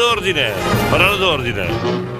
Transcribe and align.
D'ordine. 0.00 0.52
Parola 0.90 1.16
d'ordine. 1.16 2.19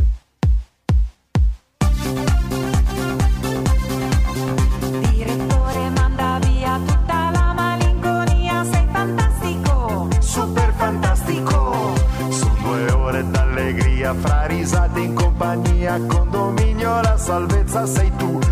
Compagnia, 15.91 16.07
condominio 16.07 17.01
la 17.01 17.17
salvezza 17.17 17.85
sei 17.85 18.11
tu. 18.17 18.50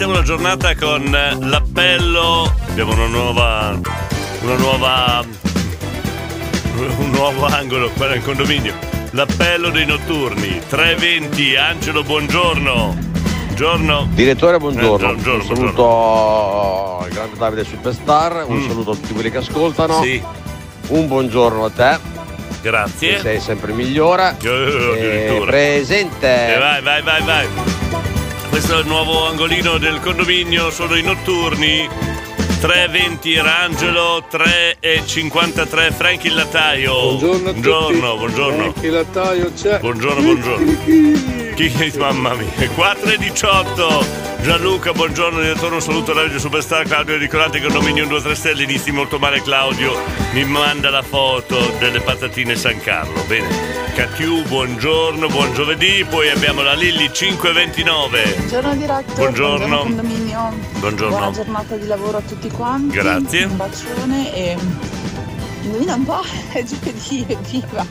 Iniziamo 0.00 0.12
la 0.12 0.22
giornata 0.22 0.76
con 0.76 1.10
l'appello. 1.40 2.54
Abbiamo 2.68 2.92
una 2.92 3.06
nuova. 3.06 3.80
Una 4.42 4.54
nuova. 4.54 5.24
Un 6.98 7.10
nuovo 7.10 7.46
angolo 7.46 7.90
qua 7.96 8.06
nel 8.06 8.22
condominio. 8.22 8.74
L'appello 9.10 9.70
dei 9.70 9.86
notturni. 9.86 10.60
320, 10.68 11.56
Angelo, 11.56 12.04
buongiorno. 12.04 12.96
Buongiorno. 13.46 14.08
Direttore, 14.12 14.58
buongiorno. 14.58 15.10
Eh, 15.10 15.14
buongiorno, 15.14 15.42
un 15.42 15.56
saluto 15.56 16.98
al 17.00 17.08
grande 17.10 17.36
Davide 17.36 17.64
Superstar, 17.64 18.44
un 18.46 18.56
Mm. 18.58 18.68
saluto 18.68 18.90
a 18.92 18.94
tutti 18.94 19.12
quelli 19.14 19.32
che 19.32 19.38
ascoltano. 19.38 20.00
Sì, 20.00 20.22
Un 20.90 21.08
buongiorno 21.08 21.64
a 21.64 21.70
te, 21.70 21.98
grazie. 22.62 23.18
sei 23.18 23.40
sempre 23.40 23.72
migliore. 23.72 24.36
Eh, 24.42 25.42
presente. 25.44 26.54
E 26.54 26.58
vai, 26.58 26.82
vai, 26.82 27.02
vai, 27.02 27.22
vai. 27.24 27.46
Questo 28.48 28.76
è 28.76 28.80
il 28.80 28.86
nuovo 28.86 29.26
angolino 29.26 29.78
del 29.78 30.00
condominio, 30.00 30.70
sono 30.70 30.96
i 30.96 31.02
notturni. 31.02 31.88
3.20 32.60 33.36
era 33.36 33.60
Angelo, 33.60 34.24
3.53 34.30 35.92
Frank 35.92 36.24
il 36.24 36.34
lattaio. 36.34 36.92
Buongiorno 36.92 37.48
a 37.48 37.52
tutti. 37.52 37.68
Buongiorno, 37.68 38.16
buongiorno. 38.16 38.74
Il 38.80 38.90
lattaio 38.90 39.52
c'è. 39.52 39.78
Buongiorno, 39.78 40.20
buongiorno. 40.22 40.76
Chi, 41.54 41.92
mamma 41.96 42.34
mia, 42.34 42.68
4 42.74 43.10
e 43.10 43.18
18. 43.18 44.26
Gianluca, 44.42 44.92
buongiorno, 44.92 45.40
direttore, 45.40 45.74
un 45.74 45.82
saluto 45.82 46.12
alla 46.12 46.22
Radio 46.22 46.38
Superstar, 46.38 46.84
Claudio 46.84 47.16
Ricordate 47.16 47.60
condominio 47.60 48.04
1, 48.04 48.12
2, 48.12 48.22
3 48.22 48.34
stelle, 48.34 48.62
inizi 48.62 48.92
molto 48.92 49.18
male 49.18 49.42
Claudio, 49.42 50.00
mi 50.32 50.44
manda 50.44 50.90
la 50.90 51.02
foto 51.02 51.74
delle 51.78 52.00
patatine 52.00 52.54
San 52.54 52.80
Carlo, 52.80 53.22
bene. 53.24 53.87
Catiu, 53.98 54.44
buongiorno, 54.44 55.26
buon 55.26 55.52
giovedì, 55.54 56.06
poi 56.08 56.30
abbiamo 56.30 56.62
la 56.62 56.74
Lilli 56.74 57.12
529. 57.12 58.34
Buongiorno 58.36 58.76
diretto, 58.76 59.14
Buongiorno. 59.14 59.78
condominio. 59.78 60.54
Buongiorno. 60.78 61.16
Buona 61.16 61.32
giornata 61.32 61.74
di 61.74 61.86
lavoro 61.88 62.18
a 62.18 62.20
tutti 62.20 62.48
quanti. 62.48 62.94
Grazie. 62.94 63.46
Un 63.46 63.56
bacione 63.56 64.32
e 64.32 64.56
indovina 65.62 65.94
un 65.94 66.04
po', 66.04 66.22
è 66.52 66.62
giovedì, 66.62 67.24
evviva. 67.26 67.84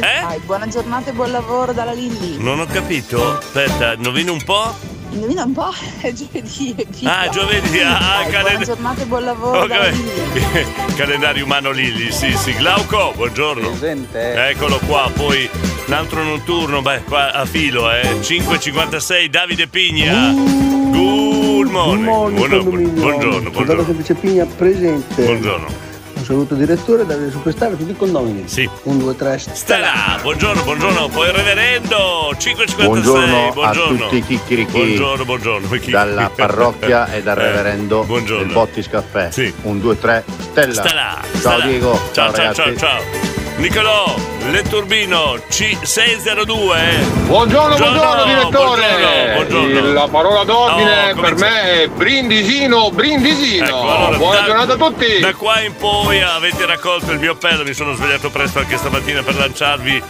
Dai, 0.00 0.40
buona 0.40 0.66
giornata 0.66 1.10
e 1.10 1.12
buon 1.12 1.30
lavoro 1.30 1.72
dalla 1.72 1.92
Lilli. 1.92 2.36
Non 2.42 2.58
ho 2.58 2.66
capito, 2.66 3.38
aspetta, 3.38 3.92
indovina 3.92 4.32
un 4.32 4.42
po'? 4.42 4.74
Indovina 5.14 5.44
un 5.44 5.52
po', 5.52 5.70
è 6.02 6.12
giovedì, 6.12 6.74
evviva. 6.76 7.20
Ah, 7.20 7.28
giovedì, 7.28 7.78
ah, 7.80 7.98
Dai, 7.98 8.24
buona 8.24 8.42
calend- 8.42 8.64
giornata 8.64 9.02
e 9.02 9.04
buon 9.06 9.24
lavoro 9.24 9.60
Oh, 9.60 9.66
che- 9.66 9.90
Lilli. 9.90 10.66
Calendario 10.96 11.44
umano 11.44 11.70
Lilli, 11.70 12.10
sì, 12.10 12.32
sì. 12.36 12.52
Glauco, 12.54 13.12
buongiorno. 13.14 13.68
Presente. 13.68 14.48
Eccolo 14.48 14.78
qua, 14.86 15.08
poi 15.14 15.48
un 15.86 15.92
altro 15.92 16.24
notturno, 16.24 16.82
beh, 16.82 17.02
qua 17.04 17.32
a 17.32 17.44
filo, 17.44 17.90
eh. 17.92 18.02
5.56, 18.20 19.26
Davide 19.26 19.68
Pigna. 19.68 20.32
Good 20.32 21.68
morning. 21.70 22.04
Buono- 22.04 22.30
buongiorno, 22.34 23.50
buongiorno. 23.50 23.84
semplice 23.84 24.14
Pigna 24.14 24.46
presente. 24.46 25.22
Buongiorno. 25.22 25.83
Un 26.24 26.30
saluto 26.30 26.54
direttore 26.54 27.04
Davide 27.04 27.30
Superstar 27.30 27.72
tutti 27.72 27.90
i 27.90 27.96
condomini. 27.96 28.44
Sì. 28.48 28.66
Un, 28.84 28.96
due, 28.98 29.14
tre, 29.14 29.36
Stella, 29.38 30.18
buongiorno, 30.22 30.62
buongiorno. 30.62 31.08
Poi 31.08 31.26
il 31.28 31.34
reverendo, 31.34 32.30
5.56, 32.32 32.84
Buongiorno, 32.86 33.50
buongiorno. 33.52 33.92
a 33.92 34.08
tutti 34.08 34.16
i 34.16 34.24
chicchirichi 34.24 34.70
Buongiorno, 34.72 35.24
buongiorno. 35.26 35.68
Chi- 35.68 35.90
dalla 35.90 36.30
parrocchia 36.34 37.12
e 37.12 37.22
dal 37.22 37.36
Eh, 37.38 37.42
reverendo 37.42 38.04
buongiorno. 38.04 38.42
del 38.44 38.52
Bottis 38.54 38.88
Caffè. 38.88 39.30
Sì. 39.30 39.52
Un, 39.64 39.80
due, 39.80 39.98
tre, 40.00 40.24
Stella. 40.52 40.72
Stella. 40.72 41.20
Ciao. 41.42 41.60
Diego. 41.60 41.92
Ciao, 42.12 42.32
ciao, 42.32 42.36
ragazzi. 42.36 42.54
ciao, 42.54 42.76
ciao. 42.76 43.33
Nicolò, 43.56 44.14
Letturbino 44.50 45.36
C602. 45.48 47.26
Buongiorno, 47.26 47.76
buongiorno, 47.76 48.24
direttore. 48.24 49.32
Buongiorno, 49.34 49.60
buongiorno. 49.68 49.92
La 49.92 50.08
parola 50.08 50.42
d'ordine 50.44 51.12
No, 51.12 51.20
per 51.20 51.34
me 51.36 51.62
è 51.82 51.88
brindisino, 51.88 52.90
brindisino. 52.90 53.64
Ecco, 53.64 53.80
allora, 53.90 54.16
Buona 54.16 54.40
da- 54.40 54.46
giornata 54.46 54.72
a 54.72 54.76
tutti. 54.76 55.20
Da 55.20 55.34
qua 55.34 55.60
in 55.60 55.74
poi 55.76 56.20
avete 56.20 56.66
raccolto 56.66 57.12
il 57.12 57.20
mio 57.20 57.32
appello, 57.32 57.62
mi 57.62 57.72
sono 57.74 57.94
svegliato 57.94 58.28
presto 58.28 58.58
anche 58.58 58.76
stamattina 58.76 59.22
per 59.22 59.36
lanciarvi 59.36 60.02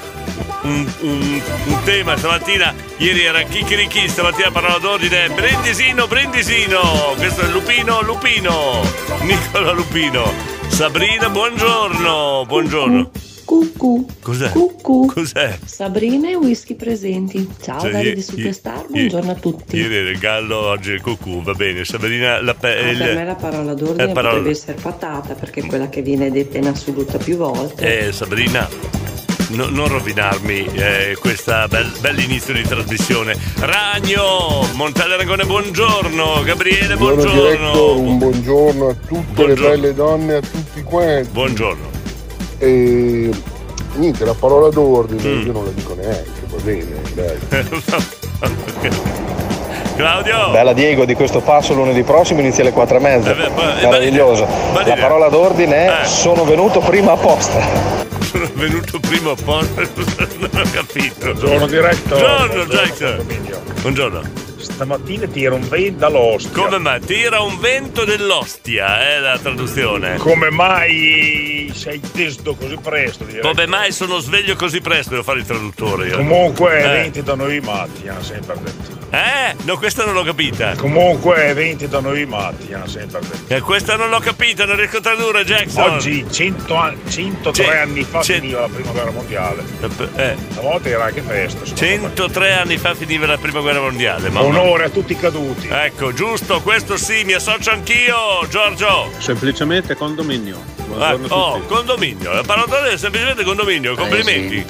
un, 0.62 0.92
un- 1.00 1.42
un 1.66 1.82
tema 1.84 2.16
stamattina. 2.16 2.74
Ieri 2.96 3.24
era 3.24 3.42
Chicchirichi, 3.42 4.08
stamattina 4.08 4.50
parola 4.50 4.78
d'ordine. 4.78 5.28
Brindisino, 5.28 6.06
brindisino. 6.06 7.12
Questo 7.18 7.42
è 7.42 7.46
Lupino, 7.48 8.00
Lupino. 8.00 8.80
Nicola 9.20 9.70
Lupino. 9.72 10.32
Sabrina, 10.68 11.28
buongiorno. 11.28 12.44
Buongiorno. 12.46 13.10
Cucù. 13.44 14.06
Cos'è? 14.22 14.50
Cucù. 14.50 15.06
Cos'è? 15.06 15.58
Sabrina 15.64 16.28
e 16.30 16.34
whisky 16.34 16.74
presenti. 16.74 17.48
Ciao 17.60 17.80
Cioè, 17.80 17.90
Davide 17.90 18.18
i- 18.18 18.22
Superstar, 18.22 18.84
i- 18.88 18.92
buongiorno 18.92 19.30
a 19.30 19.34
tutti. 19.34 19.76
Ieri 19.76 19.96
era 19.96 20.10
il 20.10 20.18
gallo, 20.18 20.56
oggi 20.58 20.90
è 20.90 20.94
il 20.94 21.00
cucù, 21.02 21.42
va 21.42 21.52
bene. 21.52 21.84
Sabrina, 21.84 22.40
la 22.42 22.54
pe- 22.54 22.78
Ah, 22.78 22.88
il- 22.90 22.98
per 22.98 23.14
me 23.14 23.24
la 23.24 23.34
parola 23.34 23.74
d'ordine 23.74 24.12
parola- 24.12 24.28
potrebbe 24.34 24.50
essere 24.50 24.78
patata 24.80 25.34
perché 25.34 25.60
è 25.60 25.66
quella 25.66 25.88
che 25.88 26.00
viene 26.02 26.30
detta 26.30 26.58
in 26.58 26.66
assoluta 26.68 27.18
più 27.18 27.36
volte. 27.36 28.06
Eh, 28.08 28.12
Sabrina, 28.12 28.66
no- 29.50 29.68
non 29.68 29.88
rovinarmi 29.88 30.64
eh, 30.72 31.16
questo 31.20 31.52
bel, 31.68 31.92
bell'inizio 32.00 32.54
di 32.54 32.62
trasmissione. 32.62 33.36
Ragno, 33.58 34.66
Montale 34.74 35.16
Rangone, 35.16 35.44
buongiorno. 35.44 36.42
Gabriele, 36.44 36.96
Buongiorno 36.96 37.32
buongiorno. 37.32 37.70
diretto, 37.72 37.98
un 38.00 38.18
buongiorno 38.18 38.88
a 38.88 38.94
tutte 38.94 39.32
Buongiorno. 39.34 39.64
le 39.68 39.70
belle 39.70 39.94
donne, 39.94 40.34
a 40.36 40.40
tutti 40.40 40.82
quanti. 40.82 41.28
Buongiorno. 41.30 41.92
E 42.64 43.30
niente, 43.96 44.24
la 44.24 44.34
parola 44.34 44.68
d'ordine 44.70 45.22
Mm. 45.22 45.46
io 45.46 45.52
non 45.52 45.64
la 45.64 45.70
dico 45.70 45.94
neanche, 45.94 46.30
va 46.48 46.56
bene, 46.62 47.02
dai. 47.14 47.38
Claudio! 49.96 50.50
Bella 50.50 50.72
Diego, 50.72 51.04
di 51.04 51.14
questo 51.14 51.40
passo 51.40 51.72
lunedì 51.74 52.02
prossimo 52.02 52.40
inizia 52.40 52.62
alle 52.64 52.72
4 52.72 52.96
e 52.96 53.00
mezza. 53.00 53.30
Eh 53.30 53.50
Meraviglioso. 53.86 54.46
La 54.84 54.96
parola 54.98 55.28
d'ordine 55.28 56.02
è 56.02 56.04
sono 56.06 56.44
venuto 56.44 56.80
prima 56.80 57.12
apposta. 57.12 57.60
Sono 58.22 58.48
venuto 58.54 58.98
prima 58.98 59.30
apposta, 59.32 59.82
non 60.38 60.50
ho 60.52 60.62
capito. 60.72 61.32
Buongiorno, 61.32 61.66
diretto. 61.66 62.16
Buongiorno, 62.16 62.64
Buongiorno, 62.64 62.72
Jackson. 62.74 63.26
Buongiorno. 63.82 64.20
Stamattina 64.64 65.26
tira 65.26 65.54
un 65.54 65.68
vento 65.68 65.98
dall'ostia. 65.98 66.50
Come 66.52 66.78
mai? 66.78 67.00
Tira 67.00 67.40
un 67.40 67.58
vento 67.60 68.04
dell'ostia, 68.04 69.00
è 69.08 69.18
la 69.18 69.38
traduzione. 69.38 70.16
Come 70.16 70.50
mai 70.50 71.70
sei 71.74 72.00
testo 72.00 72.54
così 72.54 72.76
presto? 72.82 73.24
direi? 73.24 73.42
Come 73.42 73.66
mai 73.66 73.92
sono 73.92 74.18
sveglio 74.18 74.56
così 74.56 74.80
presto? 74.80 75.10
Devo 75.10 75.22
fare 75.22 75.40
il 75.40 75.46
traduttore 75.46 76.08
io. 76.08 76.16
Comunque, 76.16 76.78
Eh. 76.78 76.84
eventi 76.84 77.22
da 77.22 77.34
noi 77.34 77.60
matti, 77.60 78.08
hanno 78.08 78.22
sempre 78.22 78.56
detto. 78.62 79.02
Eh? 79.10 79.54
No, 79.62 79.76
questa 79.78 80.04
non 80.04 80.14
l'ho 80.14 80.24
capita. 80.24 80.74
Comunque, 80.74 81.46
eventi 81.46 81.86
da 81.86 82.00
noi 82.00 82.26
matti, 82.26 82.72
hanno 82.74 82.88
sempre 82.88 83.20
detto. 83.20 83.54
E 83.54 83.60
questa 83.60 83.94
non 83.94 84.08
l'ho 84.08 84.18
capita, 84.18 84.64
non 84.64 84.74
riesco 84.76 84.96
a 84.96 85.00
tradurre, 85.00 85.44
Jackson. 85.44 85.90
Oggi, 85.92 86.26
100 86.28 86.74
an- 86.74 86.96
103 87.08 87.64
Cent- 87.64 87.76
anni 87.76 88.02
fa, 88.02 88.22
cent- 88.22 88.40
finiva 88.40 88.60
la 88.62 88.68
prima 88.68 88.90
guerra 88.90 89.10
mondiale. 89.12 89.62
Eh. 90.16 90.36
Stavolta 90.50 90.88
era 90.88 91.04
anche 91.04 91.22
festa. 91.22 91.64
secondo 91.64 91.78
103 92.08 92.52
anni 92.54 92.76
fa 92.76 92.94
finiva 92.94 93.26
la 93.26 93.38
prima 93.38 93.60
guerra 93.60 93.80
mondiale. 93.80 94.30
me. 94.30 94.40
Onore 94.58 94.84
a 94.84 94.88
tutti 94.88 95.12
i 95.12 95.16
caduti. 95.16 95.68
Ecco, 95.68 96.12
giusto, 96.12 96.60
questo 96.60 96.96
sì, 96.96 97.24
mi 97.24 97.32
associo 97.32 97.70
anch'io, 97.70 98.46
Giorgio. 98.48 99.10
Semplicemente 99.18 99.96
condominio. 99.96 100.56
Ah, 100.98 101.16
Buongiorno 101.16 101.26
a 101.34 101.36
oh, 101.36 101.60
condominio. 101.62 102.32
La 102.32 102.42
parola 102.42 102.88
è 102.88 102.96
semplicemente 102.96 103.42
condominio. 103.42 103.94
Complimenti. 103.94 104.64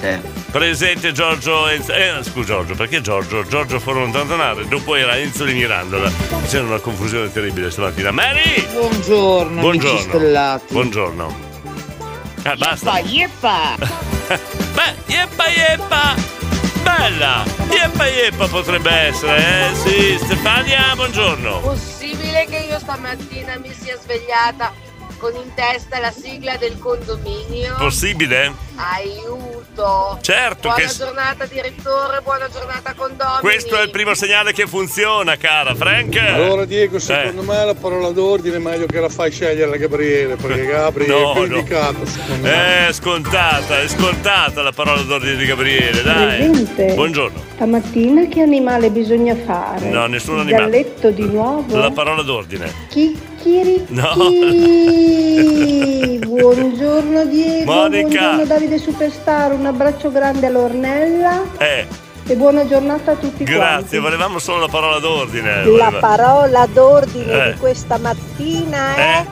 Presente, 0.51 1.11
Giorgio 1.11 1.67
Enzo. 1.67 1.93
Eh, 1.93 2.13
scusa 2.23 2.45
Giorgio, 2.45 2.75
perché 2.75 3.01
Giorgio? 3.01 3.45
Giorgio 3.45 3.79
Forno 3.79 4.09
Tantanare, 4.09 4.67
dopo 4.67 4.95
era 4.95 5.17
Enzo 5.17 5.43
di 5.43 5.53
Mirandola. 5.53 6.11
C'era 6.47 6.63
una 6.63 6.79
confusione 6.79 7.31
terribile 7.31 7.69
stamattina. 7.69 8.11
Mary! 8.11 8.65
Buongiorno, 8.71 9.61
Buongiorno. 9.61 9.89
amici 9.89 10.07
stellati. 10.07 10.73
Buongiorno. 10.73 11.53
Eh, 12.43 12.55
basta. 12.55 12.99
Yeppa, 12.99 13.75
yeppa. 13.77 14.03
Beh, 14.75 15.13
yeppa 15.13 15.47
yeppa! 15.47 16.54
Bella! 16.85 17.43
Yeppa 17.71 18.05
yeppa 18.05 18.47
potrebbe 18.47 18.91
essere, 18.91 19.37
eh? 19.37 19.73
Sì, 19.73 20.17
Stefania, 20.23 20.93
buongiorno. 20.93 21.59
Possibile 21.61 22.45
che 22.45 22.57
io 22.57 22.77
stamattina 22.77 23.57
mi 23.57 23.73
sia 23.73 23.97
svegliata 23.97 24.71
con 25.17 25.33
in 25.35 25.51
testa 25.55 25.97
la 25.97 26.11
sigla 26.11 26.57
del 26.57 26.77
condominio? 26.77 27.75
Possibile? 27.77 28.53
Aiuto! 28.75 29.54
Certo 30.21 30.69
buona 30.69 30.75
che- 30.75 30.87
giornata 30.95 31.45
direttore, 31.45 32.21
buona 32.23 32.47
giornata 32.49 32.93
condomini. 32.95 33.39
Questo 33.41 33.77
è 33.77 33.83
il 33.83 33.89
primo 33.89 34.13
segnale 34.13 34.53
che 34.53 34.65
funziona, 34.67 35.35
cara. 35.37 35.75
Frank? 35.75 36.15
Allora 36.17 36.65
Diego, 36.65 36.95
Eh. 36.97 36.99
secondo 36.99 37.41
me 37.43 37.65
la 37.65 37.73
parola 37.75 38.09
d'ordine 38.11 38.55
è 38.55 38.59
meglio 38.59 38.85
che 38.85 38.99
la 38.99 39.09
fai 39.09 39.31
scegliere 39.31 39.73
a 39.73 39.77
Gabriele, 39.77 40.35
perché 40.35 40.65
Gabri 40.67 41.07
No, 41.07 41.31
è 41.31 41.33
più 41.33 41.41
no. 41.47 41.55
indicato 41.57 42.05
secondo 42.05 42.47
me. 42.47 42.87
È 42.87 42.93
scontata, 42.93 43.81
è 43.81 43.87
scontata 43.87 44.61
la 44.61 44.71
parola 44.71 45.01
d'ordine 45.01 45.35
di 45.35 45.45
Gabriele, 45.45 46.01
dai. 46.01 46.37
Presente. 46.47 46.93
Buongiorno. 46.93 47.43
Stamattina 47.55 48.27
che 48.27 48.41
animale 48.41 48.89
bisogna 48.89 49.35
fare? 49.45 49.89
No, 49.89 50.05
nessun 50.07 50.39
animale. 50.39 50.63
Galletto 50.69 51.09
di 51.11 51.25
nuovo? 51.27 51.77
La 51.77 51.91
parola 51.91 52.21
d'ordine. 52.21 52.71
Chicchirichi. 53.45 53.93
No. 53.93 54.13
Buongiorno 56.25 57.25
Diego, 57.25 57.71
Monica. 57.71 58.07
buongiorno 58.07 58.45
Davide 58.45 58.77
Superstar, 58.79 59.51
un 59.53 59.67
abbraccio 59.67 60.11
grande 60.11 60.47
all'Ornella 60.47 61.43
Eh, 61.57 61.85
e 62.25 62.35
buona 62.35 62.65
giornata 62.67 63.11
a 63.11 63.15
tutti 63.15 63.43
grazie, 63.43 63.99
volevamo 63.99 64.39
solo 64.39 64.61
la 64.61 64.67
parola 64.67 64.97
d'ordine. 64.97 65.57
La 65.57 65.63
Voleva- 65.91 65.99
parola 65.99 66.67
d'ordine 66.71 67.47
Eh. 67.49 67.51
di 67.53 67.59
questa 67.59 67.97
mattina 67.99 68.95
è 68.95 69.23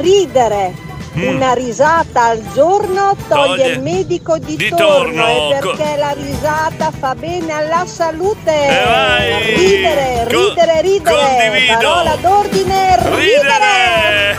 ridere. 0.00 0.72
Una 1.14 1.52
risata 1.52 2.22
al 2.24 2.42
giorno 2.54 3.14
toglie, 3.28 3.42
Mm. 3.42 3.46
Toglie 3.56 3.66
il 3.72 3.80
medico 3.82 4.38
di, 4.38 4.56
di 4.56 4.68
torno, 4.70 5.24
torno. 5.24 5.26
e 5.28 5.58
Co- 5.60 5.74
perché 5.76 5.96
la 5.96 6.12
risata 6.16 6.90
fa 6.98 7.14
bene 7.14 7.52
alla 7.52 7.84
salute. 7.86 8.50
E 8.50 8.84
vai. 8.84 9.54
Ridere, 9.56 10.26
Co- 10.32 10.48
ridere, 10.48 10.80
ridere. 10.80 11.16
condivido. 11.50 11.74
Parola 11.78 12.16
d'ordine 12.16 12.98
ridere. 13.14 14.38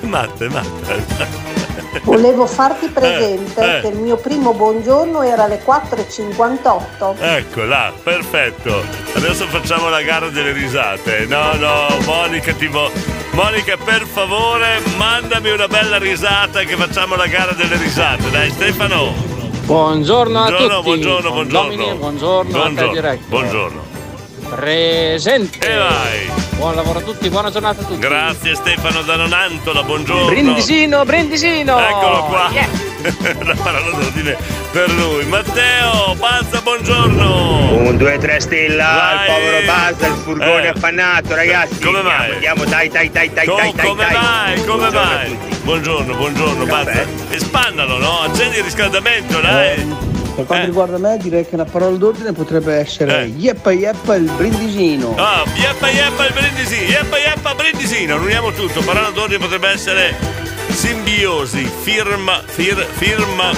Matte, 0.06 0.48
matte. 0.48 1.55
Volevo 2.02 2.46
farti 2.46 2.88
presente 2.88 3.60
Eh, 3.60 3.76
eh. 3.76 3.80
che 3.80 3.88
il 3.88 3.96
mio 3.98 4.16
primo 4.16 4.52
buongiorno 4.54 5.22
era 5.22 5.44
alle 5.44 5.60
4.58. 5.64 7.14
Ecco 7.18 7.64
là, 7.64 7.92
perfetto. 8.02 8.82
Adesso 9.14 9.46
facciamo 9.46 9.88
la 9.88 10.02
gara 10.02 10.28
delle 10.28 10.52
risate. 10.52 11.26
No, 11.26 11.54
no, 11.54 11.86
Monica, 12.04 12.52
ti 12.52 12.66
vo- 12.66 12.90
Monica, 13.32 13.76
per 13.76 14.06
favore, 14.06 14.80
mandami 14.96 15.50
una 15.50 15.68
bella 15.68 15.98
risata 15.98 16.60
che 16.60 16.76
facciamo 16.76 17.16
la 17.16 17.26
gara 17.26 17.52
delle 17.52 17.76
risate. 17.76 18.30
Dai, 18.30 18.50
Stefano. 18.50 19.34
Buongiorno 19.66 20.38
a 20.42 20.46
Buongiorno, 20.48 20.76
tutti. 20.76 20.82
buongiorno, 20.84 21.30
buongiorno. 21.32 21.68
Domini, 21.74 21.94
buongiorno, 21.96 22.62
a 22.62 22.72
te 22.72 22.88
diretto. 22.88 23.24
Buongiorno. 23.26 23.85
Presente. 24.48 25.58
E 25.66 25.76
vai. 25.76 26.30
Buon 26.56 26.74
lavoro 26.74 27.00
a 27.00 27.02
tutti, 27.02 27.28
buona 27.28 27.50
giornata 27.50 27.82
a 27.82 27.84
tutti. 27.84 27.98
Grazie 27.98 28.54
Stefano 28.54 29.02
da 29.02 29.16
Nonantola, 29.16 29.82
buongiorno. 29.82 30.26
Brindisino, 30.26 31.04
brindisino. 31.04 31.78
Eccolo 31.78 32.24
qua. 32.24 32.48
Yeah. 32.52 32.68
la 33.44 33.54
parola 33.62 33.90
d'ordine 33.90 34.36
per 34.72 34.90
lui. 34.92 35.24
Matteo, 35.26 36.14
Bazza, 36.16 36.60
buongiorno. 36.60 37.74
Un 37.76 37.96
2-3 37.96 38.36
stella, 38.38 38.84
Vai. 38.84 39.14
il 39.28 39.32
povero 39.34 39.66
Balza, 39.66 40.06
il 40.06 40.14
furgone 40.14 40.62
Eh. 40.64 40.68
affannato, 40.68 41.34
ragazzi. 41.34 41.80
Come 41.80 42.02
mai? 42.02 42.32
Andiamo, 42.32 42.64
dai, 42.64 42.88
dai, 42.88 43.10
dai, 43.10 43.30
dai, 43.32 43.46
Co- 43.46 43.56
dai, 43.56 43.72
dai, 43.74 43.86
come 43.86 44.04
dai. 44.04 44.14
mai? 44.14 44.64
Come 44.64 44.90
mai? 44.90 45.38
Buongiorno, 45.62 46.14
buongiorno, 46.14 46.64
Bazza. 46.64 47.04
E 47.30 47.38
spannalo, 47.38 47.98
no? 47.98 48.20
Accendi 48.22 48.56
il 48.58 48.64
riscaldamento, 48.64 49.40
dai. 49.40 50.14
Per 50.36 50.44
quanto 50.44 50.66
riguarda 50.66 50.98
me 50.98 51.16
direi 51.16 51.46
che 51.48 51.56
la 51.56 51.64
parola 51.64 51.96
d'ordine 51.96 52.32
potrebbe 52.32 52.74
essere 52.74 53.22
Eh. 53.22 53.24
yeppa 53.36 53.72
yeppa 53.72 54.14
il 54.16 54.30
brindisino. 54.30 55.14
Ah, 55.16 55.42
yeppa 55.54 55.88
yeppa 55.88 56.26
il 56.26 56.32
brindisi, 56.34 56.74
yeppa 56.84 57.16
yeppa 57.16 57.54
brindisino, 57.54 58.16
uniamo 58.16 58.52
tutto. 58.52 58.80
Parola 58.82 59.08
d'ordine 59.10 59.38
potrebbe 59.38 59.68
essere 59.70 60.14
simbiosi, 60.68 61.64
firma, 61.64 62.42
fir- 62.44 62.84
firma, 62.84 63.50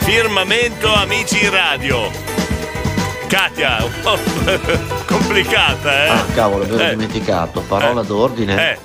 firmamento 0.00 0.92
amici 0.92 1.48
radio. 1.48 2.10
Katia, 3.28 3.78
un 3.82 3.92
po' 4.02 4.18
complicata, 5.06 6.04
eh? 6.04 6.08
Ah, 6.10 6.24
cavolo, 6.34 6.64
avevo 6.64 6.80
Eh, 6.82 6.90
dimenticato. 6.90 7.60
Parola 7.66 8.02
d'ordine. 8.02 8.72
eh. 8.72 8.78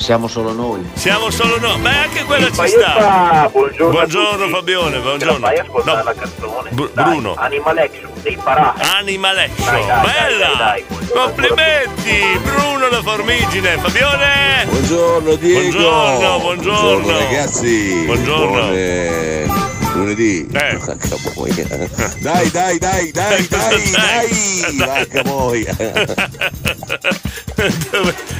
Siamo 0.00 0.28
solo 0.28 0.52
noi. 0.52 0.88
Siamo 0.94 1.28
solo 1.30 1.58
noi. 1.58 1.78
Beh, 1.78 1.88
anche 1.90 2.24
quella 2.24 2.46
ci 2.50 2.66
sta. 2.68 3.48
buongiorno 3.52 3.86
a 3.86 3.90
buongiorno 3.90 4.48
Fabione, 4.48 4.98
buongiorno. 4.98 5.46
Fai 5.46 5.58
ascoltare 5.58 5.98
No, 5.98 6.04
la 6.04 6.14
canzone. 6.14 6.70
Bru- 6.70 6.90
Dai, 6.94 7.04
Bruno. 7.04 7.34
Animal 7.36 7.76
Action 7.78 8.10
dei 8.22 8.38
Parà. 8.42 8.74
Animal 8.98 9.38
Action, 9.38 9.66
Dai, 9.66 9.86
dai, 9.86 10.00
bella! 10.00 10.46
dai, 10.46 10.56
dai, 10.56 10.84
dai. 10.98 11.08
Complimenti! 11.12 12.38
Bruno 12.42 12.88
la 12.88 13.02
Formigine, 13.02 13.76
Fabione! 13.76 14.64
Buongiorno 14.70 15.34
Diego. 15.34 15.60
Buongiorno, 15.78 16.38
buongiorno. 16.38 17.18
ragazzi. 17.18 18.02
Buongiorno. 18.06 19.79
Buon, 19.92 20.08
eh, 20.08 20.14
lunedì. 20.14 20.46
Vacca 20.50 20.96
boia. 21.34 21.64
Dai, 22.20 22.50
dai, 22.50 22.78
dai, 22.78 23.10
dai, 23.10 23.46
dai, 23.48 23.90
dai. 23.90 24.76
Vacca 24.76 25.22
boia. 25.22 25.76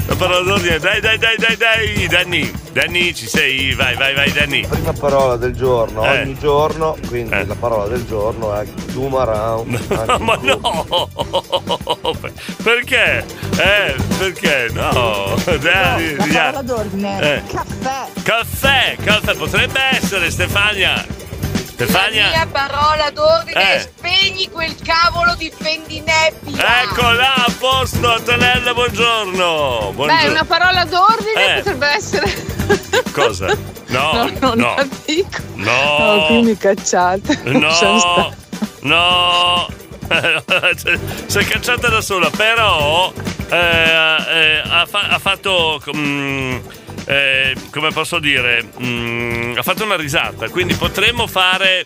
La 0.07 0.17
parola 0.17 0.41
d'ordine, 0.43 0.79
dai, 0.79 1.01
dai, 1.01 1.19
dai, 1.19 1.37
dai, 1.37 1.57
dai, 1.57 2.07
Danni, 2.09 2.51
Danni, 2.73 3.15
ci 3.15 3.27
sei, 3.27 3.75
vai, 3.75 3.95
vai, 3.95 4.15
vai, 4.15 4.33
Danni. 4.33 4.67
Prima 4.67 4.93
parola 4.93 5.37
del 5.37 5.55
giorno, 5.55 6.05
Eh. 6.05 6.23
ogni 6.23 6.39
giorno, 6.39 6.97
quindi 7.09 7.31
la 7.47 7.55
parola 7.55 7.87
del 7.89 8.07
giorno 8.07 8.55
è 8.55 8.65
Dumarao. 8.93 9.65
Ma 10.21 10.39
no! 10.41 11.09
Perché? 12.63 13.25
Eh, 13.59 13.95
perché? 14.19 14.69
No! 14.73 15.35
Dai, 15.61 16.17
La 16.17 16.27
parola 16.27 16.63
d'ordine. 16.63 17.21
Eh. 17.37 17.43
Caffè. 17.47 18.07
Caffè, 18.23 18.97
caffè, 19.03 19.35
potrebbe 19.35 19.81
essere 19.93 20.31
Stefania. 20.31 21.05
La 21.81 21.87
Stefania. 21.87 22.29
mia 22.29 22.47
parola 22.47 23.11
d'ordine 23.11 23.59
Eh. 23.73 23.77
è 23.77 23.81
spegni 23.81 24.51
quel 24.51 24.75
cavolo 24.85 25.35
di 25.35 25.51
fendinebbia. 25.57 26.83
Ecco 26.83 27.11
là, 27.13 27.35
a 27.37 27.53
posto, 27.59 28.13
Antonella, 28.13 28.75
buongiorno. 28.75 29.93
buongiorno. 29.95 30.23
Beh, 30.23 30.29
una 30.29 30.45
parola 30.45 30.85
d'ordine 30.85 31.45
Eh. 31.47 31.55
potrebbe 31.59 31.87
essere. 31.89 32.33
Cosa? 33.13 33.47
No, 33.87 34.13
No, 34.13 34.31
non 34.41 34.59
no. 34.59 34.75
la 34.77 34.87
dico. 35.07 35.39
No. 35.55 35.99
No, 35.99 36.25
qui 36.27 36.43
mi 36.43 36.57
cacciate. 36.59 37.41
No, 37.45 37.71
stare. 37.73 38.37
no, 38.81 39.67
si 41.27 41.39
è 41.39 41.45
cacciata 41.45 41.89
da 41.89 42.01
sola, 42.03 42.29
però 42.29 43.11
eh, 43.49 43.57
eh, 43.57 44.63
ha, 44.69 44.87
fa- 44.87 45.09
ha 45.09 45.19
fatto 45.19 45.81
mm, 45.97 46.59
eh, 47.11 47.55
come 47.73 47.91
posso 47.91 48.21
dire, 48.21 48.65
mm, 48.81 49.57
ha 49.57 49.63
fatto 49.63 49.83
una 49.83 49.97
risata, 49.97 50.49
quindi 50.49 50.75
potremmo 50.75 51.27
fare 51.27 51.85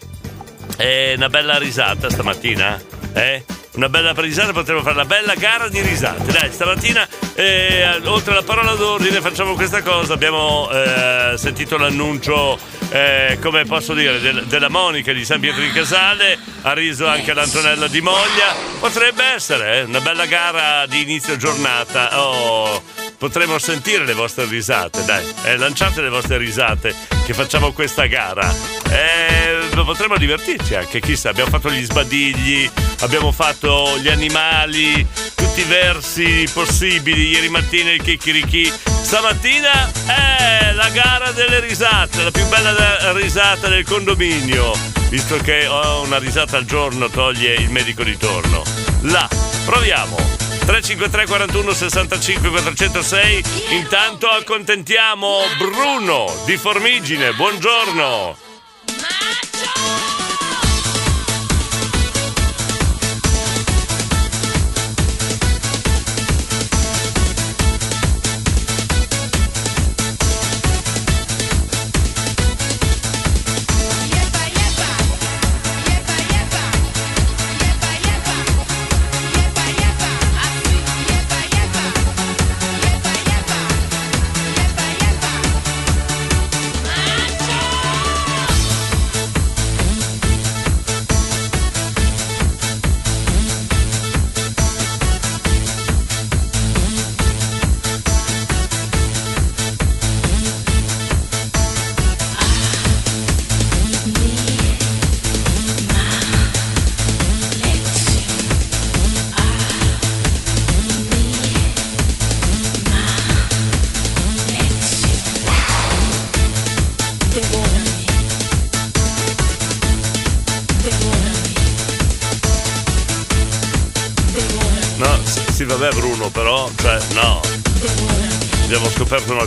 eh, 0.76 1.14
una 1.16 1.31
bella 1.31 1.57
risata 1.57 2.11
stamattina? 2.11 2.78
Eh? 3.14 3.43
Una 3.76 3.88
bella 3.88 4.12
risata, 4.16 4.52
potremmo 4.52 4.83
fare 4.83 4.95
una 4.95 5.04
bella 5.07 5.35
gara 5.35 5.69
di 5.69 5.81
risate. 5.81 6.31
Dai, 6.31 6.52
stamattina, 6.52 7.09
eh, 7.35 7.99
oltre 8.04 8.33
alla 8.33 8.43
parola 8.45 8.75
d'ordine, 8.75 9.21
facciamo 9.21 9.54
questa 9.54 9.83
cosa. 9.83 10.12
Abbiamo 10.12 10.71
eh, 10.71 11.35
sentito 11.37 11.76
l'annuncio, 11.76 12.57
eh, 12.90 13.37
come 13.43 13.64
posso 13.64 13.93
dire, 13.95 14.21
del- 14.21 14.45
della 14.45 14.69
Monica 14.69 15.12
di 15.12 15.25
San 15.25 15.40
Pietro 15.40 15.61
di 15.61 15.73
Casale. 15.73 16.38
Ha 16.62 16.73
riso 16.73 17.09
anche 17.09 17.35
l'Antonella 17.35 17.88
di 17.88 18.00
Moglia. 18.00 18.54
Potrebbe 18.78 19.25
essere 19.25 19.78
eh, 19.78 19.83
una 19.83 20.00
bella 20.00 20.26
gara 20.26 20.87
di 20.87 21.02
inizio 21.02 21.37
giornata. 21.37 22.21
Oh, 22.21 22.81
potremmo 23.25 23.59
sentire 23.59 24.04
le 24.04 24.12
vostre 24.12 24.45
risate, 24.45 25.02
dai. 25.07 25.25
Eh, 25.45 25.57
lanciate 25.57 26.02
le 26.02 26.11
vostre 26.11 26.37
risate 26.37 26.95
che 27.25 27.33
facciamo 27.33 27.73
questa 27.73 28.04
gara. 28.04 28.54
Eh, 28.90 29.71
potremmo 29.83 30.19
divertirci 30.19 30.75
anche, 30.75 31.00
chissà. 31.00 31.31
Abbiamo 31.31 31.49
fatto 31.49 31.71
gli 31.71 31.83
sbadigli, 31.83 32.71
abbiamo 33.00 33.33
fatto 33.33 33.97
gli 33.99 34.09
animali, 34.09 35.07
tutti 35.35 35.61
i 35.61 35.64
versi 35.64 36.47
possibili. 36.52 37.31
Ieri 37.31 37.49
mattina 37.49 37.93
il 37.93 38.02
chicchirichì. 38.02 38.71
Stamattina 38.85 39.90
è 40.07 40.73
la 40.75 40.90
gara 40.90 41.31
delle 41.31 41.61
risate, 41.61 42.25
la 42.25 42.31
più 42.31 42.47
bella 42.49 43.11
risata 43.12 43.69
del 43.69 43.87
condominio. 43.87 44.76
Visto 45.09 45.38
che 45.38 45.66
ho 45.66 46.02
una 46.02 46.19
risata 46.19 46.59
al 46.59 46.66
giorno, 46.66 47.09
toglie 47.09 47.54
il 47.54 47.71
medico 47.71 48.02
di 48.02 48.19
torno. 48.19 48.62
Là, 49.00 49.26
proviamo. 49.64 50.34
353 50.64 51.26
41 51.26 51.73
65 51.73 52.49
406 52.50 53.42
Intanto 53.71 54.28
accontentiamo 54.28 55.38
Bruno 55.59 56.26
di 56.47 56.56
Formigine. 56.56 57.33
Buongiorno 57.33 58.53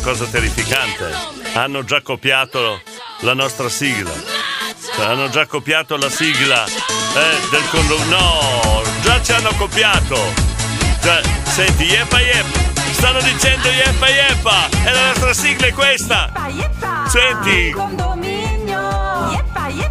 cosa 0.07 0.25
terrificante. 0.27 1.11
Hanno 1.53 1.83
già 1.83 2.01
copiato 2.01 2.81
la 3.21 3.33
nostra 3.33 3.67
sigla. 3.67 4.09
Cioè, 4.95 5.05
Hanno 5.05 5.27
già 5.27 5.45
copiato 5.45 5.97
la 5.97 6.09
sigla 6.09 6.63
eh, 6.65 7.49
del 7.51 7.67
condominio 7.69 8.15
No 8.15 8.83
Già 9.01 9.21
ci 9.21 9.33
hanno 9.33 9.51
copiato. 9.57 10.15
Cioè, 11.01 11.21
senti, 11.43 11.83
yepa 11.83 12.21
yepa 12.21 12.57
Stanno 12.91 13.19
dicendo 13.19 13.67
yepa 13.67 14.07
yepa 14.07 14.69
E 14.85 14.93
la 14.93 15.07
nostra 15.07 15.33
sigla 15.33 15.67
è 15.67 15.73
questa. 15.73 16.31
Senti. 17.09 17.75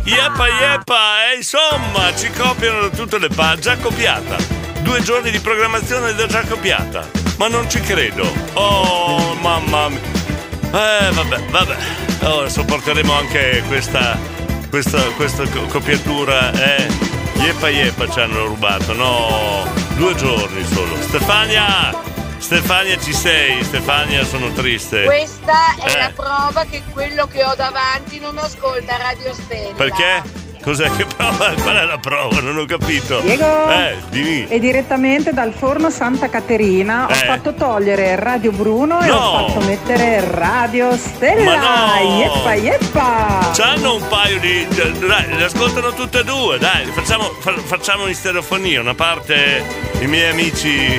Yepa 0.04 0.48
yepa 0.48 1.30
E 1.30 1.36
insomma 1.36 2.16
ci 2.16 2.30
copiano 2.30 2.88
da 2.88 2.88
tutte 2.88 3.18
le 3.18 3.28
parti 3.28 3.60
Già 3.60 3.76
copiata. 3.76 4.36
Due 4.80 5.02
giorni 5.02 5.30
di 5.30 5.40
programmazione 5.40 6.08
ed 6.08 6.20
è 6.20 6.26
già 6.26 6.40
copiata 6.40 7.25
Ma 7.36 7.48
non 7.48 7.68
ci 7.68 7.80
credo. 7.80 8.32
Oh 8.54 9.34
mamma 9.40 9.88
mia 9.88 10.00
Eh 10.72 11.10
vabbè 11.12 11.38
vabbè. 11.50 11.76
Ora 12.24 12.48
sopporteremo 12.48 13.12
anche 13.12 13.62
questa 13.66 14.16
Questa, 14.70 15.00
questa 15.16 15.44
co- 15.48 15.66
copiatura 15.66 16.50
Eh. 16.52 16.86
Yepa 17.36 17.68
yepa 17.68 18.08
ci 18.08 18.20
hanno 18.20 18.46
rubato 18.46 18.92
No? 18.94 19.64
Due 19.96 20.14
giorni 20.14 20.64
solo. 20.64 20.96
Stefania! 21.02 21.94
Stefania 22.38 22.98
ci 22.98 23.12
sei? 23.14 23.62
Stefania 23.64 24.24
sono 24.24 24.52
triste. 24.52 25.04
Questa 25.04 25.74
è 25.82 25.90
Eh. 25.90 25.98
la 25.98 26.12
prova 26.14 26.64
che 26.68 26.82
quello 26.92 27.26
che 27.26 27.42
ho 27.44 27.54
davanti 27.54 28.18
non 28.20 28.36
ascolta 28.38 28.96
Radio 28.98 29.32
Stella. 29.32 29.74
Perché? 29.74 30.22
Cos'è 30.66 30.90
che 30.96 31.06
prova? 31.06 31.52
Qual 31.62 31.76
è 31.76 31.84
la 31.84 31.98
prova? 31.98 32.40
Non 32.40 32.58
ho 32.58 32.64
capito. 32.64 33.20
Diego? 33.20 33.70
Eh, 33.70 33.98
dimmi. 34.10 34.48
E 34.48 34.58
direttamente 34.58 35.32
dal 35.32 35.52
forno 35.52 35.90
Santa 35.90 36.28
Caterina 36.28 37.06
ho 37.06 37.12
Eh. 37.12 37.14
fatto 37.14 37.54
togliere 37.54 38.16
Radio 38.16 38.50
Bruno 38.50 39.00
e 39.00 39.06
No. 39.06 39.14
ho 39.14 39.46
fatto 39.46 39.60
mettere 39.64 40.20
Radio 40.28 40.96
Stella. 40.96 41.56
Ma 41.56 42.00
no. 42.00 42.18
Yeppa 42.18 42.54
yeppa! 42.54 43.50
C'hanno 43.54 43.94
un 43.94 44.08
paio 44.08 44.40
di. 44.40 44.66
Dai, 45.06 45.36
le 45.36 45.44
ascoltano 45.44 45.92
tutte 45.92 46.18
e 46.20 46.24
due, 46.24 46.58
dai, 46.58 46.84
facciamo, 46.86 47.22
fa- 47.38 47.54
facciamo 47.64 48.08
in 48.08 48.14
stereofonia. 48.16 48.80
Una 48.80 48.94
parte 48.94 49.62
i 50.00 50.06
miei 50.08 50.30
amici. 50.32 50.98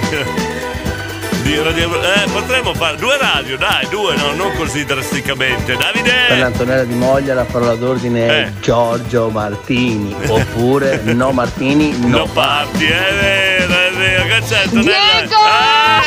Di 1.48 1.58
radio, 1.58 2.02
eh, 2.04 2.30
potremmo 2.30 2.74
fare 2.74 2.98
due 2.98 3.18
radio, 3.18 3.56
dai, 3.58 3.88
due, 3.88 4.18
no, 4.18 4.34
non 4.34 4.54
così 4.58 4.84
drasticamente. 4.84 5.78
Per 5.78 5.78
Davide! 5.78 6.38
l'Antonella 6.38 6.84
di 6.84 6.94
Moglia 6.94 7.34
la 7.36 7.46
parola 7.46 7.74
d'ordine 7.76 8.28
è 8.28 8.48
Eh. 8.48 8.60
Giorgio 8.60 9.30
Martini 9.30 10.14
oppure 10.28 11.00
no 11.04 11.32
Martini 11.32 11.98
no, 12.00 12.18
Non 12.18 12.32
parti, 12.34 12.84
è 12.88 13.14
vero, 13.18 13.74
è 13.74 13.92
vero, 13.96 14.24
che 14.26 14.42
c'è 14.46 14.64
Antonella? 14.64 14.92
Diego! 14.92 15.36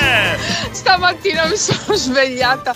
Eh! 0.02 0.38
Stamattina 0.72 1.46
mi 1.46 1.56
sono 1.56 1.96
svegliata 1.96 2.74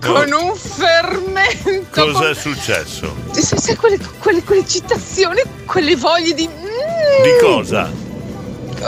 con 0.00 0.32
un 0.32 0.54
fermento. 0.56 2.02
Cos'è 2.02 2.12
con- 2.12 2.34
successo? 2.34 3.14
Se, 3.32 3.58
se 3.58 3.76
quelle, 3.76 3.98
quelle, 4.18 4.42
quelle 4.42 4.66
citazioni, 4.66 5.42
quelle 5.66 5.94
voglie 5.96 6.32
di. 6.32 6.48
Di 6.48 7.36
cosa? 7.42 7.90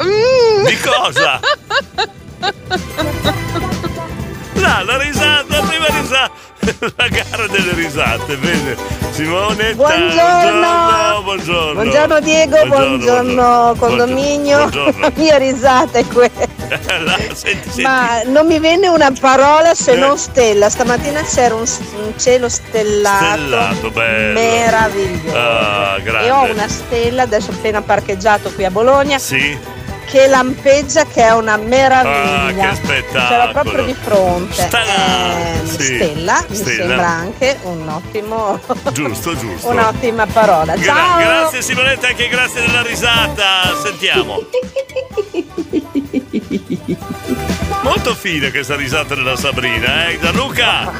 Mm. 0.02 0.64
Di 0.64 0.78
cosa? 0.80 1.40
No, 4.54 4.84
la 4.84 4.98
risata, 4.98 5.44
la 5.48 5.60
prima 5.62 5.86
risata, 5.86 6.30
la 6.96 7.08
gara 7.08 7.46
delle 7.46 7.72
risate, 7.74 8.36
vede? 8.36 8.76
Simone, 9.12 9.74
Buongiorno. 9.74 11.22
buongiorno. 11.22 11.72
Buongiorno 11.74 12.20
Diego, 12.20 12.66
buongiorno, 12.66 13.74
condominio. 13.78 14.58
Buongiorno. 14.58 15.00
La 15.00 15.12
mia 15.14 15.36
risata 15.38 15.98
è 15.98 16.06
quella. 16.06 16.56
La- 16.68 17.16
senti, 17.32 17.62
senti. 17.68 17.82
Ma 17.82 18.20
non 18.26 18.46
mi 18.46 18.58
venne 18.58 18.88
una 18.88 19.10
parola 19.18 19.74
se 19.74 19.92
Eh. 19.92 19.96
non 19.96 20.18
stella. 20.18 20.68
Stamattina 20.68 21.22
c'era 21.22 21.54
un, 21.54 21.62
un 21.96 22.12
cielo 22.18 22.48
stellato, 22.48 23.24
Stellato, 23.24 23.90
bello. 23.90 24.32
meraviglioso. 24.34 25.36
Ah. 25.36 25.96
E 26.04 26.30
ho 26.30 26.42
una 26.52 26.68
stella, 26.68 27.22
adesso 27.22 27.50
appena 27.52 27.80
parcheggiato 27.82 28.50
qui 28.52 28.64
a 28.64 28.70
Bologna, 28.70 29.18
Sì? 29.18 29.56
Che 30.10 30.26
lampeggia 30.26 31.04
che 31.04 31.22
è 31.22 31.32
una 31.32 31.56
meraviglia. 31.56 32.68
Ah, 32.70 32.70
che 32.70 32.76
spettacolo. 32.76 33.26
Ce 33.28 33.36
l'ho 33.46 33.52
proprio 33.52 33.84
di 33.84 33.94
fronte. 33.94 34.54
Stella. 34.54 35.36
Eh, 35.36 35.66
Sì. 35.66 35.84
Stella, 35.96 36.44
mi 36.48 36.54
Stella. 36.56 36.86
sembra 36.86 37.06
anche 37.08 37.58
un 37.62 37.88
ottimo, 37.88 38.58
Giusto, 38.92 39.36
giusto. 39.36 39.68
un'ottima 39.68 40.26
parola. 40.26 40.74
Gra- 40.76 40.94
Ciao! 40.94 41.18
grazie 41.18 41.62
Simonetta, 41.62 42.08
anche 42.08 42.28
grazie 42.28 42.60
della 42.66 42.82
risata. 42.82 43.76
Sentiamo. 43.82 44.40
Molto 47.82 48.14
fine 48.14 48.50
questa 48.50 48.74
risata 48.76 49.14
della 49.14 49.36
Sabrina, 49.36 50.08
eh? 50.08 50.18
Gianluca! 50.20 50.90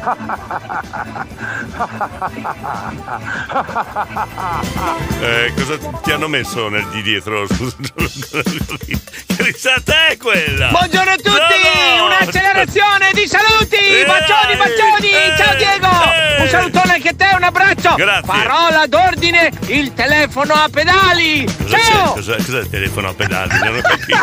Eh, 5.21 5.53
cosa 5.55 5.77
ti 6.01 6.11
hanno 6.11 6.27
messo 6.27 6.67
nel 6.69 6.85
di 6.87 7.01
dietro? 7.03 7.45
Che 7.47 7.55
risata 9.43 10.07
è 10.07 10.17
quella? 10.17 10.69
Buongiorno 10.69 11.11
a 11.11 11.15
tutti! 11.15 11.29
No, 11.29 11.37
no. 11.97 12.05
Un'accelerazione 12.05 13.11
di 13.13 13.27
saluti! 13.27 13.75
Eh, 13.75 14.03
Bacioni, 14.05 14.55
bacioni! 14.55 15.09
eh, 15.11 15.33
Ciao 15.37 15.53
Diego! 15.55 15.87
eh. 15.87 16.41
Un 16.41 16.47
salutone 16.47 16.93
anche 16.93 17.09
a 17.09 17.13
te, 17.15 17.29
un 17.35 17.43
abbraccio! 17.43 17.93
Grazie. 17.95 18.23
Parola 18.25 18.87
d'ordine, 18.87 19.51
il 19.67 19.93
telefono 19.93 20.53
a 20.53 20.67
pedali! 20.71 21.43
Cosa 21.45 21.77
c'è? 21.77 21.83
Ciao! 21.83 22.13
Cos'è, 22.13 22.35
cos'è 22.37 22.59
il 22.59 22.69
telefono 22.69 23.09
a 23.09 23.13
pedali? 23.13 23.59
Non 23.59 23.75
ho 23.77 23.81
capito. 23.81 24.19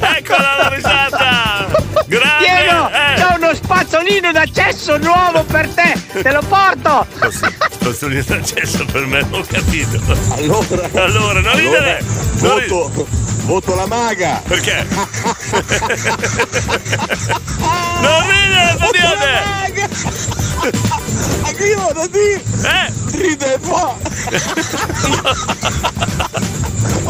Eccola 0.16 0.56
la 0.56 0.68
risata! 0.68 1.66
Grande! 2.06 2.46
Diego, 2.46 2.88
eh. 2.90 3.14
c'ho 3.20 3.34
uno 3.36 3.54
spazzolino 3.54 4.19
d'accesso 4.32 4.98
nuovo 4.98 5.42
per 5.44 5.68
te! 5.68 5.94
Te 6.22 6.30
lo 6.32 6.42
porto! 6.46 7.06
Spazzolino 7.72 8.22
d'accesso 8.26 8.84
per 8.84 9.06
me, 9.06 9.24
ho 9.30 9.42
capito. 9.46 10.00
Allora, 10.34 10.88
Allora, 11.02 11.40
non 11.40 11.56
ridere! 11.56 12.02
Non 12.40 12.54
ridere. 12.58 12.68
voto, 12.68 13.06
voto 13.44 13.74
la 13.74 13.86
maga. 13.86 14.40
Perché? 14.46 14.86
non 18.00 18.22
ridere, 18.28 18.76
Fadione! 18.78 19.58
Anche 21.42 21.64
io 21.64 21.78
vado 21.78 22.00
a 22.02 22.08
dire. 22.08 22.42
Eh? 22.62 22.92
Ride 23.16 23.54
e 23.54 23.58
fa. 23.60 23.96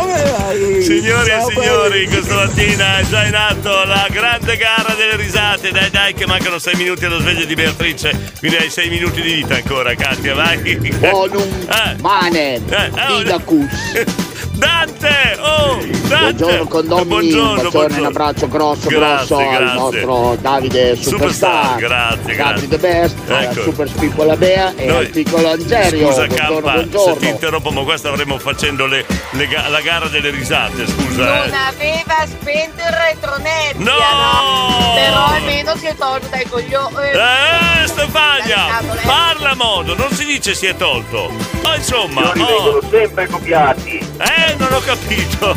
Vabbè, 0.00 0.30
vai. 0.38 0.82
Signori 0.82 1.28
Ciao, 1.28 1.48
e 1.48 1.52
signori, 1.52 1.88
belli. 1.90 2.06
questa 2.08 2.34
mattina 2.34 2.98
è 2.98 3.04
già 3.04 3.26
in 3.26 3.34
atto 3.34 3.84
la 3.84 4.06
grande 4.10 4.56
gara 4.56 4.94
delle 4.96 5.16
risate. 5.16 5.70
Dai, 5.70 5.90
dai, 5.90 6.14
che 6.14 6.26
mancano 6.26 6.58
sei 6.58 6.74
minuti 6.76 7.04
allo 7.04 7.20
sveglio 7.20 7.44
di 7.44 7.54
Beatrice. 7.54 8.32
Quindi 8.38 8.56
hai 8.56 8.70
sei 8.70 8.88
minuti 8.88 9.20
di 9.20 9.32
vita 9.34 9.56
ancora, 9.56 9.94
Katia, 9.94 10.34
vai. 10.34 10.58
Bonum 10.98 11.66
Eh. 11.68 11.96
manem, 12.00 12.62
Eh, 12.70 12.90
oh, 13.12 13.18
Didacus. 13.18 14.28
Dante! 14.52 15.36
Oh! 15.40 15.76
Dante! 15.76 16.08
Buongiorno 16.08 16.66
condomini, 16.66 17.06
Buongiorno, 17.06 17.40
un 17.50 17.54
bacione, 17.56 17.70
buongiorno. 17.70 17.98
un 18.00 18.04
abbraccio 18.06 18.48
grosso 18.48 18.88
Grazie, 18.88 19.36
grosso 19.36 19.36
al 19.38 19.56
grazie. 19.56 19.74
nostro 19.78 20.36
Davide 20.40 20.96
Superstar, 20.96 21.08
Superstar, 21.10 21.76
grazie, 21.78 22.34
Gabri 22.34 22.66
grazie. 22.66 22.68
The 22.68 22.78
Best, 22.78 23.16
alla 23.28 23.40
Ecco. 23.42 23.62
Super 23.62 23.88
Spiccola 23.88 24.36
Bea 24.36 24.72
e 24.76 24.86
Noi- 24.86 24.96
al 24.96 25.08
piccolo 25.10 25.50
Angerio. 25.50 26.06
Scusa 26.06 26.26
buongiorno, 26.26 26.60
Campa, 26.70 26.98
se 26.98 27.16
ti 27.18 27.28
interrompo, 27.28 27.70
ma 27.70 27.82
questo 27.82 28.08
avremmo 28.08 28.38
facendo 28.38 28.86
le- 28.86 29.06
le 29.30 29.48
la 29.68 29.80
gara 29.80 30.06
delle 30.08 30.30
risate, 30.30 30.86
scusa. 30.86 31.24
Non 31.24 31.34
Eh. 31.52 31.56
aveva 31.68 32.26
spento 32.26 32.82
il 32.82 32.92
retronebbia, 32.92 33.78
No! 33.78 34.94
Però 34.94 35.24
almeno 35.26 35.76
si 35.76 35.86
è 35.86 35.94
tolto 35.96 36.26
dai 36.30 36.46
coglioni. 36.48 36.94
Eh, 37.12 37.86
Stefania! 37.86 38.66
Scatole. 38.68 39.00
Parla 39.04 39.54
modo, 39.54 39.94
non 39.94 40.10
si 40.12 40.24
dice 40.24 40.54
si 40.54 40.66
è 40.66 40.76
tolto. 40.76 41.30
Oh, 41.62 41.74
insomma, 41.74 42.30
Signori 42.32 42.52
oh. 42.52 42.62
vengono 42.62 42.80
sempre 42.90 43.26
copiati. 43.26 43.98
Eh, 44.18 44.29
non 44.58 44.72
ho 44.72 44.80
capito. 44.80 45.56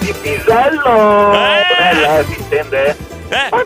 Di 0.00 0.14
pisello! 0.20 1.32
Eh. 1.32 1.62
Bella, 1.78 2.24
si 2.24 2.34
intende? 2.38 2.96
Eh? 3.28 3.48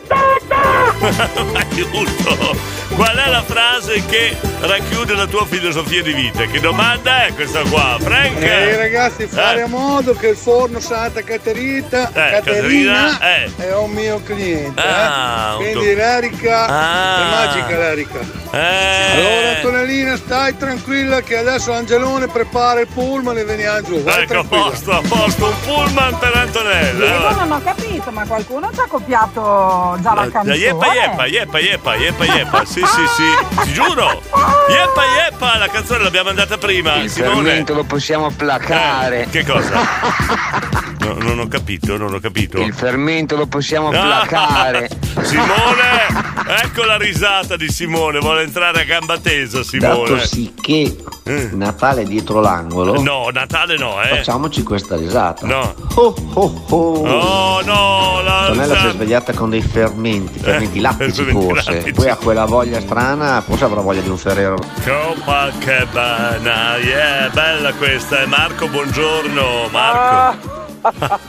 Aiuto! 1.54 2.81
Qual 2.94 3.16
è 3.16 3.28
la 3.28 3.42
frase 3.42 4.04
che 4.06 4.36
racchiude 4.60 5.14
la 5.14 5.26
tua 5.26 5.44
filosofia 5.46 6.02
di 6.02 6.12
vita? 6.12 6.44
Che 6.44 6.60
domanda 6.60 7.24
è 7.26 7.32
questa 7.34 7.62
qua, 7.62 7.96
Frank? 8.00 8.40
Ehi 8.40 8.76
ragazzi, 8.76 9.26
fare 9.26 9.60
Eh. 9.60 9.62
a 9.62 9.66
modo 9.66 10.14
che 10.14 10.28
il 10.28 10.36
forno 10.36 10.78
Santa 10.78 11.22
Caterina, 11.22 12.10
Caterina, 12.12 13.18
eh. 13.20 13.50
è 13.56 13.74
un 13.74 13.90
mio 13.90 14.22
cliente. 14.22 14.80
Ah, 14.80 15.48
eh. 15.48 15.50
un 15.52 15.56
Quindi 15.56 15.72
tuo- 15.72 15.94
l'Erica 15.94 16.66
Ah. 16.66 17.16
è 17.16 17.30
magica 17.46 17.78
l'Erica. 17.78 18.18
Eh. 18.52 19.12
Allora 19.16 19.56
Antonellina 19.56 20.16
stai 20.16 20.56
tranquilla 20.58 21.22
che 21.22 21.38
adesso 21.38 21.72
Angelone 21.72 22.28
prepara 22.28 22.80
il 22.80 22.88
pullman 22.88 23.38
e 23.38 23.44
veniamo 23.44 23.80
giù. 23.82 24.02
Vai 24.02 24.22
Ecco, 24.22 24.22
a 24.22 24.26
tranquilla. 24.44 24.62
posto, 24.64 24.90
a 24.92 25.00
posto, 25.08 25.46
un 25.46 25.54
pullman 25.64 26.18
per 26.18 26.34
Antonella. 26.36 27.16
Allora. 27.16 27.30
non 27.44 27.52
ho 27.52 27.62
capito, 27.64 28.10
ma 28.10 28.26
qualcuno 28.26 28.70
ci 28.72 28.80
ha 28.80 28.86
copiato 28.86 29.96
già 30.02 30.14
la 30.14 30.24
La 30.24 30.30
canzone. 30.30 30.56
Yeppa 30.56 30.92
Yeppa, 30.94 31.26
Yeppa 31.26 31.58
Yeppa, 31.58 31.94
Yeppa 31.96 32.24
Yeppa, 32.24 32.64
sì 32.66 32.81
sì 32.86 33.06
sì, 33.06 33.60
ti 33.64 33.72
giuro. 33.72 34.22
Yeppa 34.68 35.04
Yeppa, 35.04 35.58
la 35.58 35.68
canzone 35.68 36.02
l'abbiamo 36.02 36.30
andata 36.30 36.58
prima. 36.58 36.96
Il 36.96 37.10
Simone. 37.10 37.34
fermento 37.34 37.74
lo 37.74 37.84
possiamo 37.84 38.30
placare. 38.30 39.22
Eh, 39.22 39.28
che 39.30 39.44
cosa? 39.44 40.80
No, 41.04 41.14
non 41.18 41.38
ho 41.40 41.48
capito, 41.48 41.96
non 41.96 42.14
ho 42.14 42.20
capito. 42.20 42.58
Il 42.60 42.72
fermento 42.74 43.36
lo 43.36 43.46
possiamo 43.46 43.88
Ah, 43.88 43.90
placare. 44.24 44.88
Simone, 45.22 46.60
ecco 46.62 46.84
la 46.84 46.96
risata 46.96 47.56
di 47.56 47.68
Simone, 47.70 48.18
vuole 48.20 48.42
entrare 48.42 48.80
a 48.82 48.84
gamba 48.84 49.18
tesa 49.18 49.58
Dato 49.78 50.04
Simone. 50.06 50.26
sì 50.26 50.54
che 50.60 50.96
Natale 51.52 52.02
è 52.02 52.04
dietro 52.04 52.40
l'angolo, 52.40 53.00
No, 53.00 53.28
Natale 53.32 53.76
no, 53.76 54.00
eh. 54.02 54.08
facciamoci 54.08 54.62
questa 54.62 54.96
risata. 54.96 55.46
No. 55.46 55.74
Oh 55.94 56.14
oh 56.34 56.64
oh. 56.68 57.06
Oh 57.08 57.62
no, 57.62 58.22
la 58.22 58.38
Antonella 58.46 58.78
si 58.78 58.86
è 58.86 58.90
svegliata 58.90 59.32
con 59.32 59.50
dei 59.50 59.62
fermenti, 59.62 60.38
fermenti 60.38 60.80
lattici 60.80 61.24
fermenti 61.24 61.46
forse. 61.46 61.72
lattici. 61.72 61.92
Poi 61.92 62.08
ha 62.08 62.16
quella 62.16 62.44
voglia 62.44 62.80
strana, 62.80 63.40
forse 63.40 63.64
avrà 63.64 63.80
voglia 63.80 64.00
di 64.00 64.08
un 64.08 64.18
Ferrero. 64.18 64.56
Copacabana, 64.84 66.76
yeah, 66.78 67.28
bella 67.32 67.72
questa. 67.72 68.22
E 68.22 68.26
Marco, 68.26 68.68
buongiorno. 68.68 69.68
Marco. 69.70 70.60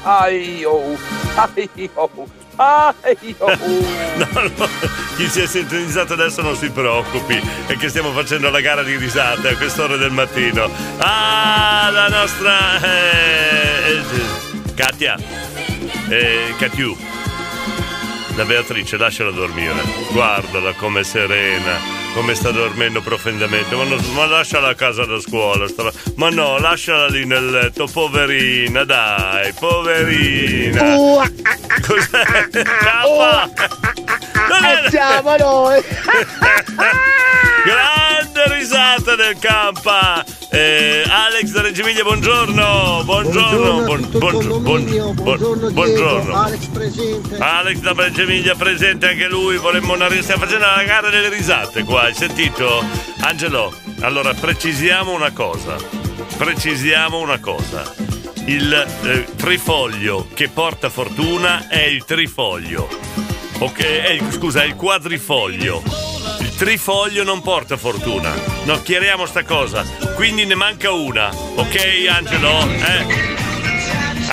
Aio, 0.03 0.97
aio, 1.35 1.77
aio. 2.05 2.41
No, 4.15 4.27
no, 4.31 4.69
chi 5.15 5.27
si 5.27 5.41
è 5.41 5.47
sintonizzato 5.47 6.13
adesso 6.13 6.43
non 6.43 6.55
si 6.55 6.69
preoccupi, 6.69 7.41
è 7.65 7.75
che 7.77 7.89
stiamo 7.89 8.11
facendo 8.11 8.51
la 8.51 8.61
gara 8.61 8.83
di 8.83 8.95
risate 8.95 9.49
a 9.49 9.57
quest'ora 9.57 9.95
del 9.95 10.11
mattino. 10.11 10.69
Ah, 10.97 11.89
la 11.91 12.07
nostra 12.09 12.79
eh, 12.79 13.97
eh, 13.97 14.73
Katia, 14.75 15.17
eh, 16.09 16.53
Katiu, 16.57 16.95
la 18.35 18.45
Beatrice, 18.45 18.97
lasciala 18.97 19.31
dormire. 19.31 19.73
Guardala 20.11 20.73
come 20.73 21.03
serena. 21.03 22.01
Come 22.13 22.35
sta 22.35 22.51
dormendo 22.51 23.01
profondamente, 23.01 23.75
ma, 23.75 23.83
non- 23.85 24.03
ma 24.13 24.27
lasciala 24.27 24.67
a 24.69 24.75
casa 24.75 25.03
da 25.03 25.19
scuola, 25.19 25.67
sta- 25.67 25.91
ma 26.15 26.29
no, 26.29 26.59
lasciala 26.59 27.07
lì 27.07 27.25
nel 27.25 27.49
letto, 27.49 27.87
poverina, 27.91 28.83
dai, 28.83 29.51
poverina. 29.59 30.83
Cos'è? 31.81 32.23
Non 34.47 34.63
è- 34.63 34.89
Siamo 34.89 35.35
noi! 35.37 35.81
Grande 37.63 38.57
risata 38.57 39.15
del 39.15 39.37
campa! 39.39 40.23
Eh, 40.51 41.03
Alex 41.07 41.51
da 41.51 41.61
Reggio 41.61 41.81
Emilia, 41.81 42.03
buongiorno! 42.03 43.01
Buongiorno! 43.05 43.83
Buon- 43.85 44.09
buon- 44.09 44.63
buon- 44.63 45.13
buon- 45.15 45.73
buongiorno! 45.73 46.33
Alex 46.35 46.65
presente. 46.67 47.37
Alex 47.37 47.77
da 47.79 47.93
Reggio 47.95 48.21
Emilia 48.23 48.55
presente 48.55 49.07
anche 49.09 49.27
lui, 49.27 49.57
vorremmo 49.57 49.93
una 49.93 50.09
stiamo 50.21 50.43
facendo 50.43 50.65
la 50.65 50.83
gara 50.83 51.09
delle 51.09 51.29
risate 51.29 51.83
qua, 51.83 52.01
hai 52.03 52.13
sentito? 52.13 52.83
Angelo, 53.21 53.73
allora 54.01 54.33
precisiamo 54.33 55.13
una 55.13 55.31
cosa, 55.31 55.75
precisiamo 56.37 57.19
una 57.19 57.39
cosa. 57.39 57.83
Il 58.45 58.73
eh, 59.03 59.25
trifoglio 59.37 60.27
che 60.33 60.49
porta 60.49 60.89
fortuna 60.89 61.67
è 61.69 61.83
il 61.83 62.03
trifoglio. 62.03 62.89
Ok, 63.59 63.79
è 63.79 64.09
il- 64.11 64.31
scusa, 64.33 64.63
è 64.63 64.65
il 64.65 64.75
quadrifoglio. 64.75 65.81
Trifoglio 66.57 67.23
non 67.23 67.41
porta 67.41 67.77
fortuna. 67.77 68.33
No, 68.65 68.81
chiariamo 68.81 69.25
sta 69.25 69.43
cosa. 69.43 69.83
Quindi 70.15 70.45
ne 70.45 70.55
manca 70.55 70.91
una. 70.91 71.29
Ok, 71.55 72.05
Angelo? 72.09 72.61
Eh? 72.69 73.32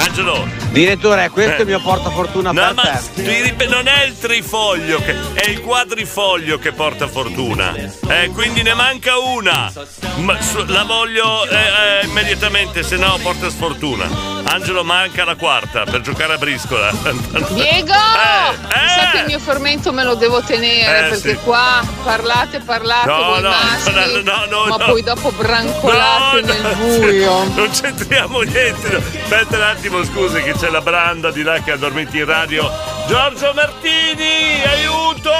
Angelo, 0.06 0.48
Direttore, 0.70 1.28
questo 1.30 1.52
Eh. 1.52 1.56
è 1.56 1.60
il 1.60 1.66
mio 1.66 1.80
portafortuna 1.80 2.52
No, 2.52 2.60
per 2.60 2.74
ma 2.74 2.82
te. 2.82 3.22
ti 3.22 3.42
rip- 3.42 3.66
non 3.68 3.86
è 3.86 4.04
il 4.04 4.16
trifoglio, 4.18 4.98
che, 5.02 5.14
è 5.34 5.48
il 5.50 5.60
quadrifoglio 5.60 6.58
che 6.58 6.72
porta 6.72 7.06
fortuna. 7.08 7.74
Eh, 7.74 8.30
quindi 8.32 8.62
ne 8.62 8.72
manca 8.74 9.18
una. 9.18 9.70
Ma 10.16 10.40
su- 10.40 10.64
la 10.66 10.84
voglio 10.84 11.44
eh, 11.46 11.56
eh, 12.02 12.06
immediatamente, 12.06 12.82
se 12.82 12.96
no 12.96 13.18
porta 13.20 13.50
sfortuna. 13.50 14.38
Angelo 14.44 14.82
manca 14.84 15.24
la 15.24 15.36
quarta 15.36 15.84
per 15.84 16.00
giocare 16.00 16.34
a 16.34 16.38
briscola. 16.38 16.90
Diego! 17.50 17.92
Eh, 17.92 19.10
che 19.12 19.18
il 19.18 19.24
mio 19.26 19.38
fermento 19.38 19.92
me 19.92 20.02
lo 20.04 20.14
devo 20.14 20.40
tenere 20.42 21.06
Eh, 21.06 21.08
perché 21.10 21.30
sì. 21.30 21.38
qua 21.44 21.84
parlate, 22.04 22.60
parlate 22.60 23.06
No, 23.06 23.24
voi 23.24 23.42
no, 23.42 23.48
maschi, 23.50 23.92
no, 23.92 24.22
no, 24.22 24.44
no, 24.48 24.64
ma 24.66 24.76
no. 24.76 24.84
poi 24.92 25.02
dopo 25.02 25.30
brancolate 25.32 26.40
No, 26.40 26.46
nel 26.46 26.62
no, 26.62 26.74
buio. 26.74 27.44
Non 27.54 27.70
c'entriamo 27.70 28.40
niente. 28.42 28.96
Aspetta 28.96 29.56
un 29.56 29.62
attimo, 29.62 29.89
scusi, 30.04 30.40
che 30.42 30.52
c'è 30.52 30.70
la 30.70 30.80
branda 30.80 31.30
di 31.30 31.42
là 31.42 31.60
che 31.60 31.72
ha 31.72 31.76
dormito 31.76 32.16
in 32.16 32.24
radio. 32.24 32.68
Giorgio 33.08 33.52
Martini, 33.54 34.62
aiuto! 34.64 35.30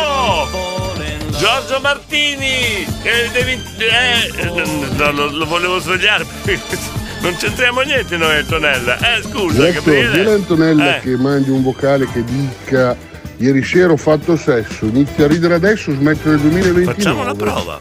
Giorgio 1.39 1.79
Martini! 1.81 2.85
Eh, 3.03 3.31
devi. 3.33 3.53
Eh, 3.79 4.91
no, 4.97 5.11
lo, 5.13 5.31
lo 5.31 5.47
volevo 5.47 5.79
svegliare. 5.79 6.27
Non 7.21 7.37
c'entriamo 7.37 7.83
niente 7.83 8.17
noi, 8.17 8.39
Antonella. 8.39 8.97
Eh, 8.97 9.21
scusa, 9.23 9.53
dile 9.57 9.69
a 9.69 9.73
Gabriele. 9.73 10.33
Antonella 10.33 10.97
Eh. 10.97 11.01
che 11.01 11.17
mandi 11.19 11.51
un 11.51 11.63
vocale 11.63 12.11
che 12.11 12.25
dica 12.25 12.97
ieri 13.37 13.63
sera 13.63 13.93
ho 13.93 13.99
fatto 13.99 14.39
sesso, 14.39 14.87
inizia 14.87 15.27
a 15.27 15.29
ridere 15.29 15.53
adesso, 15.53 15.93
smette 15.93 16.31
nel 16.31 16.39
2029. 16.39 16.95
Facciamo 16.95 17.21
una 17.21 17.35
prova. 17.35 17.79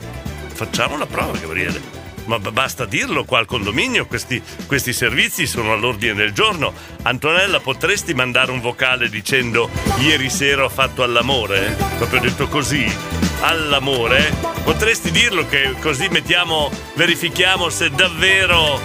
Facciamo 0.54 0.96
una 0.96 1.06
prova, 1.06 1.38
Gabriele. 1.40 1.80
Ma 2.30 2.38
basta 2.38 2.86
dirlo 2.86 3.26
qua 3.26 3.40
al 3.40 3.48
condominio, 3.48 4.06
questi, 4.06 4.40
questi 4.68 4.94
servizi 4.94 5.48
sono 5.48 5.74
all'ordine 5.74 6.14
del 6.14 6.32
giorno. 6.32 6.72
Antonella, 7.02 7.60
potresti 7.60 8.14
mandare 8.14 8.52
un 8.52 8.62
vocale 8.62 9.10
dicendo 9.10 9.68
ieri 9.98 10.30
sera 10.30 10.64
ho 10.64 10.70
fatto 10.70 11.02
all'amore? 11.02 11.76
Proprio 11.98 12.22
detto 12.22 12.48
così, 12.48 12.86
all'amore? 13.42 14.32
Potresti 14.64 15.10
dirlo 15.10 15.48
che 15.48 15.74
così 15.82 16.08
mettiamo, 16.10 16.70
verifichiamo 16.94 17.70
se 17.70 17.90
davvero 17.90 18.80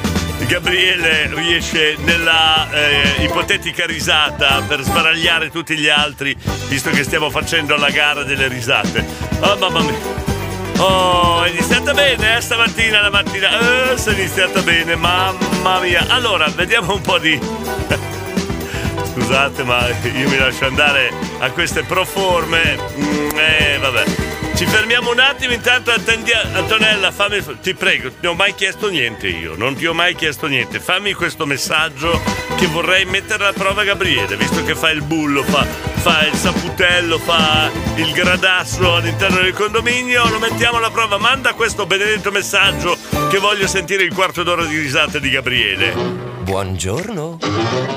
Gabriele 0.46 1.30
riesce 1.34 1.96
nella 2.02 2.70
eh, 2.70 3.24
ipotetica 3.24 3.84
risata 3.84 4.62
per 4.66 4.80
sbaragliare 4.80 5.50
tutti 5.50 5.76
gli 5.76 5.88
altri, 5.88 6.34
visto 6.68 6.88
che 6.90 7.04
stiamo 7.04 7.28
facendo 7.28 7.76
la 7.76 7.90
gara 7.90 8.22
delle 8.24 8.48
risate. 8.48 9.04
Oh 9.40 9.56
mamma 9.58 9.80
mia. 9.82 10.33
Oh, 10.78 11.42
è 11.42 11.50
iniziata 11.50 11.92
bene 11.94 12.36
eh, 12.36 12.40
stamattina 12.40 13.00
la 13.00 13.10
mattina. 13.10 13.92
Eh, 13.92 13.96
sei 13.96 14.14
iniziata 14.14 14.60
bene, 14.62 14.96
mamma 14.96 15.80
mia. 15.80 16.06
Allora, 16.08 16.46
vediamo 16.48 16.94
un 16.94 17.00
po' 17.00 17.18
di. 17.18 17.38
Scusate, 19.12 19.62
ma 19.62 19.86
io 19.88 20.28
mi 20.28 20.38
lascio 20.38 20.66
andare 20.66 21.12
a 21.38 21.50
queste 21.50 21.82
proforme. 21.84 22.76
Mm, 22.98 23.38
eh, 23.38 23.78
vabbè. 23.80 24.43
Ci 24.54 24.66
fermiamo 24.66 25.10
un 25.10 25.18
attimo, 25.18 25.52
intanto 25.52 25.90
attendia- 25.90 26.42
Antonella, 26.52 27.10
fammi, 27.10 27.42
ti 27.60 27.74
prego, 27.74 28.10
non 28.20 28.32
ho 28.32 28.36
mai 28.36 28.54
chiesto 28.54 28.88
niente 28.88 29.26
io, 29.26 29.56
non 29.56 29.74
ti 29.74 29.84
ho 29.84 29.92
mai 29.92 30.14
chiesto 30.14 30.46
niente. 30.46 30.78
Fammi 30.78 31.12
questo 31.12 31.44
messaggio 31.44 32.22
che 32.56 32.66
vorrei 32.68 33.04
mettere 33.04 33.44
alla 33.44 33.52
prova 33.52 33.82
Gabriele, 33.82 34.36
visto 34.36 34.62
che 34.62 34.76
fa 34.76 34.90
il 34.90 35.02
bullo, 35.02 35.42
fa, 35.42 35.64
fa 35.64 36.24
il 36.24 36.34
saputello, 36.34 37.18
fa 37.18 37.68
il 37.96 38.12
gradasso 38.12 38.94
all'interno 38.94 39.40
del 39.40 39.52
condominio, 39.54 40.28
lo 40.28 40.38
mettiamo 40.38 40.78
alla 40.78 40.90
prova. 40.90 41.18
Manda 41.18 41.52
questo 41.54 41.84
benedetto 41.84 42.30
messaggio 42.30 42.96
che 43.28 43.38
voglio 43.38 43.66
sentire 43.66 44.04
il 44.04 44.14
quarto 44.14 44.44
d'ora 44.44 44.64
di 44.64 44.78
risate 44.78 45.18
di 45.18 45.30
Gabriele. 45.30 45.92
Buongiorno. 45.94 47.38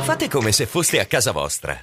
Fate 0.02 0.28
come 0.28 0.52
se 0.52 0.66
foste 0.66 1.00
a 1.00 1.06
casa 1.06 1.32
vostra. 1.32 1.80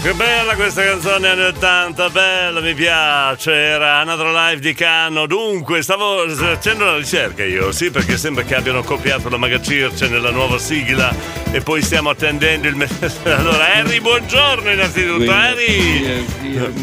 Che 0.00 0.14
bella 0.14 0.54
questa 0.54 0.84
canzone 0.84 1.28
anni 1.28 1.42
80, 1.42 2.10
bella, 2.10 2.60
mi 2.60 2.72
piace, 2.72 3.52
era 3.52 3.96
Another 3.96 4.28
Life 4.28 4.60
di 4.60 4.72
Cano. 4.72 5.26
Dunque, 5.26 5.82
stavo 5.82 6.26
facendo 6.28 6.84
una 6.84 6.96
ricerca 6.96 7.44
io, 7.44 7.72
sì, 7.72 7.90
perché 7.90 8.16
sembra 8.16 8.44
che 8.44 8.54
abbiano 8.54 8.82
copiato 8.84 9.28
la 9.28 9.36
Magacirce 9.36 10.08
nella 10.08 10.30
nuova 10.30 10.56
sigla 10.58 11.12
e 11.50 11.60
poi 11.62 11.82
stiamo 11.82 12.10
attendendo 12.10 12.68
il 12.68 12.76
messaggio. 12.76 13.16
Allora, 13.38 13.74
Harry, 13.74 14.00
buongiorno 14.00 14.70
innanzitutto, 14.70 15.30
Harry! 15.32 16.24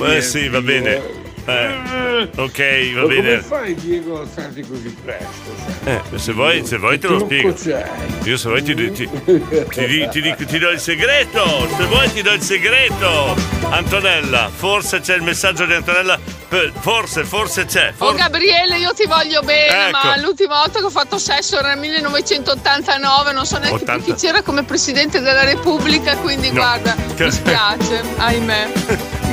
Eh 0.02 0.22
sì, 0.22 0.50
va 0.50 0.62
bene. 0.62 1.25
Eh, 1.48 2.30
ok, 2.38 2.94
va 2.94 3.02
Ma 3.02 3.02
come 3.02 3.22
bene. 3.22 3.42
fai 3.42 3.76
Diego 3.76 4.18
a 4.18 4.22
alzarti 4.22 4.62
così 4.68 4.96
presto? 5.04 5.54
Eh, 5.84 6.02
se 6.18 6.32
vuoi, 6.34 6.66
se 6.66 6.78
vuoi 6.78 6.98
te 6.98 7.08
lo 7.08 7.20
spiego. 7.20 7.54
Io 8.24 8.38
se 8.38 8.50
vuoi 8.50 8.64
ti, 8.64 8.74
ti, 8.74 8.92
ti, 8.92 9.10
ti- 9.70 10.08
ti 10.10 10.22
dico- 10.22 10.46
ti 10.46 10.58
do 10.58 10.70
il 10.72 10.80
segreto. 10.80 11.68
Se 11.78 11.84
vuoi 11.86 12.12
ti 12.12 12.22
do 12.24 12.32
il 12.32 12.42
segreto. 12.42 13.36
Antonella, 13.70 14.50
forse 14.54 15.02
c'è 15.02 15.16
il 15.16 15.22
messaggio 15.22 15.66
di 15.66 15.74
Antonella. 15.74 16.20
Forse, 16.80 17.24
forse 17.26 17.66
c'è. 17.66 17.90
Oh 17.98 18.06
Forse... 18.06 18.16
Gabriele, 18.18 18.78
io 18.78 18.94
ti 18.94 19.06
voglio 19.06 19.42
bene, 19.42 19.90
Ecco. 19.90 19.98
ma 20.08 20.18
l'ultima 20.18 20.56
volta 20.60 20.80
che 20.80 20.86
ho 20.86 20.90
fatfatto 20.90 21.18
sesso 21.18 21.60
era 21.60 21.70
nel 21.74 21.80
1989, 21.80 23.34
non 23.34 23.46
so 23.46 23.58
neanche 23.58 23.84
80. 23.84 24.04
più 24.04 24.14
chi 24.14 24.20
c'era 24.26 24.42
come 24.42 24.64
Presidente 24.64 25.20
della 25.22 25.44
Repubblica, 25.44 26.16
quindi 26.18 26.48
No. 26.48 26.54
guarda, 26.62 26.96
Che- 27.16 27.26
mi 27.26 27.32
spiace, 27.32 28.02
ahimè. 28.18 28.68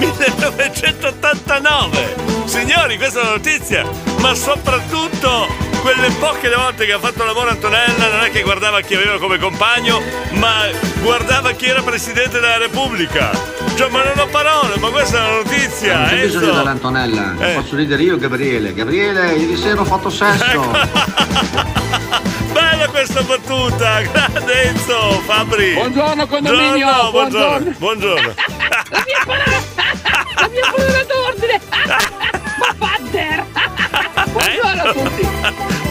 1989. 0.02 2.14
Signori, 2.46 2.96
questa 2.96 3.20
è 3.20 3.22
una 3.22 3.30
notizia. 3.32 3.86
Ma 4.18 4.34
soprattutto 4.34 5.46
quelle 5.80 6.10
poche 6.18 6.48
volte 6.54 6.86
che 6.86 6.92
ha 6.92 6.98
fatto 6.98 7.24
l'amore 7.24 7.50
Antonella 7.50 8.08
non 8.08 8.24
è 8.24 8.30
che 8.30 8.42
guardava 8.42 8.80
chi 8.80 8.94
aveva 8.94 9.18
come 9.18 9.38
compagno, 9.38 10.00
ma 10.32 10.66
guardava 11.02 11.52
chi 11.52 11.66
era 11.66 11.82
Presidente 11.82 12.40
della 12.40 12.58
Repubblica. 12.58 13.30
Cioè, 13.76 13.88
ma 13.90 14.02
non 14.02 14.18
ho 14.18 14.26
parole, 14.26 14.76
ma 14.78 14.88
questa 14.88 15.18
è 15.18 15.20
una 15.20 15.36
notizia. 15.36 15.98
Non 15.98 16.08
c'è 16.08 16.20
bisogno 16.20 16.52
dell'Antonella, 16.52 17.34
Eh. 17.38 17.52
posso 17.54 17.76
ridere 17.76 18.02
io 18.02 18.18
Gabriele. 18.18 18.74
Gabriele, 18.74 19.34
ieri 19.34 19.56
sera 19.56 19.80
ho 19.80 19.84
fatto 19.84 20.10
sesso. 20.10 20.70
Bella 22.52 22.86
questa 22.88 23.22
battuta, 23.22 24.00
grande 24.02 24.62
Enzo, 24.64 25.22
Fabri. 25.24 25.72
Buongiorno, 25.74 26.26
condominio, 26.26 27.10
Buongiorno, 27.10 27.70
buongiorno. 27.78 27.78
buongiorno. 27.78 28.34
La 29.74 29.81
mia 30.48 30.72
parola 30.74 31.04
d'ordine! 31.04 31.60
Badder! 32.76 33.44
Buongiorno 34.30 34.82
a 34.82 34.92
tutti! 34.92 35.28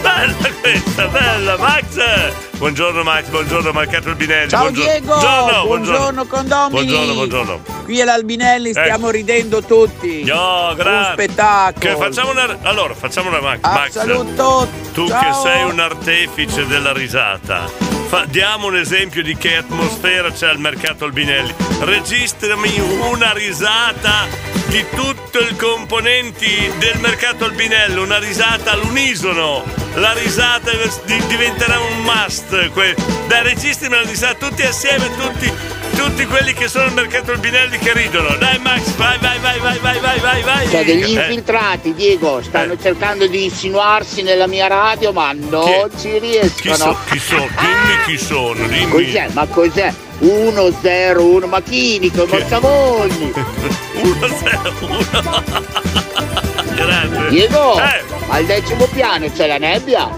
Bella 0.02 0.50
questa, 0.60 1.06
bella, 1.06 1.56
Max! 1.58 2.32
Buongiorno 2.56 3.02
Max, 3.02 3.24
buongiorno 3.26 3.72
Marcato 3.72 4.10
Albinelli. 4.10 4.48
Ciao 4.48 4.60
buongiorno. 4.70 4.90
Diego, 4.90 5.06
buongiorno, 5.16 5.64
buongiorno, 5.66 6.24
condomini. 6.26 6.70
Buongiorno, 6.70 7.12
buongiorno. 7.14 7.62
Qui 7.84 8.00
all'Albinelli 8.00 8.70
stiamo 8.70 9.06
Ecco. 9.08 9.10
ridendo 9.10 9.62
tutti. 9.64 10.22
No, 10.24 10.72
grazie. 10.76 10.98
Un 10.98 11.12
spettacolo. 11.12 11.78
Che 11.78 11.96
facciamo 11.96 12.30
una. 12.30 12.58
Allora, 12.62 12.94
facciamo 12.94 13.28
una 13.30 13.40
Max. 13.40 13.58
Max, 13.62 13.90
saluto. 13.90 14.68
Tu 14.92 15.08
Ciao. 15.08 15.20
che 15.42 15.48
sei 15.48 15.64
un 15.64 15.80
artefice 15.80 16.66
della 16.66 16.92
risata. 16.92 17.91
Fa- 18.12 18.26
diamo 18.26 18.66
un 18.66 18.76
esempio 18.76 19.22
di 19.22 19.34
che 19.36 19.56
atmosfera 19.56 20.30
c'è 20.30 20.46
al 20.46 20.58
mercato 20.58 21.06
Albinelli. 21.06 21.54
Registrami 21.80 22.78
una 23.10 23.32
risata 23.32 24.26
di 24.72 24.84
tutti 24.96 25.36
i 25.50 25.54
componenti 25.56 26.72
del 26.78 26.98
mercato 27.00 27.44
Albinelli, 27.44 27.98
una 28.00 28.18
risata 28.18 28.70
all'unisono. 28.72 29.62
La 29.96 30.12
risata 30.14 30.70
di- 31.04 31.26
diventerà 31.26 31.78
un 31.78 31.98
must. 32.02 32.70
Que- 32.70 32.94
Dai, 33.28 33.42
registrami 33.42 33.96
una 33.96 34.04
risata 34.08 34.46
tutti 34.48 34.62
assieme, 34.62 35.10
tutti, 35.16 35.52
tutti 35.94 36.24
quelli 36.24 36.54
che 36.54 36.68
sono 36.68 36.84
al 36.84 36.94
mercato 36.94 37.32
Albinelli 37.32 37.76
che 37.78 37.92
ridono. 37.92 38.34
Dai 38.36 38.58
Max, 38.60 38.94
vai, 38.96 39.18
vai, 39.18 39.38
vai, 39.40 39.58
vai, 39.58 39.78
vai, 39.78 40.00
vai, 40.00 40.18
vai, 40.20 40.42
vai. 40.42 40.68
Cioè 40.70 40.84
degli 40.86 41.02
Eh. 41.18 41.20
infiltrati, 41.20 41.92
Diego, 41.92 42.40
stanno 42.42 42.78
cercando 42.80 43.26
di 43.26 43.44
insinuarsi 43.44 44.22
nella 44.22 44.46
mia 44.46 44.68
radio, 44.68 45.12
ma 45.12 45.32
non 45.32 45.90
ci 46.00 46.08
Chi, 46.12 46.18
riescono. 46.18 46.74
so- 46.76 46.98
chi 47.10 47.18
sono? 47.18 47.46
Dimmi 47.58 48.02
chi 48.06 48.16
sono, 48.18 48.54
dimmi. 48.66 48.88
Cos'è? 48.88 49.28
Ma 49.32 49.46
cos'è? 49.46 49.92
1-0-1 50.22 51.48
Machinico, 51.48 52.26
Mozzavogli. 52.26 53.32
1-0-1. 53.94 56.74
Grande. 56.74 57.28
Diego, 57.28 57.76
Eh, 57.78 58.02
al 58.28 58.44
decimo 58.46 58.86
piano 58.86 59.26
c'è 59.34 59.46
la 59.48 59.58
nebbia. 59.58 60.08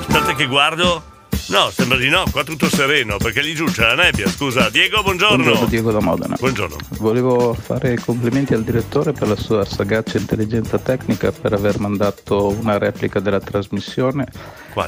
aspetta 0.00 0.34
che 0.34 0.46
guardo. 0.46 1.02
No, 1.48 1.70
sembra 1.74 1.96
di 1.96 2.10
no, 2.10 2.24
qua 2.30 2.44
tutto 2.44 2.68
sereno, 2.68 3.16
perché 3.16 3.40
lì 3.40 3.54
giù 3.54 3.64
c'è 3.64 3.80
la 3.86 3.94
nebbia. 3.94 4.28
Scusa, 4.28 4.68
Diego, 4.68 5.02
buongiorno. 5.02 5.36
Buongiorno 5.42 5.66
Diego 5.66 5.90
da 5.92 6.00
Modena. 6.00 6.36
Buongiorno. 6.38 6.76
Volevo 6.98 7.54
fare 7.54 7.98
complimenti 7.98 8.52
al 8.52 8.62
direttore 8.64 9.12
per 9.12 9.28
la 9.28 9.36
sua 9.36 9.64
sagacia 9.64 10.18
intelligenza 10.18 10.78
tecnica 10.78 11.32
per 11.32 11.54
aver 11.54 11.78
mandato 11.80 12.48
una 12.48 12.76
replica 12.76 13.18
della 13.20 13.40
trasmissione 13.40 14.26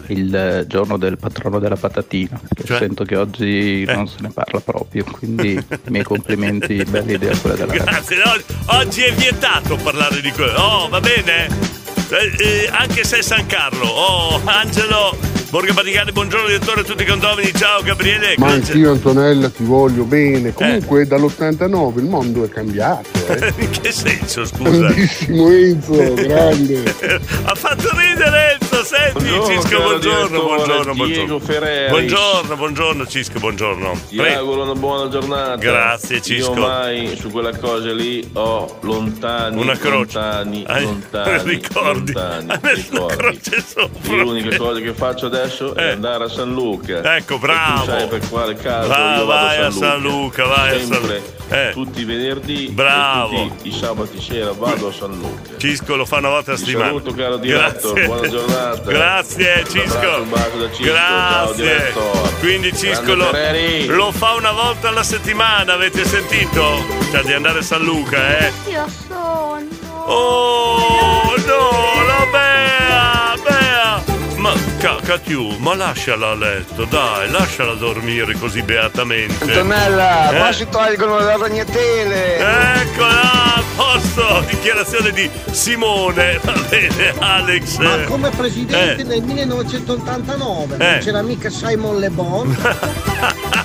il 0.08 0.34
eh, 0.34 0.66
giorno 0.68 0.98
del 0.98 1.16
patrono 1.16 1.58
della 1.58 1.76
patatina. 1.76 2.38
Che 2.54 2.64
Cioè? 2.64 2.78
Sento 2.78 3.04
che 3.04 3.16
oggi 3.16 3.82
Eh. 3.82 3.94
non 3.94 4.06
se 4.06 4.16
ne 4.20 4.30
parla 4.30 4.60
proprio, 4.60 5.04
quindi 5.04 5.52
i 5.52 5.90
miei 5.90 6.04
complimenti, 6.04 6.84
bella 6.84 7.10
idea 7.12 7.36
quella 7.38 7.56
della. 7.56 7.72
Grazie, 7.72 8.16
no, 8.16 8.76
oggi 8.76 9.00
è 9.00 9.12
vietato 9.14 9.76
parlare 9.76 10.20
di 10.20 10.30
quello. 10.30 10.58
Oh, 10.58 10.88
va 10.88 11.00
bene? 11.00 11.79
Eh, 12.12 12.32
eh, 12.42 12.68
anche 12.72 13.04
se 13.04 13.18
è 13.18 13.22
San 13.22 13.46
Carlo. 13.46 13.86
Oh, 13.86 14.40
Angelo, 14.44 15.16
Borgo 15.48 15.72
Vaticano, 15.72 16.10
buongiorno 16.10 16.48
direttore, 16.48 16.82
tutti 16.82 17.04
i 17.04 17.06
condomini. 17.06 17.54
Ciao 17.54 17.82
Gabriele. 17.82 18.34
Ma 18.36 18.48
c'è? 18.48 18.52
anch'io 18.54 18.90
Antonella 18.90 19.48
ti 19.48 19.62
voglio 19.62 20.02
bene. 20.02 20.52
Comunque 20.52 21.06
dall'89 21.06 21.98
il 21.98 22.04
mondo 22.06 22.44
è 22.44 22.48
cambiato. 22.48 23.08
Eh. 23.28 23.54
In 23.62 23.70
che 23.70 23.92
senso, 23.92 24.44
scusa? 24.44 24.88
Grandissimo 24.88 25.50
Enzo, 25.50 26.14
grande. 26.14 26.82
ha 27.44 27.54
fatto 27.54 27.88
ridere 27.96 28.58
Enzo, 28.60 28.69
senti 28.84 29.12
Buongiorno, 29.24 29.60
Cisco, 29.60 29.80
buongiorno, 29.80 30.42
buongiorno, 30.42 31.04
Diego 31.06 31.38
buongiorno. 31.38 31.88
Buongiorno, 31.88 32.56
buongiorno 32.56 33.06
Cisco, 33.06 33.38
buongiorno. 33.38 34.00
Ti 34.08 34.16
Prego. 34.16 34.38
auguro 34.38 34.62
una 34.62 34.74
buona 34.74 35.08
giornata. 35.08 35.56
Grazie, 35.56 36.20
Cisco. 36.22 36.52
Io 36.54 36.58
mai 36.60 37.16
su 37.16 37.30
quella 37.30 37.56
cosa 37.56 37.92
lì 37.92 38.28
ho 38.34 38.78
lontani, 38.80 39.60
Una 39.60 39.76
croce. 39.76 40.18
lontani, 40.18 40.64
Ah, 40.66 40.80
lontani, 40.80 41.42
ricordi? 41.44 42.12
lontani, 42.12 42.58
ricordi. 42.74 43.16
croce 43.16 43.64
sopra. 43.66 44.14
L'unica 44.16 44.56
cosa 44.56 44.80
che 44.80 44.92
faccio 44.94 45.26
adesso 45.26 45.74
è 45.74 45.82
Eh. 45.82 45.90
andare 45.92 46.24
a 46.24 46.28
San 46.28 46.52
Luca. 46.52 47.16
Ecco, 47.16 47.38
bravo. 47.38 47.80
Tu 47.84 47.86
sai 47.90 48.08
per 48.08 48.28
quale 48.28 48.54
caso 48.54 48.88
Va- 48.88 49.16
io 49.16 49.24
vai 49.26 49.56
a 49.58 49.70
San 49.70 50.00
Luca. 50.00 50.44
Vai 50.46 50.74
a 50.74 50.78
San 50.78 50.86
Sempre, 50.92 51.16
Luca. 51.18 51.38
Eh. 51.68 51.70
Tutti 51.72 52.00
i 52.00 52.04
venerdì 52.04 52.68
Bravo. 52.70 53.48
tutti 53.48 53.68
i 53.68 53.72
sabati 53.72 54.20
sera 54.20 54.52
vado 54.52 54.88
a 54.88 54.92
San 54.92 55.10
Luca. 55.18 55.56
Cisco 55.58 55.96
lo 55.96 56.04
fa 56.04 56.18
una 56.18 56.28
volta 56.28 56.52
a 56.52 56.54
Ti 56.54 56.60
settimana. 56.60 56.86
saluto 56.86 57.12
caro 57.12 57.36
direttore, 57.38 58.06
buona 58.06 58.28
giornata. 58.28 58.69
Grazie 58.84 59.62
Un 59.64 59.68
Cisco. 59.68 60.26
Grazie. 60.82 61.92
Quindi 62.40 62.74
Cisco 62.74 63.14
lo, 63.14 63.30
lo 63.86 64.12
fa 64.12 64.34
una 64.34 64.52
volta 64.52 64.88
alla 64.88 65.02
settimana, 65.02 65.74
avete 65.74 66.04
sentito? 66.04 66.84
Cioè 67.10 67.22
di 67.22 67.32
andare 67.32 67.58
a 67.58 67.62
San 67.62 67.82
Luca, 67.82 68.38
eh? 68.38 68.52
Io 68.70 68.86
sono. 69.06 69.66
Oh 70.06 71.34
no. 71.46 72.09
Ca- 74.78 74.98
Catiu, 75.04 75.58
ma 75.58 75.74
lasciala 75.74 76.30
a 76.30 76.34
letto, 76.34 76.84
dai, 76.86 77.30
lasciala 77.30 77.74
dormire 77.74 78.32
così 78.38 78.62
beatamente. 78.62 79.44
Antonella, 79.44 80.30
Eh? 80.32 80.36
qua 80.38 80.52
si 80.52 80.66
tolgono 80.70 81.18
le 81.18 81.36
ragnatele. 81.36 82.38
Eccola, 82.38 83.20
a 83.56 83.62
posto, 83.76 84.42
dichiarazione 84.48 85.10
di 85.12 85.28
Simone, 85.50 86.40
va 86.42 86.54
bene, 86.70 87.12
Alex. 87.18 87.76
Ma 87.76 87.98
come 88.04 88.30
presidente 88.30 89.02
Eh. 89.02 89.04
nel 89.04 89.22
1989 89.22 90.74
Eh. 90.74 90.78
non 90.90 90.98
c'era 91.00 91.20
mica 91.22 91.50
Simon 91.50 91.98
Le 91.98 92.08
Bon? 92.10 92.56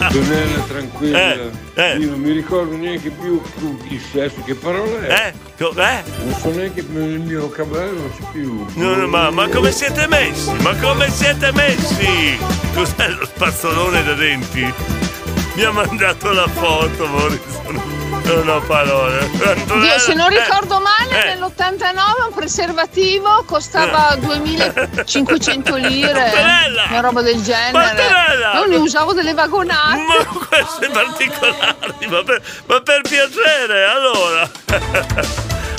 Antonella, 0.00 0.62
tranquilla. 0.66 1.34
Eh, 1.74 1.96
Io 1.98 2.10
non 2.10 2.20
mi 2.20 2.32
ricordo 2.32 2.74
neanche 2.76 3.10
più 3.10 3.40
il 3.88 4.00
sesso, 4.00 4.42
che 4.44 4.54
parola 4.54 5.06
è? 5.06 5.26
Eh? 5.26 5.34
Eh? 5.58 6.02
Non 6.24 6.34
so 6.40 6.50
neanche 6.54 6.80
il 6.80 7.20
mio 7.20 7.48
cabello, 7.50 8.00
non 8.00 8.10
c'è 8.16 8.24
più. 8.32 8.64
No, 8.74 8.94
no, 8.94 9.06
ma, 9.06 9.30
ma 9.30 9.48
come 9.48 9.70
siete 9.72 10.06
messi? 10.06 10.50
Ma 10.62 10.74
come 10.76 11.10
siete 11.10 11.52
messi? 11.52 12.38
Cos'è 12.74 13.08
lo 13.10 13.26
spazzolone 13.26 14.02
da 14.02 14.14
denti? 14.14 14.72
Mi 15.60 15.66
ha 15.66 15.72
mandato 15.72 16.32
la 16.32 16.46
foto, 16.48 17.06
Maurizio. 17.06 17.98
Non 18.22 18.48
ho 18.48 18.60
parole. 18.62 19.28
Dio, 19.28 19.98
se 19.98 20.14
non 20.14 20.32
Eh, 20.32 20.38
ricordo 20.38 20.80
male, 20.80 21.32
eh. 21.32 21.34
nell'89 21.34 22.28
un 22.28 22.34
preservativo 22.34 23.44
costava 23.44 24.16
2500 24.18 25.76
lire. 25.76 26.24
Antonella! 26.24 26.84
Una 26.88 27.00
roba 27.00 27.20
del 27.20 27.42
genere. 27.42 28.02
Io 28.54 28.64
ne 28.68 28.76
usavo 28.76 29.12
delle 29.12 29.34
vagonate. 29.34 30.00
Ma 30.00 30.46
queste 30.48 30.88
particolari, 30.88 32.06
ma 32.08 32.22
per, 32.24 32.42
ma 32.64 32.80
per 32.80 33.00
piacere, 33.02 33.84
allora. 33.84 34.50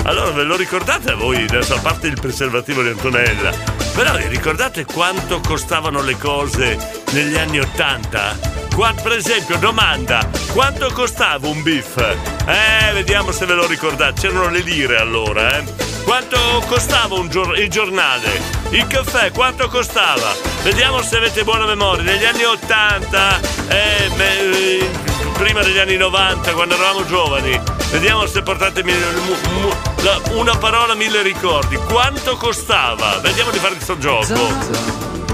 Allora 0.04 0.32
ve 0.32 0.44
lo 0.44 0.56
ricordate 0.56 1.14
voi, 1.14 1.44
adesso 1.44 1.76
a 1.76 1.80
parte 1.80 2.08
il 2.08 2.20
preservativo 2.20 2.82
di 2.82 2.90
Antonella, 2.90 3.52
però 3.94 4.16
vi 4.16 4.28
ricordate 4.28 4.84
quanto 4.86 5.40
costavano 5.42 6.02
le 6.02 6.18
cose 6.18 6.78
negli 7.12 7.38
anni 7.38 7.60
Ottanta? 7.60 8.38
Qua, 8.74 8.94
per 9.02 9.12
esempio, 9.12 9.58
domanda, 9.58 10.28
quanto 10.54 10.92
costava 10.92 11.48
un 11.48 11.62
biff? 11.62 11.98
Eh, 11.98 12.94
vediamo 12.94 13.32
se 13.32 13.46
ve 13.46 13.54
lo 13.54 13.68
ricordate, 13.68 14.22
c'erano 14.22 14.50
le 14.50 14.60
lire 14.62 14.98
allora, 14.98 15.58
eh? 15.58 15.64
Quanto 16.04 16.38
costava 16.68 17.16
gior- 17.28 17.58
il 17.58 17.70
giornale? 17.70 18.42
Il 18.72 18.88
caffè 18.88 19.32
quanto 19.32 19.68
costava? 19.68 20.34
Vediamo 20.64 21.02
se 21.04 21.18
avete 21.18 21.44
buona 21.44 21.66
memoria. 21.66 22.04
Negli 22.04 22.26
anni 22.26 22.44
80, 22.44 23.40
eh, 23.68 24.10
beh, 24.16 24.50
eh, 24.50 24.90
prima 25.38 25.62
degli 25.62 25.78
anni 25.78 25.98
90, 25.98 26.54
quando 26.54 26.74
eravamo 26.74 27.06
giovani. 27.06 27.81
Vediamo 27.92 28.26
se 28.26 28.42
portate 28.42 28.84
una 30.32 30.56
parola, 30.56 30.96
mille 30.96 31.22
ricordi. 31.22 31.76
Quanto 31.76 32.38
costava? 32.38 33.20
Vediamo 33.20 33.52
di 33.52 33.60
fare 33.60 33.76
questo 33.76 33.98
gioco. 33.98 34.34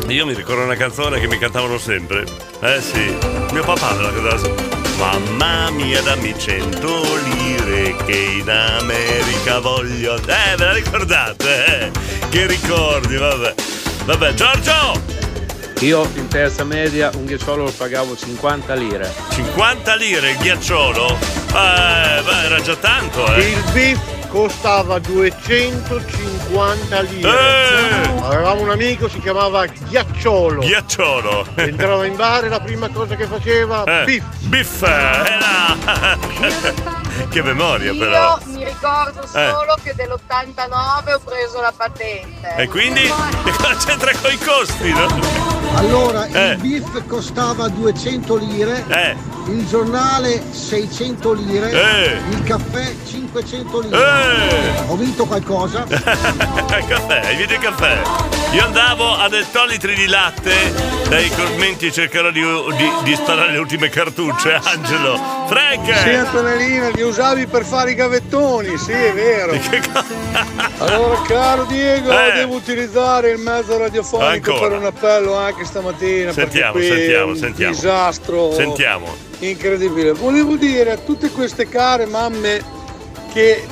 Io 0.08 0.26
mi 0.26 0.34
ricordo 0.34 0.64
una 0.64 0.76
canzone 0.76 1.20
che 1.20 1.28
mi 1.28 1.38
cantavano 1.38 1.78
sempre. 1.78 2.26
Eh 2.62 2.82
sì, 2.82 3.16
mio 3.52 3.64
papà 3.64 3.94
me 3.94 4.02
la 4.02 4.12
cantava. 4.12 4.56
Mamma 4.98 5.70
mia, 5.70 6.02
dammi 6.02 6.34
cento 6.40 7.04
lire 7.26 7.96
che 8.06 8.18
in 8.18 8.50
America 8.50 9.60
voglio. 9.60 10.16
Eh, 10.16 10.56
ve 10.58 10.66
la 10.66 10.74
ricordate? 10.74 11.66
Eh? 11.66 11.92
Che 12.30 12.48
ricordi, 12.48 13.18
vabbè. 13.18 13.54
Vabbè, 14.06 14.34
Giorgio! 14.34 15.17
Io 15.82 16.10
in 16.16 16.28
terza 16.28 16.64
media 16.64 17.12
un 17.16 17.26
ghiacciolo 17.26 17.66
lo 17.66 17.72
pagavo 17.72 18.18
50 18.18 18.74
lire. 18.74 19.14
50 19.30 19.96
lire 19.96 20.32
il 20.32 20.38
ghiacciolo? 20.38 21.08
Eh, 21.08 22.22
beh, 22.24 22.46
era 22.46 22.60
già 22.62 22.76
tanto, 22.78 23.32
eh. 23.36 23.50
Il 23.50 23.64
beef 23.74 24.00
costava 24.30 24.98
250 24.98 27.00
lire. 27.02 27.30
Eh! 27.30 28.10
Avevamo 28.24 28.62
un 28.62 28.72
amico, 28.72 29.08
si 29.08 29.20
chiamava 29.20 29.68
Ghiacciolo. 29.68 30.62
Ghiacciolo. 30.62 31.46
Entrava 31.56 32.06
in 32.06 32.16
bar 32.16 32.46
e 32.46 32.50
la 32.50 32.60
prima 32.60 32.90
cosa 32.90 33.16
che 33.16 33.28
faceva, 33.28 33.84
Eh, 33.84 34.04
beef. 34.04 34.24
Biff, 34.48 34.82
eh, 34.82 34.88
là. 34.88 36.18
che 37.30 37.42
memoria 37.42 37.94
però. 37.94 38.38
Io 38.46 38.52
mi 38.54 38.64
ricordo 38.66 39.22
Eh. 39.24 39.28
solo 39.52 39.76
che 39.84 39.94
dell'89 39.96 41.14
ho 41.14 41.20
preso 41.20 41.62
la 41.62 41.74
patente. 41.76 42.56
E 42.56 42.68
quindi 42.68 43.02
e 43.04 43.12
cosa 43.58 43.76
c'entra 43.86 44.12
con 44.22 44.32
i 44.32 44.38
costi, 44.38 44.90
no? 44.92 45.46
Allora, 45.76 46.26
Eh. 46.26 46.52
il 46.52 46.58
beef 46.58 47.06
costava 47.08 47.68
200 47.68 48.36
lire, 48.38 48.84
Eh. 48.88 49.16
il 49.52 49.68
giornale 49.68 50.42
600 50.52 51.34
lire, 51.34 51.70
Eh. 51.72 52.20
il 52.30 52.44
caffè 52.44 52.94
500 53.06 53.80
lire. 53.82 53.98
Eh. 53.98 54.84
Ho 54.88 54.96
vinto 54.96 55.26
qualcosa? 55.26 55.84
caffè, 55.88 57.22
hai 57.26 57.36
vinto 57.36 57.54
il 57.54 57.60
caffè. 57.60 58.02
Io 58.52 58.64
andavo 58.64 59.14
a 59.14 59.28
ettolitri 59.32 59.94
di 59.94 60.08
latte, 60.08 60.54
dai 61.10 61.30
commenti 61.32 61.92
cercherò 61.92 62.32
di, 62.32 62.42
di- 62.42 62.92
di 63.04 63.16
sparare 63.16 63.52
le 63.52 63.58
ultime 63.58 63.90
cartucce, 63.90 64.54
Angelo. 64.64 65.46
Frank! 65.48 65.98
Sì, 65.98 66.10
Antonellina, 66.10 66.90
usavi 67.08 67.46
per 67.48 67.64
fare 67.66 67.92
i 67.92 67.96
gavettoni, 67.96 68.78
sì, 68.78 68.92
è 68.92 69.14
vero. 69.14 69.54
Allora, 70.80 71.22
caro 71.24 71.64
Diego, 71.66 72.12
Eh. 72.12 72.34
devo 72.36 72.56
utilizzare 72.56 73.32
il 73.32 73.40
mezzo 73.40 73.78
radiofonico 73.78 74.52
Ancora. 74.54 74.70
per 74.70 74.78
un 74.78 74.86
appello 74.86 75.36
anche 75.36 75.66
stamattina. 75.66 76.32
Sentiamo, 76.32 76.80
sentiamo, 76.80 77.32
un 77.32 77.36
sentiamo. 77.38 77.74
disastro 77.74 78.54
Sentiamo. 78.54 79.16
incredibile. 79.40 80.12
Volevo 80.14 80.56
dire 80.56 80.92
a 80.92 80.98
tutte 80.98 81.30
queste 81.32 81.68
care 81.68 82.06
mamme 82.06 82.62
che 83.34 83.66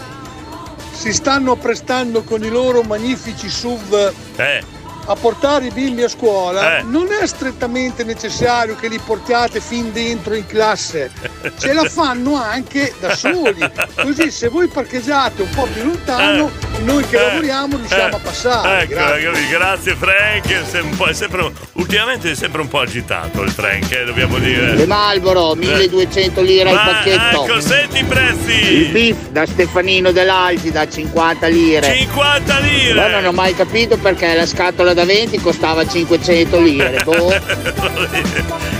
si 0.94 1.14
stanno 1.14 1.56
prestando 1.56 2.24
con 2.24 2.44
i 2.44 2.50
loro 2.50 2.82
magnifici 2.82 3.50
SUV 3.50 4.12
Eh. 4.38 4.64
A 5.06 5.16
portare 5.16 5.66
i 5.68 5.72
bimbi 5.72 6.04
a 6.04 6.10
scuola, 6.10 6.80
Eh. 6.80 6.82
non 6.84 7.08
è 7.12 7.26
strettamente 7.28 8.04
necessario 8.04 8.76
che 8.76 8.88
li 8.88 9.00
portiate 9.04 9.60
fin 9.62 9.92
dentro 9.92 10.34
in 10.34 10.46
classe, 10.48 11.12
ce 11.60 11.74
la 11.74 11.84
fanno 11.90 12.36
anche 12.36 12.94
da 13.00 13.16
soli. 13.16 13.64
Così 13.96 14.32
se 14.32 14.48
voi 14.50 14.68
parcheggiate 14.68 15.42
un 15.44 15.50
po' 15.50 15.68
più 15.72 15.84
lontano, 15.84 16.50
noi 16.84 17.06
che 17.08 17.18
Eh. 17.18 17.26
lavoriamo 17.28 17.78
riusciamo 17.78 18.14
Eh. 18.14 18.16
a 18.16 18.20
passare. 18.20 18.82
Ecco, 18.84 18.94
Grazie. 18.94 19.48
grazie 19.50 19.96
Frank. 19.96 20.48
È 20.48 20.64
sem- 20.70 20.86
un 20.86 20.96
po'- 20.98 21.06
è 21.08 21.14
sempre, 21.14 21.52
ultimamente 21.74 22.32
è 22.32 22.36
sempre 22.36 22.62
un 22.62 22.68
po' 22.68 22.80
agitato 22.80 23.42
il 23.42 23.52
Frank, 23.52 23.92
eh, 23.92 24.06
dobbiamo 24.06 24.38
dire. 24.40 24.74
Le 24.76 24.86
Marlboro, 24.86 25.54
1200 25.56 26.42
lire 26.42 26.70
al 26.70 26.76
Ma, 26.76 26.84
pacchetto. 26.86 27.46
Ecco, 27.46 27.60
senti 27.62 28.00
i 28.00 28.04
prezzi. 28.04 28.52
Il 28.52 28.90
beef 28.92 29.30
da 29.30 29.46
Stefanino 29.46 30.12
dell'Alti 30.12 30.72
da 30.72 30.88
50 30.88 31.48
lire. 31.48 31.94
50 31.96 32.58
lire! 32.60 32.94
Ma 32.94 33.08
non 33.08 33.26
ho 33.26 33.32
mai 33.32 33.54
capito 33.56 33.98
perché 33.98 34.34
la 34.34 34.46
scatola 34.46 34.94
da 34.96 35.06
20 35.06 35.40
costava 35.40 35.86
500 35.86 36.60
lire. 36.60 37.02
Boh. 37.06 37.34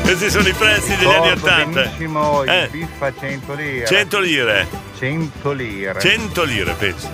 Questi 0.02 0.30
sono 0.32 0.48
i 0.48 0.54
prezzi 0.54 0.96
degli 0.98 1.06
anni 1.08 1.30
Ricordo 1.34 1.46
80. 1.48 1.82
benissimo 1.82 2.44
il 2.44 2.50
Eh. 2.50 2.68
biff 2.72 3.02
a 3.02 3.14
100 3.20 3.54
lire. 3.54 3.86
100 3.86 4.20
lire. 4.20 4.68
100 4.98 5.52
lire. 5.52 6.00
100 6.00 6.44
lire, 6.44 6.74
pensi. 6.74 7.08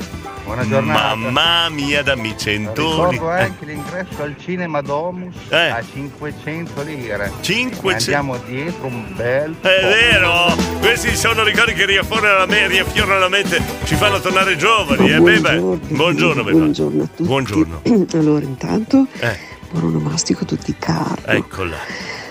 Buona 0.52 0.68
giornata. 0.68 1.16
Mamma 1.16 1.70
mia, 1.70 2.04
dammi 2.04 2.36
100 2.38 2.74
Ricordo 3.10 3.10
lire. 3.30 3.42
anche 3.44 3.64
l'ingresso 3.66 4.22
al 4.22 4.36
cinema 4.38 4.82
Domus 4.82 5.34
Eh. 5.48 5.56
a 5.70 5.82
500 5.82 6.82
lire. 6.82 7.32
500 7.40 7.88
Andiamo 7.90 8.38
dietro 8.46 8.88
un 8.88 9.06
bel 9.16 9.56
È 9.62 9.80
vero! 9.82 10.54
Questi 10.80 11.16
sono 11.16 11.44
ricordi 11.44 11.72
che 11.72 11.86
riaffiorano 11.86 12.40
la, 12.40 12.46
me- 12.48 12.68
riaffiorano 12.68 13.20
la 13.20 13.30
mente, 13.30 13.62
ci 13.86 13.96
fanno 13.96 14.20
tornare 14.20 14.58
giovani. 14.58 15.10
Eh, 15.10 15.22
beh, 15.22 15.40
beh. 15.40 15.58
Buongiorno. 15.88 16.44
Buongiorno 16.44 17.04
a 17.04 17.08
tutti. 17.08 17.24
Buongiorno. 17.24 17.82
Allora, 18.16 18.44
intanto, 18.44 19.06
Eh, 19.20 19.38
buon 19.72 19.86
onomastico 19.86 20.44
tutti 20.44 20.76
caro. 20.78 21.16
eccola. 21.28 21.78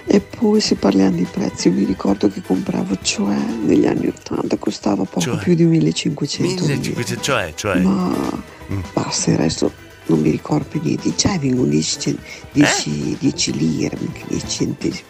E 0.07 0.21
poi 0.21 0.61
se 0.61 0.75
parliamo 0.77 1.17
di 1.17 1.27
prezzi, 1.31 1.69
vi 1.71 1.85
ricordo 1.85 2.29
che 2.29 2.43
compravo, 2.43 2.97
cioè 3.03 3.37
negli 3.65 3.87
anni 3.87 4.09
80 4.09 4.57
costava 4.57 5.05
poco 5.05 5.21
Cioè? 5.21 5.39
più 5.39 5.55
di 5.55 5.65
1500 5.65 6.65
lire. 6.65 6.75
1500, 6.79 7.23
cioè, 7.23 7.53
cioè. 7.55 7.81
Ma 7.81 8.49
Mm. 8.71 8.81
basta, 8.93 9.33
il 9.33 9.37
resto 9.37 9.73
non 10.11 10.21
mi 10.21 10.31
ricordo 10.31 10.67
più 10.69 10.81
niente. 10.83 11.13
Vengono 11.41 11.69
10, 11.69 11.99
cen- 11.99 12.19
Eh? 12.23 12.49
10 12.53 13.17
10 13.21 13.53
lire, 13.57 13.97
ma 14.01 14.13
che 14.13 14.25
10 14.29 14.49
centesimi. 14.49 15.05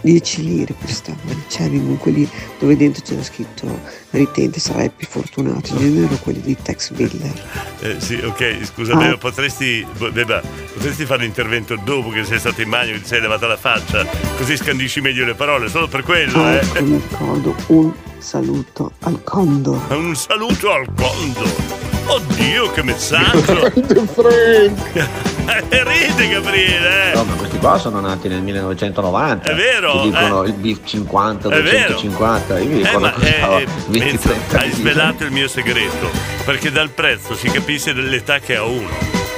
10 0.00 0.42
lire 0.42 0.74
costavano. 0.80 1.42
Cioè 1.48 1.70
vengono 1.70 1.96
quelli 1.96 2.28
dove 2.58 2.76
dentro 2.76 3.02
c'era 3.04 3.22
scritto 3.22 3.80
ritente, 4.10 4.58
sarai 4.58 4.90
più 4.90 5.06
fortunato. 5.06 5.72
In 5.74 5.78
genere 5.78 6.16
quelli 6.16 6.40
di 6.40 6.56
Tex 6.60 6.90
Biller. 6.92 7.44
Eh, 7.80 7.96
sì, 8.00 8.14
ok, 8.14 8.58
scusa, 8.64 8.94
Beba, 8.96 9.16
potresti, 9.18 9.86
Beba, 10.12 10.40
potresti 10.72 11.04
fare 11.04 11.22
l'intervento 11.22 11.76
dopo 11.84 12.08
che 12.08 12.24
sei 12.24 12.38
stato 12.38 12.62
in 12.62 12.70
bagno 12.70 12.94
e 12.94 13.00
ti 13.00 13.06
sei 13.06 13.20
levata 13.20 13.46
la 13.46 13.56
faccia, 13.56 14.06
così 14.36 14.56
scandisci 14.56 15.00
meglio 15.00 15.24
le 15.24 15.34
parole, 15.34 15.68
solo 15.68 15.86
per 15.88 16.02
quello, 16.02 16.48
eh. 16.48 16.56
Ecco, 16.56 16.82
mi 16.82 17.00
ricordo 17.08 17.54
un 17.68 17.92
saluto 18.18 18.92
al 19.00 19.22
Condor. 19.22 19.80
Un 19.90 20.16
saluto 20.16 20.72
al 20.72 20.86
Condor. 20.94 21.95
Oddio, 22.06 22.70
che 22.70 22.82
messaggio! 22.82 23.72
Eh, 25.68 25.84
Ride, 25.84 26.28
Gabriele! 26.28 27.12
eh. 27.12 27.14
No, 27.14 27.22
ma 27.24 27.34
questi 27.34 27.58
qua 27.58 27.78
sono 27.78 28.00
nati 28.00 28.26
nel 28.28 28.42
1990. 28.42 29.48
È 29.50 29.54
vero, 29.54 30.00
Ti 30.02 30.10
dicono 30.10 30.42
eh. 30.42 30.48
il 30.48 30.52
beef 30.54 30.78
50, 30.84 31.48
È 31.48 31.62
vero. 31.62 31.94
250. 31.94 32.58
Io 32.58 32.66
mi 32.68 32.72
Eh, 32.72 32.76
ricordo 32.84 32.98
ma 33.06 33.12
che 33.12 33.20
costava 33.30 33.58
eh, 33.60 33.66
20 33.86 34.08
Enzo, 34.08 34.28
30 34.28 34.58
hai 34.58 34.70
svelato 34.72 35.24
il 35.24 35.30
mio 35.30 35.46
segreto, 35.48 36.10
perché 36.44 36.72
dal 36.72 36.90
prezzo 36.90 37.34
si 37.36 37.48
capisce 37.48 37.94
dell'età 37.94 38.40
che 38.40 38.56
ha 38.56 38.64
uno. 38.64 38.88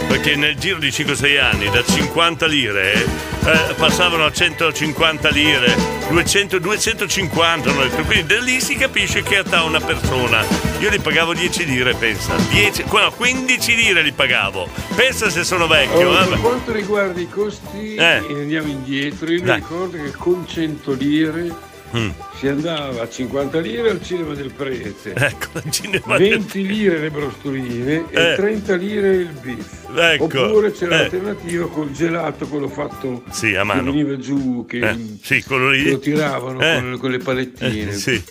Perché 0.09 0.35
nel 0.37 0.57
giro 0.57 0.79
di 0.79 0.89
5-6 0.89 1.41
anni 1.41 1.71
da 1.71 1.85
50 1.85 2.47
lire 2.47 2.93
eh, 2.95 3.75
passavano 3.77 4.25
a 4.25 4.33
150 4.33 5.29
lire, 5.29 5.77
200, 6.09 6.59
250 6.59 7.71
hanno 7.71 7.83
detto. 7.83 8.03
Quindi 8.03 8.27
da 8.35 8.41
lì 8.41 8.61
si 8.61 8.75
capisce 8.75 9.23
che 9.23 9.39
età 9.39 9.63
una 9.63 9.81
persona. 9.81 10.43
Io 10.81 10.91
li 10.91 10.99
pagavo 10.99 11.35
10 11.35 11.65
lire, 11.67 11.95
pensa. 11.95 12.35
10, 12.51 12.85
no, 12.91 13.13
15 13.15 13.75
lire 13.75 14.03
li 14.03 14.13
pagavo. 14.13 14.69
Pensa 14.95 15.31
se 15.31 15.45
sono 15.45 15.67
vecchio. 15.67 16.01
Allora, 16.01 16.25
eh, 16.25 16.29
per 16.29 16.41
quanto 16.41 16.73
riguarda 16.73 17.21
i 17.21 17.29
costi, 17.29 17.95
Eh. 17.95 18.23
andiamo 18.29 18.69
indietro, 18.69 19.31
io 19.31 19.43
mi 19.43 19.55
ricordo 19.55 19.97
che 19.97 20.11
con 20.13 20.47
100 20.47 20.93
lire 20.93 21.67
Mm. 21.97 22.11
Si 22.39 22.47
andava 22.47 23.03
a 23.03 23.09
50 23.09 23.59
lire 23.59 23.91
al 23.91 24.03
cinema 24.03 24.33
del 24.35 24.51
Prete, 24.53 25.13
Ecco, 25.19 25.61
cinema 25.71 26.17
del- 26.17 26.29
20 26.39 26.67
lire 26.67 26.99
le 26.99 27.11
brostoline 27.11 28.05
Eh. 28.11 28.33
e 28.33 28.35
30 28.37 28.75
lire 28.77 29.09
il 29.17 29.31
beef. 29.43 29.77
Ecco, 29.97 30.25
Oppure 30.25 30.71
c'era 30.73 30.95
eh. 30.95 30.99
l'alternativa 31.01 31.67
col 31.69 31.91
gelato, 31.93 32.47
quello 32.47 32.69
fatto 32.69 33.23
Sì, 33.31 33.55
a 33.55 33.61
che 33.61 33.65
mano. 33.65 33.83
veniva 33.91 34.17
giù, 34.19 34.65
che, 34.69 34.79
Eh, 34.79 34.97
sì, 35.23 35.43
quello 35.43 35.71
lì. 35.71 35.83
che 35.85 35.91
lo 35.91 35.99
tiravano 35.99 36.61
Eh. 36.61 36.75
con, 36.75 36.99
con 37.01 37.11
le 37.11 37.19
palettine. 37.19 37.91
Eh, 37.91 37.93
sì. 37.95 38.23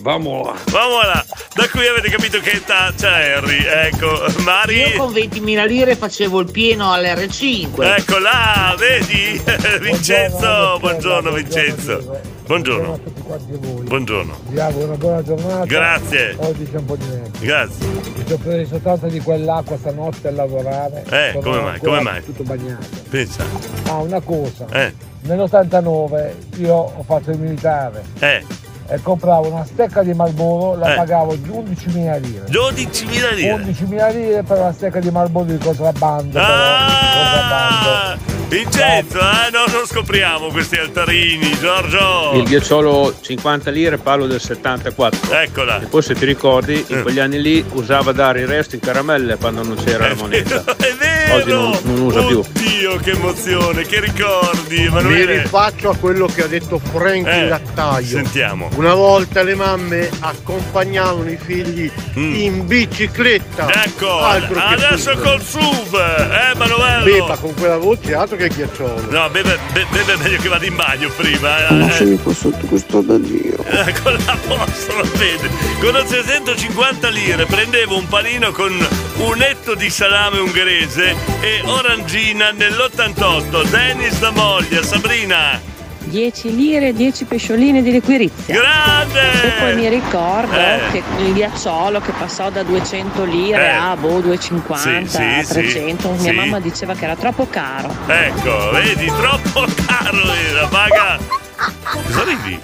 Vamo 0.00 0.44
là. 0.44 0.56
Vamola, 0.70 1.24
da 1.54 1.68
qui 1.68 1.86
avete 1.86 2.08
capito 2.10 2.40
che 2.40 2.52
età 2.52 2.92
c'è 2.96 3.32
Harry. 3.36 3.62
Ecco, 3.64 4.24
Mari. 4.42 4.76
Io 4.78 4.96
con 4.96 5.12
20.000 5.12 5.66
lire 5.66 5.94
facevo 5.96 6.40
il 6.40 6.50
pieno 6.50 6.92
all'R5. 6.92 7.82
Ecco 7.98 8.18
là, 8.18 8.74
vedi? 8.78 9.40
Vincenzo, 9.80 10.78
buongiorno 10.80 11.30
Vincenzo. 11.32 12.20
Buongiorno. 12.46 12.95
Buongiorno. 13.00 14.34
Vi 14.48 14.58
auguro 14.60 14.86
una 14.86 14.96
buona 14.96 15.22
giornata. 15.22 15.64
Grazie. 15.66 16.34
Oggi 16.38 16.68
c'è 16.70 16.76
un 16.78 16.84
po' 16.84 16.96
di 16.96 17.06
neve. 17.06 17.30
Grazie. 17.40 17.86
Mi 17.88 18.24
sono 18.26 18.38
preso 18.42 18.78
tanto 18.78 19.06
di 19.08 19.20
quell'acqua 19.20 19.76
stanotte 19.76 20.28
a 20.28 20.30
lavorare. 20.32 21.04
Eh, 21.08 21.38
come 21.42 21.60
mai? 21.60 21.78
Come 21.80 22.00
mai? 22.00 22.24
Tutto 22.24 22.42
bagnato. 22.42 22.86
Pensa. 23.10 23.44
Ah, 23.88 23.96
una 23.98 24.20
cosa. 24.20 24.66
Eh, 24.72 24.92
Nell'89 25.22 26.32
io 26.58 26.74
ho 26.74 27.02
fatto 27.04 27.30
il 27.32 27.38
militare 27.38 28.04
eh, 28.20 28.44
e 28.88 29.00
compravo 29.02 29.48
una 29.48 29.64
stecca 29.64 30.02
di 30.04 30.14
Marlboro, 30.14 30.76
la 30.78 30.92
Eh. 30.92 30.96
pagavo 30.96 31.34
11.000 31.34 32.20
lire. 32.20 32.44
12.000 32.48 33.34
lire. 33.34 33.54
11.000 33.56 34.14
lire 34.14 34.42
per 34.44 34.58
una 34.58 34.72
stecca 34.72 35.00
di 35.00 35.10
Marlboro 35.10 35.46
di 35.46 35.58
contrabbando. 35.58 36.30
però, 36.30 36.46
di 36.46 36.92
contrabbando. 37.12 38.35
Vincenzo, 38.48 39.18
eh, 39.18 39.50
no, 39.50 39.64
non 39.72 39.86
scopriamo 39.86 40.48
questi 40.48 40.76
altarini, 40.76 41.50
Giorgio. 41.58 42.30
Il 42.34 42.44
ghiacciolo 42.44 43.12
50 43.20 43.70
lire, 43.72 43.98
parlo 43.98 44.26
del 44.28 44.40
74. 44.40 45.32
Eccola. 45.40 45.80
E 45.80 45.86
poi 45.86 46.00
se 46.02 46.14
ti 46.14 46.24
ricordi, 46.24 46.74
Eh. 46.74 46.94
in 46.94 47.02
quegli 47.02 47.18
anni 47.18 47.40
lì 47.42 47.64
usava 47.72 48.12
dare 48.12 48.42
il 48.42 48.46
resto 48.46 48.76
in 48.76 48.80
caramelle 48.80 49.36
quando 49.36 49.64
non 49.64 49.76
c'era 49.82 50.08
la 50.08 50.14
moneta. 50.14 50.62
È 50.76 50.94
vero. 50.94 51.05
Oggi 51.32 51.50
non, 51.50 51.78
non 51.82 52.00
usa 52.00 52.22
più. 52.22 52.38
Oddio, 52.38 52.96
che 52.96 53.10
emozione, 53.10 53.82
che 53.84 54.00
ricordi, 54.00 54.78
Mi 54.80 54.86
Emanuele. 54.86 55.42
rifaccio 55.42 55.90
a 55.90 55.96
quello 55.96 56.26
che 56.26 56.44
ha 56.44 56.46
detto 56.46 56.78
Frank 56.78 57.26
Eh, 57.26 57.48
lattaio. 57.48 58.06
Sentiamo. 58.06 58.68
Una 58.76 58.94
volta 58.94 59.42
le 59.42 59.54
mamme 59.54 60.08
accompagnavano 60.20 61.28
i 61.30 61.38
figli 61.42 61.90
in 62.14 62.66
bicicletta. 62.66 63.64
Mm. 63.66 63.68
Ecco, 63.84 64.18
adesso 64.20 65.12
SUV. 65.12 65.22
col 65.22 65.42
SUV, 65.42 65.94
eh, 65.94 66.56
Manuello. 66.56 67.04
Beh, 67.04 67.26
ma 67.28 67.36
con 67.36 67.54
quella 67.54 67.76
voce 67.78 68.14
altro 68.14 68.36
che 68.36 68.48
ghiacciolo. 68.48 69.06
No, 69.10 69.28
beve, 69.30 69.58
be- 69.72 69.86
beve 69.90 70.16
meglio 70.16 70.38
che 70.40 70.48
vada 70.48 70.64
in 70.66 70.76
bagno 70.76 71.08
prima. 71.16 71.66
eh. 71.68 71.74
Lasciami 71.74 72.18
qua 72.22 72.32
sotto 72.34 72.66
questo 72.66 73.00
da 73.00 73.18
Dio. 73.18 73.56
Eh, 73.64 73.94
con 74.02 74.12
la 74.24 74.36
posta, 74.46 74.94
lo 74.94 75.08
vede. 75.16 75.50
Con 75.80 76.06
650 76.06 77.08
lire 77.08 77.44
prendevo 77.46 77.96
un 77.96 78.06
panino 78.08 78.50
con 78.52 78.72
un 79.18 79.42
etto 79.42 79.74
di 79.74 79.90
salame 79.90 80.38
ungherese 80.38 81.14
e 81.40 81.60
orangina 81.64 82.50
nell'88. 82.50 83.68
Dennis 83.68 84.18
da 84.18 84.30
moglie, 84.30 84.82
Sabrina. 84.82 85.60
10 86.08 86.54
lire 86.54 86.88
e 86.88 86.92
10 86.92 87.24
pescioline 87.24 87.82
di 87.82 87.90
liquirizia. 87.90 88.54
Grande! 88.54 89.42
E 89.42 89.50
poi 89.58 89.74
mi 89.74 89.88
ricordo 89.88 90.54
Eh. 90.56 90.80
che 90.92 91.02
il 91.18 91.32
ghiacciolo 91.32 92.00
che 92.00 92.12
passò 92.12 92.48
da 92.50 92.62
200 92.62 93.24
lire 93.24 93.64
Eh. 93.66 93.74
a 93.74 93.96
boh 93.96 94.20
250, 94.20 95.08
Sì, 95.08 95.44
sì, 95.44 95.44
sì, 95.46 95.52
300, 95.52 96.10
mia 96.10 96.30
sì. 96.30 96.36
mamma 96.36 96.60
diceva 96.60 96.94
che 96.94 97.04
era 97.04 97.16
troppo 97.16 97.48
caro. 97.50 97.92
Ecco, 98.06 98.70
vedi, 98.70 99.06
troppo 99.06 99.66
caro 99.84 100.32
era, 100.48 100.68
Maga. 100.70 101.18
Cosa 101.56 102.22
ridi? 102.24 102.60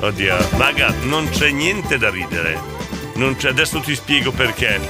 Oddio, 0.00 0.36
Maga, 0.56 0.92
non 1.02 1.28
c'è 1.28 1.50
niente 1.50 1.98
da 1.98 2.08
ridere. 2.08 2.58
Non 3.16 3.36
c'è, 3.36 3.50
adesso 3.50 3.80
ti 3.80 3.94
spiego 3.94 4.32
perché. 4.32 4.80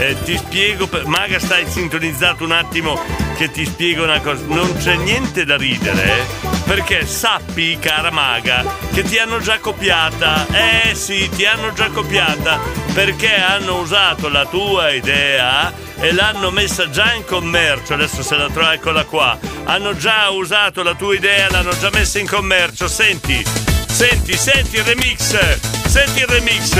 Eh, 0.00 0.16
ti 0.24 0.34
spiego, 0.38 0.86
per, 0.86 1.04
Maga 1.04 1.38
stai 1.38 1.68
sintonizzato 1.68 2.42
un 2.42 2.52
attimo 2.52 2.98
che 3.36 3.50
ti 3.50 3.66
spiego 3.66 4.02
una 4.02 4.18
cosa. 4.20 4.42
Non 4.46 4.74
c'è 4.78 4.96
niente 4.96 5.44
da 5.44 5.58
ridere 5.58 6.04
eh, 6.04 6.24
perché 6.64 7.04
sappi, 7.06 7.78
cara 7.78 8.10
Maga, 8.10 8.64
che 8.94 9.02
ti 9.02 9.18
hanno 9.18 9.40
già 9.40 9.58
copiata. 9.58 10.46
Eh 10.50 10.94
sì, 10.94 11.28
ti 11.28 11.44
hanno 11.44 11.74
già 11.74 11.90
copiata 11.90 12.58
perché 12.94 13.34
hanno 13.34 13.80
usato 13.80 14.30
la 14.30 14.46
tua 14.46 14.90
idea 14.90 15.70
e 15.96 16.12
l'hanno 16.12 16.50
messa 16.50 16.88
già 16.88 17.12
in 17.12 17.26
commercio. 17.26 17.92
Adesso 17.92 18.22
se 18.22 18.36
la 18.36 18.48
trovo, 18.48 18.70
eccola 18.70 19.04
qua. 19.04 19.38
Hanno 19.64 19.94
già 19.94 20.30
usato 20.30 20.82
la 20.82 20.94
tua 20.94 21.14
idea, 21.14 21.50
l'hanno 21.50 21.76
già 21.78 21.90
messa 21.92 22.18
in 22.18 22.26
commercio. 22.26 22.88
Senti, 22.88 23.44
senti, 23.86 24.34
senti 24.34 24.76
il 24.76 24.84
remix. 24.84 25.58
Senti 25.86 26.20
il 26.20 26.26
remix. 26.26 26.70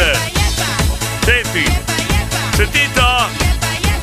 Senti. 1.22 1.99
Sentito? 2.60 3.00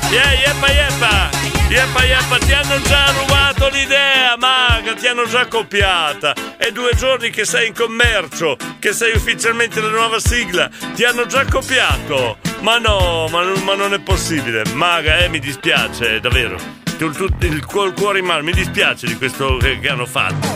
Yeah, 0.10 0.32
yeppa 0.32 0.67
yeppa. 0.72 1.30
Yeppa 1.70 2.04
yeppa, 2.06 2.38
ti 2.39 2.54
hanno 2.54 2.82
già 2.82 3.12
rubato 3.12 3.70
l'idea, 3.70 4.36
maga, 4.36 4.96
ti 4.96 5.06
hanno 5.06 5.28
già 5.28 5.46
copiata. 5.46 6.34
È 6.58 6.72
due 6.72 6.96
giorni 6.96 7.30
che 7.30 7.46
sei 7.46 7.67
in 7.67 7.76
commercio, 7.76 8.58
che 8.80 8.93
sei 8.93 9.15
ufficialmente 9.15 9.80
la 9.80 9.89
nuova 9.89 10.20
sigla. 10.20 10.72
Ti 10.96 11.04
hanno 11.04 11.28
già 11.28 11.46
copiato. 11.46 12.39
Ma 12.62 12.80
no, 12.80 13.28
ma, 13.30 13.43
ma 13.63 13.76
non 13.76 13.93
è 13.93 14.00
possibile. 14.00 14.63
Maga, 14.74 15.20
eh, 15.20 15.30
mi 15.30 15.38
dispiace, 15.38 16.20
davvero. 16.20 16.87
Il, 16.99 17.65
cuor- 17.65 17.93
cuore 17.93 18.19
in 18.19 18.25
mano, 18.25 18.41
mi 18.43 18.51
dispiace 18.53 19.05
di 19.05 19.15
questo 19.15 19.57
che, 19.57 19.79
che 19.79 19.88
hanno 19.89 20.05
fatto. 20.07 20.47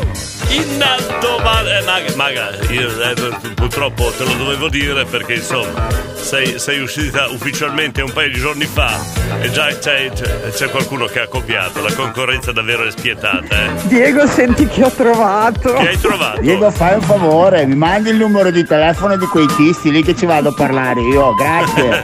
In 0.49 0.81
alto 0.81 1.39
mare. 1.43 1.79
Eh, 1.79 1.83
maga, 1.83 2.15
maga, 2.15 2.49
io 2.71 2.89
eh, 3.01 3.53
purtroppo 3.53 4.11
te 4.17 4.23
lo 4.25 4.33
dovevo 4.33 4.67
dire 4.67 5.05
perché 5.05 5.35
insomma 5.35 5.87
sei, 6.15 6.59
sei 6.59 6.81
uscita 6.81 7.27
ufficialmente 7.29 8.01
un 8.01 8.11
paio 8.11 8.29
di 8.31 8.39
giorni 8.39 8.65
fa 8.65 8.91
e 9.39 9.49
già 9.51 9.67
c'è, 9.67 10.09
c'è- 10.13 10.49
c'è 10.51 10.69
qualcuno 10.69 11.05
che 11.05 11.21
ha 11.21 11.27
copiato. 11.27 11.81
La 11.81 11.93
concorrenza 11.93 12.51
davvero 12.51 12.85
è 12.85 12.91
spietata, 12.91 13.63
eh. 13.65 13.69
Diego, 13.83 14.25
senti 14.27 14.65
che 14.67 14.83
ho 14.83 14.91
trovato. 14.91 15.73
Che 15.73 15.87
hai 15.89 15.99
trovato? 15.99 16.41
Diego, 16.41 16.69
fai 16.71 16.95
un 16.95 17.01
favore, 17.01 17.65
mi 17.67 17.75
mandi 17.75 18.09
il 18.09 18.17
numero 18.17 18.49
di 18.51 18.65
telefono 18.65 19.15
di 19.15 19.25
quei 19.27 19.47
tisti 19.55 19.91
lì 19.91 20.03
che 20.03 20.15
ci 20.15 20.25
vado 20.25 20.49
a 20.49 20.53
parlare 20.53 21.01
io, 21.01 21.33
grazie. 21.35 22.03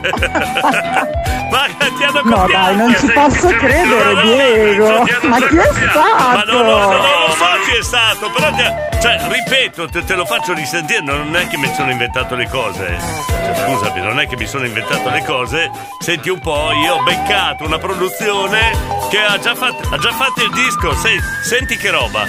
Maga, 1.50 1.86
ti 1.98 2.04
hanno 2.04 2.22
No, 2.24 2.36
copiato! 2.42 2.52
dai, 2.52 2.76
non 2.76 2.96
ci 2.98 3.08
posso 3.12 3.48
credere, 3.48 4.22
Diego. 4.22 5.00
Ma 5.24 5.38
chi 5.38 5.58
è 5.58 5.96
Ma 5.96 6.44
no, 6.46 6.54
no, 6.54 6.62
no, 6.64 6.92
non 6.92 7.02
lo 7.02 7.32
stato? 7.32 7.36
so 7.38 7.46
chi 7.72 7.78
è 7.78 7.84
stato, 7.84 8.30
però 8.32 8.52
ti 8.52 8.64
cioè, 9.00 9.28
ripeto, 9.30 9.88
te, 9.90 10.04
te 10.04 10.16
lo 10.16 10.26
faccio 10.26 10.54
risentire, 10.54 11.02
non 11.02 11.36
è 11.36 11.48
che 11.48 11.58
mi 11.58 11.72
sono 11.76 11.92
inventato 11.92 12.34
le 12.36 12.48
cose. 12.50 12.98
Cioè, 13.28 13.66
scusami, 13.68 14.02
non 14.02 14.20
è 14.20 14.28
che 14.28 14.36
mi 14.36 14.48
sono 14.48 14.66
inventato 14.66 15.10
le 15.10 15.24
cose. 15.24 15.70
Senti 16.00 16.30
un 16.30 16.40
po', 16.40 16.72
io 16.74 16.96
ho 16.96 17.04
beccato 17.04 17.64
una 17.64 17.78
produzione 17.78 18.72
che 19.12 19.20
ha 19.24 19.38
già 19.40 19.54
fatto, 19.56 19.88
ha 19.94 19.98
già 20.00 20.12
fatto 20.12 20.44
il 20.44 20.52
disco. 20.52 20.96
Se- 20.96 21.20
senti 21.44 21.78
che 21.78 21.92
roba. 21.92 22.26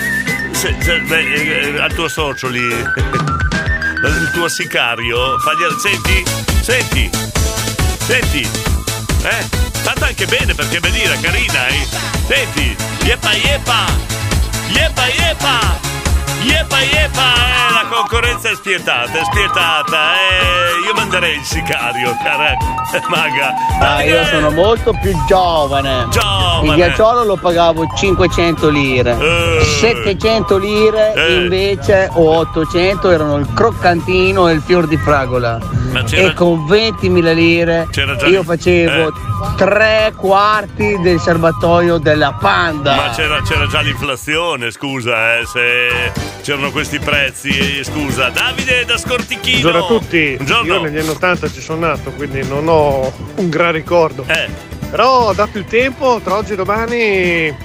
Se- 0.52 0.76
se- 0.78 1.00
beh, 1.00 1.32
eh, 1.74 1.80
al 1.80 1.92
tuo 1.94 2.08
socio 2.08 2.48
lì, 2.48 2.60
il 2.60 4.30
tuo 4.34 4.48
sicario, 4.48 5.38
fagli, 5.38 5.64
senti, 5.80 6.22
senti, 6.62 7.10
senti. 7.98 8.67
Eh, 9.28 9.44
fatta 9.82 10.06
anche 10.06 10.24
bene 10.24 10.54
perché 10.54 10.80
era 11.02 11.14
carina, 11.20 11.66
eh. 11.66 11.86
Senti, 12.26 12.74
yepa 13.02 13.32
yepa, 13.34 13.84
yepa 14.68 15.06
yepa, 15.06 15.78
yepa 16.42 16.80
yepa, 16.80 17.22
eh, 17.34 17.72
la 17.72 17.86
concorrenza 17.90 18.50
è 18.50 18.54
spietata, 18.54 19.10
è 19.12 19.24
spietata, 19.24 20.12
eh. 20.14 20.86
Io 20.86 20.94
manderei 20.94 21.36
il 21.36 21.44
sicario, 21.44 22.16
cara 22.22 22.54
maga. 23.08 23.54
Ah, 23.80 24.02
io 24.02 24.24
sono 24.24 24.50
molto 24.50 24.92
più 25.00 25.12
giovane. 25.26 26.06
Giovane. 26.08 26.66
Il 26.68 26.74
ghiacciolo 26.74 27.24
lo 27.24 27.36
pagavo 27.36 27.86
500 27.94 28.68
lire. 28.70 29.16
Eh. 29.18 29.64
700 29.64 30.56
lire 30.58 31.12
Eh. 31.14 31.34
invece 31.42 32.08
o 32.14 32.36
800 32.38 33.10
erano 33.10 33.36
il 33.36 33.52
croccantino 33.52 34.48
e 34.48 34.52
il 34.54 34.62
fior 34.62 34.86
di 34.86 34.96
fragola. 34.96 35.58
Ma 35.92 36.04
E 36.10 36.32
con 36.34 36.64
20.000 36.66 37.34
lire 37.34 37.88
io 38.26 38.42
facevo 38.42 39.08
eh. 39.08 39.12
Tre 39.56 40.12
quarti 40.16 40.98
del 41.00 41.20
serbatoio 41.20 41.98
della 41.98 42.32
Panda. 42.32 42.94
Ma 42.94 43.10
c'era, 43.10 43.40
c'era 43.42 43.66
già 43.66 43.80
l'inflazione, 43.80 44.70
scusa, 44.70 45.38
eh, 45.38 45.46
se 45.46 46.12
c'erano 46.42 46.70
questi 46.70 46.98
prezzi, 46.98 47.78
eh, 47.78 47.84
scusa. 47.84 48.30
Davide 48.30 48.84
da 48.84 48.96
Scortichino. 48.96 49.60
Buongiorno 49.70 49.84
a 49.84 49.98
tutti. 49.98 50.34
Buongiorno. 50.36 50.74
Io 50.74 50.80
negli 50.80 50.98
anni 50.98 51.08
80 51.08 51.50
ci 51.50 51.60
sono 51.60 51.86
nato, 51.86 52.10
quindi 52.12 52.46
non 52.46 52.68
ho 52.68 53.12
un 53.36 53.48
gran 53.48 53.72
ricordo. 53.72 54.24
Eh. 54.26 54.48
Però 54.90 55.32
dato 55.34 55.58
il 55.58 55.66
tempo, 55.66 56.20
tra 56.22 56.36
oggi 56.36 56.54
e 56.54 56.56
domani, 56.56 57.56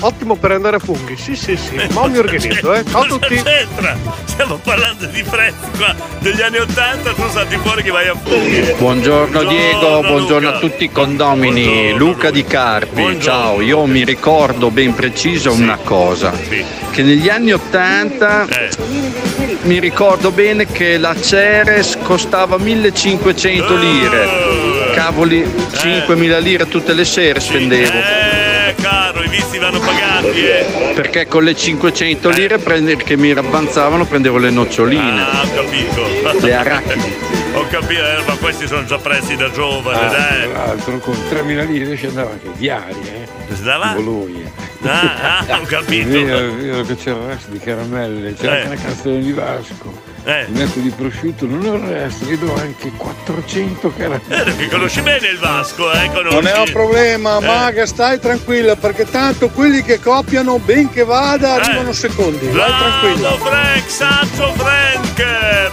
ottimo 0.00 0.36
per 0.36 0.52
andare 0.52 0.76
a 0.76 0.78
funghi. 0.78 1.16
Sì, 1.16 1.34
sì, 1.36 1.56
sì, 1.56 1.74
ma 1.92 2.06
mi 2.06 2.18
organizzo, 2.18 2.72
eh. 2.74 2.84
Ciao 2.84 3.02
a 3.02 3.06
Cosa 3.06 3.18
tutti. 3.18 3.42
c'entra? 3.42 3.96
Stiamo 4.24 4.56
parlando 4.56 5.06
di 5.06 5.22
prezzi 5.22 5.70
qua 5.76 5.94
degli 6.18 6.42
anni 6.42 6.58
80, 6.58 7.12
tu 7.12 7.22
salti 7.30 7.56
fuori 7.56 7.82
che 7.82 7.90
vai 7.90 8.08
a 8.08 8.14
funghi. 8.14 8.74
Buongiorno 8.78 9.44
Diego, 9.44 10.00
buongiorno 10.02 10.48
a 10.48 10.58
tutti 10.58 10.84
i 10.84 10.92
condomini, 10.92 11.92
Luca 11.94 12.30
di 12.30 12.44
Carpi, 12.44 13.18
ciao, 13.20 13.60
io 13.60 13.86
mi 13.86 14.04
ricordo 14.04 14.70
ben 14.70 14.94
preciso 14.94 15.52
una 15.52 15.76
cosa, 15.76 16.32
che 16.90 17.02
negli 17.02 17.28
anni 17.28 17.52
80 17.52 18.46
mi 19.62 19.80
ricordo 19.80 20.30
bene 20.30 20.66
che 20.66 20.98
la 20.98 21.14
Ceres 21.18 21.96
costava 22.02 22.58
1500 22.58 23.76
lire, 23.76 24.28
cavoli 24.94 25.50
5000 25.76 26.38
lire 26.38 26.68
tutte 26.68 26.92
le 26.92 27.04
sere 27.04 27.40
spendevo. 27.40 28.35
Caro, 28.80 29.22
i 29.22 29.28
vizi 29.28 29.58
vanno 29.58 29.78
pagati, 29.80 30.44
eh. 30.46 30.92
Perché 30.94 31.26
con 31.26 31.42
le 31.44 31.54
500 31.56 32.28
lire 32.30 32.58
prende- 32.58 32.96
che 32.96 33.16
mi 33.16 33.30
avanzavano 33.32 34.04
prendevo 34.06 34.38
le 34.38 34.50
noccioline, 34.50 35.22
Ah, 35.22 35.42
ho 35.42 35.54
capito. 35.54 36.44
le 36.46 36.54
arachidi. 36.54 37.14
Ho 37.54 37.66
capito, 37.68 38.00
eh, 38.00 38.22
ma 38.26 38.34
questi 38.36 38.66
sono 38.66 38.84
già 38.84 38.98
prezzi 38.98 39.34
da 39.36 39.50
giovane, 39.50 39.98
Ah, 40.06 40.08
dai. 40.10 40.48
tra 40.52 40.66
l'altro 40.66 40.98
con 40.98 41.16
3.000 41.28 41.62
lire 41.64 41.96
ci 41.96 42.06
andava 42.06 42.30
anche 42.32 42.50
diaria, 42.56 43.12
eh. 43.12 43.26
Si 43.54 43.60
andava? 43.60 43.92
Bologna. 43.92 44.50
Ah, 44.82 45.14
ah, 45.48 45.56
ho 45.58 45.62
È 45.64 45.66
capito. 45.66 46.08
vero, 46.08 46.36
è 46.38 46.50
vero 46.50 46.82
che 46.82 46.96
c'era 46.96 47.16
il 47.16 47.26
resto 47.28 47.50
di 47.50 47.58
caramelle, 47.58 48.34
c'era 48.34 48.56
Eh. 48.58 48.60
anche 48.62 48.72
una 48.74 48.82
canzone 48.82 49.20
di 49.20 49.32
Vasco. 49.32 50.14
Eh. 50.28 50.42
Il 50.48 50.52
metto 50.58 50.80
di 50.80 50.90
prosciutto, 50.90 51.46
non 51.46 51.64
ho 51.64 51.74
il 51.76 51.82
resto, 51.82 52.24
gli 52.24 52.36
do 52.36 52.52
anche 52.56 52.90
400 52.96 53.92
caramelle. 53.96 54.44
Eh, 54.44 54.56
che 54.56 54.68
conosci 54.68 55.00
bene 55.00 55.28
il 55.28 55.38
Vasco, 55.38 55.92
eh? 55.92 56.10
Conosci. 56.12 56.34
Non 56.34 56.46
è 56.48 56.58
un 56.58 56.72
problema, 56.72 57.38
Eh. 57.38 57.44
Maga, 57.46 57.86
stai 57.86 58.18
tranquilla, 58.18 58.74
perché 58.74 59.04
tanto 59.08 59.48
quelli 59.50 59.82
che 59.82 60.00
copiano, 60.00 60.58
ben 60.58 60.90
che 60.90 61.04
vada, 61.04 61.54
arrivano 61.54 61.92
secondi. 61.92 62.44
Vai 62.48 62.70
tranquilla. 62.76 63.28
Bravo 63.28 63.44
Frank, 63.44 63.88
saggio 63.90 64.52
Frank! 64.54 65.04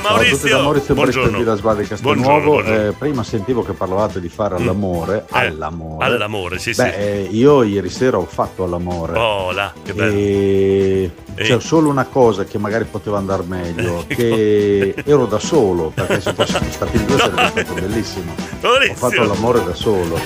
Maurizio, 0.03 0.61
Maurizio, 0.61 0.93
buongiorno. 0.93 1.43
Da 1.43 1.55
Sbade 1.55 1.83
Buongiorno, 1.85 2.21
Castelnuovo. 2.21 2.51
buongiorno. 2.61 2.87
Eh, 2.89 2.91
prima 2.91 3.23
sentivo 3.23 3.63
che 3.63 3.73
parlavate 3.73 4.19
di 4.19 4.29
fare 4.29 4.55
all'amore. 4.55 5.25
all'amore. 5.31 6.05
all'amore, 6.05 6.59
sì, 6.59 6.73
Beh, 6.75 6.93
sì. 6.93 6.99
eh, 6.99 7.27
io 7.31 7.63
ieri 7.63 7.89
sera 7.89 8.17
ho 8.17 8.25
fatto 8.25 8.63
all'amore. 8.65 9.17
Oh, 9.17 9.51
là, 9.51 9.73
che 9.83 9.93
bello. 9.93 10.11
E 10.13 11.11
E- 11.35 11.43
c'è 11.43 11.59
solo 11.59 11.89
una 11.89 12.05
cosa 12.05 12.43
che 12.43 12.57
magari 12.59 12.83
poteva 12.85 13.17
andare 13.17 13.43
meglio, 13.47 14.03
che 14.07 14.41
ero 15.05 15.25
da 15.25 15.39
solo, 15.39 15.91
perché 15.93 16.21
se 16.21 16.33
fossimo 16.33 16.65
stati 16.69 16.97
in 16.97 17.05
due 17.05 17.17
sarebbe 17.17 17.49
stato 17.49 17.73
bellissimo. 17.73 18.31
Ho 18.33 18.67
Maurizio. 18.67 18.95
fatto 18.95 19.23
l'amore 19.23 19.63
da 19.63 19.73
solo. 19.73 20.19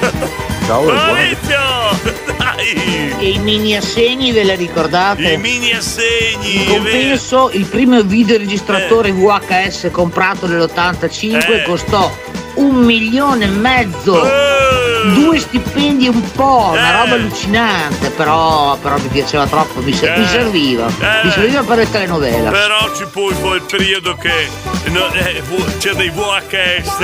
Ciao 0.66 0.82
e 0.82 0.84
buona 0.86 1.06
Maurizio! 1.06 2.36
Dai! 2.38 3.16
E 3.20 3.30
i 3.30 3.40
mini 3.40 3.76
assegni 3.76 4.32
ve 4.32 4.44
le 4.44 4.56
ricordate? 4.56 5.34
I 5.34 5.38
mini 5.38 5.72
assegni! 5.74 6.64
In 6.64 6.68
compenso, 6.68 7.50
il 7.54 7.66
primo 7.66 8.02
videoregistratore 8.04 9.12
VHS 9.12 9.90
comprato 9.92 10.48
nell'85 10.48 11.52
Eh. 11.52 11.64
costò 11.64 12.12
un 12.56 12.76
milione 12.76 13.46
e 13.46 13.50
mezzo. 13.50 14.24
Due 15.14 15.40
stipendi 15.40 16.06
e 16.06 16.10
un 16.10 16.32
po', 16.32 16.70
una 16.74 16.90
Eh. 16.90 17.02
roba 17.04 17.14
allucinante, 17.16 18.10
però, 18.10 18.78
però 18.78 18.98
mi 18.98 19.08
piaceva 19.08 19.46
troppo, 19.48 19.82
mi, 19.82 19.94
ser- 19.94 20.18
mi 20.18 20.26
Eh. 20.26 20.28
serviva. 20.28 20.88
Eh. 20.88 21.26
Mi 21.26 21.32
serviva 21.32 21.64
per 21.64 21.78
le 21.78 21.90
telenovela. 21.90 22.50
Però 22.52 22.94
ci 22.96 23.06
fu 23.10 23.32
poi 23.40 23.58
il 23.58 23.64
periodo 23.64 24.16
che 24.16 24.50
no, 24.90 25.12
eh, 25.14 25.42
vu- 25.48 25.78
c'era 25.78 25.96
dei 25.96 26.10
VHS 26.10 27.00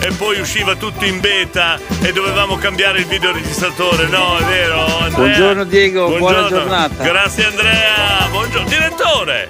e 0.00 0.12
poi 0.16 0.40
usciva 0.40 0.74
tutto 0.76 1.04
in 1.04 1.20
beta 1.20 1.78
e 2.02 2.12
dovevamo 2.12 2.56
cambiare 2.56 3.00
il 3.00 3.06
videoregistratore, 3.06 4.06
no? 4.06 4.36
È 4.38 4.44
vero? 4.44 4.84
Andrea? 4.86 5.10
Buongiorno, 5.16 5.64
Diego, 5.64 6.06
buona 6.16 6.18
Buongiorno. 6.38 6.48
giornata. 6.58 7.02
Grazie 7.02 7.44
Andrea, 7.46 8.26
buongiorno. 8.30 8.68
Direttore, 8.68 9.48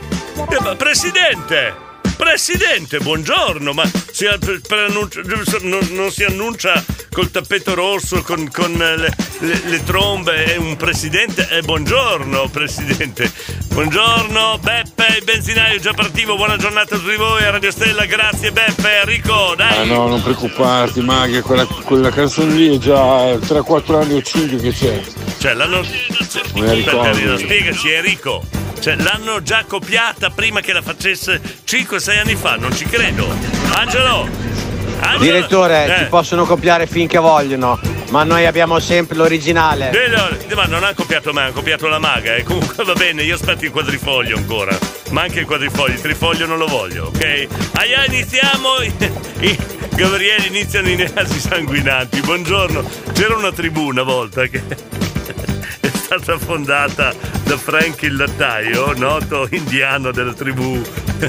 Eh, 0.50 0.56
ma 0.62 0.74
presidente. 0.76 1.86
Presidente, 2.16 2.98
buongiorno, 2.98 3.72
ma 3.72 3.84
si, 4.10 4.24
per- 4.40 4.60
per 4.66 4.78
annuncio- 4.88 5.20
non, 5.62 5.86
non 5.92 6.10
si 6.10 6.24
annuncia 6.24 6.82
col 7.18 7.32
tappeto 7.32 7.74
rosso, 7.74 8.22
con, 8.22 8.48
con 8.48 8.74
le, 8.74 9.12
le- 9.40 9.62
le 9.64 9.82
trombe, 9.82 10.44
è 10.44 10.56
un 10.56 10.76
presidente? 10.76 11.48
Eh, 11.50 11.62
buongiorno, 11.62 12.48
presidente. 12.48 13.28
Buongiorno, 13.72 14.60
Beppe, 14.62 15.16
il 15.18 15.24
benzinaio 15.24 15.80
già 15.80 15.92
partivo, 15.94 16.36
buona 16.36 16.56
giornata 16.56 16.94
a 16.94 16.98
tutti 16.98 17.16
voi 17.16 17.42
a 17.42 17.50
Radio 17.50 17.72
Stella, 17.72 18.04
grazie 18.04 18.52
Beppe, 18.52 19.00
Enrico, 19.00 19.54
dai. 19.56 19.78
Ah 19.78 19.84
no, 19.84 20.06
non 20.06 20.22
preoccuparti, 20.22 21.00
Maga, 21.00 21.42
quella, 21.42 21.64
quella 21.64 22.10
canzone 22.10 22.54
lì 22.54 22.76
è 22.76 22.78
già 22.78 23.32
3-4 23.34 24.00
anni 24.00 24.14
o 24.14 24.22
5 24.22 24.58
che 24.58 24.70
c'è. 24.70 25.02
Cioè, 25.40 25.54
l'hanno. 25.54 25.80
Aspetta, 25.80 27.36
spiegaci, 27.36 27.90
Enrico. 27.90 28.44
Cioè, 28.78 28.94
l'hanno 28.94 29.42
già 29.42 29.64
copiata 29.66 30.30
prima 30.30 30.60
che 30.60 30.72
la 30.72 30.82
facesse 30.82 31.40
5-6 31.66 32.20
anni 32.20 32.36
fa, 32.36 32.54
non 32.54 32.72
ci 32.72 32.84
credo. 32.84 33.28
Angelo! 33.74 34.67
Angelo! 35.00 35.18
Direttore, 35.18 35.84
Eh. 35.84 35.98
ci 35.98 36.04
possono 36.08 36.44
copiare 36.44 36.86
finché 36.86 37.18
vogliono, 37.18 37.78
ma 38.10 38.24
noi 38.24 38.46
abbiamo 38.46 38.78
sempre 38.78 39.16
l'originale. 39.16 39.90
Vedo- 39.90 40.36
ma 40.54 40.64
non 40.64 40.82
ha 40.82 40.92
copiato 40.94 41.32
me, 41.32 41.44
ha 41.44 41.52
copiato 41.52 41.86
la 41.88 41.98
maga. 41.98 42.34
E 42.34 42.42
comunque 42.42 42.82
va 42.84 42.92
bene, 42.94 43.22
io 43.22 43.34
aspetto 43.36 43.64
il 43.64 43.70
quadrifoglio 43.70 44.36
ancora. 44.36 44.76
Ma 45.10 45.22
anche 45.22 45.40
il 45.40 45.46
quadrifoglio, 45.46 45.94
il 45.94 46.00
trifoglio 46.00 46.46
non 46.46 46.58
lo 46.58 46.66
voglio, 46.66 47.06
ok? 47.06 47.46
Aia, 47.74 48.04
iniziamo! 48.06 48.80
I 49.40 49.56
Gabriele 49.94 50.46
iniziano 50.46 50.88
i 50.88 50.96
nasi 51.14 51.38
sanguinanti. 51.40 52.20
Buongiorno. 52.20 52.84
C'era 53.12 53.36
una 53.36 53.52
tribù 53.52 53.86
una 53.86 54.02
volta 54.02 54.46
che 54.46 54.62
è 55.80 55.88
stata 55.92 56.38
fondata 56.38 57.14
da 57.44 57.56
Frank 57.56 58.02
il 58.02 58.16
lattaio, 58.16 58.92
noto 58.96 59.46
indiano 59.50 60.10
della 60.10 60.32
tribù, 60.34 60.80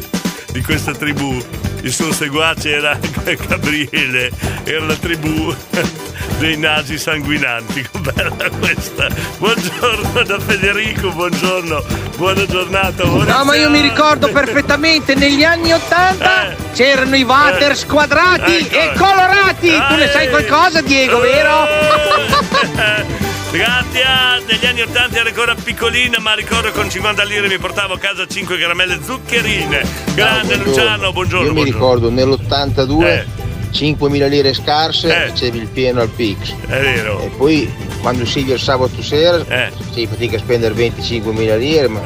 di 0.51 0.61
questa 0.61 0.93
tribù. 0.93 1.41
Il 1.81 1.93
suo 1.93 2.11
seguace 2.11 2.71
era 2.71 2.97
Gabriele, 3.47 4.31
era 4.63 4.85
la 4.85 4.95
tribù 4.95 5.55
dei 6.39 6.57
nasi 6.57 6.97
sanguinanti. 6.97 7.81
Che 7.81 7.99
bella 7.99 8.49
questa! 8.59 9.07
Buongiorno 9.37 10.23
da 10.23 10.39
Federico, 10.39 11.11
buongiorno, 11.11 11.83
buona 12.17 12.45
giornata. 12.45 13.05
No, 13.05 13.43
ma 13.45 13.55
io 13.55 13.69
mi 13.69 13.81
ricordo 13.81 14.29
perfettamente, 14.29 15.15
negli 15.15 15.43
anni 15.43 15.71
80 15.71 16.55
c'erano 16.73 17.15
i 17.15 17.23
water 17.23 17.77
squadrati 17.77 18.67
e 18.67 18.91
colorati. 18.97 19.69
Tu 19.69 19.95
ne 19.95 20.09
sai 20.09 20.29
qualcosa, 20.29 20.81
Diego, 20.81 21.19
vero? 21.19 21.67
Gatia 23.51 24.39
negli 24.47 24.65
anni 24.65 24.81
80 24.81 25.17
era 25.19 25.29
ancora 25.29 25.55
piccolina, 25.55 26.19
ma 26.19 26.33
ricordo 26.35 26.71
con 26.71 26.89
50 26.89 27.23
lire 27.23 27.47
mi 27.47 27.57
portavo 27.57 27.95
a 27.95 27.97
casa 27.97 28.27
5 28.27 28.57
caramelle 28.59 28.99
zuccherine. 29.03 29.81
Grande 30.13 30.55
Luciano, 30.57 31.11
buongiorno. 31.11 31.47
Io 31.47 31.53
mi 31.53 31.71
buongiorno. 31.71 32.09
ricordo 32.09 32.09
nell'82 32.11 33.25
5.000 33.71 34.29
lire 34.29 34.53
scarse 34.53 35.09
facevi 35.29 35.57
il 35.57 35.67
pieno 35.67 36.01
al 36.01 36.09
Pix. 36.09 36.53
È 36.67 36.79
vero. 36.79 37.21
E 37.21 37.27
poi 37.29 37.71
quando 38.01 38.23
uscivi 38.23 38.51
il 38.51 38.59
sabato 38.59 39.01
sera 39.01 39.43
facevi 39.43 40.07
fatica 40.07 40.35
a 40.37 40.39
spendere 40.39 40.73
25.000 40.75 41.57
lire, 41.57 41.87
ma 41.87 42.01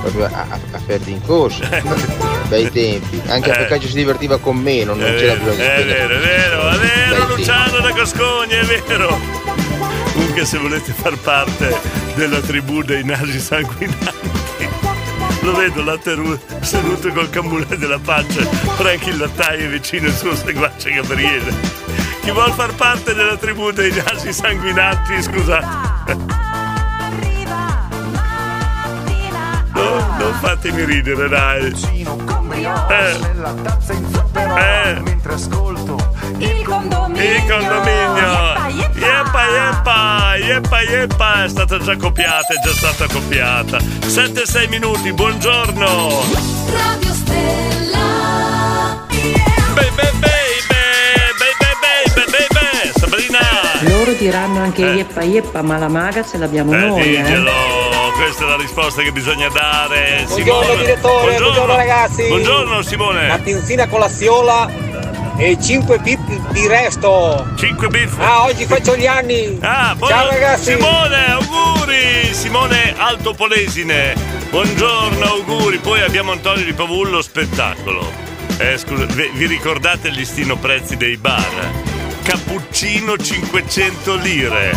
proprio 0.00 0.24
a, 0.24 0.46
a, 0.50 0.58
in 1.06 1.22
corsa. 1.24 1.68
Bei 2.48 2.68
tempi. 2.70 3.20
Anche 3.28 3.50
Eh. 3.50 3.56
perché 3.56 3.80
ci 3.80 3.88
si 3.88 3.94
divertiva 3.94 4.38
con 4.38 4.56
meno, 4.56 4.94
non 4.94 5.06
È 5.06 5.14
c'era 5.14 5.34
vero, 5.34 5.44
bisogno 5.44 5.54
di 5.56 5.62
è 5.62 5.72
spendere. 5.72 6.06
vero, 6.08 6.14
è 6.14 6.18
vero, 6.18 6.68
è 6.68 6.76
vero, 6.78 7.26
Luciano 7.36 7.78
da 7.78 7.90
Coscogna, 7.90 8.58
è 8.58 8.64
vero. 8.64 9.59
Comunque 10.12 10.44
se 10.44 10.58
volete 10.58 10.92
far 10.92 11.16
parte 11.18 11.78
della 12.14 12.40
tribù 12.40 12.82
dei 12.82 13.04
nasi 13.04 13.38
sanguinanti, 13.40 14.68
lo 15.42 15.54
vedo 15.54 15.82
là 15.82 15.96
teru- 15.98 16.38
seduto 16.60 17.10
col 17.12 17.30
cambulle 17.30 17.78
della 17.78 17.98
pancia, 17.98 18.42
Frank 18.76 19.06
il 19.06 19.16
lattaio 19.18 19.68
vicino 19.70 20.06
al 20.08 20.14
suo 20.14 20.34
seguace 20.34 20.90
Gabriele. 20.90 21.52
Chi 22.22 22.30
vuol 22.32 22.52
far 22.52 22.74
parte 22.74 23.14
della 23.14 23.36
tribù 23.36 23.70
dei 23.70 23.92
nasi 23.92 24.32
sanguinanti, 24.32 25.22
scusa. 25.22 25.60
No, 29.72 30.16
non 30.18 30.34
fatemi 30.40 30.84
ridere, 30.84 31.28
dai. 31.28 31.72
Eh. 32.90 33.16
Eh. 34.58 35.02
Il 36.38 36.62
condominio. 36.64 37.22
Il 37.22 37.44
condominio! 37.48 38.58
Yeppa 38.94 39.44
yeppa! 39.48 40.36
Yeppa 40.36 40.80
yeppa! 40.82 41.44
È 41.44 41.48
stata 41.48 41.78
già 41.78 41.96
copiata, 41.96 42.54
è 42.54 42.66
già 42.66 42.72
stata 42.72 43.06
copiata. 43.12 43.78
7-6 43.78 44.68
minuti, 44.68 45.12
buongiorno! 45.12 46.22
Radio 46.72 47.12
Stella. 47.12 49.06
Baby, 49.74 49.90
baby, 50.20 50.28
baby, 50.68 51.52
baby, 52.14 52.46
baby, 52.48 52.92
Sabrina! 52.98 53.38
Loro 53.82 54.12
diranno 54.12 54.60
anche 54.62 54.82
yeppa 54.82 55.22
yeppa, 55.22 55.62
ma 55.62 55.78
la 55.78 55.88
maga 55.88 56.24
ce 56.24 56.38
l'abbiamo 56.38 56.72
Eh, 56.72 56.76
noi, 56.76 57.14
eh. 57.16 57.22
diglielo, 57.22 57.52
questa 58.16 58.44
è 58.44 58.48
la 58.48 58.56
risposta 58.56 59.02
che 59.02 59.12
bisogna 59.12 59.48
dare. 59.48 60.24
Buongiorno 60.26 60.62
Simone. 60.62 60.76
direttore, 60.80 61.36
buongiorno, 61.38 61.76
ragazzi. 61.76 62.26
Buongiorno 62.28 62.82
Simone. 62.82 63.26
Mattinzina 63.28 63.86
con 63.88 64.00
la 64.00 64.08
siola 64.08 64.68
e 65.40 65.56
5 65.60 65.98
bip 66.00 66.50
di 66.52 66.66
resto. 66.66 67.46
5 67.56 67.88
bip. 67.88 68.12
Ah, 68.18 68.44
oggi 68.44 68.66
faccio 68.66 68.94
gli 68.94 69.06
anni. 69.06 69.58
Ah, 69.62 69.94
buona- 69.96 70.14
Ciao 70.16 70.28
ragazzi. 70.28 70.72
Simone, 70.74 71.30
auguri! 71.30 72.28
Simone 72.32 72.94
Altopolesine, 72.96 74.14
buongiorno, 74.50 75.24
auguri. 75.24 75.78
Poi 75.78 76.02
abbiamo 76.02 76.32
Antonio 76.32 76.64
di 76.64 76.72
Pavullo, 76.74 77.22
spettacolo. 77.22 78.12
Eh, 78.58 78.76
scusa, 78.76 79.06
vi 79.06 79.46
ricordate 79.46 80.08
il 80.08 80.14
listino 80.14 80.56
prezzi 80.56 80.96
dei 80.96 81.16
bar? 81.16 81.70
Cappuccino 82.22 83.16
500 83.16 84.14
lire, 84.16 84.76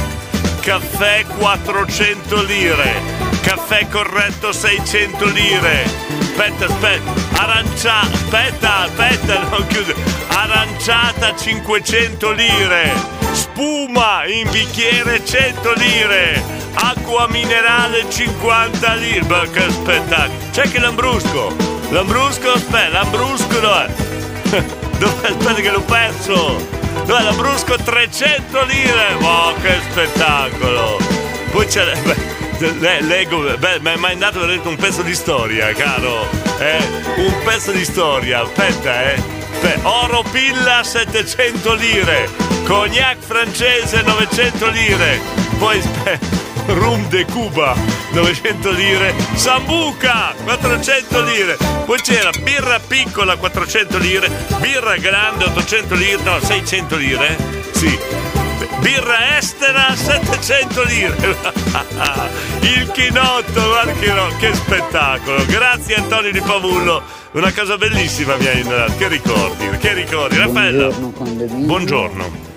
caffè 0.62 1.26
400 1.38 2.42
lire, 2.44 3.02
caffè 3.42 3.86
corretto 3.90 4.54
600 4.54 5.26
lire. 5.26 5.84
Aspetta, 6.36 6.66
aspetta, 6.66 7.12
arancia, 7.44 8.00
aspetta, 8.00 8.78
aspetta, 8.86 9.40
non 9.52 9.68
chiude. 9.68 9.94
Aranciata 10.30 11.36
500 11.36 12.32
lire, 12.32 12.92
spuma 13.34 14.26
in 14.26 14.50
bicchiere 14.50 15.24
100 15.24 15.74
lire, 15.74 16.44
acqua 16.74 17.28
minerale 17.28 18.10
50 18.10 18.94
lire. 18.96 19.22
Beh, 19.22 19.52
che 19.52 19.70
spettacolo. 19.70 20.34
C'è 20.52 20.64
che 20.64 20.80
l'ambrusco. 20.80 21.56
L'ambrusco, 21.90 22.54
aspetta, 22.54 22.90
l'ambrusco 22.90 23.60
dov'è? 23.60 23.88
Dov'è? 24.98 25.28
Aspetta 25.30 25.62
che 25.62 25.70
l'ho 25.70 25.82
perso. 25.82 26.68
Dov'è 27.06 27.22
l'ambrusco 27.22 27.76
300 27.76 28.64
lire? 28.64 29.14
Oh, 29.22 29.54
che 29.62 29.78
spettacolo. 29.88 30.98
Poi 31.52 31.68
c'è... 31.68 31.96
beh, 32.02 32.43
Leggo, 33.02 33.58
beh, 33.58 33.80
mi 33.82 33.92
è 33.92 33.96
mai 33.96 34.14
andato 34.14 34.40
veramente 34.40 34.68
un 34.68 34.76
pezzo 34.76 35.02
di 35.02 35.14
storia, 35.14 35.74
caro. 35.74 36.30
Eh, 36.60 36.78
un 37.18 37.36
pezzo 37.44 37.72
di 37.72 37.84
storia. 37.84 38.42
Aspetta, 38.42 39.12
eh. 39.12 39.22
Oro 39.84 40.24
pilla 40.32 40.84
700 40.84 41.74
lire. 41.74 42.30
Cognac 42.66 43.18
francese 43.20 44.02
900 44.02 44.68
lire. 44.70 45.20
Poi 45.58 45.78
aspetta. 45.78 46.42
Rum 46.66 47.08
de 47.10 47.26
Cuba 47.26 47.76
900 48.14 48.72
lire, 48.72 49.14
Sambuca 49.36 50.34
400 50.46 51.22
lire, 51.24 51.58
poi 51.86 52.00
c'era 52.00 52.30
birra 52.42 52.80
piccola 52.80 53.36
400 53.36 53.98
lire, 53.98 54.30
birra 54.60 54.96
grande 54.96 55.44
800 55.44 55.96
lire, 55.96 56.24
no 56.24 56.40
600 56.40 56.96
lire, 56.96 57.38
sì, 57.72 58.00
birra 58.80 59.38
estera 59.38 59.96
700 59.96 60.84
lire, 60.84 61.16
il 62.62 62.92
chinotto, 62.92 63.68
guarda 63.68 63.94
che, 63.94 64.12
no, 64.12 64.28
che 64.40 64.54
spettacolo, 64.54 65.46
grazie 65.46 65.96
Antonio 65.96 66.32
di 66.32 66.42
Pavullo, 66.42 67.02
una 67.32 67.52
cosa 67.52 67.78
bellissima 67.78 68.36
mi 68.38 68.48
hai 68.48 68.60
innamorato, 68.62 68.98
che 68.98 69.08
ricordi, 69.08 69.70
che 69.78 69.94
ricordi, 69.94 70.38
Raffaella, 70.38 70.90
Buongiorno. 70.90 72.53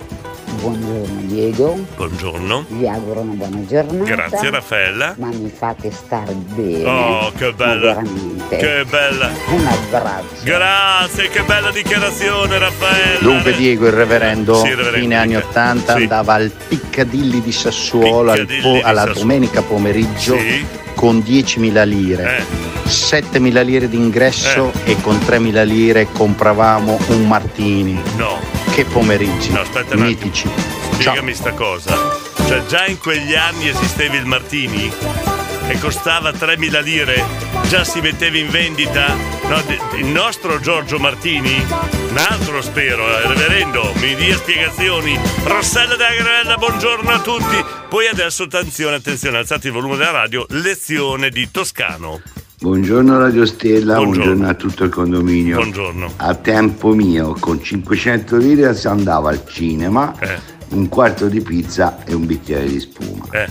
Buongiorno, 0.60 1.20
Diego, 1.22 1.78
buongiorno, 1.96 2.64
vi 2.68 2.88
auguro 2.88 3.20
una 3.20 3.32
buona 3.34 3.64
giornata. 3.66 4.04
grazie 4.04 4.50
Raffaella. 4.50 5.14
Ma 5.18 5.28
mi 5.28 5.52
fate 5.54 5.90
star 5.90 6.32
bene. 6.32 6.84
Oh, 6.84 7.32
che 7.36 7.46
Ma 7.46 7.52
bella! 7.52 7.80
veramente. 7.94 8.56
Che 8.56 8.84
bella! 8.88 9.30
Un 9.50 9.66
abbraccio. 9.66 10.42
Grazie, 10.44 11.28
che 11.28 11.42
bella 11.42 11.70
dichiarazione, 11.70 12.58
Raffaella! 12.58 13.18
Dunque 13.20 13.54
Diego 13.54 13.86
il 13.86 13.92
reverendo, 13.92 14.54
Sì, 14.56 14.68
reverendo, 14.70 14.98
fine 14.98 15.16
anni 15.16 15.34
dica. 15.34 15.46
80 15.46 15.94
Sì. 15.96 16.02
andava 16.02 16.34
al 16.34 16.50
Piccadilly 16.68 17.40
di 17.42 17.52
Sassuolo 17.52 18.30
al 18.30 18.38
Piccadilly 18.40 18.62
po- 18.62 18.72
di 18.74 18.80
alla 18.82 19.00
Sassuolo. 19.04 19.20
domenica 19.20 19.62
pomeriggio 19.62 20.38
Sì. 20.38 20.64
con 20.94 21.18
10.000 21.20 21.82
lire. 21.84 22.38
Eh. 22.38 22.64
7.000 22.88 23.62
lire 23.62 23.88
d'ingresso 23.88 24.70
e 24.84 24.96
con 25.00 25.18
3.000 25.18 25.62
lire 25.64 26.06
compravamo 26.12 26.98
un 27.08 27.26
martini. 27.26 28.00
No. 28.16 28.55
Che 28.76 28.84
pomeriggi. 28.84 29.52
No, 29.52 29.60
aspetta 29.60 29.94
un 29.94 30.02
attimo. 30.02 30.04
mitici. 30.04 30.50
Spiegami 30.92 31.32
sta 31.32 31.54
cosa. 31.54 31.96
Cioè, 32.46 32.66
già 32.66 32.84
in 32.84 32.98
quegli 32.98 33.34
anni 33.34 33.68
esisteva 33.68 34.16
il 34.16 34.26
Martini 34.26 34.92
e 35.66 35.78
costava 35.78 36.28
3.000 36.28 36.82
lire, 36.82 37.24
già 37.68 37.84
si 37.84 38.02
metteva 38.02 38.36
in 38.36 38.50
vendita. 38.50 39.14
No, 39.48 39.62
il 39.96 40.04
nostro 40.04 40.60
Giorgio 40.60 40.98
Martini, 40.98 41.58
un 42.10 42.18
altro 42.18 42.60
spero, 42.60 43.08
eh, 43.18 43.26
reverendo, 43.26 43.94
mi 43.94 44.14
dia 44.14 44.36
spiegazioni. 44.36 45.18
Rossella 45.44 45.96
della 45.96 46.14
Granella, 46.14 46.56
buongiorno 46.58 47.10
a 47.10 47.20
tutti. 47.20 47.64
Poi 47.88 48.08
adesso 48.08 48.42
attenzione, 48.42 48.96
attenzione, 48.96 49.38
alzate 49.38 49.68
il 49.68 49.72
volume 49.72 49.96
della 49.96 50.10
radio, 50.10 50.44
lezione 50.50 51.30
di 51.30 51.50
Toscano. 51.50 52.20
Buongiorno 52.58 53.18
Radio 53.18 53.44
Stella, 53.44 53.96
Buongiorno. 53.96 54.24
buongiorno, 54.24 54.48
a 54.48 54.54
tutto 54.54 54.84
il 54.84 54.90
condominio. 54.90 55.56
Buongiorno. 55.56 56.12
A 56.16 56.34
tempo 56.34 56.94
mio, 56.94 57.36
con 57.38 57.62
500 57.62 58.36
lire 58.38 58.74
si 58.74 58.86
andava 58.88 59.28
al 59.28 59.42
cinema, 59.46 60.18
Eh. 60.18 60.38
un 60.70 60.88
quarto 60.88 61.28
di 61.28 61.40
pizza 61.42 62.02
e 62.04 62.14
un 62.14 62.24
bicchiere 62.24 62.66
di 62.66 62.80
spuma. 62.80 63.26
Eh. 63.32 63.46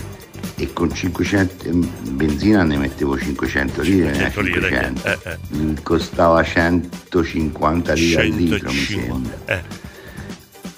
E 0.58 0.72
con 0.72 0.92
500 0.92 1.68
in 1.68 1.88
benzina 2.16 2.62
ne 2.64 2.78
mettevo 2.78 3.16
500 3.16 3.82
lire, 3.82 4.06
ne 4.10 4.30
500 4.32 4.40
lire, 4.40 4.60
500. 4.68 5.06
eh, 5.08 5.18
eh. 5.30 5.38
Mm, 5.56 5.74
Costava 5.82 6.42
150 6.42 7.92
lire 7.92 8.20
al 8.22 8.28
litro, 8.28 8.70
mi 8.70 8.76
150. 8.76 9.30
sembra. 9.46 9.62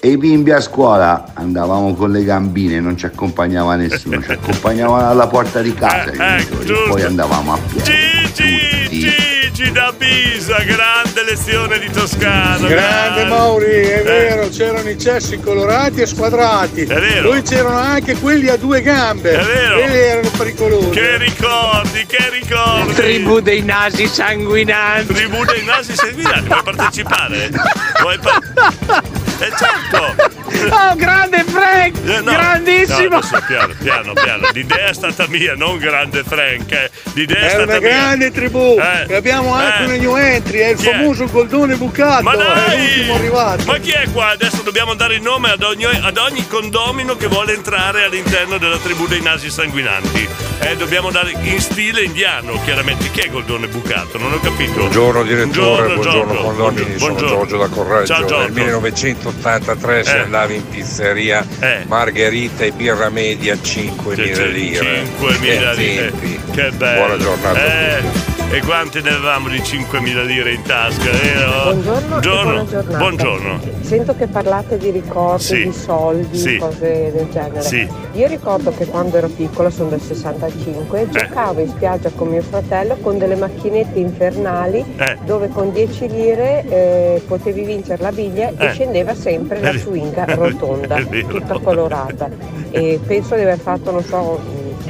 Eh. 0.01 0.07
E 0.07 0.11
i 0.11 0.17
bimbi 0.17 0.51
a 0.51 0.61
scuola 0.61 1.31
andavamo 1.33 1.93
con 1.93 2.11
le 2.11 2.23
gambine, 2.23 2.79
non 2.79 2.97
ci 2.97 3.05
accompagnava 3.05 3.75
nessuno, 3.75 4.21
ci 4.21 4.31
accompagnavano 4.31 5.09
alla 5.09 5.27
porta 5.27 5.61
di 5.61 5.73
casa 5.73 6.11
Eh, 6.37 6.45
giusto. 6.47 6.85
poi 6.89 7.03
andavamo 7.03 7.53
a 7.53 7.57
piedi. 7.57 8.31
Gigi, 8.33 9.11
Gigi 9.51 9.71
da 9.73 9.93
Pisa, 9.97 10.57
grande 10.63 11.23
lezione 11.27 11.79
di 11.79 11.89
Toscano. 11.91 12.65
Grande 12.67 13.25
Mauri, 13.25 13.65
è 13.65 14.01
vero, 14.03 14.47
c'erano 14.47 14.87
i 14.89 14.97
cessi 14.97 15.37
colorati 15.39 15.99
e 16.01 16.05
squadrati. 16.05 16.83
È 16.83 16.99
vero. 16.99 17.29
Poi 17.29 17.41
c'erano 17.41 17.77
anche 17.77 18.15
quelli 18.15 18.47
a 18.47 18.55
due 18.55 18.81
gambe. 18.81 19.31
È 19.37 19.43
vero. 19.43 19.79
Quelli 19.79 19.97
erano 19.97 20.29
pericolosi. 20.37 20.89
Che 20.91 21.17
ricordi, 21.17 22.05
che 22.07 22.29
ricordi! 22.31 22.93
Tribù 22.93 23.39
dei 23.41 23.63
nasi 23.63 24.07
sanguinanti. 24.07 25.13
Tribù 25.13 25.43
dei 25.43 25.65
nasi 25.65 25.93
sanguinanti, 25.93 26.47
vuoi 26.47 26.63
partecipare? 26.63 27.49
Vuoi 27.99 28.17
par- 28.19 29.03
Eh 29.41 29.51
certo! 29.55 30.15
Oh, 30.69 30.95
grande 30.99 31.43
Frank! 31.45 31.95
Eh, 32.05 32.21
no. 32.21 32.31
Grandissimo! 32.31 32.78
No, 33.07 33.17
adesso 33.17 33.43
piano, 33.47 33.73
piano, 33.81 34.13
piano. 34.13 34.47
L'idea 34.53 34.87
è 34.87 34.93
stata 34.93 35.25
mia, 35.27 35.53
non 35.55 35.77
grande 35.77 36.23
Frank. 36.23 36.71
eh. 36.71 36.89
L'idea 37.13 37.37
è, 37.37 37.45
È 37.45 37.49
stata 37.49 37.63
una 37.63 37.79
mia. 37.79 37.89
grande 37.89 38.31
tribù. 38.31 38.77
Eh. 38.79 39.05
E 39.11 39.15
abbiamo 39.15 39.53
anche 39.53 39.81
Eh. 39.81 39.85
una 39.85 39.95
new 39.95 40.15
entry, 40.15 40.59
è 40.59 40.67
il 40.69 40.77
Chi 40.77 40.87
è? 40.87 40.91
famoso 40.91 41.25
Goldone 41.27 41.75
Bucato. 41.75 42.23
Ma 42.23 42.33
È 42.33 42.37
dai! 42.37 43.09
arrivato. 43.11 43.63
Ma 43.65 43.77
chi 43.77 43.91
è 43.91 44.07
qua? 44.11 44.29
Adesso 44.29 44.61
dobbiamo 44.63 44.93
dare 44.95 45.15
il 45.15 45.21
nome 45.21 45.49
ad 45.51 45.63
ogni, 45.63 45.85
ad 45.85 46.17
ogni 46.17 46.45
condomino 46.47 47.15
che 47.15 47.27
vuole 47.27 47.53
entrare 47.53 48.03
all'interno 48.03 48.57
della 48.57 48.77
tribù 48.77 49.07
dei 49.07 49.21
nasi 49.21 49.49
sanguinanti. 49.49 50.27
Eh, 50.61 50.75
dobbiamo 50.75 51.09
dare 51.09 51.31
in 51.41 51.59
stile 51.61 52.01
indiano, 52.03 52.59
chiaramente. 52.63 53.09
Chi 53.11 53.21
è 53.21 53.29
Goldone 53.29 53.67
Bucato? 53.67 54.17
Non 54.17 54.33
ho 54.33 54.39
capito. 54.39 54.73
Buongiorno 54.73 55.23
direttore, 55.23 55.93
buongiorno, 55.93 56.33
Giorgio. 56.33 56.41
condomini, 56.43 56.97
sono 56.99 57.13
Buongiorno. 57.13 57.27
Giorgio 57.37 57.57
da 57.57 57.67
Correggio. 57.69 58.05
Ciao, 58.13 58.25
Giorgio. 58.25 58.37
Nel 58.39 58.51
1983 58.51 60.03
si 60.03 60.09
Eh. 60.15 60.17
andava 60.19 60.53
in 60.53 60.67
pizzeria 60.67 61.45
Margherita 61.87 62.63
e 62.65 62.71
birra 62.71 62.88
media 63.09 63.55
5.000 63.55 64.51
lire. 64.51 65.03
5.000 65.03 65.39
Che 65.39 65.73
lire. 65.75 66.13
Che 66.51 66.71
bello. 66.71 66.99
Buona 66.99 67.17
giornata 67.17 67.59
a 67.59 67.63
Eh, 67.63 68.03
e 68.51 68.61
quanti 68.61 68.99
ne 69.01 69.09
avevamo 69.11 69.47
di 69.47 69.59
5.000 69.59 70.25
lire 70.25 70.53
in 70.53 70.63
tasca, 70.63 71.11
vero? 71.11 71.71
Buongiorno, 71.71 72.05
e 72.05 72.07
Buongiorno. 72.07 72.43
buona 72.51 72.65
giornata. 72.65 72.97
Buongiorno. 72.97 73.59
Sento 73.81 74.15
che 74.15 74.27
parlate 74.27 74.77
di 74.79 74.89
ricordi, 74.89 75.43
Sì. 75.43 75.63
di 75.65 75.71
soldi, 75.71 76.37
Sì. 76.37 76.57
cose 76.57 77.11
del 77.13 77.27
genere. 77.29 77.61
Sì. 77.61 77.87
Io 78.13 78.27
ricordo 78.27 78.73
che 78.75 78.87
quando 78.87 79.17
ero 79.17 79.27
piccola, 79.27 79.69
sono 79.69 79.89
del 79.89 80.01
65, 80.01 81.07
giocavo 81.11 81.61
in 81.61 81.69
spiaggia 81.69 82.09
con 82.15 82.29
mio 82.29 82.41
fratello 82.41 82.97
con 83.01 83.19
delle 83.19 83.35
macchinette 83.35 83.99
infernali 83.99 84.83
Eh. 84.97 85.17
dove 85.25 85.49
con 85.49 85.71
10 85.71 86.07
lire 86.07 86.65
eh, 86.67 87.21
potevi 87.27 87.63
vincere 87.63 88.01
la 88.01 88.11
biglia 88.11 88.49
Eh. 88.57 88.65
e 88.65 88.71
scendeva 88.71 89.13
sempre 89.13 89.61
la 89.61 89.73
swinga 89.77 90.25
rotonda, 90.33 90.95
tutta 91.27 91.59
colorata. 91.59 92.27
E 92.71 92.99
penso 93.05 93.35
di 93.35 93.41
aver 93.41 93.59
fatto, 93.59 93.91
non 93.91 94.03
so, 94.03 94.39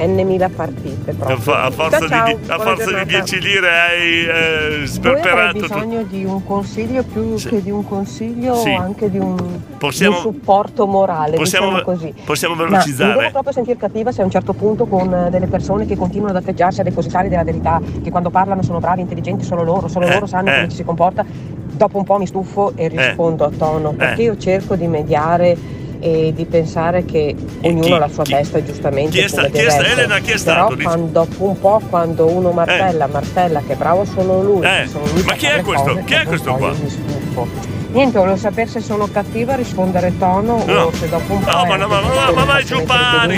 n 0.06 0.14
mila 0.24 0.48
partite 0.48 1.10
A, 1.10 1.14
proprio. 1.14 1.36
fa- 1.38 1.62
a 1.64 1.70
forza, 1.70 1.98
Ciao, 1.98 2.08
ciao, 2.08 2.24
di, 2.26 2.50
a 2.50 2.58
forza 2.58 2.84
di 2.84 2.90
giornata. 2.90 3.04
10 3.04 3.40
lire 3.40 3.68
hai 3.70 4.82
eh, 4.82 4.86
sperperato 4.86 5.58
tutto. 5.58 5.74
bisogno 5.74 6.02
di 6.04 6.24
un 6.24 6.44
consiglio 6.44 7.02
più 7.04 7.34
che 7.36 7.62
di 7.62 7.70
un 7.70 7.86
consiglio, 7.86 8.54
Sì. 8.56 8.70
anche 8.70 9.10
di 9.10 9.18
un, 9.18 9.36
Possiamo- 9.78 10.20
di 10.20 10.26
un 10.26 10.32
supporto 10.34 10.86
morale, 10.86 11.36
Possiamo, 11.36 11.66
diciamo 11.70 11.82
così. 11.84 12.14
possiamo 12.24 12.54
Ma 12.54 12.62
mi 12.64 12.68
velocizzare? 12.70 13.18
devo 13.18 13.30
proprio 13.30 13.52
sentir 13.52 13.76
cattiva 13.76 14.12
se 14.12 14.22
a 14.22 14.24
un 14.24 14.30
certo 14.30 14.52
punto 14.52 14.86
con 14.86 15.12
eh, 15.12 15.30
delle 15.30 15.46
persone 15.46 15.86
che 15.86 15.96
continuano 15.96 16.36
ad 16.36 16.42
atteggiarsi 16.42 16.80
a 16.80 16.84
depositari 16.84 17.28
della 17.28 17.44
verità, 17.44 17.80
che 18.02 18.10
quando 18.10 18.30
parlano 18.30 18.62
sono 18.62 18.78
bravi, 18.78 19.00
intelligenti, 19.02 19.44
solo 19.44 19.62
loro, 19.62 19.88
solo 19.88 20.06
Eh, 20.06 20.12
loro 20.12 20.26
sanno 20.26 20.50
eh. 20.50 20.54
come 20.54 20.68
ci 20.68 20.76
si 20.76 20.84
comporta, 20.84 21.24
dopo 21.72 21.96
un 21.98 22.04
po' 22.04 22.18
mi 22.18 22.26
stufo 22.26 22.72
e 22.74 22.88
rispondo 22.88 23.44
a 23.44 23.50
tono, 23.56 23.92
perché 23.92 24.22
io 24.22 24.36
cerco 24.36 24.74
di 24.76 24.86
mediare 24.86 25.56
e 26.00 26.32
di 26.34 26.44
pensare 26.46 27.04
che 27.04 27.34
ognuno 27.62 27.94
ha 27.96 27.98
la 27.98 28.08
sua 28.08 28.24
testa 28.24 28.58
e 28.58 28.64
giustamente 28.64 29.10
chi 29.10 29.18
è 29.20 29.28
sta- 29.28 29.46
chi 29.48 29.58
è 29.58 29.70
sta-. 29.70 29.86
Elena, 29.86 30.18
chi 30.18 30.30
è 30.30 30.34
però 30.34 30.38
stato? 30.38 30.74
Dici- 30.74 30.82
quando, 30.86 31.06
dopo 31.12 31.44
un 31.44 31.60
po' 31.60 31.80
quando 31.88 32.26
uno 32.26 32.50
martella, 32.52 33.06
martella 33.06 33.60
che 33.66 33.74
bravo 33.76 34.04
solo 34.04 34.42
lui 34.42 34.64
Eh, 34.66 34.86
sono 34.86 35.04
lui 35.12 35.22
ma 35.22 35.34
chi 35.34 35.46
è 35.46 35.60
questo? 35.62 36.00
Chi 36.04 36.14
è 36.14 36.24
questo 36.24 36.54
qua? 36.54 36.70
mi 36.72 36.88
stufo. 36.88 37.78
Niente, 37.92 38.18
volevo 38.18 38.36
sapere 38.36 38.68
se 38.68 38.80
sono 38.80 39.08
cattiva 39.10 39.54
a 39.54 39.56
rispondere 39.56 40.12
tono 40.18 40.62
No. 40.64 40.82
o 40.84 40.92
se 40.92 41.08
dopo 41.08 41.32
un 41.34 41.40
po'. 41.42 41.50
No, 41.50 41.64
ma, 41.66 41.76
no, 41.76 41.88
ma, 41.88 42.00
ma, 42.00 42.14
ma, 42.14 42.30
ma 42.32 42.44
vai 42.44 42.64
giù 42.64 42.82
pari! 42.84 43.34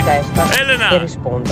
Elena! 0.59 0.89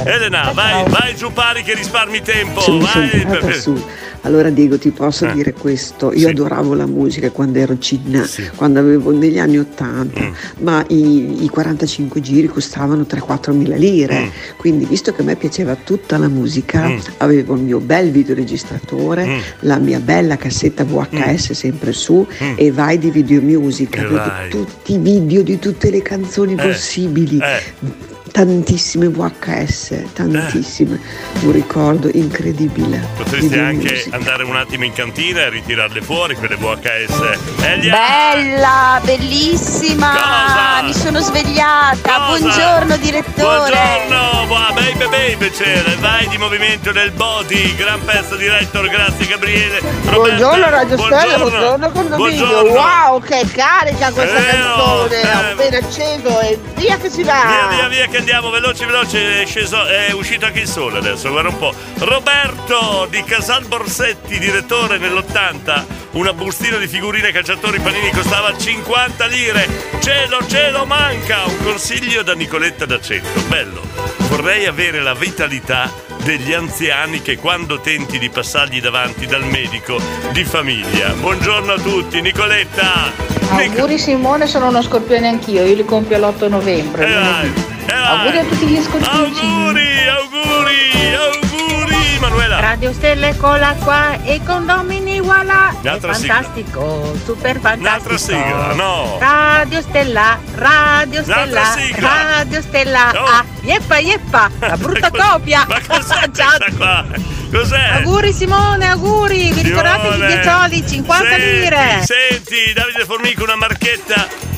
Elena, 0.06 0.52
vai, 0.54 0.88
vai 0.88 1.16
giù 1.16 1.32
pari 1.34 1.64
che 1.64 1.74
risparmi 1.74 2.22
tempo! 2.22 2.60
Sono 2.62 2.80
vai! 2.86 3.22
andata 3.24 3.52
su. 3.54 3.82
Allora 4.24 4.52
Diego 4.52 4.78
ti 4.78 4.92
posso 4.92 5.26
Eh. 5.26 5.34
dire 5.34 5.52
questo, 5.54 6.14
io 6.14 6.30
adoravo 6.30 6.76
la 6.76 6.86
musica 6.86 7.32
quando 7.32 7.58
ero 7.58 7.76
cinna, 7.80 8.24
quando 8.56 8.78
avevo 8.78 9.10
negli 9.10 9.40
anni 9.40 9.58
80, 9.58 10.22
Mm. 10.22 10.34
ma 10.60 10.84
i, 10.90 11.44
i 11.44 11.50
45 11.50 12.22
giri 12.22 12.46
costavano 12.48 13.04
3-4 13.08 13.52
mila 13.52 13.76
lire, 13.78 14.20
Mm. 14.20 14.28
quindi 14.58 14.86
visto 14.86 15.12
che 15.12 15.22
a 15.22 15.26
me 15.26 15.36
piaceva 15.38 15.76
tutta 15.76 16.20
la 16.20 16.28
musica, 16.28 16.88
Mm. 16.88 16.98
avevo 17.18 17.56
il 17.56 17.62
mio 17.62 17.80
bel 17.80 18.12
videoregistratore, 18.12 19.26
Mm. 19.26 19.40
la 19.62 19.78
mia 19.80 20.00
bella 20.00 20.38
cassetta 20.38 20.84
VHS 20.84 21.54
sempre 21.54 21.92
su 21.92 22.24
e 22.56 22.72
vai 22.72 22.91
di 22.98 23.12
video 23.12 23.42
music, 23.42 23.98
avevo 23.98 24.48
tutti 24.50 24.94
i 24.94 24.98
video 24.98 25.44
di 25.44 25.60
tutte 25.60 25.90
le 25.90 26.02
canzoni 26.02 26.54
Eh. 26.54 26.68
possibili. 26.68 27.38
Eh. 27.40 28.11
Tantissime 28.32 29.08
VHS, 29.10 30.14
tantissime, 30.14 31.00
un 31.42 31.52
ricordo 31.52 32.10
incredibile. 32.14 33.06
Potresti 33.18 33.60
anche 33.60 33.92
music. 33.92 34.14
andare 34.14 34.44
un 34.44 34.56
attimo 34.56 34.86
in 34.86 34.94
cantina 34.94 35.42
e 35.42 35.50
ritirarle 35.50 36.02
fuori 36.02 36.36
quelle 36.36 36.56
VHS. 36.56 37.38
Elia! 37.62 37.94
Bella, 37.94 39.02
bellissima! 39.04 40.82
Mi 40.84 40.94
sono 40.94 41.20
svegliata. 41.20 42.28
Buongiorno 42.28 42.96
direttore. 42.98 43.70
Buongiorno, 44.08 44.46
buona 44.48 44.72
baby 44.72 45.10
baby 45.10 45.36
piacere. 45.36 45.96
Vai 46.00 46.28
di 46.30 46.38
movimento 46.38 46.92
del 46.94 47.12
body, 47.12 47.76
gran 47.76 48.00
pezzo 48.06 48.36
di 48.38 48.48
Rector, 48.48 48.88
grazie 48.88 49.28
Gabriele. 49.28 49.80
Roberta, 49.80 50.16
Buongiorno 50.16 50.70
Radio 50.70 50.98
Stella, 50.98 51.38
buongiorno. 51.38 51.50
buongiorno 51.50 51.92
condominio. 51.92 52.46
Buongiorno. 52.48 52.72
Wow, 52.72 53.22
che 53.22 53.46
carica 53.52 54.12
questa 54.12 54.40
vero, 54.40 54.64
canzone! 54.64 55.22
eh. 55.22 55.28
Appena 55.28 55.78
acceso 55.78 56.40
e 56.42 56.60
via 56.76 56.98
che 56.98 57.10
si 57.10 57.24
va! 57.24 57.68
Via, 57.70 57.78
via, 57.78 57.88
via 57.90 58.08
che 58.08 58.21
andiamo, 58.22 58.52
veloci, 58.52 58.86
veloci, 58.86 59.18
è 59.18 59.44
sceso, 59.48 59.84
è 59.84 60.12
uscito 60.12 60.46
anche 60.46 60.60
il 60.60 60.68
sole 60.68 61.00
adesso, 61.00 61.30
guarda 61.30 61.50
un 61.50 61.58
po'. 61.58 61.74
Roberto 62.00 63.08
di 63.10 63.24
Casal 63.24 63.66
Borsetti, 63.66 64.38
direttore 64.38 65.00
nell'80, 65.00 65.84
una 66.12 66.32
bustina 66.32 66.78
di 66.78 66.88
figurine 66.88 67.32
calciatori 67.32 67.80
panini 67.80 68.12
costava 68.12 68.56
50 68.56 69.26
lire. 69.26 69.68
Cielo, 70.02 70.38
cielo 70.48 70.86
manca! 70.86 71.46
Un 71.46 71.64
consiglio 71.64 72.22
da 72.22 72.34
Nicoletta 72.34 72.86
d'Accento, 72.86 73.42
bello. 73.48 73.82
Vorrei 74.30 74.68
avere 74.68 75.02
la 75.02 75.16
vitalità 75.16 75.92
degli 76.24 76.54
anziani 76.54 77.24
che 77.24 77.38
quando 77.38 77.80
tenti 77.80 78.20
di 78.20 78.30
passargli 78.30 78.80
davanti 78.80 79.26
dal 79.26 79.46
medico 79.46 80.00
di 80.32 80.44
famiglia. 80.44 81.10
Buongiorno 81.14 81.74
a 81.74 81.80
tutti, 81.80 82.22
Nicoletta! 82.22 83.12
Auguri 83.50 83.98
Simone, 83.98 84.46
sono 84.46 84.68
uno 84.68 84.84
scorpione 84.84 85.28
anch'io, 85.28 85.66
io 85.66 85.74
li 85.74 85.86
compio 85.86 86.20
l'8 86.20 86.50
novembre. 86.50 87.08
lunedì. 87.08 87.71
Auguri 87.94 88.38
a 88.38 88.44
tutti 88.46 88.66
gli 88.68 88.78
ascoltatori. 88.78 89.26
Auguri, 89.28 90.08
auguri, 90.08 91.16
auguri, 91.16 92.20
Manuela. 92.20 92.60
Radio 92.60 92.94
Stelle 92.94 93.36
con 93.38 93.60
l'acqua 93.60 94.22
e 94.24 94.40
condomini 94.46 95.20
voilà. 95.20 95.76
Un'altra 95.82 96.14
sigla. 96.14 96.34
fantastico, 96.36 97.18
super 97.24 97.60
fantastico. 97.60 97.80
Un'altra 97.80 98.18
sigla, 98.18 98.74
no. 98.74 99.18
Radio 99.20 99.82
Stella, 99.82 100.40
Radio 100.56 101.22
Un'altra 101.24 101.66
Stella, 101.66 101.86
sigla. 101.88 102.10
Radio 102.38 102.62
Stella. 102.62 103.12
Oh. 103.16 103.26
Ah, 103.26 103.46
yeppa 103.62 103.98
yeppa, 103.98 104.50
la 104.60 104.78
brutta 104.78 105.12
copia. 105.12 105.66
Ciao. 106.34 106.58
Qua. 106.78 107.06
Cos'è? 107.52 108.02
Auguri 108.04 108.32
Simone, 108.32 108.88
auguri, 108.88 109.52
vi 109.52 109.62
ricordate 109.62 110.12
di. 110.16 110.20
Piazzoli, 110.20 110.88
50 110.88 111.26
Senti, 111.28 111.46
lire. 111.46 112.04
Senti, 112.06 112.74
Davide 112.74 113.06
Formico, 113.06 113.44
una 113.44 113.58
marchetta. 113.58 114.51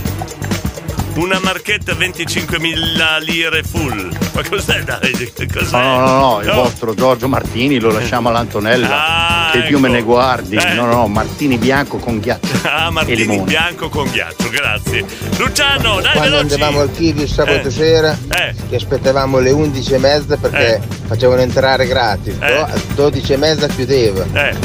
Una 1.16 1.40
marchetta 1.44 1.94
25.000 1.94 3.20
lire 3.24 3.62
full. 3.64 4.10
Ma 4.34 4.42
cos'è 4.50 4.82
Davide? 4.84 5.32
Cos'è? 5.52 5.72
No, 5.72 6.00
no, 6.00 6.06
no, 6.08 6.20
no, 6.20 6.42
il 6.42 6.52
vostro 6.52 6.96
Giorgio 6.96 7.28
Martini 7.28 7.80
lo 7.80 7.92
lasciamo 7.92 8.30
all'Antonella. 8.30 9.48
Ah, 9.48 9.52
che 9.52 9.60
più 9.62 9.78
ecco. 9.78 9.80
me 9.80 9.90
ne 9.90 10.02
guardi. 10.02 10.56
Eh. 10.56 10.74
No, 10.74 10.86
no, 10.86 10.94
no, 10.96 11.08
Martini 11.08 11.58
bianco 11.58 11.98
con 11.98 12.20
ghiaccio. 12.20 12.52
Ah, 12.74 12.88
e 12.88 12.92
Martini 12.92 13.18
limone. 13.18 13.44
bianco 13.44 13.90
con 13.90 14.10
ghiaccio, 14.10 14.50
grazie. 14.50 15.06
Luciano, 15.38 16.02
dai, 16.02 16.14
Quando 16.14 16.36
veloci. 16.38 16.54
andavamo 16.54 16.80
al 16.82 16.92
Kiwi 16.92 17.28
sabato 17.28 17.68
Eh. 17.68 17.72
sera, 17.72 18.18
Eh. 18.30 18.56
che 18.70 18.76
aspettavamo 18.78 19.38
le 19.40 19.52
11 19.52 19.94
e 19.94 19.98
mezza 20.00 20.38
perché 20.38 20.82
facevano 21.06 21.42
entrare 21.42 21.86
gratis, 21.86 22.36
Eh. 22.40 22.54
no? 22.54 22.66
alle 22.66 22.82
12 22.96 23.34
e 23.34 23.38
mezza 23.38 23.68
chiudeva. 23.68 24.26
Eh. 24.34 24.56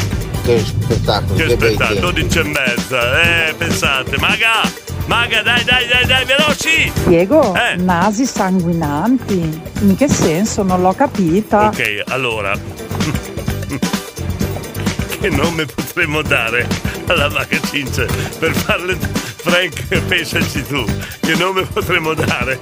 Che 0.48 0.64
spettacolo, 0.64 1.34
Che 1.34 1.56
tempi. 1.58 1.98
12 2.00 2.38
e 2.38 2.42
mezza, 2.44 3.20
eh, 3.20 3.52
pensate. 3.52 4.16
Maga, 4.16 4.62
Maga, 5.04 5.42
dai, 5.42 5.62
dai, 5.62 5.86
dai, 5.86 6.06
dai, 6.06 6.24
veloci. 6.24 6.90
Diego, 7.06 7.54
Eh. 7.54 7.76
nasi 7.76 8.24
sanguinanti. 8.24 9.60
In 9.80 9.94
che 9.94 10.08
senso? 10.08 10.62
Non 10.62 10.80
l'ho 10.80 10.94
capita. 10.94 11.66
Ok, 11.66 12.04
allora. 12.06 12.56
che 15.20 15.28
nome 15.28 15.66
potremmo 15.66 16.22
dare 16.22 16.66
alla 17.08 17.28
Maga 17.28 17.60
Cince 17.70 18.08
per 18.38 18.54
farle. 18.54 18.96
Frank, 18.96 19.82
pensaci 20.08 20.64
tu. 20.66 20.82
Che 21.20 21.34
nome 21.34 21.64
potremmo 21.64 22.14
dare? 22.14 22.58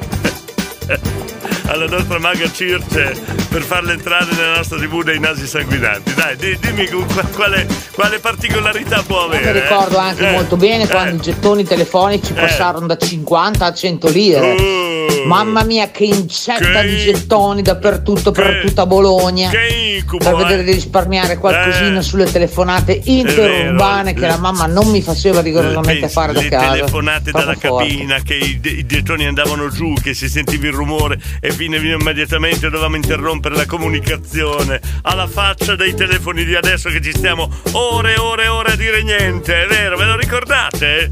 alla 1.67 1.87
nostra 1.87 2.19
maga 2.19 2.51
Circe 2.51 3.15
per 3.49 3.63
farla 3.63 3.93
entrare 3.93 4.27
nella 4.35 4.57
nostra 4.57 4.77
tribù 4.79 5.03
dei 5.03 5.19
nasi 5.19 5.47
sanguinanti. 5.47 6.15
Dai, 6.15 6.37
di- 6.37 6.59
dimmi 6.61 6.87
qua- 6.89 7.23
quale, 7.35 7.67
quale 7.93 8.19
particolarità 8.19 9.03
può 9.07 9.25
avere. 9.25 9.53
Mi 9.53 9.61
ricordo 9.61 9.97
eh? 9.97 10.01
anche 10.01 10.29
Eh, 10.29 10.33
molto 10.33 10.57
bene 10.57 10.87
quando 10.87 11.15
eh. 11.15 11.17
i 11.17 11.21
gettoni 11.21 11.65
telefonici 11.65 12.33
passarono 12.33 12.87
da 12.87 12.97
50 12.97 13.65
a 13.65 13.73
100 13.73 14.09
lire. 14.09 14.41
Oh. 14.41 15.25
Mamma 15.27 15.65
mia, 15.65 15.91
che 15.91 16.05
incetta 16.05 16.81
Che 16.83 16.87
di 16.89 16.97
gettoni 16.99 17.63
dappertutto 17.63 18.31
per 18.31 18.61
che- 18.61 18.67
tutta 18.67 18.87
Bologna. 18.87 19.51
Che 19.51 19.97
incubo, 19.99 20.25
per 20.25 20.35
vedere 20.37 20.61
eh. 20.61 20.65
di 20.65 20.73
risparmiare 20.73 21.37
qualcosina 21.39 21.99
Eh. 21.99 22.03
sulle 22.03 22.31
telefonate 22.31 23.01
interurbane 23.05 24.15
che 24.15 24.27
la 24.27 24.37
mamma 24.37 24.67
non 24.67 24.89
mi 24.89 25.03
faceva 25.03 25.41
rigorosamente 25.41 26.09
fare 26.09 26.33
da 26.33 26.41
le 26.41 26.49
casa. 26.49 26.73
telefonate 26.75 27.31
Troppo 27.31 27.39
dalla 27.45 27.59
forte. 27.59 27.89
cabina 27.89 28.21
che 28.23 28.35
i, 28.35 28.61
i 28.63 28.87
gettoni 28.87 29.27
andavano 29.27 29.69
giù 29.69 29.95
che 30.01 30.15
si 30.15 30.29
sentiva 30.29 30.67
il 30.67 30.73
rumore 30.73 31.19
e 31.41 31.53
finiva 31.57 31.95
immediatamente 31.95 32.69
dovevamo 32.69 32.97
interrompere 32.97 33.57
la 33.57 33.65
comunicazione 33.65 34.79
alla 35.03 35.27
faccia 35.27 35.75
dei 35.75 35.95
telefoni 35.95 36.45
di 36.45 36.55
adesso 36.55 36.91
che 36.91 37.01
ci 37.01 37.13
stiamo 37.13 37.51
ore 37.73 38.15
e 38.15 38.19
ore 38.19 38.45
e 38.45 38.49
ore 38.49 38.73
a 38.73 38.77
dire 38.77 39.03
niente 39.03 39.65
è 39.65 39.67
vero 39.67 39.97
ve 39.97 40.05
lo 40.05 40.17
ricordate? 40.17 41.11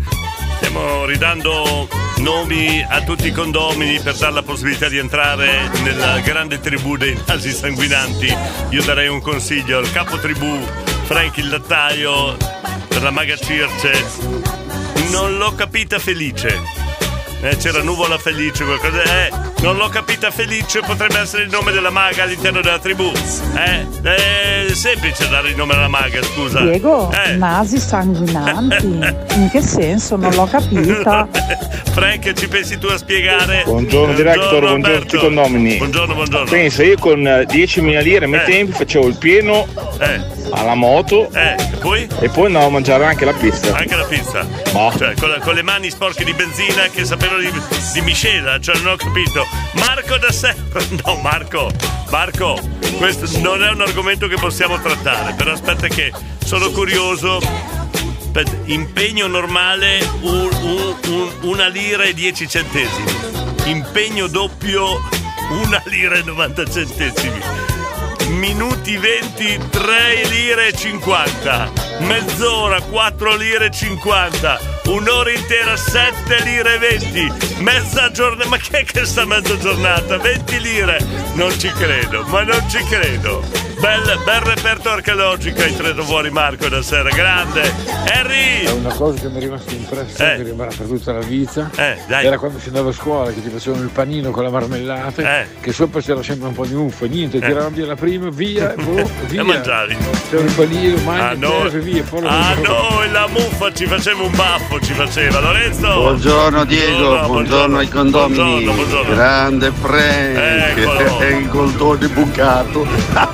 Stiamo 0.56 1.06
ridando 1.06 1.88
nomi 2.18 2.84
a 2.86 3.02
tutti 3.02 3.28
i 3.28 3.32
condomini 3.32 3.98
per 4.00 4.16
dare 4.16 4.34
la 4.34 4.42
possibilità 4.42 4.88
di 4.88 4.98
entrare 4.98 5.70
nella 5.82 6.20
grande 6.20 6.60
tribù 6.60 6.96
dei 6.96 7.18
nasi 7.26 7.50
sanguinanti. 7.50 8.34
Io 8.70 8.82
darei 8.82 9.08
un 9.08 9.20
consiglio 9.20 9.78
al 9.78 9.90
capo 9.92 10.18
tribù, 10.18 10.58
Frank 11.04 11.38
il 11.38 11.48
lattaio, 11.48 12.36
per 12.88 13.02
la 13.02 13.10
maga 13.10 13.36
Circe. 13.36 13.92
Non 15.10 15.36
l'ho 15.36 15.54
capita 15.54 15.98
felice. 15.98 16.93
Eh, 17.44 17.56
c'era 17.58 17.82
nuvola 17.82 18.16
felice, 18.16 18.64
qualcosa. 18.64 19.02
Eh, 19.02 19.30
non 19.60 19.76
l'ho 19.76 19.88
capita 19.90 20.30
felice, 20.30 20.80
potrebbe 20.80 21.20
essere 21.20 21.42
il 21.42 21.50
nome 21.50 21.72
della 21.72 21.90
maga 21.90 22.22
all'interno 22.22 22.62
della 22.62 22.78
tribù. 22.78 23.12
Eh, 23.54 23.86
è 24.02 24.72
semplice 24.72 25.28
dare 25.28 25.50
il 25.50 25.56
nome 25.56 25.74
alla 25.74 25.88
maga, 25.88 26.22
scusa. 26.22 26.60
Diego, 26.62 27.12
Eh. 27.12 27.32
nasi 27.36 27.78
sanguinanti. 27.78 28.86
In 29.36 29.50
che 29.50 29.60
senso? 29.60 30.16
Non 30.16 30.32
l'ho 30.34 30.46
capita. 30.46 31.28
Frank, 31.92 32.32
ci 32.32 32.48
pensi 32.48 32.78
tu 32.78 32.86
a 32.86 32.96
spiegare? 32.96 33.62
Buongiorno 33.66 34.14
director, 34.14 34.60
buongiorno 34.60 34.68
a 34.68 34.72
Alberto. 34.88 35.00
tutti 35.02 35.16
i 35.16 35.18
condomini. 35.18 35.76
Buongiorno, 35.76 36.14
buongiorno. 36.14 36.50
Pensa, 36.50 36.82
io 36.82 36.96
con 36.98 37.26
eh, 37.26 37.42
10.000 37.46 38.00
lire 38.02 38.24
ai 38.24 38.30
miei 38.30 38.42
Eh. 38.42 38.50
tempi 38.50 38.72
facevo 38.72 39.06
il 39.06 39.16
pieno 39.18 39.66
alla 40.50 40.74
moto 40.74 41.30
Eh, 41.32 41.54
e 41.58 41.76
poi? 41.78 42.06
e 42.20 42.28
poi 42.28 42.46
andavo 42.46 42.66
a 42.66 42.70
mangiare 42.70 43.04
anche 43.04 43.24
la 43.24 43.32
pizza. 43.32 43.74
Anche 43.76 43.96
la 43.96 44.04
pizza. 44.04 44.46
Cioè, 44.96 45.14
con, 45.18 45.28
la- 45.30 45.38
con 45.40 45.54
le 45.54 45.62
mani 45.62 45.90
sporche 45.90 46.24
di 46.24 46.32
benzina 46.34 46.88
che 46.92 47.04
sapevano 47.34 47.38
di, 47.38 47.52
di 47.92 48.00
miscela, 48.02 48.60
cioè 48.60 48.76
non 48.78 48.92
ho 48.92 48.96
capito. 48.96 49.46
Marco 49.74 50.16
da 50.18 50.30
sé. 50.32 50.54
No, 51.04 51.16
Marco, 51.16 51.70
Marco, 52.10 52.58
questo 52.98 53.26
non 53.40 53.62
è 53.62 53.70
un 53.70 53.80
argomento 53.80 54.26
che 54.28 54.36
possiamo 54.36 54.80
trattare, 54.80 55.32
però 55.34 55.52
aspetta 55.52 55.88
che 55.88 56.12
sono 56.44 56.70
curioso. 56.70 57.38
Aspetta, 57.38 58.56
impegno 58.64 59.26
normale 59.26 59.98
un- 60.22 60.48
un- 60.62 60.96
un- 61.08 61.32
una 61.42 61.68
lira 61.68 62.04
e 62.04 62.14
10 62.14 62.48
centesimi. 62.48 63.12
Impegno 63.64 64.26
doppio 64.26 65.00
una 65.62 65.80
lira 65.86 66.16
e 66.16 66.22
90 66.22 66.64
centesimi. 66.64 67.40
Minuti 68.28 68.96
20, 68.96 69.58
3 69.70 70.24
lire 70.28 70.68
e 70.68 70.72
50. 70.76 71.70
Mezz'ora, 72.00 72.80
4 72.80 73.36
lire 73.36 73.66
e 73.66 73.70
50. 73.70 74.73
Un'ora 74.86 75.30
intera, 75.30 75.76
7 75.76 76.42
lire 76.42 76.74
e 76.74 76.78
20. 76.78 77.62
Mezza 77.62 78.10
giornata, 78.10 78.48
ma 78.48 78.56
che 78.56 78.80
è 78.80 78.84
che 78.84 79.04
sta 79.04 79.24
mezza 79.24 79.56
giornata? 79.58 80.18
20 80.18 80.60
lire? 80.60 80.98
Non 81.34 81.58
ci 81.58 81.68
credo, 81.72 82.24
ma 82.24 82.42
non 82.42 82.68
ci 82.68 82.78
credo. 82.84 83.73
Bel, 83.84 84.18
bel 84.24 84.40
reperto 84.40 84.88
archeologico 84.88 85.60
hai 85.60 85.74
tirato 85.76 86.02
fuori 86.04 86.30
Marco 86.30 86.68
da 86.70 86.80
sera, 86.80 87.10
grande. 87.10 87.70
Harry! 88.10 88.62
È 88.64 88.70
una 88.70 88.90
cosa 88.94 89.20
che 89.20 89.28
mi 89.28 89.36
è 89.36 89.40
rimasta 89.40 89.72
impressa, 89.74 90.32
Eh. 90.32 90.36
che 90.38 90.42
rimarrà 90.44 90.70
per 90.74 90.86
tutta 90.86 91.12
la 91.12 91.18
vita. 91.18 91.70
Eh, 91.76 91.98
dai. 92.08 92.24
Era 92.24 92.38
quando 92.38 92.58
si 92.58 92.68
andava 92.68 92.88
a 92.88 92.92
scuola 92.94 93.30
che 93.30 93.42
ti 93.42 93.50
facevano 93.50 93.82
il 93.82 93.90
panino 93.90 94.30
con 94.30 94.42
la 94.42 94.48
marmellata, 94.48 95.40
Eh. 95.40 95.46
che 95.60 95.72
sopra 95.74 96.00
c'era 96.00 96.22
sempre 96.22 96.48
un 96.48 96.54
po' 96.54 96.64
di 96.64 96.72
muffa, 96.72 97.04
niente, 97.04 97.38
tiravano 97.38 97.68
via 97.74 97.84
la 97.84 97.94
prima, 97.94 98.30
via, 98.30 98.72
boh, 98.82 99.10
via. 99.26 99.40
E 99.42 99.44
mangiavi. 99.44 99.96
C'era 100.30 100.42
il 100.42 100.52
panino, 100.52 100.96
mangi, 101.02 101.20
A 101.44 101.46
noi, 101.46 101.70
serve, 101.70 101.78
via, 101.80 102.02
poi 102.08 102.18
a 102.20 102.30
mangiavo. 102.30 102.88
noi 102.90 103.10
la 103.10 103.26
muffa 103.28 103.72
ci 103.74 103.84
faceva 103.86 104.22
un 104.22 104.34
baffo, 104.34 104.80
ci 104.80 104.92
faceva 104.94 105.40
Lorenzo. 105.40 105.86
Buongiorno 105.92 106.64
Diego, 106.64 107.20
buongiorno, 107.26 107.76
ai 107.78 107.88
condomini. 107.90 108.64
Buongiorno, 108.64 108.72
buongiorno. 108.72 109.14
Grande 109.14 109.72
Frank, 109.78 110.36
Eccolo. 110.78 111.18
è 111.18 111.26
il 111.36 111.48
goldone 111.50 112.08
bucato. 112.08 112.86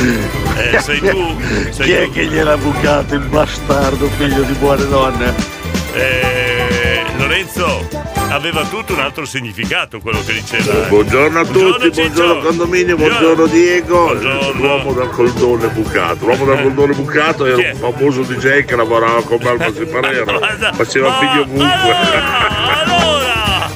Eh, 0.00 0.78
sei 0.80 0.98
tu, 1.00 1.40
sei 1.70 1.86
Chi 1.86 1.92
è 1.92 2.04
tu. 2.04 2.12
che 2.12 2.24
gliel'ha 2.26 2.56
bucato 2.58 3.14
il 3.14 3.20
bastardo 3.22 4.06
figlio 4.16 4.42
di 4.42 4.52
buone 4.54 4.86
donne? 4.88 5.34
Eh, 5.94 7.02
Lorenzo 7.16 7.88
aveva 8.28 8.62
tutto 8.64 8.92
un 8.92 9.00
altro 9.00 9.24
significato 9.24 9.98
quello 10.00 10.22
che 10.24 10.34
diceva. 10.34 10.84
eh. 10.84 10.88
Buongiorno 10.88 11.40
a 11.40 11.44
tutti, 11.44 11.58
Buongiorno, 11.60 11.90
buongiorno, 11.90 12.40
condominio, 12.42 12.96
buongiorno 12.96 13.46
Diego, 13.46 14.12
l'uomo 14.52 14.92
dal 14.92 15.10
coldone 15.10 15.68
bucato. 15.68 16.26
L'uomo 16.26 16.44
dal 16.44 16.60
coldone 16.62 16.94
bucato 16.94 17.44
Chi 17.44 17.50
era 17.62 17.72
un 17.72 17.92
famoso 17.92 18.20
DJ 18.22 18.64
che 18.66 18.76
lavorava 18.76 19.22
con 19.22 19.38
Malma 19.42 19.72
Separero, 19.72 20.40
faceva 20.76 21.08
Ma- 21.08 21.18
figli 21.18 21.38
ovunque. 21.38 21.96
Allora, 22.84 23.70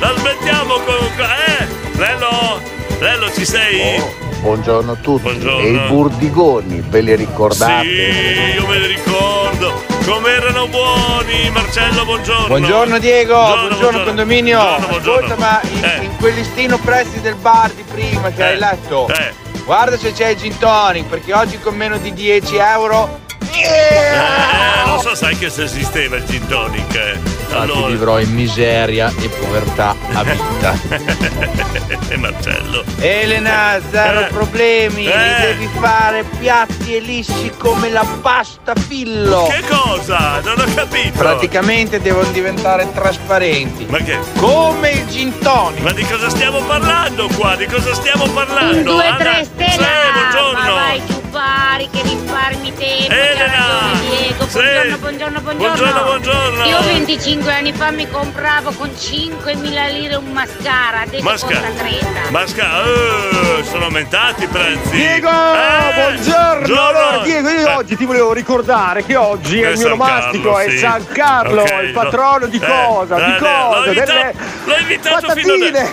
la 0.00 0.14
smettiamo 0.16 0.74
con... 0.74 0.94
Eh, 1.18 1.98
Lello, 1.98 2.60
Lello 3.00 3.30
ci 3.32 3.44
sei? 3.44 4.02
Buongiorno 4.40 4.92
a 4.92 4.96
tutti. 4.96 5.22
Buongiorno. 5.22 5.58
E 5.60 5.70
i 5.70 5.78
burdigoni, 5.88 6.82
ve 6.88 7.00
li 7.02 7.14
ricordate? 7.14 7.84
Sì, 7.84 8.54
io 8.56 8.66
me 8.66 8.78
li 8.78 8.86
ricordo. 8.86 9.82
Come 10.06 10.30
erano 10.30 10.66
buoni, 10.66 11.50
Marcello, 11.50 12.04
buongiorno. 12.04 12.46
Buongiorno 12.46 12.98
Diego, 12.98 13.34
Buongiorno, 13.34 13.68
buongiorno, 13.68 14.04
condominio. 14.04 14.58
Buongiorno, 14.58 14.86
buongiorno. 14.88 15.34
Ascolta, 15.34 15.36
ma 15.36 15.60
in, 15.70 15.84
Eh. 15.84 16.04
in 16.04 16.16
quel 16.16 16.34
listino 16.34 16.78
prezzi 16.78 17.20
del 17.20 17.34
bar 17.34 17.70
di 17.70 17.84
prima 17.90 18.30
che 18.30 18.40
Eh. 18.42 18.46
hai 18.52 18.58
letto, 18.58 19.08
Eh. 19.08 19.32
guarda 19.64 19.96
se 19.98 20.12
c'è 20.12 20.28
il 20.28 20.36
gin 20.38 20.56
tonic, 20.58 21.04
perché 21.06 21.34
oggi 21.34 21.58
con 21.60 21.74
meno 21.76 21.98
di 21.98 22.12
10 22.12 22.56
euro. 22.56 23.20
Eh, 23.52 24.86
non 24.86 25.00
so, 25.00 25.14
sai 25.14 25.36
che 25.36 25.50
se 25.50 25.64
esisteva 25.64 26.16
il 26.16 26.24
gin 26.24 26.46
tonic. 26.48 27.18
Eh. 27.50 27.56
Allora. 27.58 27.86
vivrò 27.88 28.18
in 28.20 28.32
miseria 28.34 29.12
e 29.20 29.28
povertà 29.28 29.94
a 30.12 30.22
vita. 30.22 30.74
e 32.08 32.16
Marcello. 32.16 32.84
Elena, 32.98 33.78
zero 33.90 34.20
Eh. 34.20 34.24
problemi, 34.26 35.06
Eh. 35.06 35.16
li 35.16 35.40
devi 35.46 35.68
fare 35.78 36.24
piatti 36.38 36.96
e 36.96 37.00
lisci 37.00 37.52
come 37.58 37.90
la 37.90 38.04
pasta 38.20 38.74
fillo. 38.74 39.46
Che 39.50 39.62
cosa? 39.68 40.40
Non 40.42 40.58
ho 40.60 40.74
capito. 40.74 41.18
Praticamente 41.18 42.00
devono 42.00 42.28
diventare 42.30 42.88
trasparenti. 42.92 43.86
Ma 43.88 43.98
che? 43.98 44.18
Come 44.36 44.90
il 44.90 45.06
gin 45.08 45.36
tonic. 45.38 45.82
Ma 45.82 45.92
di 45.92 46.04
cosa 46.04 46.28
stiamo 46.28 46.60
parlando 46.62 47.28
qua? 47.36 47.56
Di 47.56 47.66
cosa 47.66 47.94
stiamo 47.94 48.26
parlando? 48.28 48.76
Un 48.76 48.82
2 48.82 49.06
Anna- 49.06 49.16
3 49.16 49.44
stella! 49.44 49.70
Sì, 49.70 50.12
buongiorno. 50.12 50.58
Ma 50.60 50.74
vai 50.74 51.02
tu 51.06 51.19
pari 51.30 51.88
che 51.90 52.02
risparmi 52.02 52.72
tempo, 52.74 53.12
Elena! 53.12 53.98
Diego. 54.00 54.46
Sì. 54.48 54.58
Buongiorno, 54.58 54.96
buongiorno, 54.98 55.40
buongiorno. 55.40 55.74
Buongiorno, 55.76 56.02
buongiorno. 56.04 56.64
Io 56.66 56.82
25 56.82 57.52
anni 57.52 57.72
fa 57.72 57.90
mi 57.90 58.08
compravo 58.10 58.72
con 58.72 58.88
5.000 58.90 59.92
lire 59.92 60.14
un 60.16 60.30
mascara, 60.32 61.00
adesso 61.02 61.22
Mascara. 61.22 61.60
costa 61.60 61.82
30. 61.84 62.30
Mascara, 62.30 62.84
eh, 62.84 63.64
sono 63.64 63.84
aumentati 63.84 64.44
i 64.44 64.46
prezzi. 64.48 64.90
Diego, 64.90 65.28
Eh, 65.28 65.92
buongiorno! 65.94 66.66
buongiorno. 66.66 66.98
Allora, 66.98 67.18
Diego, 67.22 67.48
io 67.48 67.68
Eh. 67.68 67.74
oggi 67.74 67.96
ti 67.96 68.04
volevo 68.04 68.32
ricordare 68.32 69.04
che 69.04 69.16
oggi 69.16 69.60
è 69.60 69.66
È 69.66 69.70
il 69.70 69.78
mio 69.78 69.88
nomastico, 69.88 70.52
Carlo, 70.52 70.58
è 70.58 70.70
sì. 70.70 70.78
San 70.78 71.06
Carlo, 71.12 71.62
Ok, 71.62 71.70
il 71.82 71.92
patrono 71.92 72.46
di 72.46 72.56
eh, 72.56 72.66
cosa? 72.66 73.16
eh, 73.16 73.24
di 73.24 73.30
eh, 73.32 73.38
cosa? 73.38 73.78
l'ho 73.78 73.86
invitato- 73.86 74.12
Delle 74.12 74.34
l'ho 74.64 74.76
invitato 74.78 75.32
fino 75.32 75.52
patatine! 75.54 75.90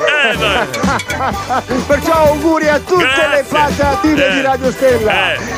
Eh, 1.68 1.76
Perciò 1.88 2.14
auguri 2.14 2.68
a 2.70 2.80
tutte 2.80 3.28
le 3.32 3.46
patatine 3.48 4.26
Eh. 4.26 4.32
di 4.32 4.42
Radio 4.42 4.72
Stella. 4.72 5.12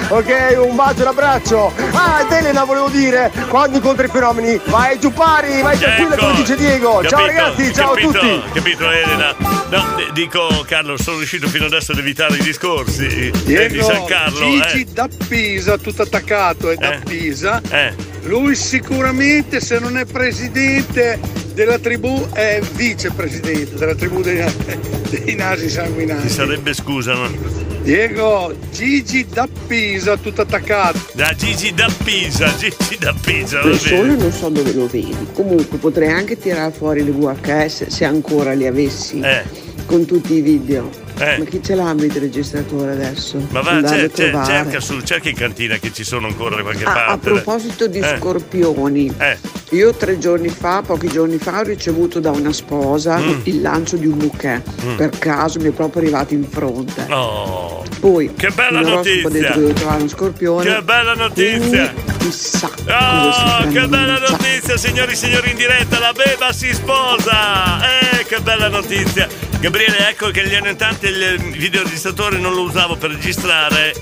Ok, 0.10 0.58
un 0.58 0.76
bacio, 0.76 1.02
un 1.02 1.08
abbraccio. 1.08 1.74
Ah, 1.92 2.22
ed 2.22 2.32
Elena 2.32 2.64
volevo 2.64 2.90
dire, 2.90 3.32
quando 3.50 3.78
incontri 3.78 4.06
i 4.06 4.10
fenomeni, 4.10 4.60
vai 4.66 5.00
giù 5.00 5.12
pari, 5.12 5.62
vai 5.62 5.78
tranquilla 5.78 6.14
Ecco, 6.16 6.26
come 6.26 6.36
dice 6.36 6.56
Diego. 6.56 7.04
ciao 7.06 7.20
capito, 7.20 7.26
ragazzi, 7.26 7.74
ciao 7.74 7.94
capito, 7.94 8.10
a 8.10 8.22
tutti. 8.22 8.42
Capito 8.54 8.92
Elena? 8.92 9.36
No, 9.70 9.86
dico 10.14 10.66
Carlo, 10.68 10.98
sono 10.98 11.18
riuscito 11.18 11.48
fino 11.48 11.66
adesso 11.66 11.92
ad 11.92 12.00
evitare 12.00 12.38
i 12.38 12.42
discorsi 12.42 13.06
eh, 13.06 13.32
di 13.32 13.42
Diego, 13.44 13.84
San 13.84 14.06
Carlo. 14.06 14.40
Gigi 14.40 14.82
eh. 14.82 14.88
da 14.92 15.08
Pisa, 15.28 15.78
tutto 15.78 16.02
attaccato, 16.02 16.70
è 16.70 16.76
da 16.76 16.94
Eh. 16.94 17.00
Pisa. 17.00 17.62
Eh. 17.70 17.94
Lui 18.24 18.56
sicuramente 18.56 19.60
se 19.62 19.80
non 19.80 19.98
è 19.98 20.06
presidente 20.06 21.20
della 21.60 21.78
tribù 21.78 22.26
è 22.32 22.62
vicepresidente 22.76 23.76
della 23.76 23.94
tribù 23.94 24.22
dei, 24.22 24.42
dei 25.10 25.36
nasi 25.36 25.64
Ci 25.64 25.70
sanguinanti. 25.72 26.30
sarebbe 26.30 26.74
scusa, 26.74 27.14
no? 27.16 27.30
Diego, 27.84 28.56
Gigi 28.72 29.26
da 29.28 29.46
Pisa, 29.68 30.16
tutto 30.16 30.42
attaccato. 30.44 31.00
Da 31.14 31.34
Gigi 31.36 31.74
da 31.74 31.92
Pisa, 32.02 32.50
Gigi 32.56 32.98
da 32.98 33.14
Pisa, 33.20 33.60
Il 33.64 33.78
sole 33.78 34.16
non 34.16 34.32
so 34.32 34.48
dove 34.48 34.72
lo 34.72 34.88
vedi. 34.88 35.14
Comunque 35.34 35.78
potrei 35.80 36.10
anche 36.10 36.38
tirare 36.38 36.72
fuori 36.72 37.04
le 37.04 37.12
VHS 37.12 37.88
se 37.88 38.06
ancora 38.06 38.54
li 38.54 38.66
avessi. 38.66 39.20
Eh. 39.20 39.44
Con 39.86 40.06
tutti 40.06 40.36
i 40.36 40.42
video. 40.42 40.90
Eh. 41.20 41.38
Ma 41.40 41.46
chi 41.46 41.62
ce 41.64 41.76
l'ha 41.76 41.90
il 41.92 41.98
videoregistratore 41.98 42.92
adesso? 42.94 43.38
Ma 43.50 43.62
va, 43.62 43.84
cer- 43.88 44.12
trovare. 44.12 44.46
cerca, 44.46 44.80
su, 44.80 45.00
cerca 45.02 45.30
in 45.30 45.36
cantina 45.36 45.78
che 45.78 45.92
ci 45.94 46.04
sono 46.04 46.28
ancora 46.28 46.56
da 46.56 46.62
qualche 46.62 46.84
Ah, 46.86 46.92
parte. 46.94 47.12
a 47.12 47.18
proposito 47.18 47.88
di 47.88 48.00
Eh. 48.00 48.16
scorpioni, 48.18 49.14
Eh. 49.18 49.38
io 49.72 49.94
tre 49.94 50.18
giorni 50.18 50.50
fa, 50.50 50.82
pochi 50.82 51.08
giorni 51.08 51.38
fa, 51.38 51.60
ho 51.60 51.64
ricevuto 51.64 52.20
da 52.20 52.32
una 52.32 52.54
sposa 52.54 53.18
Mm. 53.18 53.40
il 53.44 53.62
lancio 53.62 53.98
di 53.98 54.08
un 54.08 54.18
bouquet. 54.18 54.62
Mm. 54.86 54.96
Per 54.96 55.10
caso 55.20 55.60
mi 55.60 55.68
è 55.68 55.72
proprio 55.72 56.02
arrivato 56.02 56.34
in 56.34 56.46
fronte. 56.50 57.06
Oh, 57.10 57.84
Poi 58.00 58.34
che 58.34 58.50
bella 58.52 58.80
un 58.80 58.90
notizia! 58.90 59.30
che 59.30 59.60
devo 59.60 59.74
trovare 59.74 60.00
uno 60.00 60.08
scorpione. 60.10 60.74
Che 60.76 60.82
bella 60.84 61.14
notizia! 61.16 61.92
Quindi, 61.94 62.18
chissà 62.20 62.70
Oh, 62.88 63.68
che 63.70 63.88
bella 63.88 64.20
notizia, 64.20 64.78
signori 64.78 65.12
e 65.12 65.16
signori 65.16 65.50
in 65.52 65.58
diretta, 65.58 66.00
la 66.00 66.14
beba 66.14 66.52
si 66.54 66.74
sposa! 66.74 67.80
Eh, 67.84 68.26
che 68.26 68.40
bella 68.42 68.70
notizia! 68.70 69.28
Gabriele, 69.60 70.10
ecco 70.10 70.30
che 70.32 70.42
negli 70.44 70.56
anni 70.56 70.70
80 70.70 71.08
il 71.08 71.38
videoregistratore 71.58 72.38
non 72.38 72.54
lo 72.54 72.62
usavo 72.62 72.96
per 72.96 73.12
registrare 73.12 73.94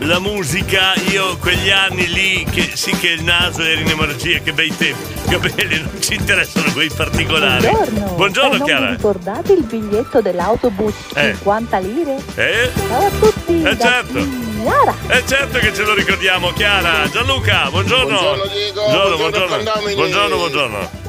la 0.00 0.18
musica, 0.20 0.92
io 1.10 1.38
quegli 1.38 1.70
anni 1.70 2.06
lì, 2.08 2.46
che 2.50 2.70
sì 2.74 2.90
che 2.92 3.08
il 3.08 3.24
naso 3.24 3.62
era 3.62 3.80
in 3.80 3.88
emorragia, 3.88 4.38
che 4.40 4.52
bei 4.52 4.74
tempi. 4.76 5.16
Gabriele, 5.28 5.78
non 5.80 6.00
ci 6.02 6.14
interessano 6.14 6.70
quei 6.72 6.90
particolari. 6.90 7.66
Buongiorno. 7.68 8.06
Buongiorno, 8.14 8.54
Eh, 8.54 8.58
non 8.58 8.66
Chiara. 8.66 8.86
vi 8.86 8.92
ricordate 8.96 9.52
il 9.54 9.62
biglietto 9.64 10.20
dell'autobus 10.20 10.94
Eh. 11.14 11.34
50 11.36 11.78
lire? 11.78 12.16
Eh? 12.34 12.70
Ciao 12.88 13.06
a 13.06 13.10
tutti. 13.18 13.62
Eh 13.62 13.78
certo. 13.78 14.26
Chiara. 14.62 14.94
Eh 15.08 15.22
certo 15.26 15.58
che 15.58 15.74
ce 15.74 15.82
lo 15.84 15.94
ricordiamo, 15.94 16.52
Chiara. 16.52 17.08
Gianluca, 17.10 17.68
buongiorno. 17.70 18.06
Buongiorno, 18.18 18.46
Diego. 18.52 18.82
Buongiorno, 18.82 19.16
Buongiorno, 19.16 19.46
buongiorno. 19.56 19.94
Buongiorno, 19.94 20.36
buongiorno. 20.36 21.06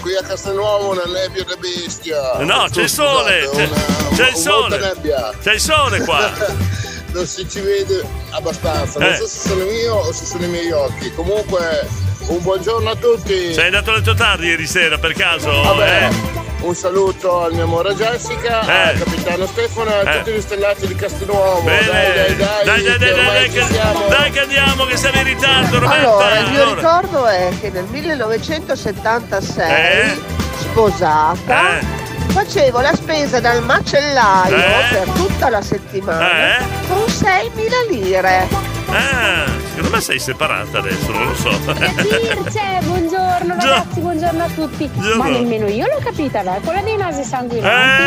Qui 0.00 0.16
a 0.16 0.22
Castelnuovo 0.22 0.90
una 0.92 1.04
nebbia 1.04 1.44
da 1.44 1.56
bestia. 1.56 2.38
No, 2.38 2.66
c'è 2.70 2.82
il 2.82 2.88
sole, 2.88 3.48
c'è, 3.52 3.64
una- 3.66 4.14
c'è 4.14 4.28
il 4.30 4.36
sole. 4.36 4.96
C'è 5.42 5.52
il 5.54 5.60
sole 5.60 6.00
qua. 6.04 6.32
non 7.12 7.26
si 7.26 7.46
ci 7.48 7.60
vede 7.60 8.02
abbastanza. 8.30 8.98
Non 8.98 9.12
Eh. 9.12 9.16
so 9.16 9.26
se 9.26 9.48
sono 9.48 9.64
io 9.64 9.94
o 9.96 10.12
se 10.12 10.24
sono 10.24 10.44
i 10.44 10.48
miei 10.48 10.70
occhi. 10.72 11.12
Comunque, 11.12 11.86
un 12.28 12.40
buongiorno 12.42 12.90
a 12.90 12.96
tutti. 12.96 13.52
Sei 13.54 13.66
andato 13.66 13.90
a 13.90 13.94
letto 13.96 14.14
tardi 14.14 14.46
ieri 14.46 14.66
sera 14.66 14.98
per 14.98 15.12
caso? 15.14 15.50
Vabbè, 15.50 16.08
Eh? 16.08 16.38
un 16.60 16.74
saluto 16.74 17.42
al 17.44 17.52
mio 17.54 17.64
amore 17.64 17.94
Jessica, 17.94 18.60
Eh. 18.66 18.88
al 18.90 18.98
capitano 18.98 19.46
Stefano 19.46 19.90
e 19.90 19.94
a 19.94 20.00
Eh. 20.14 20.18
tutti 20.18 20.30
gli 20.32 20.40
stellati 20.40 20.86
di 20.86 20.94
Castelnuovo. 20.94 21.60
Bene. 21.62 21.86
Dai, 21.86 22.12
dai, 22.14 22.36
dai, 22.36 22.64
dai, 22.64 22.82
dai, 22.82 22.82
che 22.82 22.98
dai, 22.98 23.14
dai, 23.14 23.50
che, 23.50 23.64
dai 24.08 24.30
che 24.30 24.40
andiamo, 24.40 24.84
che 24.84 24.96
siamo 24.96 25.18
in 25.18 25.24
ritardo, 25.24 25.78
Roberta. 25.78 26.00
Allora, 26.08 26.38
il 26.38 26.50
mio 26.50 26.62
Allora. 26.62 26.80
ricordo 26.80 27.26
è 27.26 27.48
che 27.60 27.70
nel 27.70 27.84
1976, 27.90 29.70
Eh? 29.70 30.18
sposata, 30.58 31.78
Eh? 31.78 31.84
facevo 32.28 32.80
la 32.80 32.94
spesa 32.94 33.40
dal 33.40 33.62
macellaio 33.64 34.54
Eh? 34.56 34.86
per 34.90 35.08
tutta 35.14 35.48
la 35.48 35.62
settimana 35.62 36.58
Eh? 36.58 36.64
con 36.88 37.08
6.000 37.08 37.76
lire. 37.88 38.46
Ah, 38.92 39.46
secondo 39.68 39.90
me 39.90 40.00
sei 40.00 40.18
separata 40.18 40.78
adesso, 40.78 41.12
non 41.12 41.26
lo 41.26 41.34
so. 41.34 41.50
Virce, 41.50 42.80
buongiorno 42.82 43.54
ragazzi, 43.54 44.00
buongiorno 44.00 44.42
a 44.42 44.48
tutti. 44.48 44.90
Ma 45.16 45.28
nemmeno 45.28 45.68
io 45.68 45.86
l'ho 45.86 46.00
capita, 46.02 46.42
la 46.42 46.58
quella 46.62 46.82
dei 46.82 46.96
nasi 46.96 47.22
sanguinanti. 47.22 48.02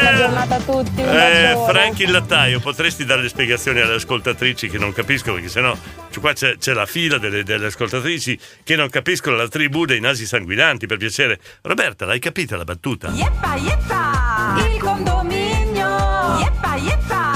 Buona 0.00 0.16
giornata 0.16 0.54
a 0.56 0.58
tutti. 0.58 1.00
un 1.00 1.08
Eh. 1.08 1.64
Frank 1.66 1.98
il 2.00 2.10
lattaio, 2.10 2.60
potresti 2.60 3.04
dare 3.06 3.22
le 3.22 3.28
spiegazioni 3.28 3.80
alle 3.80 3.94
ascoltatrici 3.94 4.68
che 4.68 4.76
non 4.76 4.92
capiscono, 4.92 5.34
perché 5.34 5.48
sennò 5.48 5.74
cioè, 6.10 6.20
qua 6.20 6.32
c'è, 6.34 6.58
c'è 6.58 6.74
la 6.74 6.86
fila 6.86 7.16
delle, 7.16 7.42
delle 7.42 7.66
ascoltatrici 7.66 8.38
che 8.62 8.76
non 8.76 8.90
capiscono 8.90 9.36
la 9.36 9.48
tribù 9.48 9.86
dei 9.86 10.00
nasi 10.00 10.26
sanguinanti, 10.26 10.86
per 10.86 10.98
piacere. 10.98 11.38
Roberta, 11.62 12.04
l'hai 12.04 12.18
capita 12.18 12.56
la 12.56 12.64
battuta? 12.64 13.08
Yeppa, 13.08 13.56
yeppa! 13.56 14.54
Il 14.70 14.78
condominio! 14.80 15.45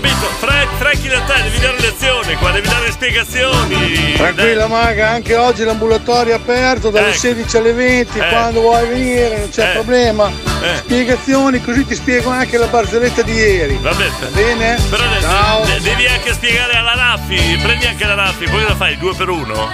Capito? 0.00 0.26
Frank, 0.38 0.68
Frank 0.78 1.04
il 1.04 1.10
lattaio, 1.10 1.42
devi 1.44 1.58
dare 1.58 1.80
lezione 1.80 2.36
qua, 2.36 2.50
devi 2.52 2.68
dare 2.68 2.90
spiegazioni. 2.90 4.12
Tranquilla 4.16 4.66
Maga, 4.66 5.10
anche 5.10 5.36
oggi 5.36 5.64
l'ambulatorio 5.64 6.32
è 6.32 6.36
aperto 6.36 6.88
dalle 6.90 7.08
Ecco. 7.10 7.18
16 7.18 7.56
alle 7.58 7.72
20, 7.74 8.18
Eh. 8.18 8.28
quando 8.28 8.60
vuoi 8.60 8.88
venire 8.88 9.38
non 9.38 9.50
c'è 9.50 9.68
Eh. 9.70 9.72
problema. 9.74 10.30
Eh. 10.62 10.76
Spiegazioni, 10.78 11.60
così 11.62 11.84
ti 11.86 11.94
spiego 11.94 12.30
anche 12.30 12.56
la 12.56 12.66
barzelletta 12.66 13.22
di 13.22 13.32
ieri. 13.32 13.78
Va 13.82 13.92
bene. 13.92 14.10
bene? 14.32 14.78
Però 14.88 15.02
Ciao. 15.20 15.64
de- 15.64 15.80
devi 15.80 16.06
anche 16.06 16.32
spiegare 16.32 16.76
alla 16.76 16.94
Raffi, 16.94 17.58
prendi 17.62 17.86
anche 17.86 18.06
la 18.06 18.14
Raffi, 18.14 18.44
poi 18.48 18.62
la 18.62 18.74
fai 18.76 18.96
due 18.96 19.14
per 19.14 19.28
uno? 19.28 19.70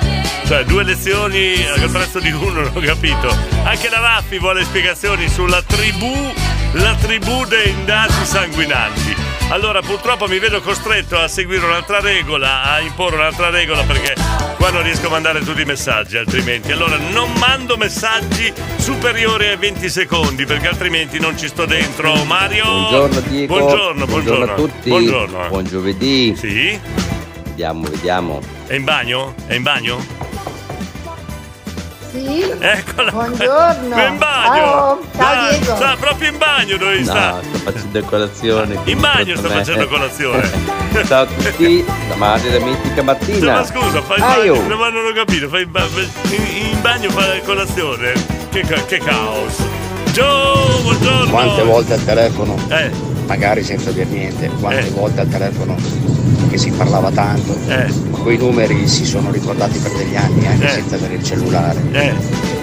Cioè 0.47 0.65
due 0.65 0.83
lezioni 0.85 1.67
al 1.73 1.89
prezzo 1.91 2.19
di 2.19 2.31
uno, 2.33 2.61
non 2.63 2.73
ho 2.75 2.81
capito. 2.81 3.29
Anche 3.63 3.89
la 3.89 4.01
Raffi 4.01 4.39
vuole 4.39 4.65
spiegazioni 4.65 5.29
sulla 5.29 5.63
tribù, 5.63 6.33
la 6.73 6.95
tribù 7.01 7.45
dei 7.47 7.75
nasi 7.85 8.25
sanguinanti. 8.25 9.17
Allora 9.49 9.81
purtroppo 9.81 10.27
mi 10.27 10.41
vedo 10.41 10.61
costretto 10.61 11.17
a 11.17 11.29
seguire 11.29 11.65
un'altra 11.65 12.01
regola, 12.01 12.65
a 12.65 12.81
imporre 12.81 13.15
un'altra 13.17 13.49
regola 13.49 13.85
perché 13.85 14.15
qua 14.57 14.71
non 14.71 14.83
riesco 14.83 15.07
a 15.07 15.11
mandare 15.11 15.41
tutti 15.45 15.61
i 15.61 15.65
messaggi 15.65 16.17
altrimenti. 16.17 16.73
Allora 16.73 16.97
non 16.97 17.33
mando 17.39 17.77
messaggi 17.77 18.53
superiori 18.77 19.47
ai 19.47 19.57
20 19.57 19.89
secondi 19.89 20.45
perché 20.45 20.67
altrimenti 20.67 21.21
non 21.21 21.39
ci 21.39 21.47
sto 21.47 21.65
dentro. 21.65 22.25
Mario! 22.25 22.65
Buongiorno 22.65 23.21
Diego. 23.21 23.57
Buongiorno, 23.57 24.07
buongiorno. 24.07 24.53
a 24.53 24.55
tutti. 24.57 24.89
Buongiorno. 24.89 25.49
Buon 25.49 25.65
giovedì. 25.65 26.35
Sì? 26.37 26.79
Vediamo, 27.45 27.89
vediamo. 27.89 28.41
È 28.67 28.75
in 28.75 28.85
bagno? 28.85 29.35
È 29.47 29.55
in 29.55 29.63
bagno? 29.63 30.16
Sì. 32.17 32.51
Eccola. 32.59 33.11
Buongiorno. 33.11 34.07
In 34.07 34.17
bagno. 34.19 34.55
Ciao. 34.57 35.01
Ciao, 35.17 35.49
Diego. 35.51 35.77
Sta 35.77 35.97
proprio 36.01 36.31
in 36.31 36.39
bagno 36.39 36.77
dove 36.79 37.05
sta. 37.05 37.31
No, 37.33 37.41
sto 37.43 37.59
facendo 37.71 38.03
colazione. 38.05 38.79
In 38.85 39.01
bagno 39.01 39.37
sta 39.37 39.49
Me. 39.49 39.55
facendo 39.55 39.87
colazione. 39.87 40.51
Ciao 41.07 41.23
a 41.23 41.27
tutti, 41.27 41.85
da 42.09 42.15
Mario 42.15 42.51
da 42.59 42.65
Mitica 42.65 43.03
Martina. 43.03 43.53
ma 43.53 43.65
scusa, 43.65 44.01
fai 44.01 44.19
in 44.19 44.25
bagno, 44.25 44.55
non, 44.67 44.79
ma 44.79 44.89
non 44.89 45.05
ho 45.05 45.13
capito, 45.13 45.49
fai 45.49 45.65
in, 45.65 45.71
ba- 45.71 45.87
in- 46.31 46.71
in 46.73 46.81
bagno 46.81 47.11
fai 47.11 47.43
colazione? 47.43 48.13
Che, 48.51 48.63
che 48.87 48.99
caos. 48.99 49.57
Gio, 50.13 50.79
buongiorno. 50.83 51.31
Quante 51.31 51.63
volte 51.65 51.93
al 51.93 52.05
telefono, 52.05 52.57
Eh. 52.69 52.91
magari 53.27 53.63
senza 53.63 53.91
dire 53.91 54.07
niente, 54.07 54.49
quante 54.59 54.87
Eh. 54.87 54.91
volte 54.91 55.21
al 55.21 55.29
telefono 55.29 55.77
che 56.57 56.63
si 56.63 56.71
parlava 56.71 57.11
tanto, 57.11 57.55
quei 58.23 58.39
numeri 58.39 58.89
si 58.89 59.05
sono 59.05 59.31
ricordati 59.31 59.79
per 59.79 59.93
degli 59.93 60.17
anni 60.17 60.47
anche 60.47 60.65
Eh. 60.67 60.71
senza 60.71 60.95
avere 60.97 61.15
il 61.15 61.23
cellulare, 61.23 61.81
Eh. 61.93 62.15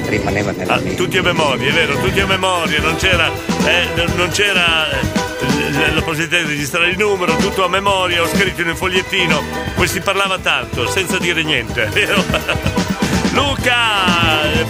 rimaneva 0.07 0.51
nella 0.51 0.73
Ah, 0.73 0.77
mente. 0.79 0.95
tutti 0.95 1.17
a 1.17 1.21
memoria, 1.21 1.69
è 1.69 1.73
vero, 1.73 1.95
tutti 1.99 2.19
a 2.19 2.25
memoria, 2.25 2.81
non 2.81 2.95
c'era, 2.95 3.29
eh, 3.65 3.87
non- 4.15 4.29
c'era 4.31 4.89
eh, 4.89 5.93
la 5.93 6.01
possibilità 6.01 6.37
di 6.37 6.47
registrare 6.53 6.89
il 6.89 6.97
numero, 6.97 7.35
tutto 7.35 7.63
a 7.65 7.67
memoria, 7.69 8.21
ho 8.23 8.27
scritto 8.27 8.61
in 8.61 8.69
un 8.69 8.75
fogliettino, 8.75 9.41
poi 9.75 9.87
si 9.87 9.99
parlava 9.99 10.39
tanto, 10.39 10.87
senza 10.87 11.17
dire 11.19 11.43
niente, 11.43 11.85
vero? 11.93 12.23
Luca, 13.33 13.75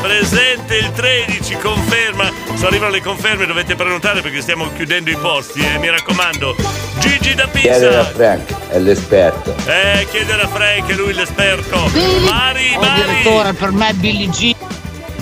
presente 0.01 0.77
il 0.77 0.91
13, 0.93 1.57
conferma, 1.57 2.31
se 2.55 2.65
arrivano 2.65 2.91
le 2.91 3.01
conferme 3.01 3.45
dovete 3.45 3.75
prenotare 3.75 4.21
perché 4.21 4.41
stiamo 4.41 4.71
chiudendo 4.73 5.09
i 5.09 5.17
posti, 5.17 5.59
eh, 5.59 5.77
mi 5.79 5.89
raccomando. 5.89 6.55
Gigi 6.99 7.33
da 7.35 7.47
Chiedere 7.49 7.97
a 7.97 8.03
Pisa, 8.03 8.11
Frank, 8.15 8.69
è 8.69 8.79
l'esperto. 8.79 9.53
eh, 9.65 10.07
chiedere 10.09 10.43
a 10.43 10.47
Frank, 10.47 10.89
è 10.89 10.93
lui 10.93 11.13
l'esperto. 11.13 11.77
Mari, 12.23 12.73
Oh, 12.75 12.79
Mari. 12.79 13.01
direttore, 13.01 13.53
per 13.53 13.71
me 13.71 13.93
Billie 13.95 14.29
Jean 14.29 14.55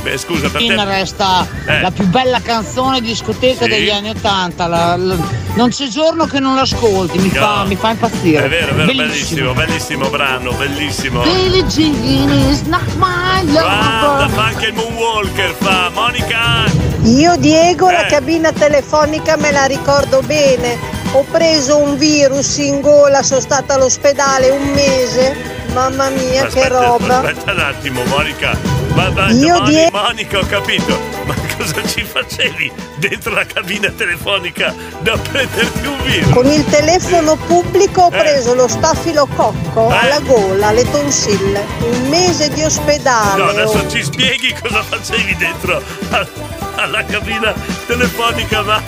Beh, 0.03 0.17
scusa, 0.17 0.49
per 0.49 0.61
te... 0.65 0.83
resta 0.85 1.47
Eh. 1.65 1.81
la 1.81 1.91
più 1.91 2.05
bella 2.07 2.39
canzone 2.41 3.01
di 3.01 3.07
discoteca 3.07 3.65
Sì. 3.65 3.69
degli 3.69 3.89
anni 3.91 4.09
Ottanta. 4.09 4.65
la- 4.67 4.95
la- 4.95 5.15
non 5.53 5.69
c'è 5.69 5.87
giorno 5.87 6.25
che 6.25 6.39
non 6.39 6.55
l'ascolti, 6.55 7.17
mi, 7.19 7.29
fa, 7.29 7.57
No. 7.57 7.65
mi 7.67 7.75
fa 7.75 7.89
impazzire. 7.91 8.45
È 8.45 8.49
vero, 8.49 8.71
è 8.71 8.73
vero, 8.73 8.85
Bellissimo. 8.87 9.03
bellissimo, 9.07 9.53
bellissimo 9.53 10.09
brano, 10.09 10.51
bellissimo. 10.53 11.21
Billie 11.21 11.65
Jean 11.65 12.29
is 12.49 12.61
not 12.61 12.81
my 12.95 13.43
Guarda, 13.45 14.01
lover. 14.01 14.29
fa 14.29 14.43
anche 14.45 14.65
il 14.67 14.73
Moonwalker, 14.73 15.55
fa 15.59 15.91
Monica. 15.93 16.39
Io 17.03 17.35
Diego 17.37 17.89
la 17.91 18.05
Eh. 18.05 18.09
cabina 18.09 18.51
telefonica 18.51 19.35
me 19.37 19.51
la 19.51 19.65
ricordo 19.65 20.21
bene. 20.25 20.77
Ho 21.13 21.25
preso 21.29 21.77
un 21.77 21.97
virus 21.97 22.57
in 22.57 22.79
gola, 22.79 23.21
sono 23.21 23.41
stata 23.41 23.73
all'ospedale 23.73 24.49
un 24.49 24.69
mese. 24.73 25.59
Mamma 25.73 26.09
mia, 26.09 26.41
che 26.47 26.59
Aspetta, 26.63 26.67
roba. 26.79 27.17
Aspetta 27.19 27.51
un 27.53 27.59
attimo, 27.59 28.03
Monica. 28.05 28.57
Ma, 28.93 29.09
ma- 29.09 29.29
Io 29.31 29.57
Moni- 29.59 29.73
die- 29.73 29.89
Monica, 29.91 30.39
ho 30.39 30.45
capito. 30.45 30.99
Ma 31.25 31.33
cosa 31.57 31.81
ci 31.87 32.03
facevi 32.03 32.69
dentro 32.97 33.33
la 33.33 33.45
cabina 33.45 33.89
telefonica 33.89 34.73
da 34.99 35.17
prenderti 35.17 35.85
un 35.85 36.01
virus? 36.03 36.33
Con 36.33 36.45
il 36.47 36.65
telefono 36.65 37.35
pubblico 37.37 38.01
ho 38.01 38.07
Eh. 38.11 38.17
preso 38.17 38.53
lo 38.53 38.67
stafilococco 38.67 39.87
alla 39.89 40.19
gola, 40.19 40.67
alle 40.67 40.89
tonsille. 40.91 41.65
Un 41.79 42.09
mese 42.09 42.49
di 42.49 42.63
ospedale. 42.63 43.41
No, 43.41 43.49
adesso 43.49 43.77
oh. 43.77 43.87
ci 43.89 44.03
spieghi 44.03 44.53
cosa 44.61 44.83
facevi 44.83 45.35
dentro 45.37 45.81
a- 46.09 46.27
alla 46.75 47.05
cabina 47.05 47.53
telefonica, 47.87 48.61
ma. 48.63 48.81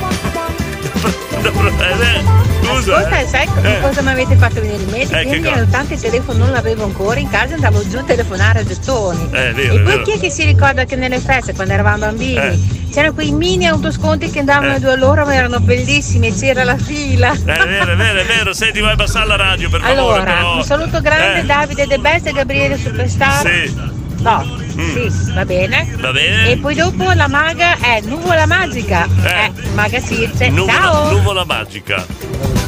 Eh, 1.05 2.21
Scusa. 2.65 2.95
Ascolta, 2.97 3.19
eh. 3.19 3.27
sai 3.27 3.47
Eh. 3.61 3.81
cosa 3.81 4.01
mi 4.01 4.09
avete 4.11 4.35
fatto 4.35 4.61
venire 4.61 4.81
in 4.83 4.89
mente? 4.89 5.19
Eh, 5.19 5.23
che 5.25 5.29
negli 5.31 5.47
anni 5.47 5.61
80 5.61 5.93
il 5.95 5.99
telefono 5.99 6.37
non 6.39 6.51
l'avevo 6.51 6.83
ancora, 6.85 7.19
in 7.19 7.29
casa 7.29 7.55
andavo 7.55 7.87
giù 7.87 7.97
a 7.97 8.03
telefonare 8.03 8.59
a 8.59 8.63
gettoni. 8.65 9.29
Eh, 9.31 9.51
vero, 9.53 9.73
e 9.75 9.79
poi 9.81 10.01
chi 10.03 10.11
è 10.11 10.19
che 10.19 10.29
si 10.29 10.43
ricorda 10.45 10.85
che 10.85 10.95
nelle 10.95 11.19
feste, 11.19 11.53
quando 11.53 11.73
eravamo 11.73 11.97
bambini, 11.97 12.35
Eh. 12.37 12.59
c'erano 12.91 13.13
quei 13.13 13.31
mini 13.31 13.67
autosconti 13.67 14.29
che 14.31 14.39
andavano 14.39 14.71
Eh. 14.71 14.75
a 14.75 14.79
due 14.79 14.91
all'ora, 14.93 15.25
ma 15.25 15.33
erano 15.35 15.59
bellissimi 15.59 16.27
e 16.27 16.33
c'era 16.33 16.63
la 16.63 16.77
fila. 16.77 17.33
Eh, 17.33 17.37
È 17.53 17.65
vero, 17.67 17.91
è 17.91 17.95
vero, 17.95 18.19
è 18.19 18.25
vero. 18.25 18.53
Senti, 18.53 18.79
vai 18.79 18.91
a 18.91 18.93
abbassare 18.93 19.27
la 19.27 19.35
radio, 19.35 19.69
per 19.69 19.81
favore. 19.81 19.99
Allora, 19.99 20.23
però. 20.23 20.55
un 20.55 20.63
saluto 20.63 21.01
grande 21.01 21.39
Eh, 21.41 21.43
Davide 21.45 21.85
De 21.87 21.97
Best 21.97 22.27
e 22.27 22.31
Gabriele 22.31 22.77
Superstar. 22.77 23.45
Sì. 23.45 24.01
No, 24.23 24.57
sì, 24.73 25.31
va 25.33 25.45
bene. 25.45 25.95
Va 25.99 26.11
bene. 26.11 26.49
E 26.51 26.57
poi 26.57 26.75
dopo 26.75 27.11
la 27.11 27.27
maga 27.27 27.77
è 27.79 27.99
Nuvola 28.03 28.45
Magica. 28.45 29.05
Eh. 29.23 29.45
Eh, 29.45 29.51
Maga 29.73 29.99
Sirce. 29.99 30.49
Nuvola, 30.49 30.71
Ciao! 30.79 31.11
nuvola 31.11 31.45
magica. 31.45 32.05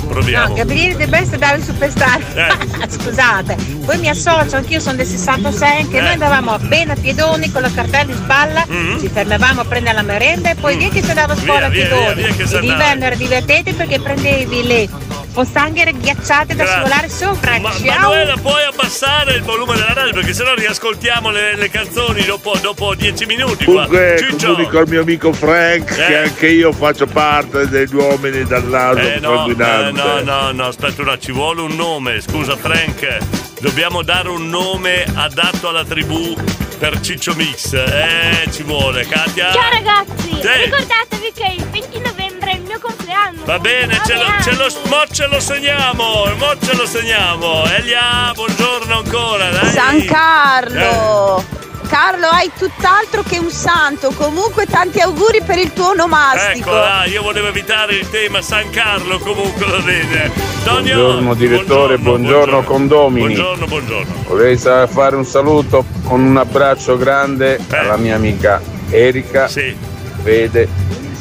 Proviamo. 0.08 0.49
No, 0.49 0.53
Gabriele 0.53 0.95
De 0.97 1.08
Best 1.08 1.34
e 1.34 1.38
Davide 1.38 1.66
Superstar. 1.66 2.20
Eh. 2.36 2.88
Scusate, 2.91 3.56
poi 3.86 3.97
mi 3.99 4.10
associo, 4.10 4.58
anch'io 4.58 4.80
sono 4.80 4.97
del 4.97 5.06
66, 5.08 5.82
anche 5.82 5.97
Eh. 5.97 6.01
noi 6.01 6.12
andavamo 6.14 6.51
appena 6.51 6.93
a 6.93 6.95
piedoni 6.95 7.51
con 7.51 7.62
la 7.64 7.72
cartella 7.74 8.12
in 8.12 8.18
spalla, 8.18 8.66
ci 8.99 9.08
fermavamo 9.12 9.62
a 9.62 9.66
prendere 9.66 9.95
la 9.95 10.01
merenda 10.03 10.51
e 10.51 10.56
poi 10.56 10.78
via 10.78 10.89
che 10.89 11.01
si 11.01 11.10
andava 11.10 11.34
a 11.34 11.38
scuola 11.38 11.68
Mm. 11.68 11.72
Via, 11.72 11.84
a 11.86 11.88
via, 11.88 11.97
piedoni. 11.97 12.14
via, 12.22 12.34
via 12.34 12.34
si 12.47 12.53
e 12.53 12.58
andava. 12.58 12.62
l'inverno 12.62 13.06
era 13.06 13.16
divertente 13.16 13.74
perché 13.74 13.99
prendevi 13.99 14.64
le 14.68 14.89
pozzanghere 15.36 15.91
ghiacciate 15.91 16.55
da 16.55 16.63
Grazie. 16.63 16.71
scivolare 16.73 17.09
sopra. 17.09 17.59
Ma, 17.59 17.71
Ciao! 17.73 17.99
Manuela, 17.99 18.38
puoi 18.38 18.63
abbassare 18.63 19.33
il 19.33 19.41
volume 19.43 19.73
della 19.75 19.91
radio 19.93 20.13
perché 20.13 20.33
sennò 20.33 20.53
riascoltiamo 20.55 21.29
le, 21.29 21.55
le 21.57 21.69
canzoni 21.69 22.23
dopo, 22.23 22.55
dopo 22.61 22.95
dieci 22.95 23.25
minuti. 23.25 23.65
Qua. 23.65 23.86
Comunque 23.86 24.36
comunico 24.41 24.77
al 24.79 24.88
mio 24.88 25.01
amico 25.01 25.33
Frank 25.33 25.91
Eh. 25.91 26.05
che 26.05 26.17
anche 26.17 26.47
io 26.47 26.71
faccio 26.71 27.05
parte 27.05 27.67
degli 27.67 27.93
uomini 27.93 28.45
dal 28.45 28.63
naso 28.63 28.99
Eh 28.99 29.19
no, 29.19 29.45
eh, 29.49 29.91
no, 29.91 30.21
no, 30.21 30.51
no, 30.51 30.65
aspetta 30.67 31.01
un 31.01 31.09
attimo, 31.09 31.19
ci 31.25 31.31
vuole 31.33 31.61
un 31.61 31.75
nome, 31.75 32.21
scusa 32.21 32.55
Frank, 32.55 33.17
dobbiamo 33.59 34.03
dare 34.03 34.29
un 34.29 34.47
nome 34.47 35.03
adatto 35.15 35.67
alla 35.67 35.83
tribù 35.83 36.33
per 36.79 36.99
Ciccio 37.01 37.33
Mix, 37.36 37.73
eh, 37.73 38.47
ci 38.51 38.63
vuole, 38.63 39.05
Katia? 39.05 39.51
Ciao 39.51 39.69
ragazzi, 39.71 40.29
Sì. 40.29 40.63
ricordatevi 40.63 41.31
che 41.33 41.53
il 41.57 41.65
20 41.71 41.99
novembre 41.99 42.24
è 42.51 42.55
il 42.55 42.61
mio 42.63 42.79
compleanno. 42.79 43.43
Va 43.45 43.59
bene, 43.59 43.99
ce 44.05 44.13
lo, 44.13 44.25
ce 44.41 44.55
lo, 44.55 44.67
mo 44.89 45.03
ce 45.11 45.27
lo 45.27 45.39
segniamo, 45.39 46.25
mo 46.37 46.53
ce 46.61 46.75
lo 46.75 46.85
segniamo. 46.85 47.65
Elia, 47.65 48.31
buongiorno 48.33 48.97
ancora, 48.97 49.49
dai. 49.49 49.71
San 49.71 50.05
Carlo! 50.05 51.39
Eh. 51.39 51.63
Carlo, 51.87 52.27
hai 52.27 52.51
tutt'altro 52.57 53.21
che 53.21 53.37
un 53.37 53.51
santo. 53.51 54.11
Comunque, 54.11 54.65
tanti 54.65 54.99
auguri 54.99 55.41
per 55.43 55.59
il 55.59 55.71
tuo 55.71 55.89
onomastico. 55.89 56.69
Ecco, 56.69 56.77
là, 56.77 57.05
io 57.05 57.21
volevo 57.21 57.47
evitare 57.47 57.93
il 57.95 58.09
tema 58.09 58.41
San 58.41 58.69
Carlo, 58.71 59.19
comunque 59.19 59.65
va 59.65 59.77
bene. 59.79 60.31
Tonio, 60.63 60.95
Buongiorno 60.95 61.33
direttore, 61.35 61.97
buongiorno, 61.99 62.63
condomini. 62.63 63.35
Buongiorno, 63.35 63.65
buongiorno. 63.67 64.13
Vorrei 64.27 64.57
fare 64.57 65.15
un 65.15 65.25
saluto 65.25 65.85
con 66.03 66.21
un 66.21 66.37
abbraccio 66.37 66.97
grande 66.97 67.59
alla 67.69 67.97
mia 67.97 68.15
amica 68.15 68.59
Erika, 68.89 69.47
Fede, 69.47 70.67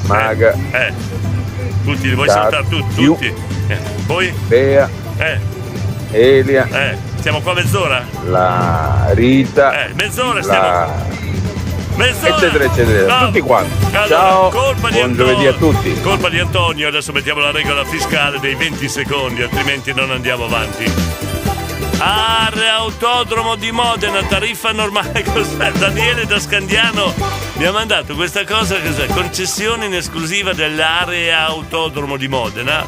Maga, 0.07 0.55
Eh, 0.71 0.93
tutti, 1.85 2.09
li 2.09 2.15
vuoi 2.15 2.27
Cat- 2.27 2.37
salutare 2.37 2.65
tutti? 2.69 2.95
Più. 2.95 3.13
tutti? 3.15 3.35
Eh, 3.69 3.79
poi? 4.07 4.33
Bea, 4.47 4.89
Eh, 5.17 5.39
Elia, 6.11 6.67
eh, 6.71 6.97
stiamo 7.19 7.41
qua 7.41 7.55
mezz'ora? 7.55 8.05
la 8.25 9.07
Rita, 9.13 9.87
Eh, 9.87 9.93
mezz'ora 9.95 10.43
stiamo. 10.43 10.63
la... 10.69 10.93
Mezz'ora! 11.97 12.37
eccetera 12.37 12.65
eccetera, 12.65 13.19
No. 13.21 13.27
tutti 13.27 13.41
quanti. 13.41 13.85
Allora, 13.95 14.07
Ciao, 14.09 14.49
colpa 14.51 14.89
di 14.89 14.95
buon 14.95 15.11
Antonio. 15.11 15.33
giovedì 15.33 15.47
a 15.47 15.53
tutti. 15.53 16.01
Colpa 16.01 16.29
di 16.29 16.39
Antonio, 16.41 16.89
adesso 16.89 17.13
mettiamo 17.13 17.41
la 17.41 17.53
regola 17.53 17.85
fiscale 17.85 18.41
dei 18.41 18.55
20 18.57 18.89
secondi, 18.89 19.43
altrimenti 19.43 19.93
non 19.95 20.11
andiamo 20.11 20.45
avanti. 20.47 20.93
Area 21.99 22.75
Autodromo 22.77 23.55
di 23.57 23.71
Modena, 23.71 24.23
tariffa 24.25 24.73
normale. 24.73 25.23
Cos'è? 25.33 25.73
Daniele 25.73 26.27
da 26.27 26.39
Scandiano 26.39 27.13
mi 27.55 27.65
ha 27.65 27.73
mandato 27.73 28.15
questa 28.15 28.45
cosa, 28.45 28.77
cos'è? 28.81 29.07
Concessione 29.07 29.87
in 29.87 29.95
esclusiva 29.95 30.53
dell'area 30.53 31.47
Autodromo 31.47 32.17
di 32.17 32.27
Modena. 32.29 32.85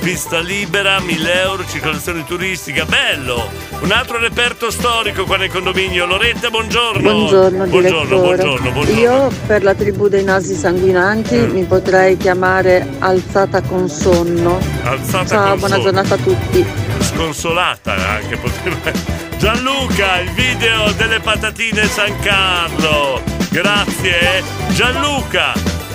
Pista 0.00 0.38
libera, 0.38 1.00
1000 1.00 1.40
euro, 1.42 1.66
circolazione 1.66 2.24
turistica, 2.24 2.84
bello! 2.84 3.48
Un 3.80 3.90
altro 3.90 4.18
reperto 4.18 4.70
storico 4.70 5.24
qua 5.24 5.36
nel 5.36 5.50
condominio. 5.50 6.06
Loretta, 6.06 6.48
buongiorno. 6.48 7.00
Buongiorno, 7.12 7.66
buongiorno, 7.66 8.18
buongiorno, 8.18 8.70
buongiorno. 8.70 9.00
Io 9.00 9.30
per 9.46 9.62
la 9.64 9.74
tribù 9.74 10.08
dei 10.08 10.22
nasi 10.24 10.54
sanguinanti 10.54 11.36
mi 11.36 11.64
potrei 11.64 12.16
chiamare 12.16 12.86
Alzata 13.00 13.60
con 13.62 13.88
sonno. 13.88 14.58
Alzata 14.84 15.26
Ciao, 15.26 15.48
con 15.50 15.58
buona 15.58 15.74
sonno. 15.74 15.84
giornata 15.84 16.14
a 16.14 16.18
tutti. 16.18 16.66
sconsolata 17.00 17.94
anche 17.94 18.36
potrebbe 18.50 18.92
Gianluca 19.38 20.20
il 20.20 20.30
video 20.30 20.90
delle 20.92 21.20
patatine 21.20 21.86
San 21.86 22.18
Carlo 22.20 23.22
grazie. 23.50 24.42
Gianluca 24.70 25.52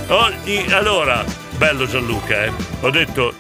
Oh, 0.08 0.30
i- 0.44 0.66
allora 0.72 1.24
bello 1.58 1.88
Gianluca 1.88 2.44
eh. 2.46 2.52
ho 2.82 2.90
detto 2.90 3.34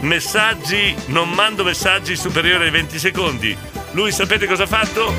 messaggi 0.00 0.94
non 1.06 1.30
mando 1.30 1.64
messaggi 1.64 2.16
superiori 2.16 2.64
ai 2.64 2.70
20 2.70 2.98
secondi 2.98 3.56
lui 3.92 4.12
sapete 4.12 4.46
cosa 4.46 4.64
ha 4.64 4.66
fatto? 4.66 5.14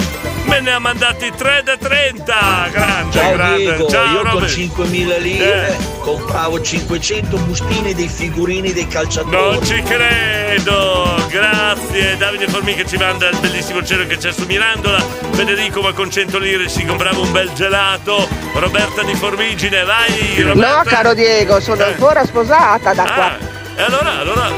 me 0.45 0.61
ne 0.61 0.72
ha 0.72 0.80
mandati 0.80 1.30
3 1.36 1.61
da 1.65 1.76
30 1.78 2.70
grande 2.72 3.11
Ciao 3.20 3.34
grande 3.34 3.57
Diego, 3.57 3.88
ciao 3.89 4.05
io 4.05 4.22
con 4.22 4.32
Robert. 4.32 4.51
5.000 4.55 5.20
lire 5.20 5.68
Eh. 5.70 5.76
compravo 5.99 6.61
500 6.61 7.38
bustine 7.39 7.93
dei 7.93 8.07
figurini 8.07 8.72
dei 8.72 8.88
calciatori. 8.88 9.36
Non 9.36 9.65
ci 9.65 9.82
credo! 9.84 11.15
Grazie! 11.30 12.15
Davide 12.15 12.47
Formica 12.47 12.86
ci 12.86 12.95
manda 12.95 13.28
il 13.28 13.38
bellissimo 13.39 13.84
cielo 13.84 14.05
che 14.07 14.15
c'è 14.15 14.32
su 14.32 14.45
Mirandola. 14.45 14.99
Federico 15.32 15.82
ma 15.82 15.91
con 15.91 16.09
100 16.09 16.38
lire 16.39 16.70
si 16.70 16.86
comprava 16.86 17.20
un 17.20 17.32
bel 17.34 17.51
gelato. 17.53 18.26
Roberta 18.53 19.03
di 19.03 19.15
Formigine, 19.15 19.84
vai! 19.84 20.41
Roberta! 20.43 20.78
No, 20.78 20.84
caro 20.86 21.13
Diego, 21.13 21.59
sono 21.59 21.82
Eh. 21.82 21.88
ancora 21.91 22.24
sposata 22.26 22.93
da, 22.93 23.03
qua- 23.03 23.26
Ah, 23.26 23.38
e 23.78 23.82
allora, 23.84 24.17
allora, 24.17 24.49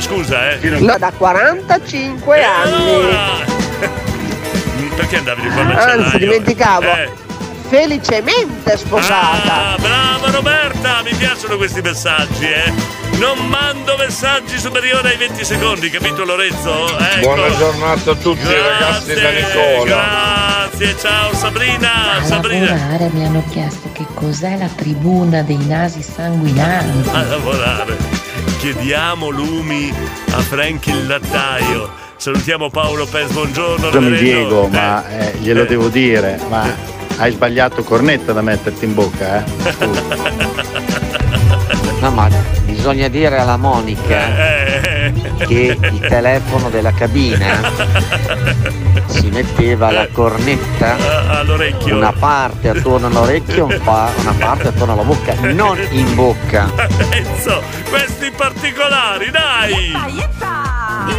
scusa, 0.00 0.50
eh. 0.50 0.68
no, 0.80 0.98
da 0.98 1.12
45 1.16 2.42
anni. 2.42 3.42
Perché 4.96 5.16
andavi 5.18 5.42
di 5.42 5.48
al 5.48 6.00
Anzi, 6.00 6.18
dimenticavo. 6.18 6.82
Eh. 6.84 7.08
Felicemente 7.68 8.76
sposata. 8.76 9.72
Ah, 9.72 9.76
brava 9.78 10.30
Roberta, 10.30 11.02
mi 11.04 11.14
piacciono 11.14 11.56
questi 11.56 11.80
messaggi, 11.82 12.46
eh. 12.46 12.72
Non 13.18 13.46
mando 13.46 13.94
messaggi 13.96 14.58
superiori 14.58 15.06
ai 15.06 15.16
20 15.18 15.44
secondi, 15.44 15.88
capito 15.88 16.24
Lorenzo? 16.24 16.98
Ecco. 16.98 17.20
Buona 17.20 17.56
giornata 17.56 18.10
a 18.10 18.14
tutti 18.16 18.42
ragazzi 18.44 19.14
da 19.14 19.30
Nicola. 19.30 19.84
Grazie, 19.84 20.98
ciao 20.98 21.32
Sabrina, 21.32 22.16
A 22.18 22.24
Sabrina. 22.24 22.70
lavorare 22.74 23.10
mi 23.12 23.24
hanno 23.24 23.44
chiesto 23.50 23.88
che 23.92 24.04
cos'è 24.14 24.56
la 24.58 24.68
tribuna 24.74 25.42
dei 25.42 25.64
nasi 25.64 26.02
sanguinanti. 26.02 27.08
A 27.10 27.22
lavorare. 27.22 28.23
Chiediamo 28.64 29.28
lumi 29.28 29.92
a 30.30 30.40
Frank 30.40 30.86
il 30.86 31.06
lattaio. 31.06 31.90
Salutiamo 32.16 32.70
Paolo 32.70 33.04
Pes, 33.04 33.30
buongiorno. 33.30 33.88
Scusami. 33.88 34.16
Diego, 34.16 34.64
Eh, 34.64 34.68
ma 34.70 35.06
eh, 35.06 35.36
glielo 35.36 35.64
eh. 35.64 35.66
devo 35.66 35.88
dire, 35.88 36.40
ma 36.48 36.64
hai 37.18 37.30
sbagliato 37.32 37.82
cornetta 37.84 38.32
da 38.32 38.40
metterti 38.40 38.86
in 38.86 38.94
bocca, 38.94 39.44
eh? 39.44 39.44
No, 42.00 42.10
ma 42.12 42.26
bisogna 42.64 43.08
dire 43.08 43.36
alla 43.38 43.56
Monica 43.58 44.34
Eh, 44.36 45.12
che 45.46 45.76
il 45.78 46.00
telefono 46.00 46.70
della 46.70 46.92
cabina 46.92 47.70
si 49.06 49.28
metteva 49.28 49.90
la 49.90 50.08
cornetta 50.10 50.96
Ah, 50.96 51.38
all'orecchio. 51.40 51.96
una 51.96 52.12
parte 52.12 52.68
attorno 52.70 53.06
all'orecchio 53.08 53.66
una 53.66 54.34
parte 54.38 54.68
attorno 54.68 54.94
alla 54.94 55.02
bocca, 55.02 55.34
non 55.52 55.78
in 55.90 56.14
bocca. 56.14 56.70
Questi 57.88 58.13
particolari, 58.36 59.30
dai! 59.30 59.92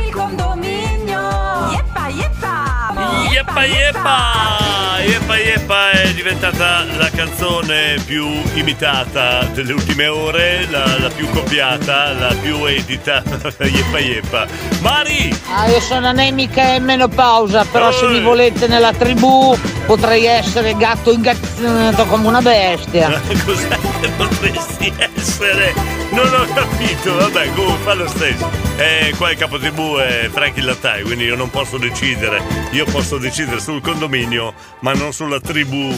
Il 0.06 0.12
condominio! 0.14 1.70
Yeppa, 1.72 2.08
yeppa! 2.10 2.94
Yeppa 3.32 3.64
yeppa! 3.64 4.64
Yeppa 5.06 5.38
yeppa 5.38 5.90
è 5.92 6.14
diventata 6.14 6.84
la 6.98 7.10
canzone 7.12 7.96
più 8.06 8.26
imitata 8.54 9.44
delle 9.54 9.74
ultime 9.74 10.08
ore, 10.08 10.66
la, 10.70 10.98
la 11.00 11.10
più 11.10 11.30
copiata, 11.30 12.14
la 12.14 12.34
più 12.42 12.66
editata. 12.66 13.50
yeppa 13.64 14.00
yeppa. 14.00 14.48
Mari! 14.82 15.38
Ah, 15.54 15.68
io 15.68 15.80
sono 15.80 16.08
anemica 16.08 16.74
e 16.74 16.80
menopausa, 16.80 17.66
però 17.66 17.92
se 17.92 18.06
Eh. 18.06 18.10
mi 18.10 18.22
volete 18.22 18.68
nella 18.68 18.94
tribù 18.94 19.56
potrei 19.86 20.26
essere 20.26 20.76
gatto 20.76 21.12
ingazzato 21.12 22.06
come 22.06 22.28
una 22.28 22.42
bestia. 22.42 23.10
Cos'è 23.46 23.78
che 24.02 24.10
potresti 24.18 24.94
essere? 25.16 25.74
Non 26.16 26.34
ho 26.34 26.46
capito, 26.54 27.14
vabbè, 27.18 27.50
comunque 27.54 27.84
fa 27.84 27.94
lo 27.94 28.08
stesso. 28.08 28.50
Eh, 28.78 29.14
qua 29.18 29.32
il 29.32 29.38
capo 29.38 29.58
tribù 29.60 29.98
è 29.98 30.30
Frank 30.32 30.56
il 30.58 30.66
lattaio, 30.66 31.04
quindi 31.06 31.26
io 31.26 31.36
non 31.36 31.50
posso 31.50 31.78
decidere. 31.78 32.42
Io 32.72 32.86
posso 32.86 33.18
decidere 33.18 33.60
sul 33.60 33.82
condominio, 33.82 34.54
ma 34.80 34.94
non 34.94 35.12
sulla 35.12 35.42
tribù 35.42 35.94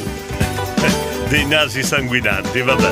dei 1.29 1.45
nasi 1.45 1.83
sanguinanti, 1.83 2.61
vabbè. 2.61 2.91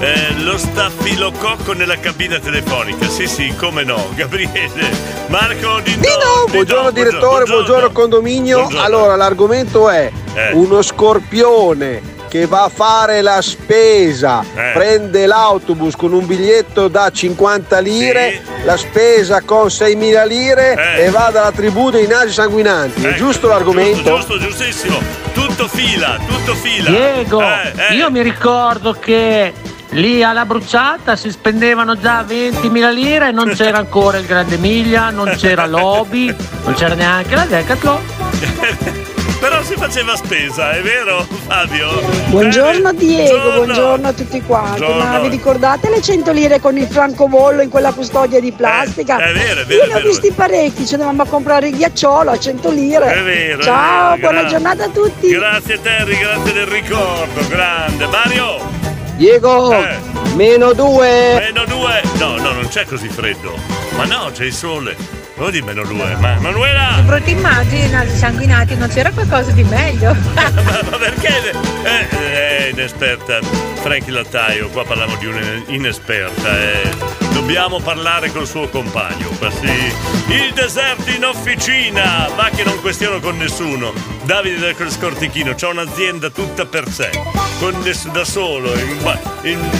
Eh, 0.00 0.34
lo 0.42 0.56
staffilococco 0.58 1.72
nella 1.72 1.98
cabina 1.98 2.38
telefonica, 2.38 3.08
sì 3.08 3.26
sì, 3.26 3.52
come 3.56 3.82
no, 3.84 4.10
Gabriele, 4.14 4.90
Marco 5.28 5.80
Dino, 5.80 6.00
Dino, 6.00 6.44
buongiorno 6.50 6.90
direttore, 6.90 7.44
buongiorno 7.44 7.90
condominio. 7.92 8.58
Buongiorno. 8.60 8.84
Allora, 8.84 9.16
l'argomento 9.16 9.88
è 9.88 10.10
Eh. 10.34 10.52
uno 10.52 10.82
scorpione 10.82 12.16
che 12.28 12.46
va 12.46 12.64
a 12.64 12.68
fare 12.68 13.22
la 13.22 13.40
spesa, 13.42 14.44
Eh. 14.54 14.70
prende 14.74 15.26
l'autobus 15.26 15.96
con 15.96 16.12
un 16.12 16.26
biglietto 16.26 16.88
da 16.88 17.10
50 17.10 17.78
lire, 17.80 18.40
la 18.64 18.76
spesa 18.76 19.40
con 19.40 19.68
6.000 19.70 20.24
lire 20.26 20.74
Eh. 20.96 21.04
e 21.06 21.10
va 21.10 21.30
dalla 21.32 21.52
tribù 21.52 21.90
dei 21.90 22.06
nasi 22.06 22.32
sanguinanti. 22.32 23.02
È 23.02 23.06
Ecco, 23.08 23.16
giusto 23.16 23.48
l'argomento? 23.48 24.02
Giusto, 24.16 24.38
giusto, 24.38 24.38
giustissimo. 24.38 24.98
Tutto 25.32 25.66
fila, 25.68 26.18
tutto 26.26 26.54
fila. 26.54 26.90
Diego, 26.90 27.40
Eh, 27.40 27.72
eh. 27.90 27.94
io 27.94 28.10
mi 28.10 28.22
ricordo 28.22 28.92
che 28.92 29.52
lì 29.92 30.22
alla 30.22 30.44
bruciata 30.44 31.16
si 31.16 31.30
spendevano 31.30 31.98
già 31.98 32.22
20.000 32.22 32.90
lire 32.92 33.28
e 33.28 33.32
non 33.32 33.52
c'era 33.54 33.78
ancora 33.78 34.18
il 34.18 34.26
Grande 34.26 34.56
Miglia, 34.58 35.10
non 35.10 35.34
c'era 35.36 35.64
l'Obi, 35.66 36.34
non 36.64 36.74
c'era 36.74 36.94
neanche 36.94 37.34
la 37.34 37.44
Decathlon. 37.46 38.00
Però 39.40 39.62
si 39.62 39.74
faceva 39.74 40.16
spesa, 40.16 40.72
è 40.72 40.82
vero 40.82 41.24
Fabio? 41.46 41.88
Buongiorno 42.26 42.90
Eh, 42.90 42.94
Diego, 42.94 43.52
buongiorno 43.52 44.08
a 44.08 44.12
tutti 44.12 44.42
quanti. 44.42 44.80
Buongiorno. 44.80 45.04
Ma 45.10 45.18
vi 45.20 45.28
ricordate 45.28 45.88
le 45.90 46.02
100 46.02 46.32
lire 46.32 46.60
con 46.60 46.76
il 46.76 46.88
francobollo 46.88 47.62
in 47.62 47.68
quella 47.70 47.92
custodia 47.92 48.40
di 48.40 48.50
plastica? 48.50 49.16
è 49.18 49.32
vero, 49.32 49.60
è 49.60 49.64
vero, 49.64 49.78
Io 49.78 49.84
è 49.84 49.86
ne 49.86 49.92
ho 49.92 49.96
vero. 49.98 50.08
visti 50.08 50.32
parecchi, 50.32 50.84
ci 50.86 50.92
dovevamo 50.96 51.24
comprare 51.24 51.68
il 51.68 51.76
ghiacciolo 51.76 52.30
a 52.32 52.38
100 52.38 52.70
lire. 52.70 53.14
È 53.14 53.22
vero. 53.22 53.60
è 53.60 53.62
Ciao, 53.62 54.08
vero, 54.16 54.20
buona 54.20 54.40
gra- 54.40 54.48
giornata 54.50 54.84
a 54.84 54.88
tutti. 54.88 55.28
Grazie 55.28 55.80
Terry, 55.82 56.18
grazie 56.18 56.52
del 56.52 56.66
ricordo, 56.66 57.46
grande. 57.48 58.06
Mario, 58.06 58.58
Diego, 59.16 59.72
Eh. 59.72 59.96
meno 60.34 60.72
due. 60.72 61.34
meno 61.38 61.64
due. 61.64 62.02
No, 62.18 62.36
no, 62.38 62.52
non 62.52 62.66
c'è 62.68 62.84
così 62.86 63.08
freddo. 63.08 63.54
Ma 63.96 64.04
no, 64.04 64.30
c'è 64.32 64.44
il 64.44 64.52
sole. 64.52 64.96
Non 65.38 65.52
dimmelo 65.52 65.84
lui, 65.84 66.16
ma 66.16 66.36
Manuela! 66.40 66.94
Di 66.96 67.02
brutte 67.02 67.30
immagini, 67.30 67.88
nasi 67.90 68.16
sanguinati, 68.16 68.74
non 68.74 68.88
c'era 68.88 69.12
qualcosa 69.12 69.52
di 69.52 69.62
meglio? 69.62 70.12
ma, 70.34 70.50
ma 70.90 70.96
perché? 70.96 71.52
Eh, 71.84 72.08
è 72.08 72.68
inesperta. 72.72 73.38
Frankie 73.80 74.12
Lattaio, 74.12 74.68
qua 74.70 74.84
parliamo 74.84 75.16
di 75.16 75.26
un'inesperta. 75.26 76.60
Eh. 76.60 76.90
Dobbiamo 77.32 77.78
parlare 77.78 78.32
col 78.32 78.48
suo 78.48 78.68
compagno. 78.68 79.28
Questi, 79.38 79.70
il 80.26 80.52
deserto 80.54 81.08
in 81.10 81.24
officina, 81.24 82.28
ma 82.34 82.50
che 82.50 82.64
non 82.64 82.80
questiono 82.80 83.20
con 83.20 83.36
nessuno. 83.36 83.92
Davide 84.24 84.58
del 84.58 84.90
Scortichino, 84.90 85.54
c'ha 85.54 85.68
un'azienda 85.68 86.30
tutta 86.30 86.66
per 86.66 86.88
sé, 86.88 87.10
con 87.60 87.80
da 88.12 88.24
solo, 88.24 88.74
in, 88.74 88.98
in, 89.42 89.70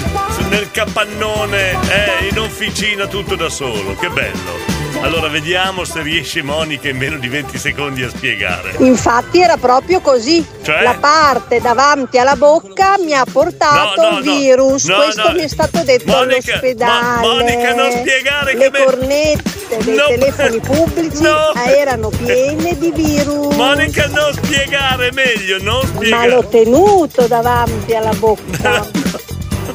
nel 0.51 0.71
capannone, 0.71 1.73
eh, 1.73 2.29
in 2.31 2.39
officina, 2.39 3.09
tutto 3.09 3.35
da 3.35 3.49
solo. 3.49 3.97
Che 3.97 4.09
bello. 4.09 4.78
Allora 5.03 5.29
vediamo 5.29 5.85
se 5.85 6.03
riesce 6.03 6.43
Monica 6.43 6.89
in 6.89 6.97
meno 6.97 7.17
di 7.19 7.29
20 7.29 7.57
secondi 7.57 8.03
a 8.03 8.09
spiegare. 8.11 8.75
Infatti 8.79 9.41
era 9.41 9.57
proprio 9.57 10.01
così. 10.01 10.45
Cioè? 10.63 10.83
La 10.83 10.97
parte 11.01 11.61
davanti 11.61 12.19
alla 12.19 12.35
bocca 12.37 12.97
mi 12.99 13.15
ha 13.15 13.25
portato 13.31 14.01
No, 14.03 14.11
no, 14.19 14.21
virus. 14.21 14.85
No, 14.85 14.97
Questo 14.97 15.33
mi 15.33 15.41
è 15.43 15.49
stato 15.49 15.83
detto 15.85 16.11
Monica, 16.13 16.53
all'ospedale. 16.53 17.21
Mo- 17.27 17.35
Monica, 17.35 17.75
non 17.75 17.91
spiegare 17.93 18.53
Le 18.55 18.59
che 18.59 18.71
me- 18.71 18.85
cornette 18.85 19.77
dei 19.85 19.95
No. 19.95 20.05
telefoni 20.09 20.61
pubblici 20.61 21.23
No. 21.23 21.53
erano 21.55 22.09
piene 22.11 22.77
di 22.77 22.91
virus. 22.93 23.55
Monica, 23.55 24.07
non 24.09 24.33
spiegare 24.35 25.13
meglio, 25.13 25.59
non 25.63 25.81
Ma 25.85 25.95
spiegare. 25.95 26.29
l'ho 26.29 26.47
tenuto 26.49 27.27
davanti 27.27 27.95
alla 27.95 28.13
bocca. 28.15 28.87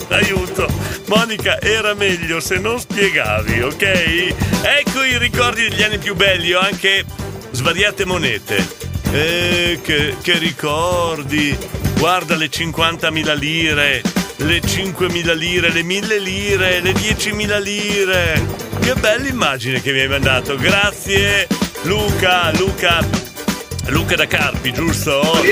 Aiuto. 0.09 0.67
Monica, 1.16 1.61
era 1.61 1.93
meglio 1.93 2.39
se 2.39 2.57
non 2.57 2.80
spiegavi, 2.80 3.61
ok? 3.61 4.34
Ecco 4.64 5.03
i 5.03 5.20
ricordi 5.20 5.70
degli 5.70 5.84
anni 5.84 5.99
più 5.99 6.16
belli, 6.16 6.53
ho 6.53 6.59
anche 6.59 7.05
svariate 7.51 8.03
monete. 8.03 8.68
Eh, 9.11 9.80
che, 9.84 10.16
che 10.20 10.38
ricordi! 10.39 11.55
Guarda 11.99 12.36
le 12.36 12.47
50.000 12.47 13.38
lire, 13.38 14.01
le 14.38 14.59
5.000 14.59 15.38
lire, 15.38 15.70
le 15.70 15.84
1.000 15.84 16.20
lire, 16.20 16.80
le 16.80 16.91
10.000 16.93 17.61
lire. 17.61 18.45
Che 18.82 18.95
bella 18.95 19.28
immagine 19.28 19.84
che 19.84 19.91
mi 19.91 19.99
hai 19.99 20.07
mandato. 20.07 20.55
Grazie 20.55 21.47
Luca, 21.84 22.51
Luca. 22.57 23.07
Luca 23.89 24.16
da 24.16 24.26
Carpi, 24.26 24.74
giusto? 24.74 25.22
Eh, 25.43 25.51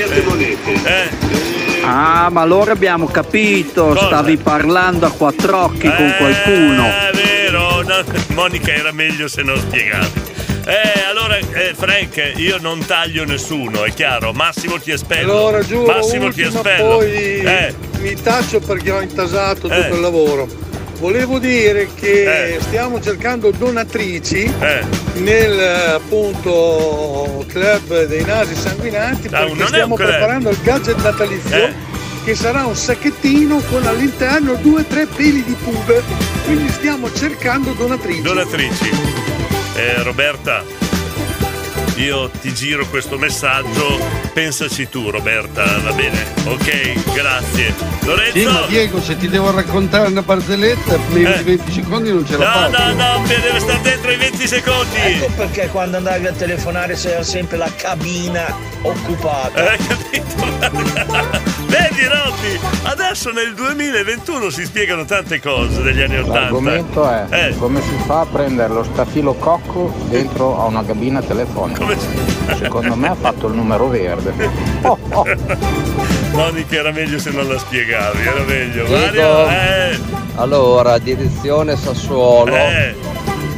eh. 0.90 1.51
Ah, 1.84 2.28
ma 2.30 2.40
allora 2.42 2.72
abbiamo 2.72 3.06
capito, 3.06 3.86
Cosa? 3.86 4.06
stavi 4.06 4.36
parlando 4.36 5.06
a 5.06 5.10
quattro 5.10 5.64
occhi 5.64 5.88
con 5.92 6.14
qualcuno. 6.16 6.86
È 6.86 7.10
vero, 7.14 7.82
no, 7.82 8.04
Monica 8.34 8.72
era 8.72 8.92
meglio 8.92 9.26
se 9.28 9.42
non 9.42 9.56
spiegavi. 9.58 10.30
Eh, 10.64 11.02
allora, 11.08 11.36
eh, 11.38 11.74
Frank, 11.76 12.34
io 12.36 12.58
non 12.60 12.84
taglio 12.86 13.24
nessuno, 13.24 13.84
è 13.84 13.92
chiaro. 13.92 14.32
Massimo 14.32 14.78
ti 14.78 14.92
espello. 14.92 15.32
Allora 15.32 15.62
giuro, 15.64 15.92
Massimo 15.92 16.30
ti 16.30 16.42
espello. 16.42 16.96
poi 16.98 17.10
Eh, 17.40 17.74
mi 17.98 18.14
taccio 18.14 18.60
perché 18.60 18.90
ho 18.92 19.00
intasato 19.00 19.62
tutto 19.62 19.74
Eh. 19.74 19.88
il 19.94 20.00
lavoro. 20.00 20.48
Volevo 21.02 21.40
dire 21.40 21.88
che 21.96 22.54
Eh. 22.54 22.60
stiamo 22.60 23.00
cercando 23.00 23.50
donatrici 23.50 24.44
eh. 24.60 24.84
nel 25.14 25.58
appunto 25.96 27.44
club 27.48 28.04
dei 28.06 28.24
nasi 28.24 28.54
sanguinanti 28.54 29.26
Ah, 29.32 29.40
non 29.40 29.46
è 29.48 29.50
perché 29.56 29.66
stiamo 29.66 29.94
preparando 29.96 30.50
il 30.50 30.58
gadget 30.62 31.02
natalizio 31.02 31.56
Eh. 31.56 31.72
che 32.24 32.36
sarà 32.36 32.66
un 32.66 32.76
sacchettino 32.76 33.60
con 33.68 33.84
all'interno 33.84 34.54
due 34.54 34.82
o 34.82 34.84
tre 34.84 35.06
peli 35.06 35.42
di 35.42 35.56
pube. 35.64 36.02
Quindi 36.44 36.70
stiamo 36.70 37.12
cercando 37.12 37.72
donatrici. 37.72 38.22
Donatrici. 38.22 38.90
Eh, 39.74 40.02
Roberta, 40.04 40.62
io 41.96 42.28
ti 42.40 42.52
giro 42.54 42.86
questo 42.86 43.18
messaggio. 43.18 43.98
Pensaci 44.32 44.88
tu, 44.88 45.10
Roberta, 45.10 45.64
va 45.80 45.92
bene? 45.92 46.24
Ok, 46.44 47.12
grazie. 47.12 47.74
Lorenzo. 48.02 48.38
Sì, 48.38 48.44
ma 48.44 48.64
Diego, 48.66 49.00
se 49.00 49.16
ti 49.16 49.28
devo 49.28 49.50
raccontare 49.50 50.08
una 50.08 50.22
barzelletta, 50.22 50.98
meno 51.10 51.28
Eh. 51.34 51.36
di 51.38 51.42
20 51.44 51.72
secondi 51.72 52.10
non 52.12 52.26
ce 52.26 52.36
la 52.36 52.44
No, 52.44 52.70
faccio. 52.70 52.84
no, 52.94 53.18
no, 53.18 53.26
deve 53.26 53.60
stare 53.60 53.80
dentro 53.82 54.10
i 54.10 54.16
20 54.16 54.46
secondi. 54.48 54.96
Ecco 54.96 55.26
perché 55.36 55.68
quando 55.68 55.96
andavi 55.98 56.26
a 56.26 56.32
telefonare 56.32 56.94
c'era 56.94 57.22
sempre 57.22 57.56
la 57.58 57.70
cabina 57.76 58.54
occupata. 58.82 59.72
Eh, 59.72 59.78
capito? 59.86 61.50
Vedi 61.72 62.04
Robby, 62.06 62.60
adesso 62.82 63.30
nel 63.32 63.54
2021 63.54 64.50
si 64.50 64.64
spiegano 64.66 65.06
tante 65.06 65.40
cose 65.40 65.80
degli 65.82 66.02
anni 66.02 66.18
80. 66.18 66.38
L'argomento 66.38 67.08
è 67.08 67.24
Eh. 67.30 67.56
come 67.56 67.80
si 67.80 67.96
fa 68.04 68.20
a 68.20 68.26
prendere 68.26 68.74
lo 68.74 68.82
stafilococco 68.84 69.90
dentro 70.10 70.60
a 70.60 70.66
una 70.66 70.84
cabina 70.84 71.22
telefonica. 71.22 71.86
Secondo 72.56 72.94
me 72.94 73.08
ha 73.08 73.14
fatto 73.14 73.46
il 73.46 73.54
numero 73.54 73.88
verde. 73.88 74.34
Oh, 74.84 74.98
oh. 75.12 75.24
Monica 76.32 76.74
era 76.76 76.90
meglio 76.90 77.18
se 77.20 77.30
non 77.30 77.46
la 77.46 77.56
spiegavi, 77.56 78.20
era 78.26 78.42
meglio. 78.42 78.84
Mario, 78.88 79.48
eh, 79.48 79.98
Allora, 80.34 80.98
direzione 80.98 81.76
Sassuolo, 81.76 82.54
eh, 82.56 82.94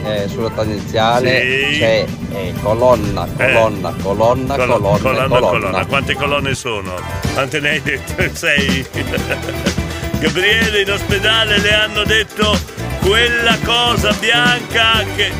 eh, 0.04 0.28
sulla 0.28 0.50
tangenziale 0.50 1.40
Sì. 1.72 1.78
c'è 1.78 2.04
eh, 2.32 2.54
colonna, 2.62 3.26
colonna, 3.36 3.94
colonna, 4.02 4.56
Col- 4.56 4.66
colonna, 4.66 4.98
colonna, 4.98 5.28
colonna. 5.28 5.38
colonna. 5.50 5.86
Quante 5.86 6.14
colonne 6.14 6.54
sono? 6.54 6.94
Quante 7.32 7.60
ne 7.60 7.68
hai 7.70 7.82
dette? 7.82 8.30
Sei. 8.34 8.86
Gabriele 10.18 10.82
in 10.82 10.90
ospedale 10.90 11.58
le 11.58 11.74
hanno 11.74 12.04
detto 12.04 12.56
quella 13.00 13.56
cosa 13.64 14.12
bianca 14.18 15.04
che. 15.16 15.32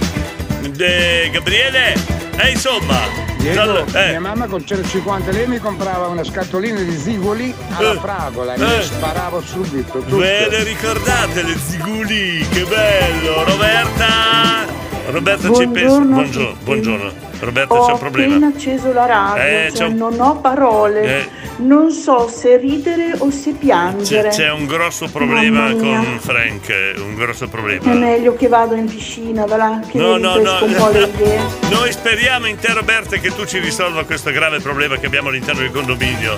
Eh, 0.79 1.31
Gabriele? 1.31 1.95
E 2.37 2.51
insomma. 2.51 2.99
Diego, 3.37 3.61
Allora, 3.61 3.85
eh. 4.07 4.11
mia 4.11 4.21
mamma 4.21 4.47
con 4.47 4.65
150 4.67 5.31
lei 5.31 5.47
mi 5.47 5.59
comprava 5.59 6.07
una 6.07 6.25
scatolina 6.25 6.81
di 6.81 6.97
zigoli 6.97 7.55
alla 7.77 7.93
Eh, 7.93 7.99
fragola 7.99 8.55
e 8.55 8.61
eh. 8.63 8.77
mi 8.79 8.83
sparavo 8.83 9.41
subito. 9.43 9.99
Tutto. 10.01 10.17
Ve 10.17 10.49
le 10.49 10.63
ricordate 10.65 11.43
le 11.43 11.57
ziguli? 11.59 12.47
Che 12.51 12.65
bello! 12.65 13.45
Roberta! 13.45 14.67
Roberta 15.07 15.53
ci 15.55 15.67
pensa. 15.69 15.99
Buongiorno 15.99 16.11
a 16.11 16.15
Buongiorno, 16.15 16.57
buongiorno. 16.65 17.13
Roberta 17.45 17.75
Ho 17.75 17.87
c'è 17.87 17.93
un 17.93 17.99
problema. 17.99 18.35
appena 18.35 18.53
acceso 18.55 18.93
la 18.93 19.07
radio, 19.07 19.43
Eh, 19.43 19.69
cioè 19.69 19.73
c'è 19.73 19.85
un- 19.87 19.97
non 19.97 20.21
ho 20.21 20.37
parole, 20.41 21.03
Eh. 21.03 21.29
non 21.59 21.91
so 21.91 22.29
se 22.29 22.57
ridere 22.57 23.15
o 23.19 23.31
se 23.31 23.53
C'è, 23.53 23.57
piangere. 23.59 24.29
c'è 24.31 24.51
un 24.51 24.67
grosso 24.67 25.09
problema 25.09 25.73
con 25.73 26.19
Frank, 26.21 26.95
un 26.99 27.15
grosso 27.15 27.45
È 27.45 27.49
problema. 27.49 27.93
meglio 27.95 28.35
che 28.35 28.49
vado 28.49 28.75
in 28.75 28.87
piscina, 28.87 29.45
va 29.47 29.57
là, 29.57 29.81
che 29.91 29.99
No, 29.99 30.17
no, 30.17 30.37
no. 30.37 30.59
un 30.65 30.75
po' 30.75 30.89
le 30.91 31.03
idee. 31.15 31.41
Noi 31.71 31.93
speriamo 31.93 32.47
in 32.47 32.57
te 32.59 32.73
Roberta 32.73 33.17
che 33.17 33.35
tu 33.35 33.45
ci 33.45 33.59
risolva 33.59 34.05
questo 34.05 34.31
grave 34.31 34.59
problema 34.61 34.97
che 34.97 35.07
abbiamo 35.07 35.29
all'interno 35.29 35.61
del 35.61 35.71
condominio. 35.71 36.37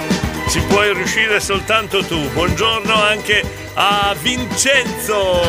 Ci 0.49 0.61
puoi 0.69 0.93
riuscire 0.95 1.41
soltanto 1.41 2.05
tu. 2.05 2.19
Buongiorno 2.33 2.95
anche 3.03 3.43
a 3.75 4.15
Vincenzo. 4.21 5.41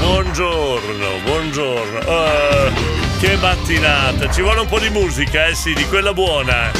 Buongiorno, 0.00 1.06
buongiorno. 1.24 1.98
Eh, 2.00 2.97
che 3.18 3.36
mattinata. 3.36 4.30
Ci 4.30 4.42
vuole 4.42 4.60
un 4.60 4.66
po' 4.68 4.78
di 4.78 4.90
musica, 4.90 5.46
eh 5.46 5.54
sì, 5.54 5.72
di 5.74 5.84
quella 5.86 6.12
buona. 6.12 6.70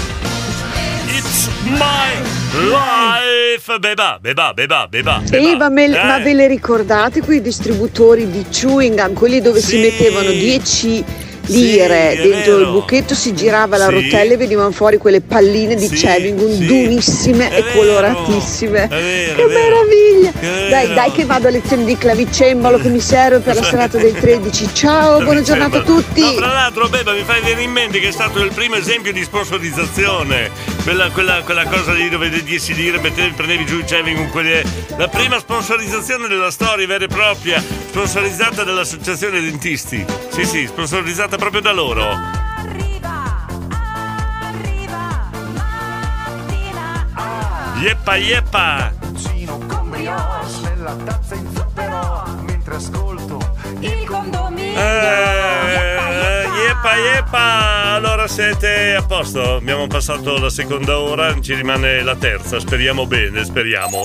It's 1.09 1.49
my 1.65 2.15
life. 2.71 3.79
Beba, 3.79 4.19
beba, 4.21 4.53
beba, 4.55 4.87
beba. 4.89 5.21
Sì, 5.25 5.57
ma, 5.57 5.69
me- 5.69 5.85
Eh. 5.85 6.05
ma 6.05 6.19
ve 6.19 6.35
le 6.35 6.47
ricordate 6.47 7.21
quei 7.23 7.41
distributori 7.41 8.31
di 8.31 8.45
chewing 8.51 9.01
gum, 9.01 9.15
quelli 9.15 9.41
dove 9.41 9.61
si 9.61 9.79
mettevano 9.79 10.31
10 10.31 11.05
lire 11.49 12.11
è 12.13 12.17
dentro 12.17 12.57
vero. 12.57 12.59
il 12.61 12.71
buchetto, 12.71 13.15
si 13.15 13.35
girava 13.35 13.77
la 13.77 13.87
Sì. 13.89 13.93
rotella 13.93 14.33
e 14.33 14.37
venivano 14.37 14.71
fuori 14.71 14.97
quelle 14.99 15.21
palline 15.21 15.75
di 15.75 15.87
Sì, 15.89 15.95
chewing 15.97 16.39
gum 16.39 16.53
sì. 16.57 16.67
durissime 16.67 17.51
È 17.51 17.59
e 17.59 17.63
vero, 17.63 17.79
coloratissime. 17.79 18.83
è 18.85 18.89
vero, 18.89 19.35
che 19.35 19.47
meraviglia! 19.47 20.33
Che 20.39 20.69
Dai, 20.69 20.95
dai 20.95 21.13
che 21.13 21.25
vado 21.25 21.49
a 21.49 21.51
lezione 21.51 21.85
di 21.85 21.97
clavicembalo 21.97 22.79
che 22.79 22.89
mi 22.89 23.01
serve 23.01 23.39
per 23.39 23.55
la 23.55 23.63
serata 23.63 23.97
del 23.99 24.13
13. 24.13 24.69
Ciao, 24.73 25.23
buona 25.23 25.41
giornata 25.43 25.79
a 25.79 25.83
tutti! 25.83 26.21
No, 26.21 26.35
tra 26.35 26.47
l'altro, 26.53 26.89
Beba, 26.89 27.13
mi 27.13 27.23
fai 27.25 27.41
venire 27.41 27.63
in 27.63 27.71
mente 27.71 27.99
che 28.01 28.09
è 28.09 28.13
stato 28.13 28.43
il 28.43 28.53
primo 28.53 28.75
esempio 28.77 29.13
di 29.13 29.23
sponsorizzazione. 29.25 30.51
Quella, 30.83 31.11
quella, 31.11 31.41
quella 31.45 31.65
cosa 31.65 31.93
lì 31.93 32.09
dove 32.09 32.29
di 32.31 32.43
10 32.43 32.75
lire 32.75 32.99
mettevi, 33.01 33.31
prendevi 33.35 33.65
giù 33.65 33.79
il 33.79 33.85
chewing 33.85 34.17
con 34.17 34.29
quelle. 34.31 34.63
La 34.97 35.09
prima 35.09 35.39
sponsorizzazione 35.39 36.29
della 36.29 36.51
storia 36.51 36.87
vera 36.87 37.05
e 37.05 37.09
propria, 37.09 37.63
sponsorizzata 37.89 38.65
dall'Associazione 38.65 39.41
Dentisti. 39.41 40.05
Sì, 40.31 40.45
sì, 40.45 40.67
sponsorizzata 40.67 41.37
proprio 41.39 41.61
da 41.61 41.73
loro. 41.73 42.37
Yeppa 47.81 48.17
yeppa! 48.17 48.93
con 49.47 49.89
brioche 49.89 50.61
nella 50.65 50.97
tazza 51.05 51.35
in 51.37 51.49
zucchero 51.55 52.25
mentre 52.47 52.75
ascolto 52.75 53.39
il 53.79 54.05
condominio 54.05 54.79
Eh, 54.79 56.49
yeppa 56.67 56.97
yeppa! 56.97 57.93
Allora 57.95 58.27
siete 58.27 58.95
a 58.95 59.03
posto? 59.03 59.55
Abbiamo 59.55 59.87
passato 59.87 60.39
la 60.39 60.51
seconda 60.51 60.99
ora, 60.99 61.41
ci 61.41 61.55
rimane 61.55 62.03
la 62.03 62.17
terza, 62.17 62.59
speriamo 62.59 63.07
bene, 63.07 63.45
speriamo. 63.45 64.03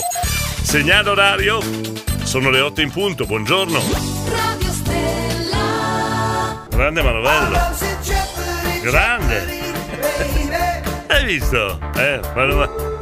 Segnale 0.61 1.09
orario, 1.09 1.59
sono 2.23 2.49
le 2.51 2.61
8 2.61 2.81
in 2.81 2.91
punto, 2.91 3.25
buongiorno. 3.25 4.62
Grande 6.75 7.01
Manovello. 7.01 7.57
Grande. 8.81 9.45
Hai 11.07 11.25
visto? 11.25 11.79
Eh, 11.95 12.19
Mano- 12.35 13.01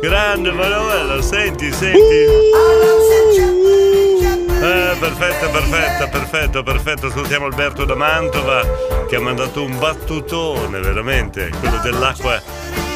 Grande 0.00 0.50
Manovello, 0.52 1.20
senti, 1.20 1.70
senti. 1.72 1.98
Eh, 4.62 4.96
perfetto, 4.98 5.50
perfetto, 5.50 6.08
perfetto, 6.08 6.62
perfetto. 6.62 7.10
Salutiamo 7.10 7.46
Alberto 7.46 7.84
da 7.84 7.94
Mantova 7.94 8.62
che 9.08 9.16
ha 9.16 9.20
mandato 9.20 9.62
un 9.64 9.78
battutone, 9.78 10.80
veramente, 10.80 11.50
quello 11.60 11.78
dell'acqua 11.78 12.40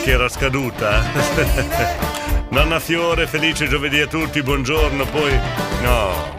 che 0.03 0.11
era 0.11 0.29
scaduta. 0.29 1.03
Nonna 2.51 2.79
Fiore, 2.81 3.27
felice 3.27 3.67
giovedì 3.69 4.01
a 4.01 4.07
tutti, 4.07 4.43
buongiorno. 4.43 5.05
Poi, 5.07 5.39
no, 5.83 6.35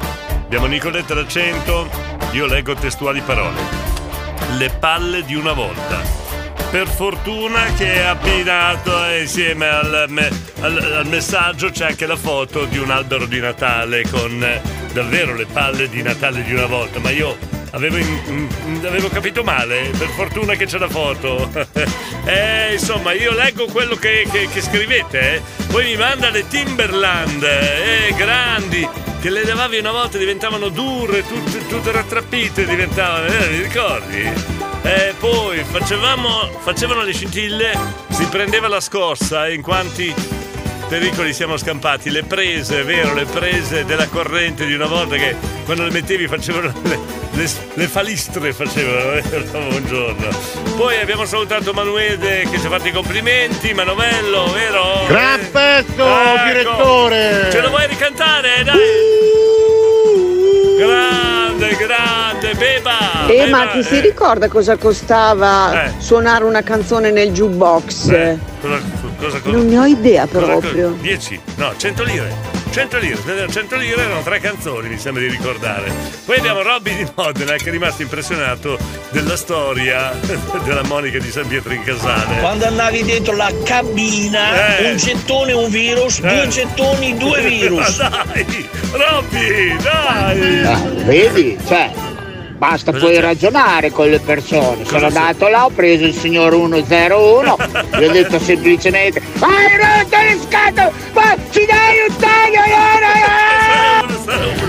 abbiamo 0.46 0.68
Nicoletta 0.68 1.14
da 1.14 1.28
100, 1.28 1.90
io 2.32 2.46
leggo 2.46 2.74
testuali 2.76 3.22
parole. 3.22 3.60
Le 4.58 4.70
palle 4.70 5.24
di 5.26 5.36
una 5.36 5.54
volta. 5.54 6.02
Per 6.70 6.88
fortuna 6.88 7.66
che 7.78 8.04
abbinato 8.04 8.92
insieme 9.20 9.68
al, 9.68 10.06
me- 10.10 10.30
al- 10.62 10.94
al 10.98 11.08
messaggio 11.08 11.70
c'è 11.70 11.86
anche 11.88 12.06
la 12.06 12.16
foto 12.18 12.66
di 12.66 12.78
un 12.78 12.92
albero 12.92 13.26
di 13.26 13.40
Natale 13.40 14.04
con 14.10 14.44
eh, 14.44 14.62
davvero 14.92 15.34
le 15.36 15.46
palle 15.46 15.88
di 15.90 16.02
Natale 16.02 16.44
di 16.44 16.54
una 16.54 16.66
volta, 16.66 17.00
ma 17.00 17.12
io 17.12 17.38
avevo, 17.76 17.98
in- 17.98 18.48
in- 18.66 18.86
avevo 18.86 19.10
capito 19.10 19.44
male, 19.44 19.92
per 19.98 20.08
fortuna 20.10 20.56
che 20.56 20.66
c'è 20.66 20.78
la 20.78 20.90
foto. 20.90 21.50
eh, 22.26 22.74
insomma, 22.74 23.12
io 23.14 23.32
leggo 23.34 23.66
quello 23.66 23.96
che, 23.96 24.26
che- 24.32 24.48
che 24.52 24.62
scrivete, 24.62 25.36
eh. 25.36 25.42
poi 25.68 25.86
mi 25.86 25.98
manda 25.98 26.30
le 26.30 26.48
Timberland, 26.48 27.44
eh, 27.44 28.14
grandi, 28.16 28.88
che 29.22 29.30
le 29.30 29.44
levavi 29.44 29.78
una 29.78 29.92
volta 29.92 30.18
diventavano 30.18 30.70
dure, 30.70 31.26
tutte, 31.28 31.66
tutte 31.68 31.92
rattrappite 31.92 32.66
diventavano, 32.66 33.28
eh, 33.28 33.48
mi 33.50 33.62
ricordi? 33.62 34.32
E 34.84 35.14
poi 35.20 35.64
facevamo, 35.64 36.60
facevano 36.62 37.02
le 37.04 37.12
scintille, 37.14 37.72
si 38.10 38.26
prendeva 38.26 38.68
la 38.68 38.80
scorsa 38.80 39.50
in 39.50 39.62
quanti 39.62 40.14
pericoli 40.88 41.34
siamo 41.34 41.58
scampati. 41.58 42.10
Le 42.10 42.24
prese, 42.24 42.84
vero, 42.84 43.14
le 43.14 43.26
prese 43.26 43.86
della 43.86 44.08
corrente 44.08 44.66
di 44.66 44.74
una 44.74 44.86
volta 44.86 45.16
che 45.16 45.36
quando 45.66 45.84
le 45.84 45.92
mettevi 45.92 46.28
facevano 46.28 46.72
le, 46.84 47.00
le- 47.32 47.50
le 47.74 47.88
falistre, 47.88 48.54
facevano, 48.54 49.14
eh, 49.14 49.22
buongiorno. 49.52 50.28
Poi 50.78 51.00
abbiamo 51.00 51.26
salutato 51.26 51.74
Manuele 51.74 52.48
che 52.50 52.60
ci 52.60 52.66
ha 52.66 52.70
fatto 52.70 52.88
i 52.88 52.92
complimenti, 52.92 53.74
Manovello, 53.74 54.52
vero? 54.52 55.06
Gran 55.08 55.40
pezzo, 55.52 56.06
ecco. 56.06 56.44
direttore! 56.46 57.50
Ce 57.52 57.62
lo 57.62 57.70
vuoi 57.70 57.88
ricantare? 57.88 58.64
Dai! 58.64 58.78
Grande, 61.58 61.76
grande, 61.78 62.54
beba! 62.56 63.24
Eh, 63.24 63.46
beba, 63.46 63.58
ma 63.66 63.68
ti 63.68 63.82
si 63.82 63.98
eh. 63.98 64.02
ricorda 64.02 64.50
cosa 64.50 64.76
costava 64.76 65.86
Eh. 65.86 65.92
suonare 66.00 66.44
una 66.44 66.62
canzone 66.62 67.12
nel 67.12 67.32
jukebox? 67.32 68.10
Eh, 68.10 68.38
cosa, 68.60 68.82
cosa, 69.18 69.40
cosa- 69.40 69.56
Non 69.56 69.68
ne 69.68 69.78
ho 69.80 69.86
idea 69.86 70.28
proprio. 70.28 70.98
10, 71.00 71.40
no, 71.56 71.72
100 71.78 72.04
lire. 72.04 72.34
100 72.76 72.98
lire, 72.98 73.48
100 73.50 73.78
lire 73.78 74.02
erano 74.02 74.22
tre 74.22 74.42
canzoni, 74.42 74.90
mi 74.90 75.00
sembra 75.00 75.24
di 75.24 75.30
ricordare. 75.30 75.90
Poi 76.26 76.38
abbiamo 76.40 76.62
Robby 76.62 76.94
di 76.94 77.08
Modena 77.16 77.54
che 77.54 77.70
è 77.70 77.72
rimasto 77.72 78.02
impressionato 78.02 78.78
della 79.12 79.38
storia 79.38 80.12
della 80.66 80.84
Monica 80.84 81.18
di 81.18 81.32
San 81.32 81.48
Pietro 81.48 81.72
in 81.72 81.84
Casale. 81.84 82.42
Quando 82.42 82.66
andavi 82.66 83.04
dentro 83.06 83.34
la 83.34 83.50
cabina, 83.64 84.78
Eh. 84.80 84.92
un 84.92 84.98
gettone 84.98 85.54
un 85.54 85.70
virus, 85.70 86.20
Eh. 86.20 86.28
due 86.28 86.48
gettoni 86.50 87.18
due 87.18 87.42
virus. 87.48 87.98
Ma 88.00 88.10
dai, 88.26 88.70
Robby, 88.92 89.78
dai! 89.82 90.64
Ah, 90.66 90.82
vedi? 91.06 91.58
Cioè, 91.66 91.92
basta 92.58 92.92
poi 92.92 93.20
ragionare 93.20 93.92
con 93.92 94.10
le 94.10 94.20
persone. 94.20 94.86
Sono 94.86 95.08
andato 95.08 95.48
là, 95.48 95.66
ho 95.66 95.70
preso 95.70 96.06
il 96.06 96.14
signor 96.14 96.54
101, 96.54 97.58
gli 97.98 98.04
ho 98.04 98.12
detto 98.12 98.40
semplicemente 98.40 99.22
Hai 99.40 99.78
rotto 99.78 100.18
le 100.18 100.38
scatole! 100.42 100.92
Ma 101.14 101.36
ci 101.50 101.66
dai 101.66 102.08
un 102.08 102.16
taglio 102.18 102.62
allora? 102.64 103.14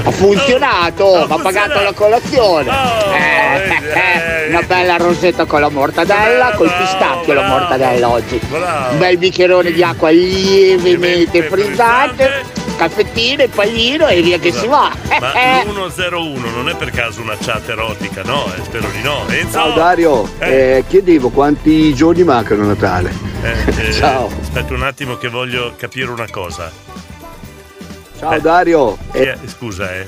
Ha 0.04 0.10
funzionato, 0.10 1.26
mi 1.28 1.34
ha 1.34 1.38
pagato 1.38 1.80
la 1.80 1.92
colazione. 1.92 2.70
Eh, 2.70 3.56
eh, 3.98 4.48
una 4.50 4.62
bella 4.62 4.96
rosetta 4.96 5.44
con 5.44 5.60
la 5.60 5.68
mortadella, 5.68 6.52
col 6.56 6.72
pistacchio 6.72 7.32
la 7.32 7.46
mortadella 7.46 8.08
oggi. 8.08 8.40
Un 8.50 8.98
bel 8.98 9.18
bicchierone 9.18 9.72
di 9.72 9.82
acqua 9.82 10.10
lievemente 10.10 11.42
frizzante, 11.42 12.44
caffettino 12.76 13.42
e 13.42 13.48
paglino 13.48 14.06
e 14.06 14.22
via 14.22 14.38
che 14.38 14.52
si 14.52 14.66
va. 14.66 14.92
Ma 15.20 15.32
Eh, 15.62 15.64
l'101 15.66 16.52
non 16.54 16.68
è 16.68 16.76
per 16.76 16.90
caso 16.90 17.20
una 17.22 17.36
chat 17.40 17.68
erotica, 17.68 18.22
no? 18.22 18.44
Eh, 18.54 18.62
spero 18.64 18.88
di 18.90 19.02
no. 19.02 19.26
Enzo? 19.28 19.52
Ciao 19.58 19.72
Dario, 19.72 20.28
eh, 20.38 20.84
chiedevo 20.86 21.30
quanti 21.30 21.94
giorni 21.94 22.22
mancano 22.24 22.62
a 22.62 22.66
Natale. 22.66 23.12
Eh, 23.42 23.88
eh, 23.88 23.92
Ciao. 23.92 24.30
Aspetta 24.40 24.72
un 24.74 24.82
attimo 24.82 25.16
che 25.16 25.28
voglio 25.28 25.74
capire 25.76 26.10
una 26.10 26.28
cosa. 26.30 26.70
Ciao 28.18 28.38
Dario. 28.40 28.96
Chi 29.12 29.18
è- 29.18 29.38
scusa, 29.46 29.94
eh. 29.94 30.06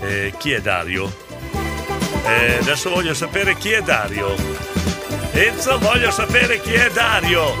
Eh, 0.00 0.32
chi 0.38 0.52
è 0.52 0.60
Dario? 0.60 1.10
Eh, 2.24 2.58
adesso 2.60 2.90
voglio 2.90 3.14
sapere 3.14 3.54
chi 3.56 3.70
è 3.72 3.80
Dario. 3.82 4.34
Enzo, 5.32 5.78
voglio 5.78 6.10
sapere 6.10 6.60
chi 6.60 6.72
è 6.72 6.90
Dario. 6.90 7.54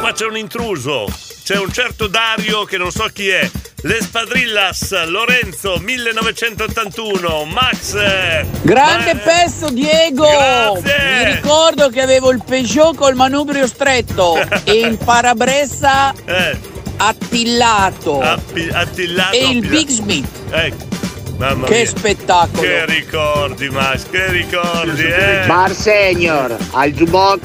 Qua 0.00 0.12
c'è 0.12 0.26
un 0.26 0.36
intruso. 0.36 1.06
C'è 1.48 1.56
un 1.56 1.72
certo 1.72 2.08
Dario 2.08 2.64
che 2.64 2.76
non 2.76 2.90
so 2.90 3.08
chi 3.10 3.28
è. 3.28 3.50
Le 3.80 4.02
Spadrillas, 4.02 5.06
Lorenzo 5.06 5.78
1981, 5.78 7.46
Max. 7.46 7.94
eh, 7.94 8.44
Grande 8.60 9.14
Ma- 9.14 9.20
pezzo 9.20 9.70
Diego! 9.70 10.28
Grazie! 10.28 11.24
Mi 11.24 11.32
ricordo 11.36 11.88
che 11.88 12.02
avevo 12.02 12.30
il 12.32 12.42
Peugeot 12.44 12.94
col 12.94 13.14
manubrio 13.14 13.66
stretto 13.66 14.36
e 14.64 14.72
il 14.80 14.98
parabrezza 15.02 16.12
attillato 16.98 18.20
Appi- 18.20 18.68
attillato, 18.70 19.34
e 19.34 19.48
il 19.48 19.66
Big 19.66 19.88
Smith. 19.88 20.28
Ecco. 20.50 20.84
Mamma 21.38 21.66
Che 21.66 21.76
mia. 21.76 21.86
spettacolo! 21.86 22.60
Che 22.60 22.84
ricordi, 22.84 23.70
Max, 23.70 24.02
che 24.10 24.30
ricordi, 24.32 25.02
eh? 25.02 25.44
Bar 25.46 25.72
Senior, 25.72 26.54
al 26.72 26.90
jukebox 26.92 27.40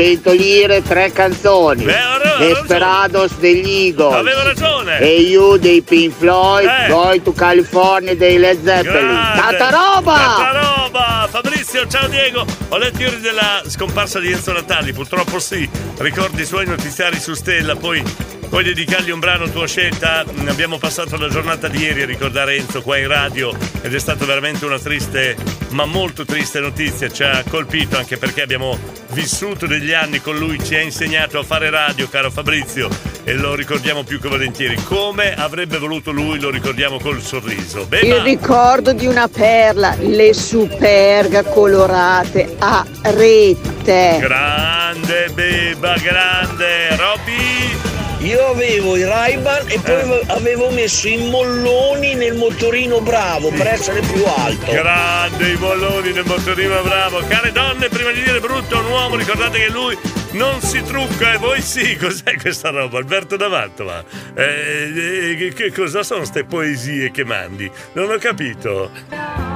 100 0.00 0.32
lire, 0.32 0.82
tre 0.82 1.12
canzoni. 1.12 1.84
Beh, 1.84 1.94
Desperados 2.38 3.32
degli 3.38 3.68
Eagles. 3.68 4.14
Avevo 4.14 4.42
ragione. 4.42 4.98
E 4.98 5.20
You 5.20 5.58
dei 5.58 5.82
Pink 5.82 6.14
Floyd, 6.16 6.66
Eh. 6.66 6.88
Going 6.88 7.22
to 7.22 7.32
California 7.32 8.16
dei 8.16 8.38
Led 8.38 8.64
Zeppelin. 8.64 9.06
Grande. 9.08 9.56
Tanta 9.58 9.70
roba! 9.70 10.14
Tanta 10.14 10.60
roba! 10.60 11.28
Fabrizio, 11.30 11.86
ciao 11.86 12.08
Diego! 12.08 12.46
Ho 12.68 12.78
letto 12.78 13.02
ieri 13.02 13.20
della 13.20 13.62
scomparsa 13.66 14.18
di 14.20 14.32
Enzo 14.32 14.52
Natali, 14.52 14.94
purtroppo 14.94 15.38
sì. 15.38 15.68
Ricordi 15.98 16.42
i 16.42 16.46
suoi 16.46 16.64
notiziari 16.66 17.20
su 17.20 17.34
Stella, 17.34 17.76
poi 17.76 18.02
puoi 18.50 18.64
dedicargli 18.64 19.10
un 19.10 19.20
brano 19.20 19.44
a 19.44 19.48
tua 19.48 19.66
scelta. 19.66 20.24
Abbiamo 20.48 20.76
passato 20.76 21.16
la 21.16 21.28
giornata 21.28 21.68
di 21.68 21.78
ieri 21.78 22.02
a 22.02 22.06
ricordare 22.06 22.56
Enzo 22.56 22.82
qua 22.82 22.98
in 22.98 23.06
radio 23.06 23.56
ed 23.80 23.94
è 23.94 23.98
stata 23.98 24.24
veramente 24.26 24.66
una 24.66 24.78
triste, 24.78 25.36
ma 25.70 25.86
molto 25.86 26.24
triste 26.24 26.58
notizia. 26.58 27.08
Ci 27.08 27.22
ha 27.22 27.42
colpito 27.48 27.96
anche 27.96 28.18
perché 28.18 28.42
abbiamo 28.42 28.76
vissuto 29.12 29.66
degli 29.66 29.92
anni 29.92 30.20
con 30.20 30.36
lui, 30.36 30.62
ci 30.62 30.74
ha 30.74 30.80
insegnato 30.80 31.38
a 31.38 31.44
fare 31.44 31.70
radio, 31.70 32.08
caro 32.08 32.30
Fabrizio, 32.30 32.88
e 33.22 33.34
lo 33.34 33.54
ricordiamo 33.54 34.02
più 34.02 34.20
che 34.20 34.28
volentieri. 34.28 34.74
Come 34.82 35.32
avrebbe 35.32 35.78
voluto 35.78 36.10
lui, 36.10 36.40
lo 36.40 36.50
ricordiamo 36.50 36.98
col 36.98 37.22
sorriso. 37.22 37.86
Beh, 37.86 38.00
Il 38.00 38.08
ma- 38.16 38.22
ricordo 38.24 38.92
di 38.92 39.06
una 39.06 39.28
perla, 39.28 39.94
le 39.98 40.34
superga 40.34 41.44
colorate 41.44 42.56
a 42.58 42.84
rete. 43.02 44.18
Grande 44.20 45.30
beba, 45.32 45.94
grande 45.98 46.96
Robby! 46.96 47.98
Io 48.20 48.46
avevo 48.48 48.96
i 48.96 49.04
Ray-Ban 49.04 49.64
e 49.68 49.80
poi 49.80 49.94
Eh. 49.94 50.24
avevo 50.26 50.68
messo 50.70 51.08
i 51.08 51.16
molloni 51.30 52.14
nel 52.14 52.36
motorino 52.36 53.00
bravo 53.00 53.48
per 53.50 53.66
essere 53.68 54.00
più 54.00 54.22
alto. 54.24 54.70
Grande 54.70 55.48
i 55.48 55.56
bolloni 55.56 56.12
del 56.12 56.24
motorino 56.26 56.82
bravo. 56.82 57.22
Care 57.26 57.50
donne, 57.50 57.88
prima 57.88 58.10
di 58.10 58.22
dire 58.22 58.38
brutto 58.40 58.76
a 58.76 58.80
un 58.80 58.86
uomo, 58.90 59.16
ricordate 59.16 59.58
che 59.58 59.70
lui 59.70 59.96
non 60.32 60.60
si 60.60 60.82
trucca 60.82 61.32
e 61.32 61.38
voi 61.38 61.62
sì. 61.62 61.96
Cos'è 62.00 62.36
questa 62.36 62.68
roba? 62.68 62.98
Alberto 62.98 63.36
da 63.36 63.48
Mantova. 63.48 64.04
Eh, 64.34 65.38
eh, 65.40 65.52
che, 65.54 65.72
cosa 65.72 66.02
sono 66.02 66.24
ste 66.26 66.44
poesie 66.44 67.10
che 67.10 67.24
mandi? 67.24 67.70
Non 67.94 68.10
ho 68.10 68.18
capito. 68.18 69.49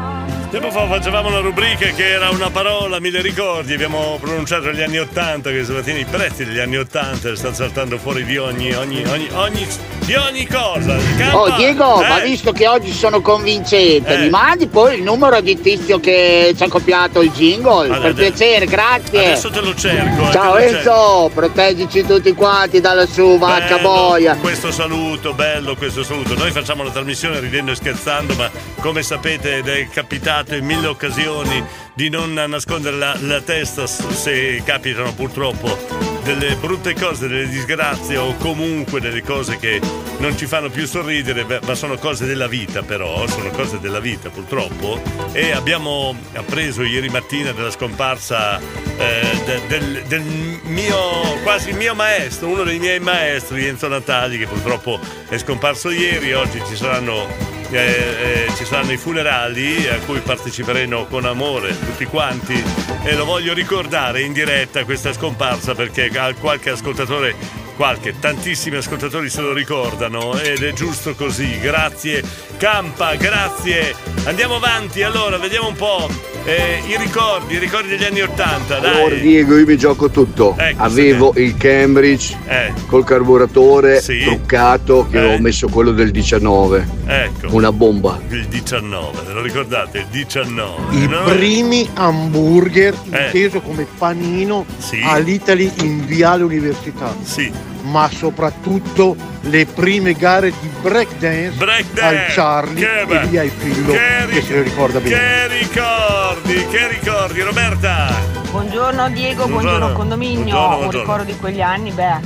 Tempo 0.54 0.70
fa 0.70 0.86
facevamo 0.86 1.30
una 1.30 1.40
rubrica 1.40 1.84
che 1.86 2.10
era 2.12 2.30
una 2.30 2.48
parola, 2.48 3.00
me 3.00 3.10
le 3.10 3.20
ricordi, 3.20 3.72
abbiamo 3.74 4.18
pronunciato 4.20 4.66
negli 4.66 4.82
anni 4.82 4.98
Ottanta, 5.00 5.50
che 5.50 5.64
stamattina 5.64 5.98
i 5.98 6.04
prezzi 6.04 6.44
degli 6.44 6.60
anni 6.60 6.76
Ottanta 6.76 7.34
stanno 7.34 7.54
saltando 7.54 7.98
fuori 7.98 8.24
di 8.24 8.36
ogni, 8.36 8.72
ogni, 8.72 9.02
ogni, 9.04 9.28
ogni, 9.32 9.66
di 10.04 10.14
ogni 10.14 10.46
cosa. 10.46 10.96
Campa, 11.18 11.36
Oh 11.40 11.50
Diego, 11.56 12.00
eh? 12.04 12.06
ma 12.06 12.20
visto 12.20 12.52
che 12.52 12.68
oggi 12.68 12.92
sono 12.92 13.20
convincente, 13.20 14.14
Eh. 14.14 14.18
mi 14.18 14.30
mandi 14.30 14.68
poi 14.68 14.94
il 14.98 15.02
numero 15.02 15.40
di 15.40 15.60
tizio 15.60 15.98
che 15.98 16.54
ci 16.56 16.62
ha 16.62 16.68
copiato 16.68 17.20
il 17.20 17.32
jingle? 17.32 17.86
Allora, 17.86 17.98
per 17.98 18.10
adesso- 18.10 18.30
piacere, 18.36 18.66
grazie. 18.66 19.18
Adesso 19.18 19.50
te 19.50 19.60
lo 19.60 19.74
cerco. 19.74 20.28
eh, 20.28 20.32
Ciao. 20.32 20.56
Enzo, 20.56 21.30
proteggici 21.34 22.06
tutti 22.06 22.32
quanti 22.32 22.80
da 22.80 22.94
lassù, 22.94 23.38
vacca 23.38 23.78
boia. 23.78 24.36
Questo 24.36 24.70
saluto, 24.70 25.32
bello 25.32 25.74
questo 25.74 26.04
saluto. 26.04 26.36
Noi 26.36 26.52
facciamo 26.52 26.84
la 26.84 26.90
trasmissione 26.90 27.40
ridendo 27.40 27.72
e 27.72 27.74
scherzando, 27.74 28.34
ma 28.36 28.48
come 28.78 29.02
sapete 29.02 29.56
ed 29.56 29.66
è 29.66 29.88
capitato 29.88 30.42
cercato 30.44 30.54
in 30.54 30.64
mille 30.64 30.86
occasioni 30.86 31.64
di 31.94 32.08
non 32.10 32.34
nascondere 32.34 32.96
la, 32.96 33.16
la 33.20 33.40
testa 33.40 33.86
se 33.86 34.62
capitano 34.64 35.12
purtroppo 35.14 35.76
delle 36.22 36.56
brutte 36.56 36.94
cose, 36.94 37.28
delle 37.28 37.48
disgrazie 37.48 38.16
o 38.16 38.34
comunque 38.36 39.00
delle 39.00 39.22
cose 39.22 39.58
che 39.58 39.80
non 40.18 40.36
ci 40.36 40.46
fanno 40.46 40.70
più 40.70 40.86
sorridere, 40.86 41.44
ma 41.62 41.74
sono 41.74 41.96
cose 41.96 42.26
della 42.26 42.46
vita 42.46 42.82
però, 42.82 43.26
sono 43.26 43.50
cose 43.50 43.78
della 43.80 44.00
vita 44.00 44.30
purtroppo. 44.30 45.00
E 45.32 45.52
abbiamo 45.52 46.16
appreso 46.34 46.82
ieri 46.82 47.08
mattina 47.08 47.52
della 47.52 47.70
scomparsa 47.70 48.58
eh, 48.58 49.42
de- 49.44 49.66
del, 49.66 50.02
del 50.06 50.22
mio, 50.22 50.96
quasi 51.42 51.72
mio 51.72 51.94
maestro, 51.94 52.48
uno 52.48 52.62
dei 52.62 52.78
miei 52.78 53.00
maestri, 53.00 53.66
Enzo 53.66 53.88
Natali, 53.88 54.38
che 54.38 54.46
purtroppo 54.46 54.98
è 55.28 55.36
scomparso 55.38 55.90
ieri, 55.90 56.32
oggi 56.32 56.62
ci 56.66 56.76
saranno 56.76 57.53
eh, 57.78 58.46
eh, 58.46 58.54
ci 58.56 58.64
saranno 58.64 58.92
i 58.92 58.96
funerali 58.96 59.88
a 59.88 59.98
cui 60.00 60.20
parteciperemo 60.20 61.06
con 61.06 61.24
amore 61.24 61.78
tutti 61.78 62.04
quanti. 62.04 62.62
E 63.02 63.14
lo 63.16 63.24
voglio 63.24 63.52
ricordare 63.52 64.22
in 64.22 64.32
diretta 64.32 64.84
questa 64.84 65.12
scomparsa 65.12 65.74
perché 65.74 66.10
qualche 66.38 66.70
ascoltatore 66.70 67.63
qualche 67.76 68.14
tantissimi 68.18 68.76
ascoltatori 68.76 69.28
se 69.28 69.40
lo 69.40 69.52
ricordano 69.52 70.38
ed 70.38 70.62
è 70.62 70.72
giusto 70.72 71.14
così 71.14 71.58
grazie 71.60 72.22
Campa 72.56 73.14
grazie 73.16 73.94
andiamo 74.24 74.56
avanti 74.56 75.02
allora 75.02 75.38
vediamo 75.38 75.68
un 75.68 75.74
po' 75.74 76.08
eh, 76.44 76.82
i 76.86 76.96
ricordi 76.98 77.54
i 77.54 77.58
ricordi 77.58 77.88
degli 77.88 78.04
anni 78.04 78.20
80 78.20 78.76
Allora 78.78 79.08
dai 79.08 79.20
Diego 79.20 79.56
io 79.56 79.64
mi 79.64 79.76
gioco 79.78 80.10
tutto. 80.10 80.54
Ecco, 80.58 80.82
Avevo 80.82 81.32
il 81.36 81.56
Cambridge 81.56 82.36
Eh. 82.46 82.72
col 82.86 83.02
carburatore 83.02 84.00
Sì. 84.02 84.20
truccato 84.24 85.06
che 85.10 85.16
Eh. 85.16 85.20
avevo 85.20 85.38
messo 85.40 85.68
quello 85.68 85.90
del 85.92 86.10
19. 86.10 86.86
ecco 87.06 87.46
Una 87.54 87.72
bomba. 87.72 88.20
il 88.28 88.46
19 88.46 89.22
ve 89.26 89.32
lo 89.32 89.40
ricordate 89.40 89.98
il 90.00 90.06
19 90.10 90.94
I 90.96 91.06
no? 91.08 91.22
primi 91.24 91.88
hamburger 91.94 92.94
Eh. 93.10 93.24
inteso 93.26 93.60
come 93.62 93.86
panino 93.96 94.66
Sì. 94.76 95.00
all'Italy 95.02 95.72
in 95.80 96.04
Viale 96.04 96.42
Università. 96.42 97.14
Sì. 97.22 97.50
Ma 97.84 98.08
soprattutto 98.10 99.14
le 99.42 99.66
prime 99.66 100.14
gare 100.14 100.50
di 100.58 100.68
breakdance 100.80 101.50
Breakdance. 101.58 102.00
al 102.02 102.24
Charlie 102.32 102.80
Che 102.82 103.00
e 103.00 103.26
via 103.26 103.42
il 103.42 103.50
figlio 103.50 103.92
che 103.92 104.26
che, 104.30 104.42
se 104.42 104.54
lo 104.56 104.62
ricorda 104.62 105.00
bene. 105.00 105.14
Che 105.16 105.46
ricordi, 105.58 106.66
che 106.68 106.88
ricordi, 106.88 107.40
Roberta? 107.42 108.06
Buongiorno 108.50 109.10
Diego, 109.10 109.46
Buongiorno. 109.46 109.50
buongiorno, 109.50 109.92
condominio. 109.92 110.34
Buongiorno, 110.44 110.64
Un 110.68 110.76
buongiorno. 110.78 111.00
ricordo 111.00 111.24
di 111.24 111.36
quegli 111.38 111.60
anni, 111.60 111.90
beh, 111.90 112.16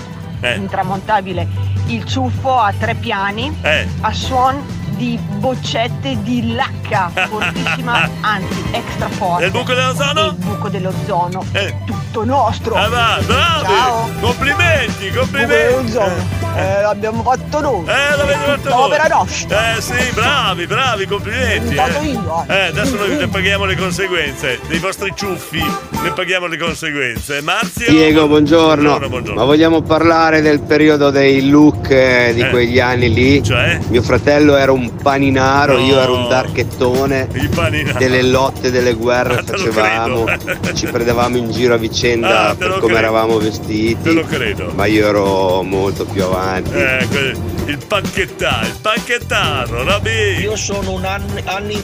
Eh. 0.41 0.55
intramontabile. 0.57 1.49
Il 1.87 2.05
ciuffo 2.05 2.57
a 2.59 2.73
tre 2.79 2.95
piani 2.95 3.53
Eh. 3.63 3.87
a 4.03 4.13
suon 4.13 4.63
di 4.97 5.19
boccette 5.39 6.17
di 6.23 6.55
lacca, 6.55 7.11
fortissima, 7.29 8.09
anzi 8.21 8.65
extra 8.73 9.09
forte. 9.09 9.43
E 9.45 9.47
il 9.47 9.53
buco 9.53 9.75
dell'ozono? 9.75 10.27
Il 10.27 10.35
buco 10.35 10.69
dell'ozono. 10.69 11.45
Eh. 11.53 11.75
Tutto 11.87 12.25
nostro. 12.25 12.75
Ah, 12.75 12.89
va, 12.89 13.19
bravi! 13.25 13.65
Ciao. 13.67 14.11
Complimenti, 14.21 15.11
complimenti! 15.13 15.97
Eh, 16.57 16.81
l'abbiamo 16.83 17.23
fatto 17.23 17.61
noi. 17.61 17.85
Eh, 17.87 18.17
l'avete 18.17 18.39
fatto 18.45 18.71
voi! 18.75 18.85
Opera 18.87 19.07
nostra. 19.07 19.77
Eh 19.77 19.81
sì, 19.81 20.11
bravi, 20.15 20.67
bravi, 20.67 21.07
complimenti! 21.07 21.75
Fatto 21.75 22.01
Eh. 22.01 22.07
io, 22.07 22.45
eh. 22.49 22.55
Eh, 22.55 22.61
adesso 22.67 22.97
noi 22.97 23.17
ne 23.17 23.29
paghiamo 23.29 23.65
le 23.65 23.77
conseguenze. 23.77 24.59
Dei 24.67 24.79
vostri 24.79 25.13
ciuffi 25.15 25.63
ne 26.03 26.11
paghiamo 26.13 26.47
le 26.47 26.57
conseguenze. 26.59 27.41
Marzio? 27.43 27.89
Diego, 27.91 28.27
buongiorno. 28.27 28.67
Buongiorno, 28.83 29.09
buongiorno. 29.09 29.41
Ma 29.41 29.45
vogliamo 29.47 29.83
parlare 29.83 30.41
del 30.41 30.61
periodo 30.61 31.11
dei 31.11 31.49
look 31.49 31.91
eh, 31.91 32.33
di 32.35 32.41
Eh. 32.41 32.51
quegli 32.51 32.81
anni 32.81 33.13
lì? 33.13 33.43
Cioè? 33.43 33.79
Mio 33.89 34.03
fratello 34.03 34.57
era 34.57 34.73
un 34.73 34.78
paninaro, 35.03 35.75
No. 35.75 35.85
io 35.85 36.01
ero 36.01 36.15
un 36.17 36.29
darchettone. 36.29 37.29
Delle 37.99 38.23
lotte, 38.23 38.71
delle 38.71 38.95
guerre 38.95 39.39
Ah, 39.39 39.43
te 39.43 39.57
facevamo, 39.57 40.25
ci 40.75 40.87
prendevamo 40.87 41.37
in 41.37 41.51
giro 41.51 41.75
a 41.75 41.77
vicenda 41.77 42.49
Ah, 42.49 42.51
te 42.51 42.57
per 42.59 42.69
come 42.79 42.81
credo. 42.95 42.99
eravamo 42.99 43.39
Te 43.39 43.45
vestiti. 43.45 44.13
lo 44.13 44.23
credo. 44.25 44.73
Ma 44.75 44.87
io 44.87 45.07
ero 45.07 45.63
molto 45.63 46.05
più 46.05 46.23
avanti. 46.25 46.71
Eh, 46.73 47.07
il 47.67 47.79
panchettaro, 47.87 48.67
il 48.67 48.77
panchettaro, 48.81 49.85
Rabi! 49.85 50.39
Io 50.41 50.57
sono 50.57 50.93
un 50.93 51.05
anni, 51.05 51.43
anni 51.45 51.83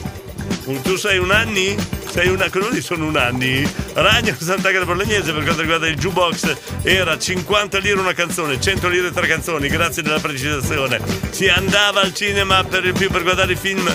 Tu 0.83 0.95
sei 0.95 1.19
un 1.19 1.29
anni? 1.31 1.75
Sei 2.15 2.29
una. 2.29 2.47
Dire 2.47 2.81
sono 2.81 3.07
un 3.07 3.17
anni? 3.17 3.67
Ragno 3.93 4.33
Sant'Agata 4.39 4.85
Bolognese 4.85 5.33
per 5.33 5.43
quanto 5.43 5.59
riguarda 5.61 5.87
il 5.87 5.97
jukebox 5.97 6.55
era 6.83 7.17
50 7.17 7.77
lire 7.79 7.99
una 7.99 8.13
canzone, 8.13 8.57
100 8.59 8.87
lire 8.87 9.11
tre 9.11 9.27
canzoni, 9.27 9.67
grazie 9.67 10.01
della 10.01 10.19
precisazione. 10.19 10.99
Si 11.31 11.47
andava 11.49 11.99
al 12.01 12.13
cinema 12.13 12.63
per 12.63 12.85
il 12.85 12.93
più 12.93 13.09
per 13.09 13.23
guardare 13.23 13.51
i 13.51 13.55
film 13.57 13.85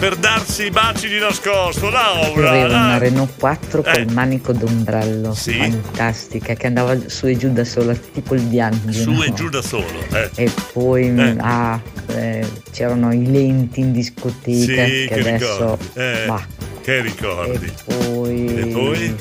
per 0.00 0.16
darsi 0.16 0.64
i 0.64 0.70
baci 0.70 1.08
di 1.08 1.18
nascosto, 1.18 1.90
Laura! 1.90 2.48
Aveva 2.50 2.66
una. 2.66 2.98
Renault 2.98 3.38
4 3.38 3.84
Eh. 3.84 3.92
col 4.04 4.12
manico 4.14 4.52
d'ombrello, 4.52 5.32
Sì. 5.34 5.52
fantastica, 5.56 6.54
che 6.54 6.66
andava 6.66 6.96
su 7.06 7.26
e 7.26 7.36
giù 7.36 7.52
da 7.52 7.64
sola, 7.64 7.94
tipo 7.94 8.34
il 8.34 8.42
Bianchi. 8.42 8.92
Su 8.94 9.12
no? 9.12 9.22
e 9.22 9.32
giù 9.32 9.48
da 9.48 9.62
solo. 9.62 9.84
Eh. 10.12 10.30
E 10.34 10.50
poi 10.72 11.06
Eh. 11.16 11.36
ah, 11.38 11.80
eh, 12.08 12.48
c'erano 12.72 13.12
i 13.12 13.30
lenti 13.30 13.80
in 13.80 13.92
discoteca 13.92 14.58
Sì, 14.58 14.66
che, 14.74 15.06
che 15.08 15.20
adesso. 15.20 15.78
Eh, 15.94 16.24
bah. 16.26 16.46
che 16.82 17.02
ricordi. 17.60 18.14
poi, 18.14 18.58
E 18.58 18.66
poi? 18.66 19.16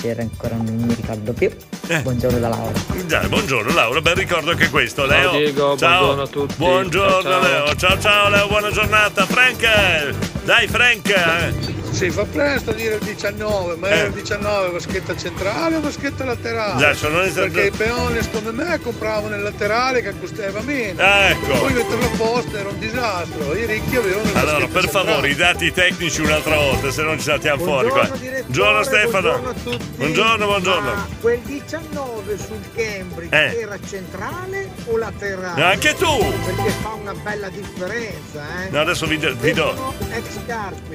c'era 0.00 0.22
ancora 0.22 0.56
non 0.56 0.74
mi 0.76 0.94
ricordo 0.94 1.32
più. 1.32 1.50
Eh. 1.88 2.00
Buongiorno 2.00 2.38
da 2.38 2.48
Laura. 2.48 2.72
Dai, 3.06 3.28
buongiorno 3.28 3.72
Laura, 3.72 4.00
ben 4.00 4.14
ricordo 4.14 4.50
anche 4.52 4.68
questo. 4.70 5.06
Leo. 5.06 5.30
Diego, 5.32 5.76
ciao. 5.76 5.98
buongiorno 6.14 6.22
a 6.22 6.26
tutti. 6.28 6.54
Buongiorno 6.56 7.22
Ciao, 7.22 7.22
ciao. 7.22 7.42
Leo. 7.42 7.74
Ciao 7.76 7.98
ciao 8.00 8.28
Leo, 8.28 8.46
buona 8.48 8.70
giornata. 8.70 9.26
Frank! 9.26 10.14
Dai 10.44 10.66
Frank! 10.68 11.08
eh. 11.08 11.79
Si 11.90 12.08
fa 12.10 12.24
presto 12.24 12.70
a 12.70 12.72
dire 12.72 12.94
il 12.94 13.04
19, 13.04 13.76
ma 13.76 13.88
Eh. 13.88 13.96
era 13.98 14.06
il 14.06 14.12
19 14.12 14.70
vaschetta 14.70 15.14
centrale 15.16 15.76
o 15.76 15.80
vaschetta 15.80 16.24
laterale? 16.24 16.96
Non 17.02 17.24
è- 17.24 17.30
Perché 17.30 17.66
i 17.66 17.70
peoni 17.72 18.18
come 18.30 18.52
me 18.52 18.80
compravano 18.80 19.34
il 19.34 19.42
laterale 19.42 20.00
che 20.00 20.14
costava 20.18 20.60
meno. 20.62 21.02
Ah, 21.02 21.30
ecco. 21.30 21.46
Poi 21.58 21.72
metterlo 21.74 22.04
a 22.06 22.16
posto 22.16 22.56
era 22.56 22.68
un 22.68 22.78
disastro. 22.78 23.54
I 23.54 23.66
ricchi 23.66 23.96
avevano 23.96 24.30
Allora, 24.34 24.66
per 24.66 24.88
favore, 24.88 25.28
i 25.28 25.30
centrale. 25.34 25.52
dati 25.52 25.72
tecnici 25.72 26.20
un'altra 26.22 26.56
volta, 26.56 26.90
se 26.90 27.02
no 27.02 27.16
ci 27.16 27.22
saltiamo 27.22 27.62
fuori 27.64 27.88
qua. 27.88 27.98
Buongiorno, 28.06 28.20
direttore, 28.22 28.42
Buongiorno 28.44 28.82
Stefano. 28.84 29.20
buongiorno 29.30 29.48
a 29.48 29.54
tutti. 29.62 29.84
Buongiorno, 29.96 30.46
buongiorno. 30.46 30.94
Ma 30.94 31.08
quel 31.20 31.38
19 31.40 32.38
sul 32.38 32.60
Cambridge 32.74 33.36
Eh. 33.36 33.60
era 33.60 33.78
centrale 33.86 34.70
o 34.86 34.96
laterale? 34.96 35.62
Anche 35.62 35.94
tu! 35.96 36.16
Perché 36.46 36.70
fa 36.80 36.88
una 36.90 37.14
bella 37.14 37.48
differenza, 37.50 38.64
eh? 38.64 38.70
No, 38.70 38.80
adesso 38.80 39.06
vi, 39.06 39.18
do- 39.18 39.34
vi 39.34 39.52
do. 39.52 39.74
Sono. 39.74 39.94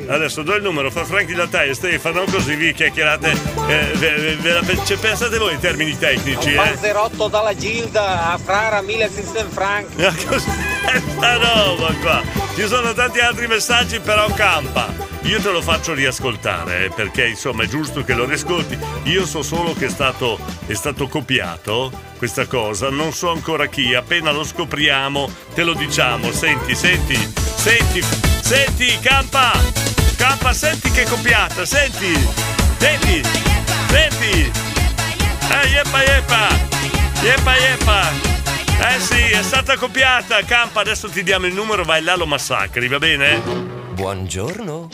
Adesso 0.07 0.41
do 0.41 0.55
il 0.55 0.63
numero 0.63 0.84
fra 0.89 1.05
Franchi 1.05 1.33
da 1.33 1.47
te 1.47 1.63
e 1.63 1.73
Stefano, 1.73 2.23
così 2.25 2.55
vi 2.55 2.73
chiacchierate. 2.73 3.31
eh, 3.67 3.91
ve- 3.95 4.37
ve- 4.37 4.59
ve 4.61 4.79
cioè, 4.85 4.97
pensate 4.97 5.37
voi 5.37 5.53
in 5.53 5.59
termini 5.59 5.97
tecnici, 5.97 6.49
un 6.49 6.53
eh? 6.53 6.57
panzerotto 6.57 7.27
dalla 7.27 7.55
Gilda 7.55 8.31
a 8.33 8.37
Frara 8.37 8.81
1600 8.81 9.49
franc. 9.51 9.87
Ma 9.95 10.13
cos'è 10.27 11.01
sta 11.15 11.37
roba 11.37 11.93
qua? 12.01 12.21
Ci 12.55 12.67
sono 12.67 12.93
tanti 12.93 13.19
altri 13.19 13.47
messaggi, 13.47 13.99
però 13.99 14.27
campa. 14.33 15.13
Io 15.23 15.41
te 15.41 15.49
lo 15.49 15.61
faccio 15.61 15.93
riascoltare, 15.93 16.85
eh, 16.85 16.89
perché 16.89 17.25
insomma 17.25 17.63
è 17.63 17.67
giusto 17.67 18.03
che 18.03 18.13
lo 18.13 18.25
riascolti. 18.25 18.77
Io 19.05 19.25
so 19.25 19.41
solo 19.41 19.73
che 19.73 19.87
è 19.87 19.89
stato, 19.89 20.37
è 20.67 20.73
stato 20.75 21.07
copiato 21.07 21.91
questa 22.17 22.45
cosa, 22.45 22.89
non 22.91 23.11
so 23.11 23.31
ancora 23.31 23.65
chi, 23.65 23.95
appena 23.95 24.31
lo 24.31 24.43
scopriamo 24.43 25.27
te 25.55 25.63
lo 25.63 25.73
diciamo. 25.73 26.31
Senti, 26.31 26.75
senti, 26.75 27.33
senti, 27.55 28.03
senti, 28.41 28.99
campa! 28.99 29.84
Campa, 30.15 30.53
senti 30.53 30.89
che 30.91 31.03
copiata, 31.05 31.65
senti! 31.65 32.13
Senti! 32.77 33.21
Senti! 33.89 34.51
Eh, 35.51 35.67
yeppa 35.67 36.03
yeppa! 36.03 36.47
Yeppa 37.21 37.55
yeppa! 37.55 38.09
Eh 38.87 38.99
sì, 38.99 39.21
è 39.31 39.41
stata 39.41 39.77
copiata, 39.77 40.43
Campa, 40.43 40.81
adesso 40.81 41.09
ti 41.09 41.23
diamo 41.23 41.45
il 41.45 41.53
numero, 41.53 41.83
vai 41.83 42.01
là, 42.01 42.15
lo 42.15 42.25
massacri, 42.25 42.87
va 42.87 42.97
bene? 42.97 43.84
Buongiorno. 43.95 44.89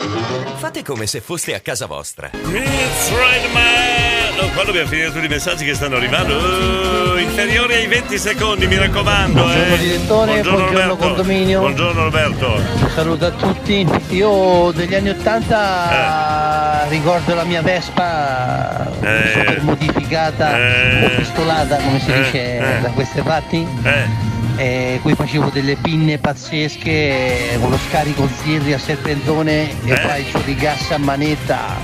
Fate 0.58 0.84
come 0.84 1.06
se 1.08 1.20
foste 1.20 1.56
a 1.56 1.60
casa 1.60 1.86
vostra. 1.86 2.30
It's 2.32 3.10
right, 3.10 3.52
man! 3.52 4.38
Oh, 4.38 4.48
qua 4.54 4.62
dobbiamo 4.62 4.86
finire 4.86 5.10
tutti 5.10 5.24
i 5.24 5.28
messaggi 5.28 5.64
che 5.64 5.74
stanno 5.74 5.96
arrivando. 5.96 6.36
Oh, 6.36 7.18
inferiori 7.18 7.74
ai 7.74 7.88
20 7.88 8.16
secondi, 8.16 8.68
mi 8.68 8.76
raccomando. 8.78 9.42
Buongiorno 9.42 9.74
eh. 9.74 9.78
direttore, 9.78 10.32
buongiorno 10.42 10.66
Roberto. 10.68 10.96
condominio. 10.96 11.58
Buongiorno 11.58 12.02
Roberto. 12.04 12.46
Un 12.54 12.90
saluto 12.94 13.26
a 13.26 13.30
tutti. 13.32 13.84
Io 14.10 14.70
degli 14.70 14.94
anni 14.94 15.08
Ottanta 15.08 16.86
ricordo 16.88 17.34
la 17.34 17.42
mia 17.44 17.60
Vespa 17.60 18.86
Eh. 19.00 19.30
super 19.32 19.62
modificata 19.62 20.56
Eh. 20.58 21.04
o 21.06 21.08
pistolata 21.16 21.74
come 21.78 21.98
si 21.98 22.12
Eh. 22.12 22.22
dice 22.22 22.58
Eh. 22.58 22.80
da 22.82 22.90
queste 22.90 23.20
parti. 23.22 23.66
Eh. 24.62 24.98
Qui 25.02 25.14
facevo 25.16 25.48
delle 25.48 25.74
pinne 25.74 26.18
pazzesche 26.18 27.58
con 27.60 27.70
lo 27.70 27.78
scarico 27.88 28.28
zirri 28.42 28.72
a 28.72 28.78
serpentone 28.78 29.70
e 29.84 29.90
Eh. 29.92 29.98
poi 29.98 30.20
il 30.20 30.26
suo 30.26 30.40
di 30.44 30.54
gas 30.54 30.92
a 30.92 30.98
manetta. 30.98 31.76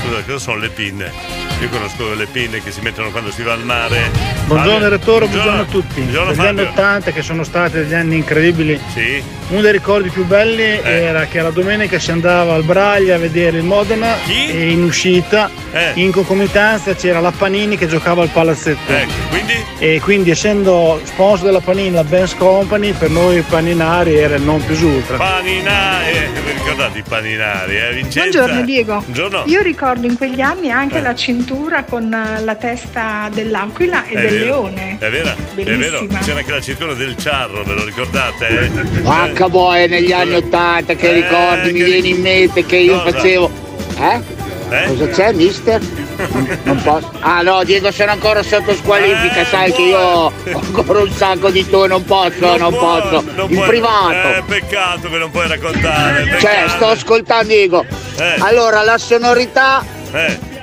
Scusa, 0.00 0.22
cosa 0.22 0.38
sono 0.38 0.56
le 0.58 0.70
pinne? 0.70 1.43
Io 1.60 1.68
conosco 1.70 2.12
le 2.14 2.26
pinne 2.26 2.60
che 2.62 2.70
si 2.70 2.80
mettono 2.82 3.10
quando 3.10 3.30
si 3.30 3.42
va 3.42 3.52
al 3.52 3.64
mare. 3.64 4.10
Buongiorno? 4.46 4.88
Rettore, 4.88 5.26
buongiorno 5.26 5.60
a 5.62 5.64
tutti. 5.64 6.00
Buongiorno 6.02 6.30
Negli 6.32 6.40
anni 6.46 6.56
Fabio. 6.64 6.70
80 6.72 7.10
che 7.12 7.22
sono 7.22 7.42
stati 7.44 7.72
degli 7.78 7.94
anni 7.94 8.16
incredibili. 8.16 8.78
Sì. 8.92 9.22
Uno 9.48 9.60
dei 9.62 9.72
ricordi 9.72 10.10
più 10.10 10.24
belli 10.26 10.62
Eh. 10.62 10.80
era 10.82 11.24
che 11.26 11.40
la 11.40 11.50
domenica 11.50 11.98
si 11.98 12.10
andava 12.10 12.54
al 12.54 12.64
Braglia 12.64 13.14
a 13.14 13.18
vedere 13.18 13.58
il 13.58 13.62
Modena 13.64 14.16
e 14.26 14.70
in 14.70 14.82
uscita, 14.82 15.48
Eh. 15.70 15.92
in 15.94 16.12
concomitanza 16.12 16.94
c'era 16.94 17.20
la 17.20 17.30
Panini 17.30 17.78
che 17.78 17.86
giocava 17.86 18.22
al 18.22 18.28
palazzetto. 18.28 18.92
Ecco, 18.92 19.12
quindi? 19.30 19.52
E 19.78 20.00
quindi 20.02 20.30
essendo 20.30 21.00
sponsor 21.04 21.46
della 21.46 21.60
Panini 21.60 21.92
la 21.92 22.04
Benz 22.04 22.34
Company, 22.36 22.92
per 22.92 23.10
noi 23.10 23.40
paninari 23.42 24.16
era 24.16 24.34
il 24.36 24.42
non 24.42 24.64
più 24.64 24.76
ultra. 24.86 25.16
Paninari, 25.16 26.10
eh, 26.10 26.28
vi 26.44 26.52
ricordate 26.52 26.98
i 26.98 27.02
paninari, 27.08 27.76
eh? 27.76 27.92
Vincenza? 27.94 28.38
Buongiorno 28.38 28.64
Diego. 28.66 28.98
Buongiorno. 29.00 29.42
Io 29.46 29.62
ricordo 29.62 30.06
in 30.06 30.16
quegli 30.16 30.40
anni 30.40 30.70
anche 30.70 30.98
Eh. 30.98 31.02
la 31.02 31.14
cintura 31.14 31.42
con 31.88 32.12
eh, 32.12 32.42
la 32.42 32.54
testa 32.54 33.28
dell'aquila 33.32 34.04
e 34.06 34.12
È 34.14 34.20
del 34.20 34.30
vero, 34.30 34.44
leone. 34.44 34.96
È 34.98 35.10
vero, 35.10 35.28
è 35.30 35.34
vero. 35.54 35.76
Bellissima. 35.98 36.18
C'era 36.20 36.38
anche 36.38 36.50
la 36.52 36.60
cintura 36.60 36.94
del 36.94 37.16
ciarro, 37.16 37.62
ve 37.64 37.74
lo 37.74 37.84
ricordate? 37.84 38.48
Eh? 38.48 38.68
Vacca 39.02 39.48
boia 39.48 39.86
negli 39.86 40.12
anni 40.12 40.34
Ottanta, 40.36 40.94
che 40.94 41.10
Eh, 41.10 41.12
ricordi 41.12 41.72
mi 41.72 41.78
che- 41.80 41.84
viene 41.84 42.08
in 42.08 42.20
mente 42.20 42.64
che 42.64 42.76
io 42.76 42.98
Cosa? 43.02 43.10
facevo. 43.16 43.50
Eh? 44.00 44.20
Eh? 44.70 44.86
Cosa 44.86 45.08
c'è, 45.08 45.32
mister? 45.32 45.80
Non 46.62 46.80
posso. 46.82 47.12
Ah 47.20 47.42
no, 47.42 47.62
Diego 47.64 47.90
sono 47.90 48.12
ancora 48.12 48.42
sotto 48.42 48.72
squalifica, 48.74 49.40
Eh, 49.40 49.44
sai 49.44 49.72
che 49.72 49.82
io 49.82 49.98
ho 49.98 50.32
ancora 50.44 51.00
un 51.00 51.10
sacco 51.10 51.50
di 51.50 51.68
tu, 51.68 51.86
non 51.86 52.04
posso, 52.04 52.56
non, 52.56 52.70
può, 52.72 53.00
posso. 53.00 53.24
non 53.36 53.50
in 53.50 53.56
puoi- 53.56 53.68
privato. 53.68 54.28
Eh, 54.38 54.42
peccato 54.46 55.10
che 55.10 55.18
non 55.18 55.30
puoi 55.30 55.46
raccontare. 55.48 56.24
Cioè, 56.40 56.40
peccato. 56.40 56.68
sto 56.70 56.86
ascoltando 56.88 57.48
Diego. 57.48 57.84
Eh. 58.18 58.34
Allora, 58.38 58.82
la 58.82 58.96
sonorità. 58.98 59.84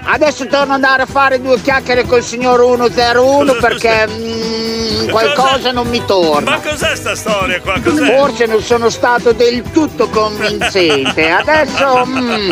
Eh. 0.03 0.14
Adesso 0.14 0.48
torno 0.48 0.73
ad 0.73 0.84
andare 0.84 1.03
a 1.03 1.06
fare 1.06 1.41
due 1.41 1.60
chiacchiere 1.61 2.06
col 2.06 2.23
signor 2.23 2.60
101 2.60 3.53
perché 3.53 4.07
mm, 4.07 5.10
qualcosa 5.10 5.72
non 5.72 5.88
mi 5.88 6.03
torna. 6.06 6.52
Ma 6.52 6.60
cos'è 6.60 6.95
sta 6.95 7.15
storia 7.15 7.60
qua? 7.61 7.80
Cos'è? 7.82 8.15
Forse 8.15 8.45
non 8.45 8.61
sono 8.61 8.90
stato 8.90 9.32
del 9.32 9.64
tutto 9.72 10.10
convincente. 10.10 11.30
Adesso 11.30 12.06
mm, 12.06 12.52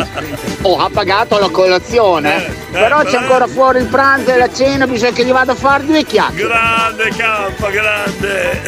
oh, 0.62 0.78
ha 0.78 0.90
pagato 0.92 1.38
la 1.38 1.48
colazione. 1.48 2.54
però 2.70 3.02
c'è 3.02 3.16
ancora 3.16 3.46
fuori 3.46 3.78
il 3.80 3.86
pranzo 3.86 4.32
e 4.32 4.36
la 4.36 4.52
cena, 4.52 4.86
bisogna 4.86 5.12
che 5.12 5.24
gli 5.24 5.32
vada 5.32 5.52
a 5.52 5.56
fare 5.56 5.84
due 5.84 6.04
chiacchiere. 6.04 6.48
Grande 6.48 7.08
campo, 7.16 7.68
grande. 7.68 8.60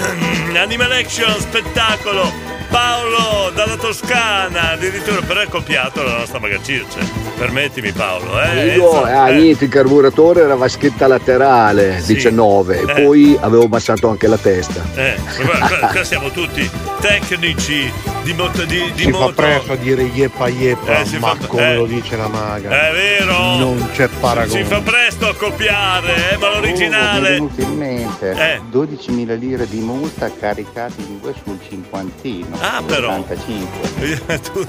Animal 0.60 0.92
Action, 0.92 1.34
spettacolo. 1.38 2.51
Paolo 2.76 3.50
dalla 3.54 3.76
Toscana, 3.76 4.70
addirittura 4.70 5.20
però 5.20 5.40
è 5.40 5.46
copiato 5.46 6.02
la 6.02 6.16
nostra 6.16 6.38
Magacirce. 6.38 7.00
Permettimi 7.36 7.92
Paolo, 7.92 8.40
eh? 8.40 8.74
Io, 8.76 9.02
ah, 9.02 9.28
Eh. 9.28 9.34
niente, 9.34 9.64
il 9.64 9.70
carburatore 9.70 10.40
era 10.40 10.54
vaschetta 10.54 11.06
laterale, 11.06 12.00
Sì. 12.00 12.14
19, 12.14 12.78
Eh. 12.80 12.82
e 12.90 13.02
poi 13.04 13.36
avevo 13.38 13.64
abbassato 13.64 14.08
anche 14.08 14.26
la 14.26 14.38
testa. 14.38 14.82
Eh, 14.94 15.16
qua, 15.44 16.02
siamo 16.02 16.30
tutti 16.30 16.68
tecnici 17.00 17.92
di, 18.22 18.32
moto, 18.32 18.64
di, 18.64 18.90
di 18.94 19.02
si 19.02 19.10
moto. 19.10 19.26
fa 19.26 19.32
presto 19.42 19.72
a 19.72 19.76
dire 19.76 20.02
yeppa 20.04 20.48
yeppa, 20.48 21.00
Eh, 21.02 21.18
ma 21.18 21.34
fa- 21.34 21.46
come 21.46 21.72
eh. 21.72 21.76
lo 21.76 21.84
dice 21.86 22.16
la 22.16 22.28
maga. 22.28 22.70
È 22.88 22.92
vero! 22.92 23.36
Non 23.58 23.90
c'è 23.92 24.08
paragone. 24.08 24.62
Si 24.62 24.66
fa 24.66 24.80
presto 24.80 25.28
a 25.28 25.34
copiare, 25.34 26.32
eh, 26.32 26.36
ma 26.38 26.46
Oh, 26.46 26.50
mi 26.52 26.56
è 26.56 26.60
l'originale. 26.60 27.28
venuto 27.32 27.60
in 27.60 27.76
mente 27.76 28.30
Eh. 28.30 28.60
12.000 28.70 29.34
lire 29.34 29.68
di 29.68 29.80
multa 29.80 30.30
caricati 30.38 31.02
in 31.02 31.20
due 31.20 31.34
sul 31.44 31.58
cinquantino. 31.68 32.60
Ah, 32.64 32.80
però. 32.86 33.16
85. 33.18 34.38
tu, 34.52 34.64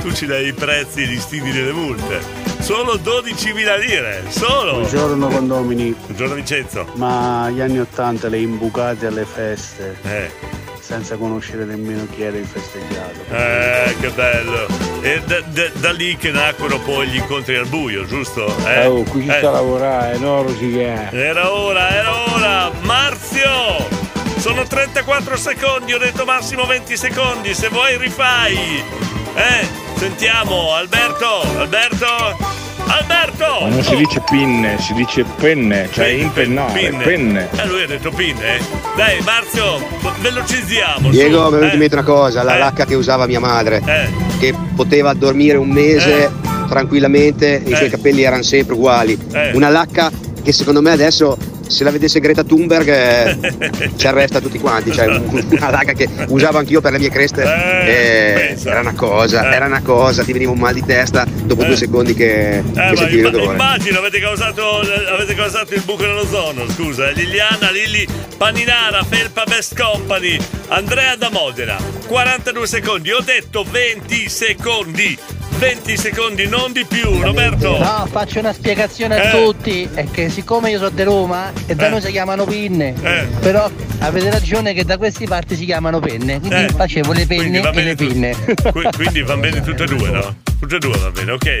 tu 0.00 0.12
ci 0.12 0.26
dai 0.26 0.48
i 0.48 0.52
prezzi 0.52 1.06
di 1.06 1.16
stili 1.18 1.52
delle 1.52 1.70
multe. 1.72 2.20
Solo 2.58 2.94
12.000 2.94 3.78
lire, 3.78 4.24
solo. 4.28 4.78
Buongiorno 4.78 5.28
condomini. 5.28 5.94
Buongiorno 6.06 6.34
Vincenzo. 6.34 6.86
Ma 6.94 7.48
gli 7.50 7.60
anni 7.60 7.78
Ottanta 7.78 8.26
le 8.28 8.38
imbucate 8.38 9.06
alle 9.06 9.24
feste. 9.24 9.96
Eh. 10.02 10.30
Senza 10.80 11.16
conoscere 11.16 11.64
nemmeno 11.64 12.06
chi 12.12 12.22
era 12.22 12.36
il 12.36 12.46
festeggiato. 12.46 13.20
Eh, 13.30 13.94
che 14.00 14.08
bello. 14.10 14.66
E 15.02 15.20
da, 15.24 15.40
da- 15.42 15.70
da 15.74 15.92
lì 15.92 16.16
che 16.16 16.30
nacquero 16.32 16.78
poi 16.80 17.06
gli 17.08 17.16
incontri 17.16 17.54
al 17.56 17.66
buio, 17.68 18.04
giusto? 18.06 18.46
Eh? 18.66 18.86
Oh, 18.86 19.02
qui 19.04 19.22
ci 19.22 19.28
Eh. 19.28 19.38
sta 19.38 19.48
a 19.48 19.52
lavorare, 19.52 20.18
no 20.18 20.42
Rosicà. 20.42 21.10
Era 21.12 21.52
ora, 21.52 21.88
era 21.90 22.34
ora! 22.34 22.70
Marzio! 22.82 24.04
Sono 24.38 24.64
34 24.64 25.36
secondi, 25.36 25.92
ho 25.92 25.98
detto 25.98 26.24
massimo 26.24 26.64
20 26.66 26.96
secondi, 26.96 27.54
se 27.54 27.68
vuoi 27.68 27.96
rifai! 27.98 28.54
Eh, 29.34 29.66
sentiamo, 29.96 30.72
Alberto, 30.74 31.42
Alberto, 31.58 32.06
Alberto! 32.86 33.44
Ma 33.62 33.68
non 33.68 33.82
si 33.82 33.96
dice 33.96 34.22
pinne, 34.30 34.78
si 34.80 34.92
dice 34.94 35.24
penne, 35.24 35.88
cioè 35.92 36.08
impennare, 36.08 36.90
penne. 37.02 37.48
Eh, 37.56 37.66
lui 37.66 37.82
ha 37.82 37.86
detto 37.86 38.10
pinne. 38.10 38.58
Dai, 38.94 39.20
Marzio, 39.22 39.84
velocizziamo. 40.20 41.10
Diego, 41.10 41.50
mi 41.50 41.68
è 41.68 41.72
Eh, 41.74 41.76
mente 41.76 41.94
una 41.96 42.04
cosa, 42.04 42.42
la 42.42 42.54
Eh. 42.56 42.58
lacca 42.58 42.84
che 42.84 42.94
usava 42.94 43.26
mia 43.26 43.40
madre, 43.40 43.82
Eh. 43.84 44.38
che 44.38 44.54
poteva 44.76 45.12
dormire 45.14 45.56
un 45.56 45.70
mese 45.70 46.30
tranquillamente 46.68 47.64
e 47.64 47.70
i 47.70 47.74
suoi 47.74 47.90
capelli 47.90 48.22
erano 48.22 48.42
sempre 48.42 48.74
uguali. 48.74 49.18
Eh. 49.32 49.50
Una 49.54 49.70
lacca 49.70 50.10
che 50.42 50.52
secondo 50.52 50.80
me 50.82 50.92
adesso, 50.92 51.36
se 51.66 51.84
la 51.84 51.90
vedesse 51.90 52.20
Greta 52.20 52.44
Thunberg, 52.44 52.88
eh, 52.88 53.90
ci 53.96 54.06
arresta 54.06 54.40
tutti 54.40 54.58
quanti. 54.58 54.92
Cioè, 54.92 55.06
una 55.06 55.70
lacca 55.70 55.92
che 55.92 56.08
usavo 56.28 56.58
anch'io 56.58 56.80
per 56.80 56.92
le 56.92 56.98
mie 56.98 57.10
creste, 57.10 57.42
eh, 57.42 58.56
era 58.64 58.80
una 58.80 58.94
cosa, 58.94 59.52
era 59.52 59.66
una 59.66 59.82
cosa, 59.82 60.22
ti 60.24 60.32
veniva 60.32 60.50
un 60.52 60.58
mal 60.58 60.74
di 60.74 60.84
testa 60.84 61.26
dopo 61.44 61.64
due 61.64 61.76
secondi 61.76 62.14
che, 62.14 62.58
Eh, 62.58 62.62
che 62.72 62.96
sentivi 62.96 63.18
imma- 63.20 63.30
l'odore. 63.30 63.52
immagino 63.52 63.98
avete 63.98 64.20
causato, 64.20 64.80
avete 64.80 65.34
causato 65.34 65.74
il 65.74 65.82
buco 65.84 66.04
nell'ozono, 66.04 66.64
scusa. 66.70 67.08
eh. 67.08 67.12
Liliana, 67.14 67.70
Lili, 67.70 68.06
Paninara, 68.36 69.02
Felpa 69.08 69.44
Best 69.46 69.78
Company, 69.80 70.38
Andrea 70.68 71.16
da 71.16 71.30
Modena. 71.30 71.76
42 72.06 72.66
secondi, 72.66 73.10
ho 73.10 73.20
detto 73.20 73.64
20 73.68 74.28
secondi. 74.28 75.18
20 75.58 75.96
secondi, 75.96 76.46
non 76.48 76.72
di 76.72 76.84
più, 76.86 77.20
Roberto. 77.22 77.78
No, 77.78 78.06
faccio 78.10 78.40
una 78.40 78.52
spiegazione 78.52 79.16
Eh. 79.16 79.26
a 79.26 79.30
tutti. 79.30 79.88
È 79.92 80.06
che 80.10 80.28
siccome 80.28 80.70
io 80.70 80.76
sono 80.78 80.90
di 80.90 81.02
Roma 81.02 81.50
e 81.66 81.74
da 81.74 81.86
Eh. 81.86 81.90
noi 81.90 82.00
si 82.02 82.10
chiamano 82.10 82.44
pinne, 82.44 82.94
Eh. 83.02 83.26
però 83.40 83.68
avete 84.00 84.30
ragione 84.30 84.74
che 84.74 84.84
da 84.84 84.98
queste 84.98 85.26
parti 85.26 85.56
si 85.56 85.64
chiamano 85.64 85.98
penne. 85.98 86.40
Quindi 86.40 86.64
Eh. 86.64 86.68
facevo 86.68 87.12
le 87.12 87.26
penne 87.26 87.60
e 87.72 87.82
le 87.82 87.94
pinne. 87.94 88.34
Qui- 88.70 88.88
Quindi 88.94 89.22
va 89.22 89.36
bene 89.36 89.62
tutte 89.62 89.84
e 89.84 89.86
due, 89.86 90.10
no? 90.10 90.36
Tutte 90.60 90.76
e 90.76 90.78
due 90.78 90.96
va 90.98 91.10
bene, 91.10 91.30
ok. 91.32 91.58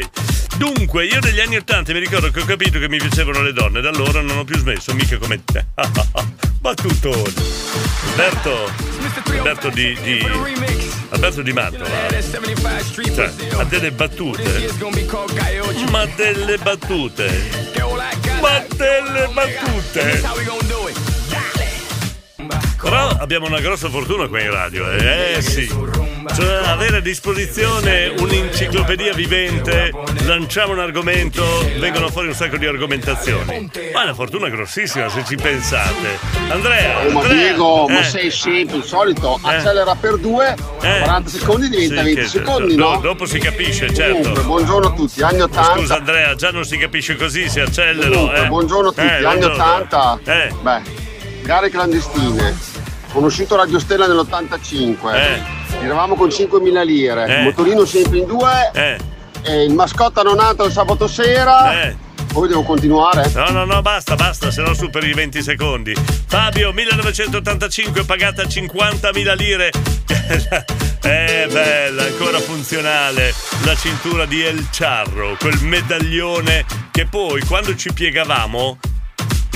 Dunque, 0.56 1.04
io 1.04 1.18
negli 1.20 1.40
anni 1.40 1.56
Ottanta 1.56 1.92
mi 1.92 1.98
ricordo 1.98 2.30
che 2.30 2.40
ho 2.40 2.44
capito 2.44 2.78
che 2.78 2.88
mi 2.88 2.96
piacevano 2.96 3.42
le 3.42 3.52
donne, 3.52 3.80
da 3.80 3.90
allora 3.90 4.20
non 4.20 4.38
ho 4.38 4.44
più 4.44 4.56
smesso, 4.56 4.94
mica 4.94 5.18
come 5.18 5.44
te. 5.44 5.64
Battutone. 6.60 7.32
Alberto, 8.10 8.72
Alberto 9.28 9.68
di, 9.68 9.96
di 10.02 10.26
Alberto 11.10 11.42
di 11.42 11.52
Mantova. 11.52 12.08
Cioè, 13.14 13.32
ha 13.56 13.64
delle 13.64 13.92
battute. 13.92 14.72
Ma 15.90 16.06
delle 16.06 16.56
battute. 16.58 17.50
Ma 18.40 18.64
delle 18.76 19.28
battute. 19.32 20.22
Però 22.80 23.08
abbiamo 23.08 23.46
una 23.46 23.60
grossa 23.60 23.90
fortuna 23.90 24.26
qua 24.28 24.40
in 24.40 24.50
radio, 24.50 24.90
eh, 24.90 25.34
eh 25.36 25.42
sì. 25.42 26.05
Cioè 26.34 26.66
avere 26.66 26.96
a 26.98 27.00
disposizione 27.00 28.08
un'enciclopedia 28.18 29.12
vivente, 29.14 29.92
lanciamo 30.24 30.72
un 30.72 30.80
argomento, 30.80 31.44
vengono 31.78 32.08
fuori 32.10 32.28
un 32.28 32.34
sacco 32.34 32.56
di 32.56 32.66
argomentazioni. 32.66 33.70
Ma 33.92 34.00
è 34.00 34.04
una 34.04 34.14
fortuna 34.14 34.48
grossissima 34.48 35.08
se 35.08 35.24
ci 35.24 35.36
pensate. 35.36 36.18
Andrea, 36.50 36.98
Oh, 37.06 37.10
ma 37.10 37.20
Andrea, 37.20 37.38
Diego, 37.42 37.86
ma 37.88 38.00
eh, 38.00 38.04
sei 38.04 38.30
sempre 38.30 38.78
il 38.78 38.84
solito, 38.84 39.36
Eh. 39.44 39.54
accelera 39.54 39.94
per 39.94 40.16
due, 40.18 40.54
eh. 40.82 40.98
40 41.00 41.30
secondi 41.30 41.68
diventa 41.68 41.98
Sì, 41.98 42.02
20 42.04 42.20
che- 42.20 42.26
secondi, 42.28 42.74
do- 42.74 42.88
no? 42.94 43.00
Dopo 43.00 43.24
si 43.26 43.38
capisce, 43.38 43.86
Comunque, 43.92 44.22
certo. 44.24 44.42
buongiorno 44.42 44.88
a 44.88 44.92
tutti, 44.92 45.22
anni 45.22 45.40
80. 45.40 45.78
Scusa 45.78 45.96
Andrea, 45.96 46.34
già 46.34 46.50
non 46.50 46.64
si 46.64 46.76
capisce 46.76 47.16
così, 47.16 47.48
si 47.48 47.60
accelero. 47.60 48.10
Comunque, 48.10 48.42
eh. 48.42 48.46
buongiorno 48.46 48.88
a 48.88 48.92
tutti, 48.92 49.06
Eh, 49.06 49.10
anni 49.10 49.22
buongiorno. 49.38 49.54
80. 49.62 50.18
Eh. 50.24 50.54
Beh, 50.60 50.80
gare 51.42 51.70
clandestine. 51.70 52.74
Conosciuto 53.12 53.56
Radio 53.56 53.78
Stella 53.78 54.06
nell'85. 54.06 55.14
Eh. 55.80 55.84
Eravamo 55.84 56.14
con 56.14 56.28
5.000 56.28 56.84
lire. 56.84 57.26
Eh. 57.26 57.42
Motorino 57.42 57.84
sempre 57.84 58.18
in 58.18 58.26
due. 58.26 58.70
Eh. 58.72 58.96
E 59.42 59.64
il 59.64 59.74
mascotta 59.74 60.22
non 60.22 60.36
nato 60.36 60.64
il 60.64 60.72
sabato 60.72 61.06
sera. 61.06 61.82
Eh. 61.82 61.96
Poi 62.32 62.48
devo 62.48 62.64
continuare? 62.64 63.30
No, 63.34 63.48
no, 63.48 63.64
no, 63.64 63.80
basta, 63.80 64.14
basta, 64.14 64.50
se 64.50 64.60
no 64.60 64.74
superi 64.74 65.08
i 65.08 65.14
20 65.14 65.42
secondi. 65.42 65.94
Fabio, 66.26 66.70
1985, 66.72 68.04
pagata 68.04 68.42
50.000 68.42 69.36
lire. 69.36 69.70
È 71.00 71.46
bella, 71.50 72.02
ancora 72.02 72.38
funzionale. 72.40 73.32
La 73.64 73.74
cintura 73.74 74.26
di 74.26 74.42
El 74.42 74.68
Charro, 74.70 75.36
quel 75.38 75.58
medaglione 75.62 76.66
che 76.90 77.06
poi 77.06 77.42
quando 77.42 77.74
ci 77.74 77.90
piegavamo 77.92 78.78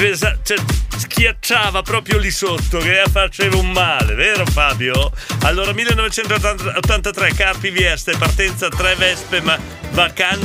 pesa- 0.01 0.39
cioè, 0.43 0.57
schiacciava 0.97 1.83
proprio 1.83 2.19
lì 2.19 2.31
sotto 2.31 2.79
che 2.79 3.03
faceva 3.11 3.57
un 3.57 3.71
male, 3.71 4.15
vero 4.15 4.47
Fabio? 4.47 5.13
Allora 5.43 5.73
1983 5.73 7.35
Carpi 7.35 7.69
Vieste, 7.69 8.17
partenza 8.17 8.69
3 8.69 8.95
Vespe 8.95 9.43
ma 9.43 9.59
Vacan 9.91 10.39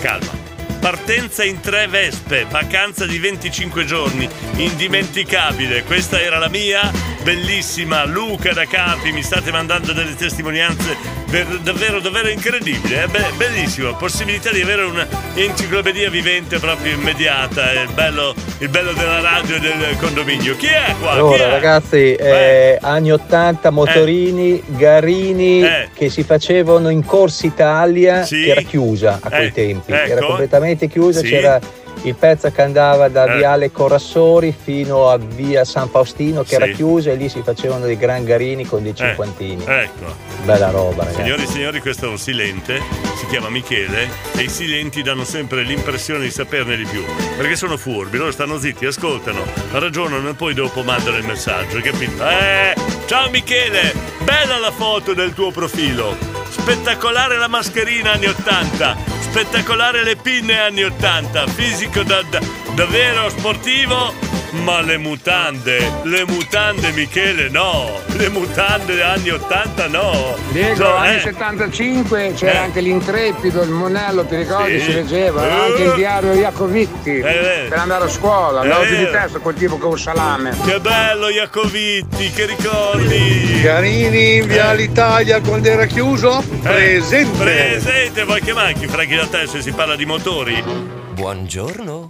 calma. 0.00 0.40
Partenza 0.80 1.44
in 1.44 1.60
tre 1.60 1.86
vespe, 1.86 2.44
vacanza 2.50 3.06
di 3.06 3.16
25 3.16 3.84
giorni, 3.84 4.28
indimenticabile. 4.56 5.84
Questa 5.84 6.20
era 6.20 6.38
la 6.38 6.48
mia, 6.48 6.90
bellissima. 7.22 8.04
Luca 8.04 8.52
da 8.52 8.66
Capi, 8.66 9.12
mi 9.12 9.22
state 9.22 9.50
mandando 9.50 9.92
delle 9.92 10.14
testimonianze 10.14 10.96
ver- 11.26 11.58
davvero, 11.60 12.00
davvero 12.00 12.28
incredibili. 12.28 12.94
eh. 12.94 13.06
Be- 13.08 13.30
bellissimo, 13.36 13.94
possibilità 13.96 14.50
di 14.50 14.60
avere 14.60 14.82
un'enciclopedia 14.84 16.10
vivente 16.10 16.58
proprio 16.58 16.94
immediata. 16.94 17.72
È 17.72 17.80
il 17.82 17.92
bello, 17.92 18.34
il 18.58 18.68
bello 18.68 18.92
della 18.92 19.20
radio 19.20 19.56
e 19.56 19.60
del 19.60 19.96
condominio. 19.98 20.56
Chi 20.56 20.66
è 20.66 20.94
qua? 21.00 21.12
Allora 21.12 21.44
è? 21.46 21.50
ragazzi, 21.50 22.14
eh, 22.14 22.78
anni 22.80 23.12
80, 23.12 23.70
motorini, 23.70 24.62
garini 24.66 25.62
Eh. 25.62 25.88
che 25.94 26.10
si 26.10 26.22
facevano 26.24 26.88
in 26.90 27.04
Corsa 27.04 27.46
Italia, 27.46 28.24
Sì. 28.24 28.42
che 28.42 28.50
era 28.50 28.62
chiusa 28.62 29.18
a 29.22 29.28
quei 29.30 29.46
Eh, 29.48 29.52
tempi, 29.52 29.92
ecco. 29.92 30.10
era 30.12 30.26
completamente 30.26 30.88
chiusa, 30.88 31.20
Sì. 31.20 31.28
c'era 31.28 31.58
il 32.02 32.14
pezzo 32.14 32.50
che 32.50 32.62
andava 32.62 33.08
da 33.08 33.32
Eh. 33.32 33.36
Viale 33.36 33.70
Corassori 33.70 34.52
fino 34.58 35.08
a 35.08 35.18
Via 35.18 35.64
San 35.64 35.88
Faustino 35.88 36.42
che 36.42 36.56
era 36.56 36.66
Sì. 36.66 36.72
chiusa 36.72 37.10
e 37.10 37.14
lì 37.14 37.28
si 37.28 37.42
facevano 37.44 37.86
dei 37.86 37.96
gran 37.96 38.24
garini 38.24 38.64
con 38.66 38.82
dei 38.82 38.94
cinquantini. 38.94 39.64
Ecco. 39.66 40.30
Bella 40.44 40.70
roba 40.70 41.04
ragazzi. 41.04 41.22
Signori 41.22 41.42
e 41.42 41.46
signori, 41.46 41.80
questo 41.80 42.06
è 42.06 42.08
un 42.08 42.18
silente, 42.18 42.80
si 43.16 43.26
chiama 43.26 43.48
Michele 43.50 44.08
e 44.36 44.42
i 44.42 44.48
silenti 44.48 45.02
danno 45.02 45.24
sempre 45.24 45.62
l'impressione 45.62 46.24
di 46.24 46.30
saperne 46.30 46.76
di 46.76 46.84
più, 46.84 47.04
perché 47.36 47.54
sono 47.54 47.76
furbi, 47.76 48.16
loro 48.16 48.32
stanno 48.32 48.58
zitti, 48.58 48.84
ascoltano, 48.86 49.44
ragionano 49.70 50.28
e 50.30 50.34
poi 50.34 50.54
dopo 50.54 50.82
mandano 50.82 51.16
il 51.18 51.24
messaggio, 51.24 51.80
capito? 51.80 52.28
Eh, 52.28 52.74
ciao 53.06 53.30
Michele, 53.30 53.92
bella 54.24 54.58
la 54.58 54.72
foto 54.72 55.14
del 55.14 55.32
tuo 55.32 55.52
profilo, 55.52 56.16
spettacolare 56.52 57.38
la 57.38 57.48
mascherina 57.48 58.12
anni 58.12 58.26
80, 58.26 58.96
spettacolare 59.20 60.04
le 60.04 60.16
pinne 60.16 60.58
anni 60.60 60.82
80, 60.84 61.46
fisico 61.46 62.02
da- 62.02 62.22
da- 62.22 62.40
davvero 62.74 63.30
sportivo, 63.30 64.12
ma 64.52 64.80
le 64.82 64.98
mutande, 64.98 65.78
le 66.04 66.24
mutande 66.26 66.90
Michele 66.92 67.48
no, 67.48 67.98
le 68.16 68.28
mutande 68.28 69.02
anni 69.02 69.30
80 69.30 69.86
no. 69.88 70.36
Diego, 70.50 70.76
Cioè, 70.76 70.98
anni 70.98 71.16
eh, 71.16 71.20
75 71.20 72.32
c'era 72.36 72.52
Eh. 72.52 72.56
anche 72.58 72.80
l'Intrepido, 72.80 73.62
il 73.62 73.70
Monello, 73.70 74.24
ti 74.24 74.36
ricordi? 74.36 74.78
Sì. 74.78 74.84
Si 74.86 74.92
leggeva, 74.94 75.46
Eh. 75.46 75.50
anche 75.50 75.82
il 75.84 75.94
diario 75.94 76.32
Iacovitti 76.34 77.20
vero. 77.20 77.68
per 77.68 77.78
andare 77.78 78.04
a 78.04 78.08
scuola, 78.08 78.60
È 78.60 78.64
andavo 78.64 78.84
giù 78.84 78.96
di 78.96 79.04
vero. 79.04 79.10
testa 79.12 79.38
col 79.38 79.54
tipo 79.54 79.78
con 79.78 79.90
un 79.92 79.98
salame. 79.98 80.54
Che 80.64 80.80
bello 80.80 81.28
Iacovitti, 81.28 82.30
che 82.30 82.46
ricordi! 82.46 83.60
Garini, 83.62 84.42
via 84.42 84.72
l'Italia 84.72 85.40
quando 85.40 85.68
era 85.68 85.86
chiuso? 85.86 86.42
Presente! 86.62 87.38
Presente, 87.42 88.24
vuoi 88.24 88.40
che 88.40 88.52
manchi 88.52 88.86
Franchi 88.86 89.14
da 89.16 89.26
te 89.26 89.46
se 89.46 89.62
si 89.62 89.72
parla 89.72 89.96
di 89.96 90.04
motori? 90.04 91.00
Buongiorno. 91.26 92.08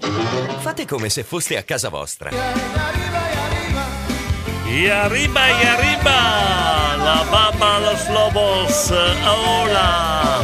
Fate 0.60 0.86
come 0.86 1.10
se 1.10 1.22
foste 1.22 1.58
a 1.58 1.62
casa 1.64 1.90
vostra. 1.90 2.30
Y 4.64 4.88
arriba, 4.88 5.40
y 5.50 5.66
arriba! 5.66 6.96
La 6.96 7.22
baba, 7.30 7.78
los 7.80 8.08
lobos, 8.08 8.90
hola! 8.90 10.42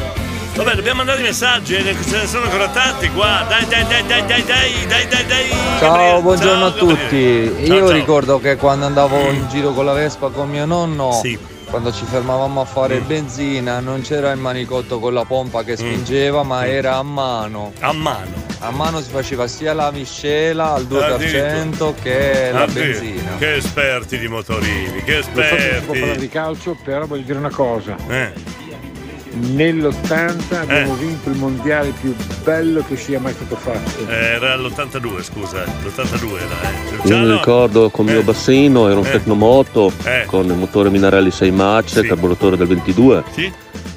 Vabbè, 0.55 0.75
dobbiamo 0.75 0.99
mandare 0.99 1.21
i 1.21 1.23
messaggi, 1.23 1.77
eh, 1.77 1.97
ce 2.07 2.19
ne 2.19 2.27
sono 2.27 2.45
ancora 2.45 2.69
tanti 2.69 3.09
qua. 3.13 3.47
Dai, 3.49 3.65
dai, 3.69 3.87
dai, 3.87 4.05
dai, 4.07 4.27
dai, 4.27 4.45
dai, 4.45 4.87
dai, 4.87 5.09
dai, 5.09 5.27
dai. 5.27 5.49
Ciao, 5.79 5.91
Gabriele, 5.91 6.21
buongiorno 6.21 6.67
a 6.67 6.71
Gabriele. 6.71 7.49
tutti. 7.57 7.67
Ciao, 7.67 7.75
Io 7.75 7.87
ciao. 7.87 7.91
ricordo 7.97 8.39
che 8.39 8.57
quando 8.57 8.85
andavo 8.85 9.17
in 9.33 9.49
giro 9.49 9.73
con 9.73 9.87
la 9.87 9.95
Vespa 9.95 10.29
con 10.29 10.51
mio 10.51 10.67
nonno, 10.67 11.13
Sì. 11.23 11.39
Quando 11.71 11.93
ci 11.93 12.05
fermavamo 12.05 12.61
a 12.61 12.65
fare 12.65 13.01
Mm. 13.01 13.07
benzina, 13.07 13.81
non 13.81 14.01
c'era 14.03 14.31
il 14.33 14.39
manicotto 14.39 14.99
con 14.99 15.13
la 15.15 15.25
pompa 15.25 15.63
che 15.63 15.77
spingeva, 15.77 16.43
ma 16.43 16.67
era 16.67 16.97
a 16.97 17.03
mano. 17.03 17.73
A 17.81 17.93
mano. 17.93 18.47
A 18.61 18.71
mano 18.71 19.01
si 19.01 19.11
faceva 19.11 19.47
sia 19.47 19.73
la 19.75 19.91
miscela 19.93 20.73
al 20.75 20.87
2% 20.87 21.95
che 22.03 22.51
la 22.53 22.67
benzina. 22.67 23.37
Che 23.39 23.55
esperti 23.57 24.19
di 24.19 24.29
motorini, 24.29 25.03
che 25.05 25.15
Non 25.15 25.23
so 25.23 25.29
se 25.43 25.59
si 25.59 25.85
può 25.85 25.93
parlare 25.93 25.97
esperti. 25.99 26.19
di 26.19 26.29
calcio, 26.29 26.77
però 26.83 27.07
voglio 27.07 27.23
dire 27.23 27.39
una 27.39 27.51
cosa. 27.51 27.97
Eh. 28.09 28.33
Nell'80 29.33 30.55
abbiamo 30.61 30.95
Eh. 30.95 30.99
vinto 30.99 31.29
il 31.31 31.37
mondiale 31.37 31.93
più 32.01 32.15
bello 32.43 32.83
che 32.87 32.97
sia 32.97 33.21
mai 33.21 33.33
stato 33.35 33.57
fatto. 33.57 34.09
Era 34.11 34.57
l'82, 34.57 35.23
scusa, 35.23 35.63
l'82 35.65 36.37
era, 36.37 37.03
eh. 37.05 37.09
Io 37.09 37.19
mi 37.19 37.33
ricordo 37.33 37.91
con 37.91 38.07
mio 38.07 38.23
bassino, 38.23 38.89
era 38.89 38.99
un 38.99 39.07
Eh. 39.07 39.11
Tecnomoto 39.11 39.93
Eh. 40.05 40.25
con 40.27 40.47
il 40.47 40.55
motore 40.55 40.91
Minarelli 40.91 41.31
6 41.31 41.51
marce, 41.51 42.03
carburatore 42.03 42.57
del 42.57 42.67
22. 42.67 43.23
Sì. 43.33 43.53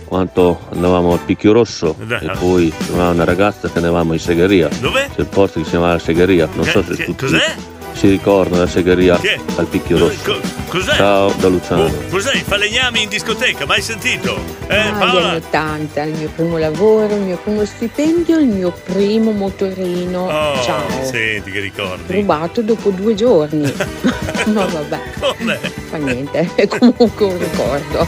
Quanto 0.06 0.60
andavamo 0.74 1.14
al 1.14 1.20
picchio 1.20 1.54
rosso 1.54 1.96
Dai. 2.06 2.26
e 2.26 2.32
poi 2.38 2.74
trovavamo 2.86 3.14
una 3.14 3.24
ragazza 3.24 3.70
che 3.70 3.78
andavamo 3.78 4.12
in 4.14 4.20
segheria. 4.20 4.68
Dove? 4.82 5.08
C'è 5.16 5.22
il 5.22 5.28
posto 5.28 5.60
che 5.60 5.64
si 5.64 5.72
chiamava 5.72 5.94
la 5.94 6.00
segheria, 6.00 6.50
non 6.54 6.66
so 6.66 6.84
se 6.84 6.96
che- 6.96 7.06
tutti 7.06 7.26
cos'è? 7.26 7.56
Si 8.02 8.08
ricordano 8.10 8.64
la 8.64 8.68
segheria 8.68 9.16
Che? 9.20 9.40
al 9.58 9.68
picchio 9.68 9.96
rosso. 10.00 10.18
Co- 10.24 10.40
cos'è? 10.70 10.96
Ciao 10.96 11.32
da 11.38 11.50
Luciano. 11.50 11.88
Cos'è? 12.10 12.34
I 12.36 12.42
falegnami 12.44 13.04
in 13.04 13.10
discoteca, 13.10 13.68
mai 13.68 13.84
sentito? 13.84 14.40
Eh, 14.66 14.76
Ah, 14.76 14.86
gli 14.90 14.98
Paola? 14.98 15.28
anni 15.28 15.36
80, 15.36 16.04
il 16.06 16.16
mio 16.18 16.30
primo 16.36 16.58
lavoro, 16.58 17.14
il 17.14 17.22
mio 17.22 17.38
primo 17.38 17.64
stipendio, 17.64 18.40
il 18.40 18.48
mio 18.48 18.74
primo 18.86 19.30
motorino. 19.32 20.22
Oh, 20.26 20.62
Ciao. 20.64 20.82
senti 21.04 21.52
che 21.52 21.60
ricordi. 21.60 22.12
Rubato 22.12 22.64
dopo 22.64 22.90
due 22.90 23.14
giorni. 23.14 23.72
Ma 24.52 24.66
vabbè. 24.66 25.00
Come? 25.20 25.60
Fa 25.92 25.98
niente, 25.98 26.50
è 26.56 26.68
comunque 26.68 27.26
un 27.26 27.38
ricordo. 27.38 28.08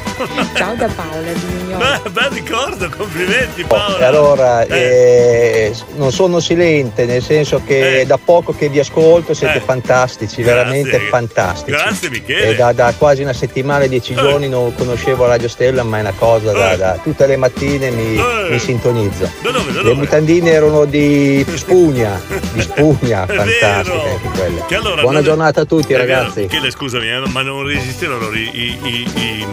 Ciao 0.55 0.73
da 0.73 0.87
Paola 0.87 1.31
di 1.31 1.45
Mignon. 1.53 1.77
Beh, 2.03 2.09
bel 2.09 2.29
ricordo, 2.31 2.89
complimenti 2.97 3.61
E 3.61 3.65
Paola. 3.65 4.07
allora 4.07 4.63
eh, 4.65 5.71
non 5.97 6.11
sono 6.11 6.39
silente, 6.39 7.05
nel 7.05 7.21
senso 7.21 7.61
che 7.63 7.99
Eh. 7.99 8.05
da 8.07 8.17
poco 8.17 8.53
che 8.57 8.69
vi 8.69 8.79
ascolto 8.79 9.35
siete 9.35 9.57
Eh. 9.59 9.61
Fantastici, 9.83 10.41
Grazie. 10.41 10.53
veramente 10.53 10.99
fantastici. 11.09 11.71
Grazie 11.77 12.09
Michele. 12.09 12.47
E 12.49 12.55
da, 12.55 12.71
da 12.71 12.93
quasi 12.97 13.21
una 13.21 13.33
settimana, 13.33 13.85
dieci 13.85 14.13
giorni 14.15 14.47
non 14.47 14.73
conoscevo 14.75 15.25
Radio 15.27 15.47
Stella, 15.49 15.83
ma 15.83 15.97
è 15.97 16.01
una 16.01 16.13
cosa 16.15 16.51
da, 16.53 16.75
da- 16.75 16.99
tutte 17.03 17.27
le 17.27 17.35
mattine 17.35 17.89
mi, 17.91 18.15
Eh. 18.15 18.47
mi 18.49 18.59
sintonizzo. 18.59 19.29
Da 19.41 19.51
dove? 19.51 19.71
Da 19.71 19.77
Le 19.79 19.83
dove? 19.89 19.95
mutandine 19.95 20.51
erano 20.51 20.85
di 20.85 21.45
spugna, 21.55 22.19
di 22.53 22.61
spugna, 22.63 23.25
fantastiche 23.25 23.65
anche 24.09 24.29
quelle. 24.37 24.65
Allora, 24.75 25.01
Buona 25.01 25.21
giornata 25.21 25.61
a 25.61 25.65
tutti 25.65 25.93
ragazzi. 25.93 26.41
Michele, 26.41 26.71
scusami, 26.71 27.09
eh, 27.09 27.21
ma 27.27 27.41
non 27.41 27.65
resistevano 27.65 28.31
i, 28.33 28.49
i, 28.53 28.79
i, 28.83 29.07
i 29.15 29.47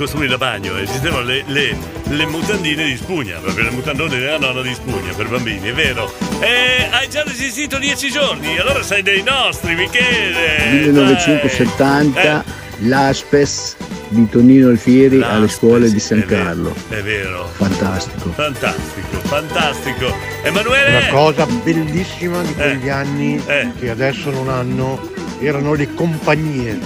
costumi 0.00 0.26
da 0.28 0.38
bagno, 0.38 0.78
esistevano 0.78 1.24
le, 1.24 1.44
le, 1.48 1.76
le 2.04 2.26
mutandine 2.26 2.84
di 2.86 2.96
spugna, 2.96 3.36
proprio 3.38 3.64
le 3.64 3.70
mutandone 3.70 4.18
della 4.18 4.38
nonna 4.38 4.62
di 4.62 4.72
spugna 4.72 5.12
per 5.12 5.28
bambini, 5.28 5.68
è 5.68 5.74
vero. 5.74 6.10
E 6.40 6.88
hai 6.90 7.06
già 7.10 7.22
resistito 7.22 7.76
dieci 7.76 8.10
giorni, 8.10 8.56
allora 8.56 8.82
sei 8.82 9.02
dei 9.02 9.22
nostri, 9.22 9.74
Michele. 9.74 10.70
1970 10.84 12.44
l'Aspes 12.84 13.76
di 14.08 14.26
Tonino 14.30 14.70
Alfieri 14.70 15.20
alle 15.20 15.48
scuole 15.48 15.92
di 15.92 16.00
San 16.00 16.24
Carlo. 16.24 16.74
È 16.88 17.02
vero. 17.02 17.46
Fantastico. 17.52 18.32
Fantastico, 18.32 19.18
fantastico. 19.24 20.16
Emanuele! 20.42 20.96
Una 20.96 21.08
cosa 21.10 21.44
bellissima 21.44 22.40
di 22.40 22.54
quegli 22.54 22.86
Eh. 22.86 22.90
anni 22.90 23.42
che 23.78 23.90
adesso 23.90 24.30
non 24.30 24.48
hanno 24.48 24.98
erano 25.40 25.74
le 25.74 25.92
compagnie. 25.92 26.78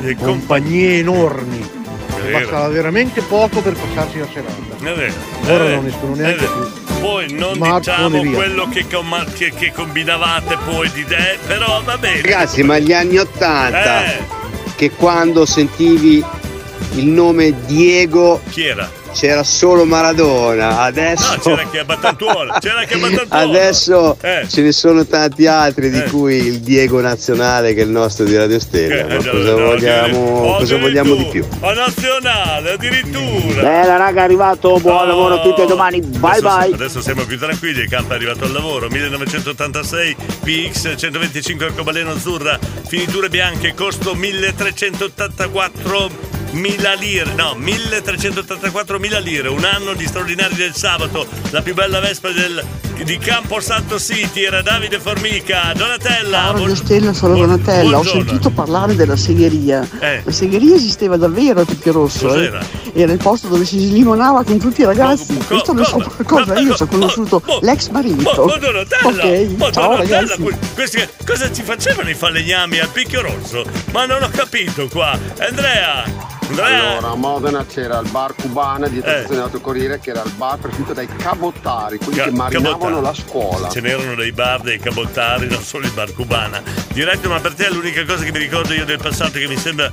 Le 0.00 0.16
compagnie 0.16 1.00
enormi. 1.00 1.75
Vero. 2.22 2.38
Bastava 2.38 2.68
veramente 2.68 3.20
poco 3.22 3.60
per 3.62 3.74
passarsi 3.74 4.18
la 4.18 4.26
serata. 4.32 4.54
È 4.78 4.94
vero. 4.94 5.12
Ora 5.44 5.52
è 5.66 5.74
non 5.74 5.84
vero, 5.84 5.86
escono 5.86 6.14
è 6.14 6.16
neanche 6.18 6.40
vero. 6.46 6.72
Poi 7.00 7.32
non 7.32 7.54
Smartphone 7.54 8.08
diciamo 8.20 8.36
quello 8.36 8.68
che, 8.68 8.86
com- 8.90 9.32
che- 9.34 9.52
che 9.52 9.72
combinavate 9.72 10.56
poi 10.64 10.90
di 10.92 11.04
te, 11.04 11.38
però 11.46 11.82
va 11.84 11.98
bene. 11.98 12.22
Ragazzi, 12.22 12.62
ma 12.62 12.78
gli 12.78 12.92
anni 12.92 13.18
80, 13.18 14.04
Eh. 14.04 14.18
che 14.76 14.90
quando 14.92 15.44
sentivi 15.46 16.24
il 16.94 17.06
nome 17.06 17.54
Diego 17.66 18.40
Chi 18.50 18.64
era? 18.64 18.90
C'era 19.16 19.42
solo 19.44 19.86
Maradona, 19.86 20.80
adesso... 20.82 21.32
No, 21.32 21.38
c'era 21.40 21.62
anche 21.62 21.84
Battantuono, 21.86 22.52
c'era 22.60 22.80
anche 22.80 22.98
Battantuono. 22.98 23.44
Adesso 23.50 24.18
Eh. 24.20 24.46
ce 24.46 24.60
ne 24.60 24.72
sono 24.72 25.06
tanti 25.06 25.46
altri, 25.46 25.88
di 25.90 26.00
Eh. 26.00 26.10
cui 26.10 26.34
il 26.36 26.60
Diego 26.60 27.00
nazionale 27.00 27.72
che 27.72 27.80
è 27.80 27.84
il 27.84 27.88
nostro 27.90 28.26
di 28.26 28.36
Radio 28.36 28.60
Stella. 28.60 29.14
Eh, 29.14 29.16
cosa, 29.16 29.52
no, 29.52 29.56
vogliamo, 29.64 30.18
oh, 30.18 30.56
cosa 30.58 30.76
vogliamo 30.76 31.14
di 31.14 31.24
più? 31.30 31.42
A 31.60 31.72
nazionale, 31.72 32.72
addirittura. 32.72 33.62
Bella 33.62 33.96
raga, 33.96 34.20
è 34.20 34.24
arrivato, 34.24 34.78
buon 34.80 35.08
lavoro 35.08 35.36
a 35.36 35.40
tutti 35.40 35.62
e 35.62 35.66
domani, 35.66 36.00
bye 36.02 36.36
adesso, 36.38 36.56
bye. 36.58 36.74
Adesso 36.74 37.00
siamo 37.00 37.24
più 37.24 37.38
tranquilli, 37.38 37.80
il 37.80 37.88
campo 37.88 38.12
è 38.12 38.16
arrivato 38.16 38.44
al 38.44 38.52
lavoro. 38.52 38.88
1986, 38.90 40.14
PX 40.44 40.94
125 40.94 41.64
arcobaleno 41.64 42.10
azzurra, 42.10 42.58
finiture 42.86 43.30
bianche, 43.30 43.72
costo 43.74 44.14
1384 44.14 46.35
mila 46.52 46.94
lire, 46.94 47.32
no, 47.34 47.54
1384 47.56 48.98
mila 48.98 49.18
lire, 49.18 49.48
un 49.48 49.64
anno 49.64 49.94
di 49.94 50.06
straordinari 50.06 50.54
del 50.54 50.74
sabato, 50.74 51.26
la 51.50 51.62
più 51.62 51.74
bella 51.74 52.00
Vespa 52.00 52.30
del 52.30 52.64
di 53.04 53.18
Camposanto 53.18 53.98
City, 54.00 54.42
era 54.44 54.62
Davide 54.62 54.98
Formica, 54.98 55.70
Donatella. 55.76 56.38
Ciao, 56.44 56.54
buon- 56.54 56.74
Stella, 56.76 57.12
sono 57.12 57.34
buon- 57.34 57.48
Donatella. 57.48 57.88
Ho 57.98 58.00
buongiorno. 58.00 58.24
sentito 58.24 58.50
parlare 58.50 58.94
della 58.94 59.16
segheria. 59.16 59.86
Eh. 60.00 60.22
La 60.24 60.32
segheria 60.32 60.74
esisteva 60.76 61.18
davvero 61.18 61.60
a 61.60 61.64
Picchio 61.66 61.92
Rosso. 61.92 62.34
eh. 62.34 62.50
Era 62.94 63.12
il 63.12 63.18
posto 63.18 63.48
dove 63.48 63.66
si 63.66 63.78
slimonava 63.78 64.44
con 64.44 64.58
tutti 64.58 64.80
i 64.80 64.84
ragazzi. 64.84 65.36
Questo 65.46 65.74
lo 65.74 65.84
so 65.84 65.96
qualcosa. 65.98 66.58
Io 66.58 66.74
ci 66.74 66.82
ho 66.84 66.86
conosciuto 66.86 67.42
l'ex 67.60 67.88
marito. 67.90 68.30
Oh, 68.30 68.58
Donatella! 68.58 69.08
Ok, 69.08 69.46
Oh, 69.58 69.70
ciao 69.70 69.88
Donatella, 69.90 70.18
ragazzi. 70.20 70.42
que- 70.42 70.58
questi- 70.74 71.08
cosa 71.26 71.52
ci 71.52 71.62
facevano 71.62 72.08
i 72.08 72.14
falegnami 72.14 72.78
al 72.78 72.88
picchio 72.88 73.20
rosso? 73.20 73.62
Ma 73.92 74.06
non 74.06 74.22
ho 74.22 74.30
capito 74.30 74.88
qua. 74.88 75.18
Andrea! 75.38 76.04
Andrea! 76.48 76.90
Allora, 76.92 77.08
a 77.10 77.14
Modena 77.16 77.64
c'era 77.66 77.98
il 77.98 78.08
bar 78.10 78.34
cubana 78.34 78.86
dietro 78.88 79.10
Eh. 79.10 79.14
il 79.14 79.24
stazionato 79.24 79.60
Corriere 79.60 79.98
che 79.98 80.10
era 80.10 80.22
il 80.22 80.30
bar 80.32 80.58
prescritto 80.58 80.92
dai 80.92 81.08
cabottari, 81.16 81.98
quelli 81.98 82.16
Ca- 82.18 82.24
che 82.24 82.30
marinavano 82.30 82.78
cabottari. 82.78 83.02
la 83.02 83.14
scuola. 83.14 83.68
Ce 83.68 83.80
n'erano 83.80 84.14
dei 84.14 84.32
bar, 84.32 84.60
dei 84.60 84.78
cabottari, 84.78 85.48
non 85.48 85.62
solo 85.62 85.86
il 85.86 85.92
bar 85.92 86.12
cubana. 86.14 86.62
Diretto, 86.92 87.28
ma 87.28 87.40
per 87.40 87.54
te 87.54 87.66
è 87.66 87.70
l'unica 87.70 88.04
cosa 88.04 88.24
che 88.24 88.32
mi 88.32 88.38
ricordo 88.38 88.72
io 88.72 88.84
del 88.84 88.98
passato 88.98 89.38
che 89.38 89.48
mi 89.48 89.56
sembra 89.56 89.90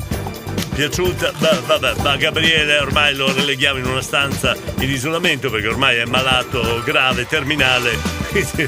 piaciuta. 0.75 1.31
Beh, 1.37 1.59
vabbè, 1.65 1.93
ma 2.01 2.15
Gabriele 2.17 2.77
ormai 2.79 3.15
lo 3.15 3.31
releghiamo 3.33 3.79
in 3.79 3.85
una 3.85 4.01
stanza 4.01 4.55
in 4.79 4.89
isolamento 4.89 5.49
perché 5.49 5.67
ormai 5.67 5.97
è 5.97 6.05
malato 6.05 6.81
grave, 6.83 7.25
terminale. 7.27 8.21
Quindi, 8.33 8.67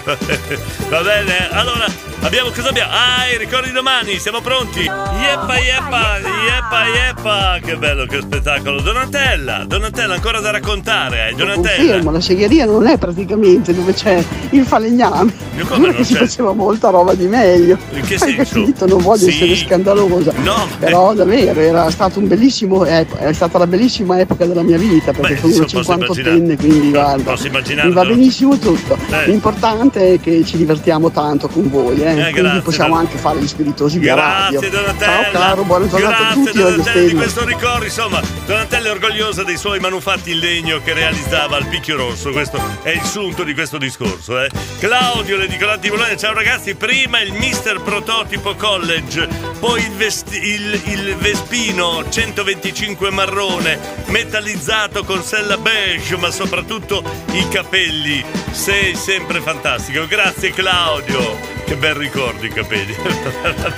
Va 0.89 1.01
bene, 1.01 1.49
allora 1.49 1.85
abbiamo 2.21 2.51
cosa 2.51 2.69
abbiamo? 2.69 2.91
Ah, 2.91 3.27
i 3.33 3.37
ricordi 3.39 3.71
domani, 3.71 4.19
siamo 4.19 4.39
pronti. 4.41 4.81
Yeppa 4.81 5.57
yeppa, 5.57 6.17
yeppa 6.19 6.85
yeppa, 6.93 7.59
che 7.65 7.75
bello 7.75 8.05
che 8.05 8.19
spettacolo. 8.21 8.79
Donatella, 8.81 9.63
Donatella 9.65 10.13
ancora 10.13 10.39
da 10.39 10.51
raccontare, 10.51 11.21
hai 11.23 11.35
Donatella. 11.35 11.77
Confermo, 11.77 12.11
la 12.11 12.21
segheria 12.21 12.65
non 12.65 12.85
è 12.85 12.97
praticamente 12.99 13.73
dove 13.73 13.93
c'è 13.93 14.23
il 14.51 14.65
falegname. 14.65 15.33
Io 15.57 15.65
come 15.65 15.91
Non 15.91 16.03
si 16.05 16.13
faceva 16.13 16.53
molta 16.53 16.89
roba 16.91 17.15
di 17.15 17.25
meglio. 17.25 17.75
In 17.91 18.01
che 18.05 18.15
Hai 18.21 18.35
senso? 18.35 18.59
capito? 18.59 18.85
Non 18.85 19.01
voglio 19.01 19.23
Sì. 19.23 19.29
essere 19.29 19.55
scandalosa. 19.55 20.31
No, 20.43 20.67
Però 20.77 21.13
davvero 21.15 21.59
era 21.59 21.89
stato 21.89 22.19
un 22.19 22.27
bellissimo 22.27 22.85
è 22.85 23.03
stata 23.33 23.57
la 23.57 23.65
bellissima 23.67 24.19
epoca 24.19 24.45
della 24.45 24.61
mia 24.61 24.77
vita 24.77 25.11
perché 25.11 25.33
Beh, 25.33 25.39
sono 25.39 25.53
una 25.55 25.63
insomma, 25.63 25.83
posso 25.97 26.13
cinquantottenne 26.13 26.55
quindi 26.55 26.89
guarda. 26.91 27.31
Posso 27.31 27.47
immaginarlo. 27.47 27.89
Mi 27.89 27.95
va 27.95 28.05
benissimo 28.05 28.57
tutto. 28.59 28.95
Eh. 29.09 29.25
L'importante 29.27 29.53
è 29.59 30.19
che 30.21 30.43
ci 30.45 30.57
divertiamo 30.57 31.09
tanto 31.11 31.47
con 31.47 31.69
voi, 31.69 32.01
eh. 32.01 32.11
quindi 32.13 32.31
grazie, 32.31 32.61
possiamo 32.61 32.95
anche 32.95 33.17
fare 33.17 33.39
gli 33.39 33.47
spiritosi 33.47 33.99
via 33.99 34.15
radio. 34.15 34.59
Grazie 34.59 34.69
Donatella. 34.77 35.23
Ciao 35.23 35.31
caro, 35.31 35.63
buona 35.63 35.87
giornata 35.87 36.15
a 36.17 36.33
Grazie 36.33 36.43
tutti. 36.43 36.57
Radio 36.57 36.75
Donatella 36.75 37.07
di 37.07 37.13
questo 37.15 37.45
ricordo. 37.45 37.83
Insomma, 37.85 38.21
Donatella 38.45 38.87
è 38.87 38.91
orgogliosa 38.91 39.43
dei 39.43 39.57
suoi 39.57 39.79
manufatti 39.79 40.31
in 40.31 40.39
legno 40.39 40.81
che 40.83 40.93
realizzava 40.93 41.55
al 41.57 41.67
Picchio 41.67 41.95
Rosso. 41.97 42.31
Questo 42.31 42.59
è 42.83 42.89
il 42.89 43.01
sunto 43.03 43.43
di 43.43 43.53
questo 43.53 43.77
discorso. 43.77 44.41
Eh. 44.41 44.49
Claudio, 44.79 45.37
l'edicolante 45.37 45.81
di 45.81 45.95
Bologna. 45.95 46.15
Ciao 46.17 46.33
ragazzi, 46.33 46.75
prima 46.75 47.19
il 47.21 47.33
Mister 47.33 47.81
Prototipo 47.81 48.55
College, 48.55 49.27
poi 49.59 49.81
il, 49.81 49.91
vesti- 49.91 50.37
il- 50.37 50.81
il 50.85 51.15
Vespino 51.17 52.03
125 52.09 53.09
marrone, 53.11 53.79
metallizzato 54.07 55.03
con 55.03 55.23
sella 55.23 55.57
beige, 55.57 56.17
ma 56.17 56.29
soprattutto 56.31 57.03
i 57.31 57.47
capelli. 57.49 58.23
Sei 58.51 58.95
sempre 58.95 59.41
fantastico. 59.45 60.07
Grazie 60.07 60.49
Claudio. 60.49 61.37
Che 61.65 61.75
bel 61.77 61.93
ricordo 61.93 62.43
i 62.45 62.49
capelli. 62.49 62.95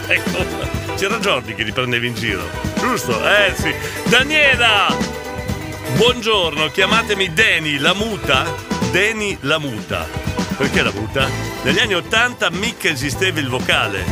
Ecco, 0.07 0.45
C'era 0.95 1.19
Jordi 1.19 1.53
che 1.53 1.63
li 1.63 1.73
prendeva 1.73 2.05
in 2.05 2.13
giro. 2.15 2.41
Giusto? 2.79 3.21
Eh 3.27 3.53
sì. 3.53 3.73
Daniela! 4.09 4.95
Buongiorno, 5.97 6.69
chiamatemi 6.69 7.33
Deni 7.33 7.77
la 7.79 7.93
muta. 7.93 8.45
Deni 8.91 9.37
la 9.41 9.59
muta. 9.59 10.07
Perché 10.55 10.81
la 10.81 10.91
muta? 10.93 11.27
Negli 11.63 11.79
anni 11.79 11.95
80 11.95 12.49
mica 12.51 12.87
esisteva 12.87 13.39
il 13.41 13.49
vocale. 13.49 14.05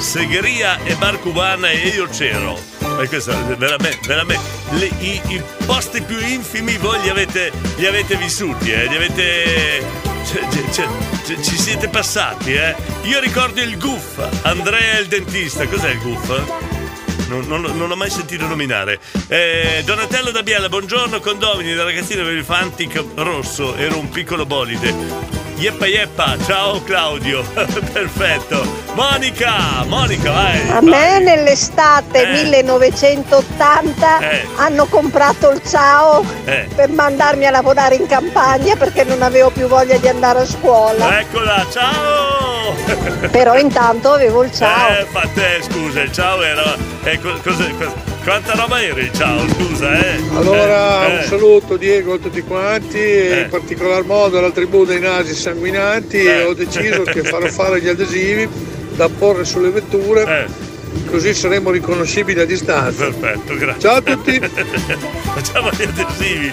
Segheria 0.00 0.82
e 0.82 0.94
bar 0.96 1.20
cubana 1.20 1.70
e 1.70 1.86
io 1.88 2.08
c'ero. 2.08 2.58
E 3.00 3.06
questo 3.06 3.32
veramente, 3.56 4.00
veramente. 4.08 4.42
le- 4.72 4.90
i, 4.98 5.20
i 5.28 5.42
posti 5.64 6.02
più 6.02 6.18
infimi 6.18 6.76
voi 6.78 7.00
li 7.00 7.08
avete, 7.08 7.52
li 7.76 7.86
avete 7.86 8.16
vissuti, 8.16 8.72
eh? 8.72 8.86
Li 8.88 8.96
avete. 8.96 10.14
Cioè, 10.26 10.48
cioè, 10.50 10.70
cioè, 10.72 10.86
cioè, 11.26 11.40
ci 11.40 11.56
siete 11.56 11.88
passati, 11.88 12.52
eh? 12.54 12.74
Io 13.04 13.20
ricordo 13.20 13.60
il 13.60 13.78
Guff, 13.78 14.18
Andrea 14.42 14.98
il 14.98 15.06
dentista. 15.06 15.66
Cos'è 15.66 15.90
il 15.90 15.98
Guff? 16.00 16.28
Non, 17.28 17.44
non- 17.46 17.62
non 17.76 17.88
l'ho 17.88 17.96
mai 17.96 18.10
sentito 18.10 18.46
nominare. 18.46 19.00
Eh, 19.28 19.82
Donatello 19.84 20.30
da 20.30 20.42
Biella, 20.42 20.68
buongiorno 20.68 21.20
condomini 21.20 21.74
da 21.74 21.82
ragazzino 21.84 22.22
per 22.22 22.34
il 22.34 22.44
Fantic 22.44 23.02
rosso, 23.16 23.74
ero 23.76 23.98
un 23.98 24.08
piccolo 24.10 24.46
bolide. 24.46 25.35
Yeppa 25.58 25.86
yeppa, 25.86 26.36
ciao 26.46 26.82
Claudio, 26.82 27.42
perfetto. 27.92 28.62
Monica, 28.94 29.84
Monica, 29.86 30.30
vai. 30.30 30.68
A 30.70 30.80
me 30.82 31.18
nell'estate 31.18 32.26
1980 32.26 34.18
Eh. 34.30 34.46
hanno 34.56 34.84
comprato 34.86 35.50
il 35.50 35.62
ciao 35.66 36.22
Eh. 36.44 36.68
per 36.74 36.90
mandarmi 36.90 37.46
a 37.46 37.50
lavorare 37.50 37.94
in 37.94 38.06
campagna 38.06 38.76
perché 38.76 39.04
non 39.04 39.22
avevo 39.22 39.48
più 39.50 39.66
voglia 39.66 39.96
di 39.96 40.08
andare 40.08 40.40
a 40.40 40.46
scuola. 40.46 41.20
Eccola, 41.20 41.66
ciao! 41.72 42.55
Però 43.30 43.56
intanto 43.58 44.12
avevo 44.12 44.42
il 44.44 44.52
ciao. 44.52 44.88
Eh, 44.98 45.06
fa 45.10 45.28
te, 45.34 45.60
scusa, 45.62 46.02
il 46.02 46.12
ciao 46.12 46.42
era. 46.42 46.76
eh, 47.04 47.18
co- 47.20 47.38
cos'è- 47.42 47.74
cos- 47.78 47.92
quanta 48.24 48.54
roba 48.54 48.82
era 48.82 49.00
il 49.00 49.12
ciao, 49.12 49.38
scusa, 49.48 49.92
eh? 49.98 50.20
Allora 50.34 51.06
Eh, 51.06 51.12
un 51.12 51.18
eh. 51.20 51.24
saluto 51.24 51.76
Diego 51.76 52.14
a 52.14 52.18
tutti 52.18 52.42
quanti 52.42 52.98
e 52.98 53.40
in 53.44 53.48
particolar 53.50 54.02
modo 54.04 54.38
alla 54.38 54.50
tribù 54.50 54.84
dei 54.84 55.00
nasi 55.00 55.34
sanguinanti 55.34 56.24
Eh. 56.24 56.42
ho 56.44 56.54
deciso 56.54 57.02
che 57.02 57.22
farò 57.22 57.46
fare 57.46 57.80
gli 57.80 57.88
adesivi 57.88 58.48
da 58.94 59.08
porre 59.08 59.44
sulle 59.44 59.70
vetture 59.70 60.48
così 61.10 61.34
saremo 61.34 61.70
riconoscibili 61.70 62.40
a 62.40 62.46
distanza. 62.46 63.06
Eh. 63.06 63.12
Perfetto, 63.12 63.54
grazie. 63.56 63.80
Ciao 63.80 63.96
a 63.96 64.02
tutti. 64.02 64.40
facciamo 65.34 65.70
gli 65.70 65.82
adesivi. 65.82 66.52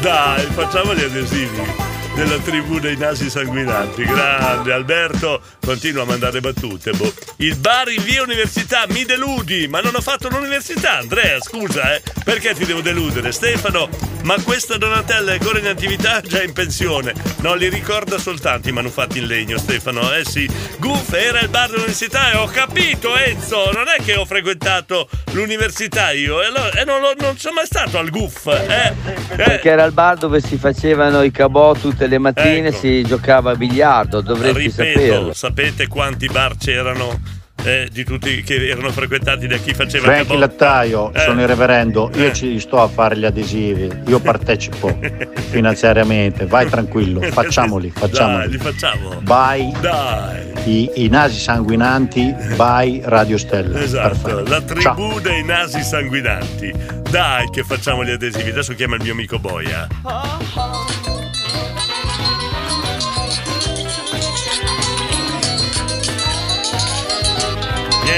Dai, 0.00 0.44
facciamo 0.52 0.94
gli 0.94 1.02
adesivi 1.04 1.89
della 2.14 2.36
tribù 2.38 2.78
dei 2.78 2.96
nasi 2.96 3.30
sanguinanti. 3.30 4.04
Grande 4.04 4.72
Alberto, 4.72 5.40
continua 5.64 6.02
a 6.02 6.06
mandare 6.06 6.40
battute. 6.40 6.90
boh. 6.92 7.12
Il 7.36 7.56
bar 7.56 7.88
in 7.90 8.02
via 8.02 8.22
università, 8.22 8.84
mi 8.88 9.04
deludi, 9.04 9.66
ma 9.68 9.80
non 9.80 9.94
ho 9.94 10.00
fatto 10.00 10.28
l'università, 10.28 10.98
Andrea, 10.98 11.38
scusa, 11.40 11.94
eh. 11.94 12.02
Perché 12.24 12.54
ti 12.54 12.64
devo 12.66 12.80
deludere? 12.80 13.32
Stefano, 13.32 13.88
ma 14.24 14.34
questa 14.42 14.76
Donatella 14.76 15.30
è 15.30 15.34
ancora 15.34 15.58
in 15.58 15.66
attività, 15.66 16.20
già 16.20 16.42
in 16.42 16.52
pensione. 16.52 17.14
No, 17.40 17.54
li 17.54 17.68
ricorda 17.68 18.18
soltanto 18.18 18.68
i 18.68 18.72
manufatti 18.72 19.18
in 19.18 19.26
legno, 19.26 19.56
Stefano, 19.58 20.12
eh 20.12 20.24
sì. 20.24 20.48
Guff 20.78 21.12
era 21.14 21.40
il 21.40 21.48
bar 21.48 21.68
dell'università 21.68 22.32
e 22.32 22.36
ho 22.36 22.46
capito, 22.46 23.16
Enzo, 23.16 23.70
non 23.72 23.84
è 23.88 24.02
che 24.02 24.16
ho 24.16 24.26
frequentato 24.26 25.08
l'università 25.32 26.10
io, 26.10 26.42
e, 26.42 26.46
allora- 26.46 26.72
e 26.72 26.84
non, 26.84 27.00
lo- 27.00 27.14
non 27.18 27.38
sono 27.38 27.54
mai 27.54 27.66
stato 27.66 27.96
al 27.98 28.10
Guff, 28.10 28.46
eh. 28.48 28.92
Eh, 29.30 29.36
Perché 29.36 29.70
era 29.70 29.84
il 29.84 29.92
bar 29.92 30.16
dove 30.18 30.40
si 30.40 30.56
facevano 30.58 31.22
i 31.22 31.30
cabò 31.30 31.74
tutte 32.00 32.06
le 32.06 32.18
mattine, 32.18 32.68
Ecco. 32.68 32.76
si 32.78 33.02
giocava 33.02 33.50
a 33.50 33.56
biliardo, 33.56 34.22
dovresti 34.22 34.58
Ripeto, 34.58 35.00
saperlo. 35.00 35.32
sapete 35.34 35.86
quanti 35.86 36.28
bar 36.28 36.56
c'erano 36.56 37.20
eh, 37.62 37.88
di 37.92 38.04
tutti 38.04 38.42
che 38.42 38.68
erano 38.70 38.88
frequentati 38.90 39.46
da 39.46 39.58
chi 39.58 39.74
faceva 39.74 40.04
Franchi 40.06 40.28
cabot? 40.28 40.38
Lattaio, 40.38 41.12
Eh. 41.12 41.18
sono 41.20 41.42
il 41.42 41.46
reverendo, 41.46 42.10
io 42.14 42.32
ci 42.32 42.58
sto 42.58 42.80
a 42.80 42.88
fare 42.88 43.18
gli 43.18 43.26
adesivi, 43.26 43.90
io 44.06 44.18
partecipo 44.18 44.98
finanziariamente, 45.50 46.46
vai 46.46 46.70
tranquillo, 46.70 47.20
facciamoli, 47.30 47.92
Dai, 47.92 48.00
facciamoli. 48.08 48.48
li 48.50 48.56
facciamo. 48.58 49.20
Vai 49.24 49.70
Dai. 49.78 50.52
i, 50.64 50.90
i 51.04 51.08
nasi 51.08 51.38
sanguinanti, 51.38 52.34
vai 52.56 53.02
Radio 53.04 53.36
Stella. 53.36 53.78
Esatto, 53.78 54.08
Perfetto. 54.22 54.42
la 54.48 54.80
Ciao. 54.80 54.94
tribù 54.94 55.20
dei 55.20 55.44
nasi 55.44 55.82
sanguinanti. 55.82 56.72
Dai 57.10 57.50
che 57.50 57.62
facciamo 57.64 58.04
gli 58.04 58.10
adesivi. 58.10 58.50
Adesso 58.50 58.72
chiama 58.74 58.94
il 58.96 59.02
mio 59.02 59.12
amico 59.12 59.38
Boia. 59.38 59.86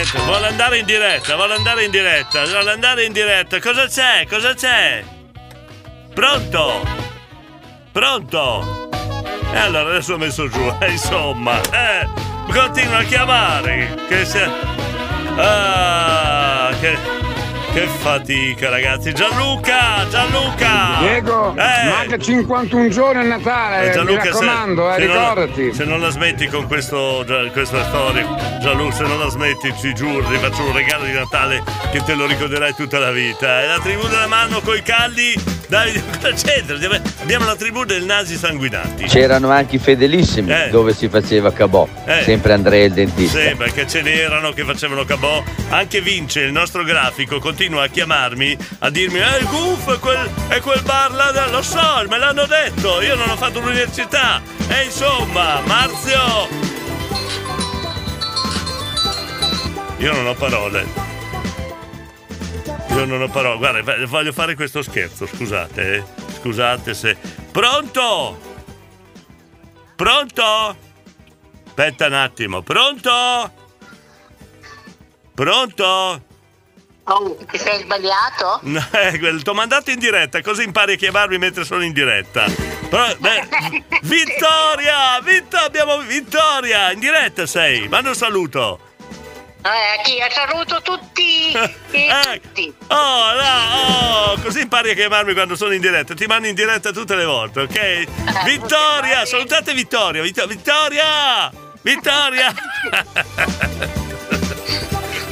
Niente, 0.03 0.19
vuole 0.19 0.49
andare 0.49 0.79
in 0.79 0.85
diretta, 0.85 1.37
vuole 1.37 1.55
andare 1.55 1.85
in 1.85 1.91
diretta, 1.93 2.45
vuole 2.47 2.73
andare 2.73 3.05
in 3.05 3.13
diretta. 3.13 3.61
Cosa 3.61 3.87
c'è? 3.87 4.27
Cosa 4.29 4.53
c'è? 4.53 5.05
Pronto? 6.13 6.85
Pronto? 7.93 8.89
E 9.53 9.59
allora 9.59 9.91
adesso 9.91 10.15
ho 10.15 10.19
messo 10.19 10.49
giù, 10.49 10.75
eh, 10.81 10.91
insomma, 10.91 11.61
eh, 11.71 12.09
continua 12.53 12.99
a 12.99 13.05
chiamare. 13.05 13.95
Che 14.09 14.25
se... 14.25 14.51
Ah, 15.37 16.75
che... 16.81 16.99
Che 17.73 17.87
fatica 17.87 18.69
ragazzi. 18.69 19.15
Gianluca, 19.15 20.07
Gianluca. 20.11 20.97
Diego, 21.01 21.55
Eh. 21.57 21.89
manca 21.89 22.19
51 22.19 22.89
giorni 22.91 23.23
a 23.23 23.25
Natale, 23.25 23.85
Eh, 23.85 23.87
mi 23.89 23.93
Gianluca, 23.95 24.23
se- 24.25 24.29
raccomando, 24.29 24.91
eh, 24.91 24.95
se 25.01 25.07
non- 25.07 25.17
ricordati. 25.17 25.73
se 25.75 25.85
non 25.85 26.01
la 26.01 26.11
smetti 26.11 26.47
con 26.49 26.67
questo, 26.67 27.25
questa 27.53 27.83
storia, 27.85 28.59
Gianluca, 28.61 28.95
se 28.95 29.03
non 29.05 29.19
la 29.19 29.29
smetti, 29.31 29.73
ti 29.81 29.95
giuro, 29.95 30.23
ti 30.29 30.37
faccio 30.37 30.63
un 30.65 30.75
regalo 30.75 31.05
di 31.05 31.13
Natale 31.13 31.63
che 31.91 32.03
te 32.05 32.13
lo 32.15 32.27
ricorderai 32.27 32.75
tutta 32.75 32.99
la 32.99 33.11
vita. 33.11 33.63
È 33.63 33.67
la 33.67 33.79
tribù 33.79 34.07
della 34.07 34.27
mano 34.27 34.61
coi 34.61 34.83
calli 34.83 35.35
Davide, 35.73 36.03
cosa 36.21 36.33
c'entra? 36.35 36.77
Abbiamo 37.23 37.47
la 37.47 37.57
tribù 37.57 37.85
del 37.85 38.05
nasi 38.05 38.37
sanguinati. 38.37 39.05
C'erano 39.05 39.49
anche 39.51 39.77
i 39.77 39.79
fedelissimi 39.79 40.53
Eh. 40.53 40.69
dove 40.69 40.93
si 40.93 41.09
faceva 41.09 41.51
cabò. 41.51 41.89
Eh. 42.05 42.23
Sempre 42.25 42.53
Andrea 42.53 42.85
il 42.85 42.93
dentista. 42.93 43.39
Sì, 43.41 43.55
perché 43.55 43.87
ce 43.87 44.03
n'erano 44.03 44.51
che 44.53 44.65
facevano 44.65 45.07
cabò. 45.07 45.43
Anche 45.71 46.03
Vince, 46.03 46.41
il 46.41 46.53
nostro 46.53 46.85
grafico, 46.85 47.39
continua 47.39 47.61
a 47.71 47.87
chiamarmi, 47.87 48.57
a 48.81 48.91
dirmi: 48.91 49.19
Eh, 49.21 49.39
il 49.39 49.47
Goof 49.49 49.95
è 49.95 49.99
quel, 49.99 50.31
è 50.49 50.61
quel 50.61 50.83
bar 50.83 51.13
là. 51.13 51.31
da-" 51.31 51.49
Lo 51.51 51.63
so, 51.63 52.05
me 52.09 52.19
l'hanno 52.19 52.47
detto. 52.47 53.01
Io 53.01 53.15
non 53.15 53.29
ho 53.31 53.37
fatto 53.37 53.61
l'università. 53.61 54.41
E 54.69 54.85
insomma, 54.85 55.61
Marzio. 55.61 56.49
Io 59.99 60.13
non 60.13 60.27
ho 60.27 60.35
parole. 60.35 60.87
Io 62.91 63.05
non 63.05 63.23
ho 63.23 63.29
parole. 63.29 63.57
Guarda, 63.59 64.07
voglio 64.07 64.33
fare 64.33 64.55
questo 64.55 64.83
scherzo, 64.83 65.27
scusate. 65.27 65.95
eh. 65.95 66.05
Scusate 66.41 66.95
se. 66.95 67.17
Pronto? 67.53 68.41
Pronto? 69.95 70.77
Aspetta 71.67 72.07
un 72.07 72.15
attimo, 72.15 72.63
pronto? 72.63 73.53
Pronto? 75.35 76.23
Oh, 77.05 77.37
ti 77.51 77.59
sei 77.59 77.81
sbagliato? 77.81 78.61
No, 78.63 78.85
eh, 78.93 79.19
quel- 79.19 79.43
T'ho 79.43 79.55
mandato 79.55 79.91
in 79.91 79.99
diretta, 79.99 80.41
così 80.41 80.63
impari 80.63 80.93
a 80.93 80.97
chiamarmi 80.97 81.37
mentre 81.37 81.65
sono 81.65 81.83
in 81.83 81.93
diretta. 81.93 82.45
Però, 82.89 83.07
beh, 83.19 83.49
Vittoria! 84.03 85.19
Vittoria! 85.21 85.65
Abbiamo 85.67 85.99
Vittoria! 85.99 86.93
In 86.93 87.01
diretta 87.01 87.45
sei! 87.47 87.89
Manda 87.89 88.11
un 88.11 88.15
saluto! 88.15 88.79
Eh, 89.65 90.03
chi? 90.03 90.19
Saluto 90.31 90.81
tutti 90.83 91.51
e 91.91 92.41
tutti. 92.41 92.73
Oh, 92.89 93.33
no, 93.35 94.33
oh, 94.33 94.39
così 94.41 94.61
impari 94.61 94.91
a 94.91 94.95
chiamarmi 94.95 95.33
quando 95.35 95.55
sono 95.57 95.73
in 95.73 95.81
diretta. 95.81 96.15
Ti 96.15 96.27
mando 96.27 96.47
in 96.49 96.55
diretta 96.55 96.93
tutte 96.93 97.15
le 97.17 97.25
volte, 97.25 97.61
ok? 97.63 98.45
Vittoria! 98.45 99.25
Salutate 99.25 99.73
Vittoria! 99.75 100.23
Vitto- 100.23 100.47
Vittoria! 100.47 101.51
Vittoria! 101.83 102.53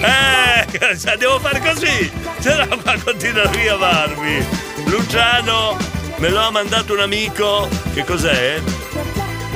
Eh, 0.02 1.16
devo 1.18 1.38
fare 1.38 1.60
così! 1.60 2.10
Se 2.38 2.54
no 2.56 2.78
qua 2.82 2.94
continua 3.04 3.42
a 3.42 3.50
riamarmi. 3.50 4.46
Luciano, 4.86 5.76
me 6.16 6.28
lo 6.30 6.40
ha 6.40 6.50
mandato 6.50 6.94
un 6.94 7.00
amico. 7.00 7.68
Che 7.92 8.04
cos'è? 8.04 8.60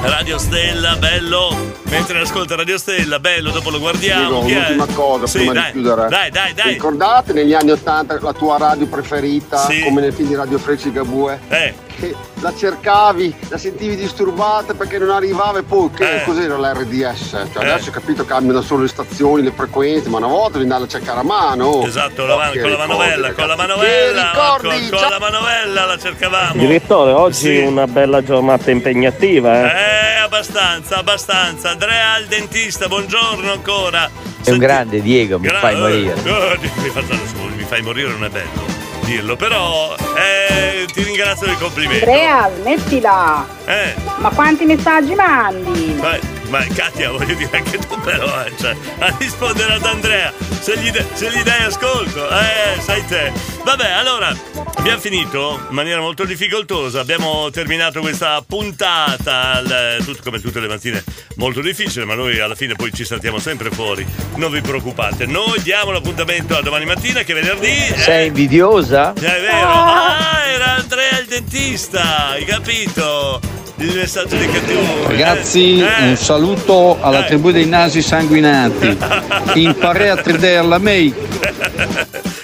Radio 0.03 0.37
Stella, 0.37 0.97
bello. 0.97 1.73
Mentre 1.85 2.21
ascolta 2.21 2.57
Radio 2.57 2.77
Stella, 2.77 3.19
bello, 3.19 3.51
dopo 3.51 3.71
lo 3.71 3.79
guardiamo. 3.79 4.43
Dico 4.43 4.59
un'ultima 4.59 4.87
cosa 4.93 5.27
Sì, 5.27 5.39
prima 5.39 5.53
dai, 5.55 5.73
di 5.73 5.81
chiudere. 5.81 6.09
Dai, 6.09 6.31
dai, 6.31 6.53
dai. 6.53 6.73
Ricordate 6.75 7.33
negli 7.33 7.55
anni 7.55 7.71
Ottanta 7.71 8.19
la 8.21 8.33
tua 8.35 8.59
radio 8.59 8.87
preferita, 8.87 9.57
Sì. 9.65 9.83
come 9.83 10.03
nel 10.03 10.13
film 10.13 10.29
di 10.29 10.35
Radio 10.35 10.59
Frecci 10.59 10.93
Gabue? 10.93 11.41
Eh. 11.49 11.75
Che 11.97 12.13
la 12.41 12.53
cercavi, 12.55 13.35
la 13.49 13.57
sentivi 13.57 13.95
disturbata 13.97 14.75
perché 14.75 14.99
non 14.99 15.11
arrivava 15.11 15.61
e 15.61 15.63
poi 15.63 15.91
che 15.95 16.17
Eh. 16.23 16.25
cos'era 16.25 16.57
l'RDS? 16.59 17.31
Cioè, 17.53 17.65
Eh. 17.65 17.71
Adesso 17.71 17.91
ho 17.91 17.93
capito 17.93 18.25
cambiano 18.25 18.61
solo 18.63 18.83
le 18.83 18.89
stazioni, 18.89 19.43
le 19.43 19.53
frequenze, 19.55 20.09
ma 20.09 20.19
una 20.19 20.27
volta 20.27 20.59
devi 20.59 20.65
andare 20.65 20.85
a 20.85 20.89
cercare 20.89 21.21
a 21.21 21.23
mano. 21.23 21.85
Esatto, 21.85 22.27
la 22.27 22.37
man- 22.37 22.49
con 22.51 22.61
la 22.63 22.69
ricordi, 22.69 22.77
manovella, 22.77 23.33
con 23.33 23.47
la 23.47 23.57
manovella, 23.57 24.31
ricordi, 24.33 24.69
con, 24.69 24.89
con 24.91 24.99
ciao. 24.99 25.09
la 25.11 25.19
manovella 25.19 25.85
la 25.87 25.99
cercavamo. 25.99 26.53
Direttore, 26.61 27.13
oggi 27.13 27.59
è 27.59 27.67
una 27.67 27.87
bella 27.87 28.23
giornata 28.23 28.71
impegnativa, 28.73 29.63
eh? 29.63 29.67
Eh, 29.67 30.17
abbastanza, 30.25 30.97
abbastanza. 30.99 31.71
Andrea 31.71 32.15
al 32.15 32.27
dentista, 32.27 32.89
buongiorno 32.89 33.53
ancora. 33.53 34.11
È 34.43 34.51
un 34.51 34.59
grande 34.59 35.01
Diego, 35.01 35.39
mi 35.39 35.47
Gra- 35.47 35.61
fai 35.61 35.77
morire. 35.77 36.15
eh, 36.25 36.59
mi, 36.61 36.89
faccio- 36.91 37.17
mi 37.57 37.63
fai 37.63 37.83
morire 37.83 38.09
non 38.11 38.25
è 38.25 38.29
bello 38.29 38.84
dirlo, 39.05 39.37
però 39.37 39.95
eh, 40.17 40.87
ti 40.93 41.03
ringrazio 41.03 41.47
del 41.47 41.59
complimento. 41.59 42.05
Andrea, 42.05 42.51
smettila! 42.61 43.47
Eh, 43.67 43.95
Ma 44.19 44.31
quanti 44.31 44.65
messaggi 44.65 45.15
mandi? 45.15 45.97
ma, 46.01 46.17
ma 46.55 46.65
Katia, 46.73 47.11
voglio 47.11 47.35
dire 47.35 47.51
anche 47.57 47.79
tu 47.79 47.99
però, 48.01 48.45
eh, 48.45 48.53
cioè, 48.57 48.77
a 49.01 49.13
rispondere 49.19 49.73
ad 49.75 49.85
Andrea, 49.85 50.33
se 50.61 50.79
gli, 50.79 50.89
de- 50.93 51.05
se 51.13 51.29
gli 51.33 51.43
dai 51.43 51.65
ascolto, 51.65 52.29
eh, 52.31 52.81
sai 52.81 53.05
te. 53.07 53.33
Vabbè, 53.65 53.91
allora, 53.91 54.33
abbiamo 54.77 55.01
finito 55.01 55.59
in 55.69 55.75
maniera 55.75 56.01
molto 56.01 56.25
difficoltosa, 56.25 57.01
abbiamo 57.01 57.51
terminato 57.51 57.99
questa 58.01 58.41
puntata, 58.47 59.55
al- 59.55 59.97
tut- 60.05 60.23
come 60.23 60.41
tutte 60.41 60.61
le 60.61 60.69
mattine, 60.69 61.03
molto 61.37 61.61
difficile, 61.61 62.05
ma 62.05 62.15
noi 62.15 62.39
alla 62.39 62.55
fine 62.55 62.75
poi 62.77 62.93
ci 62.93 63.05
saltiamo 63.05 63.41
sempre 63.41 63.71
fuori, 63.73 64.07
non 64.37 64.53
vi 64.53 64.61
preoccupate. 64.61 65.27
Noi 65.27 65.61
diamo 65.61 65.91
l'appuntamento 65.91 66.57
a 66.57 66.63
domani 66.63 66.85
mattina 66.85 67.23
che 67.23 67.33
è 67.33 67.43
venerdì... 67.43 67.67
eh, 67.89 67.99
Sei 67.99 68.29
invidiosa? 68.29 69.13
è 69.13 69.21
vero? 69.21 69.67
Ah, 69.67 70.45
era 70.47 70.75
Andrea 70.77 71.19
il 71.19 71.27
dentista, 71.27 72.29
hai 72.29 72.45
capito? 72.45 73.41
Il 73.77 73.95
messaggio 73.97 74.37
di 74.37 74.47
cattivo. 74.47 75.09
Ragazzi, 75.09 75.81
Eh, 75.81 76.09
un 76.09 76.17
saluto 76.17 76.97
alla 77.01 77.25
Eh. 77.25 77.27
tribù 77.29 77.51
dei 77.51 77.67
nasi 77.67 78.03
sanguinati. 78.03 78.97
Imparate 79.55 80.09
a 80.11 80.17
3D 80.17 80.61
la 80.67 80.79
make. 80.79 81.15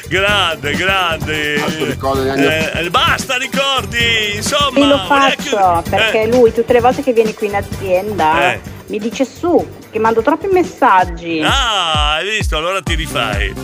grande, 0.08 0.72
grande. 0.74 1.54
Eh, 1.54 2.90
basta 2.90 3.36
ricordi, 3.36 4.34
insomma. 4.34 4.70
Sì, 4.80 4.86
lo 4.86 4.98
faccio 5.06 5.36
chiud- 5.82 5.88
perché 5.88 6.22
Eh, 6.22 6.26
lui 6.28 6.52
tutte 6.52 6.72
le 6.72 6.80
volte 6.80 7.02
che 7.02 7.12
viene 7.12 7.32
qui 7.32 7.46
in 7.46 7.54
azienda 7.54 8.52
Eh. 8.54 8.60
mi 8.88 8.98
dice 8.98 9.24
su 9.24 9.64
che 9.90 9.98
mando 10.00 10.22
troppi 10.22 10.48
messaggi. 10.50 11.40
Ah, 11.44 12.14
hai 12.14 12.28
visto? 12.28 12.56
Allora 12.56 12.80
ti 12.82 12.94
rifai. 12.96 13.54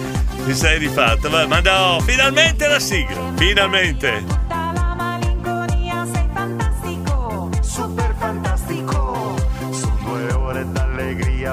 Ti 0.47 0.55
sei 0.55 0.79
rifatto. 0.79 1.29
Manda 1.29 1.95
oh, 1.95 2.01
finalmente 2.01 2.69
la 2.69 2.79
sigla. 2.79 3.33
Finalmente. 3.37 4.23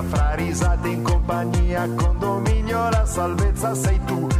Fra 0.01 0.33
risate 0.33 0.87
in 0.87 1.03
compagnia, 1.03 1.87
condominio, 1.95 2.89
la 2.89 3.05
salvezza 3.05 3.75
sei 3.75 3.99
tu. 4.05 4.32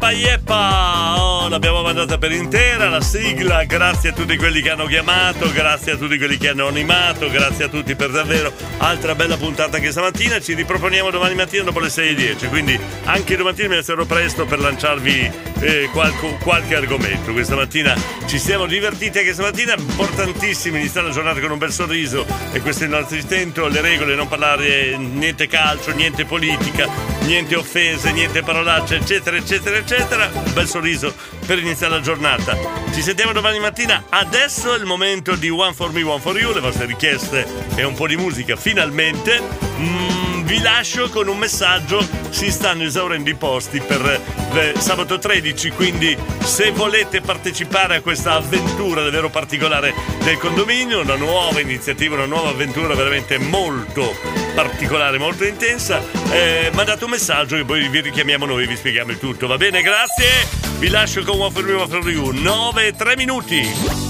Yeppa 0.00 0.12
yeppa! 0.12 1.14
Oh, 1.18 1.48
l'abbiamo 1.48 1.82
mandata 1.82 2.16
per 2.16 2.32
intera 2.32 2.88
la 2.88 3.02
sigla. 3.02 3.64
Grazie 3.64 4.10
a 4.10 4.12
tutti 4.14 4.34
quelli 4.38 4.62
che 4.62 4.70
hanno 4.70 4.86
chiamato, 4.86 5.52
grazie 5.52 5.92
a 5.92 5.96
tutti 5.98 6.16
quelli 6.16 6.38
che 6.38 6.48
hanno 6.48 6.68
animato, 6.68 7.28
grazie 7.28 7.64
a 7.64 7.68
tutti 7.68 7.94
per 7.94 8.10
davvero. 8.10 8.50
Altra 8.78 9.14
bella 9.14 9.36
puntata 9.36 9.76
anche 9.76 9.90
stamattina. 9.90 10.40
Ci 10.40 10.54
riproponiamo 10.54 11.10
domani 11.10 11.34
mattina 11.34 11.64
dopo 11.64 11.80
le 11.80 11.88
6.10. 11.88 12.48
Quindi 12.48 12.80
anche 13.04 13.36
domattina 13.36 13.68
mi 13.68 13.76
alzerò 13.76 14.06
presto 14.06 14.46
per 14.46 14.60
lanciarvi 14.60 15.30
eh, 15.60 15.88
qualco- 15.92 16.36
qualche 16.42 16.74
argomento. 16.74 17.32
Questa 17.32 17.54
mattina 17.54 17.94
ci 18.26 18.38
siamo 18.38 18.66
divertiti 18.66 19.18
anche 19.18 19.32
stamattina. 19.32 19.74
Importantissimo 19.76 20.76
iniziare 20.76 21.08
la 21.08 21.12
giornata 21.12 21.40
con 21.40 21.50
un 21.50 21.58
bel 21.58 21.72
sorriso. 21.72 22.26
E 22.52 22.60
questo 22.60 22.82
è 22.82 22.86
il 22.86 22.92
nostro 22.92 23.16
intento. 23.16 23.66
Le 23.68 23.80
regole, 23.80 24.14
non 24.14 24.28
parlare 24.28 24.96
niente 24.96 25.46
calcio, 25.46 25.92
niente 25.92 26.24
politica, 26.24 26.88
niente 27.22 27.56
offese, 27.56 28.12
niente 28.12 28.42
parolacce, 28.42 28.96
eccetera, 28.96 29.36
eccetera, 29.36 29.76
eccetera. 29.76 30.30
Un 30.32 30.52
bel 30.52 30.66
sorriso 30.66 31.14
per 31.46 31.58
iniziare 31.58 31.94
la 31.94 32.00
giornata. 32.00 32.56
Ci 32.92 33.02
sentiamo 33.02 33.32
domani 33.32 33.58
mattina. 33.58 34.04
Adesso 34.08 34.74
è 34.74 34.78
il 34.78 34.84
momento 34.84 35.34
di 35.34 35.48
One 35.48 35.74
for 35.74 35.92
Me, 35.92 36.02
One 36.02 36.20
for 36.20 36.38
You, 36.38 36.52
le 36.52 36.60
vostre 36.60 36.86
richieste 36.86 37.46
e 37.74 37.84
un 37.84 37.94
po' 37.94 38.06
di 38.06 38.16
musica 38.16 38.56
finalmente. 38.56 39.69
Mm, 39.80 40.42
vi 40.42 40.60
lascio 40.60 41.08
con 41.08 41.26
un 41.26 41.38
messaggio. 41.38 42.06
Si 42.28 42.50
stanno 42.50 42.82
esaurendo 42.82 43.30
i 43.30 43.34
posti 43.34 43.80
per 43.80 44.20
eh, 44.54 44.74
sabato 44.78 45.18
13, 45.18 45.70
quindi 45.70 46.16
se 46.42 46.70
volete 46.70 47.22
partecipare 47.22 47.96
a 47.96 48.00
questa 48.02 48.34
avventura 48.34 49.02
davvero 49.02 49.30
particolare 49.30 49.94
del 50.22 50.36
condominio, 50.36 51.00
una 51.00 51.16
nuova 51.16 51.60
iniziativa, 51.60 52.16
una 52.16 52.26
nuova 52.26 52.50
avventura 52.50 52.94
veramente 52.94 53.38
molto 53.38 54.14
particolare, 54.54 55.16
molto 55.16 55.44
intensa, 55.44 56.02
eh, 56.30 56.70
mandate 56.74 57.04
un 57.04 57.10
messaggio 57.10 57.56
e 57.56 57.64
poi 57.64 57.88
vi 57.88 58.00
richiamiamo 58.00 58.44
noi, 58.44 58.66
vi 58.66 58.76
spieghiamo 58.76 59.12
il 59.12 59.18
tutto. 59.18 59.46
Va 59.46 59.56
bene, 59.56 59.80
grazie. 59.80 60.46
Vi 60.78 60.88
lascio 60.88 61.22
con 61.22 61.50
for 61.50 61.64
Me, 61.64 61.86
for 61.88 62.10
You. 62.10 62.32
9 62.32 62.92
3 62.92 63.16
minuti. 63.16 64.09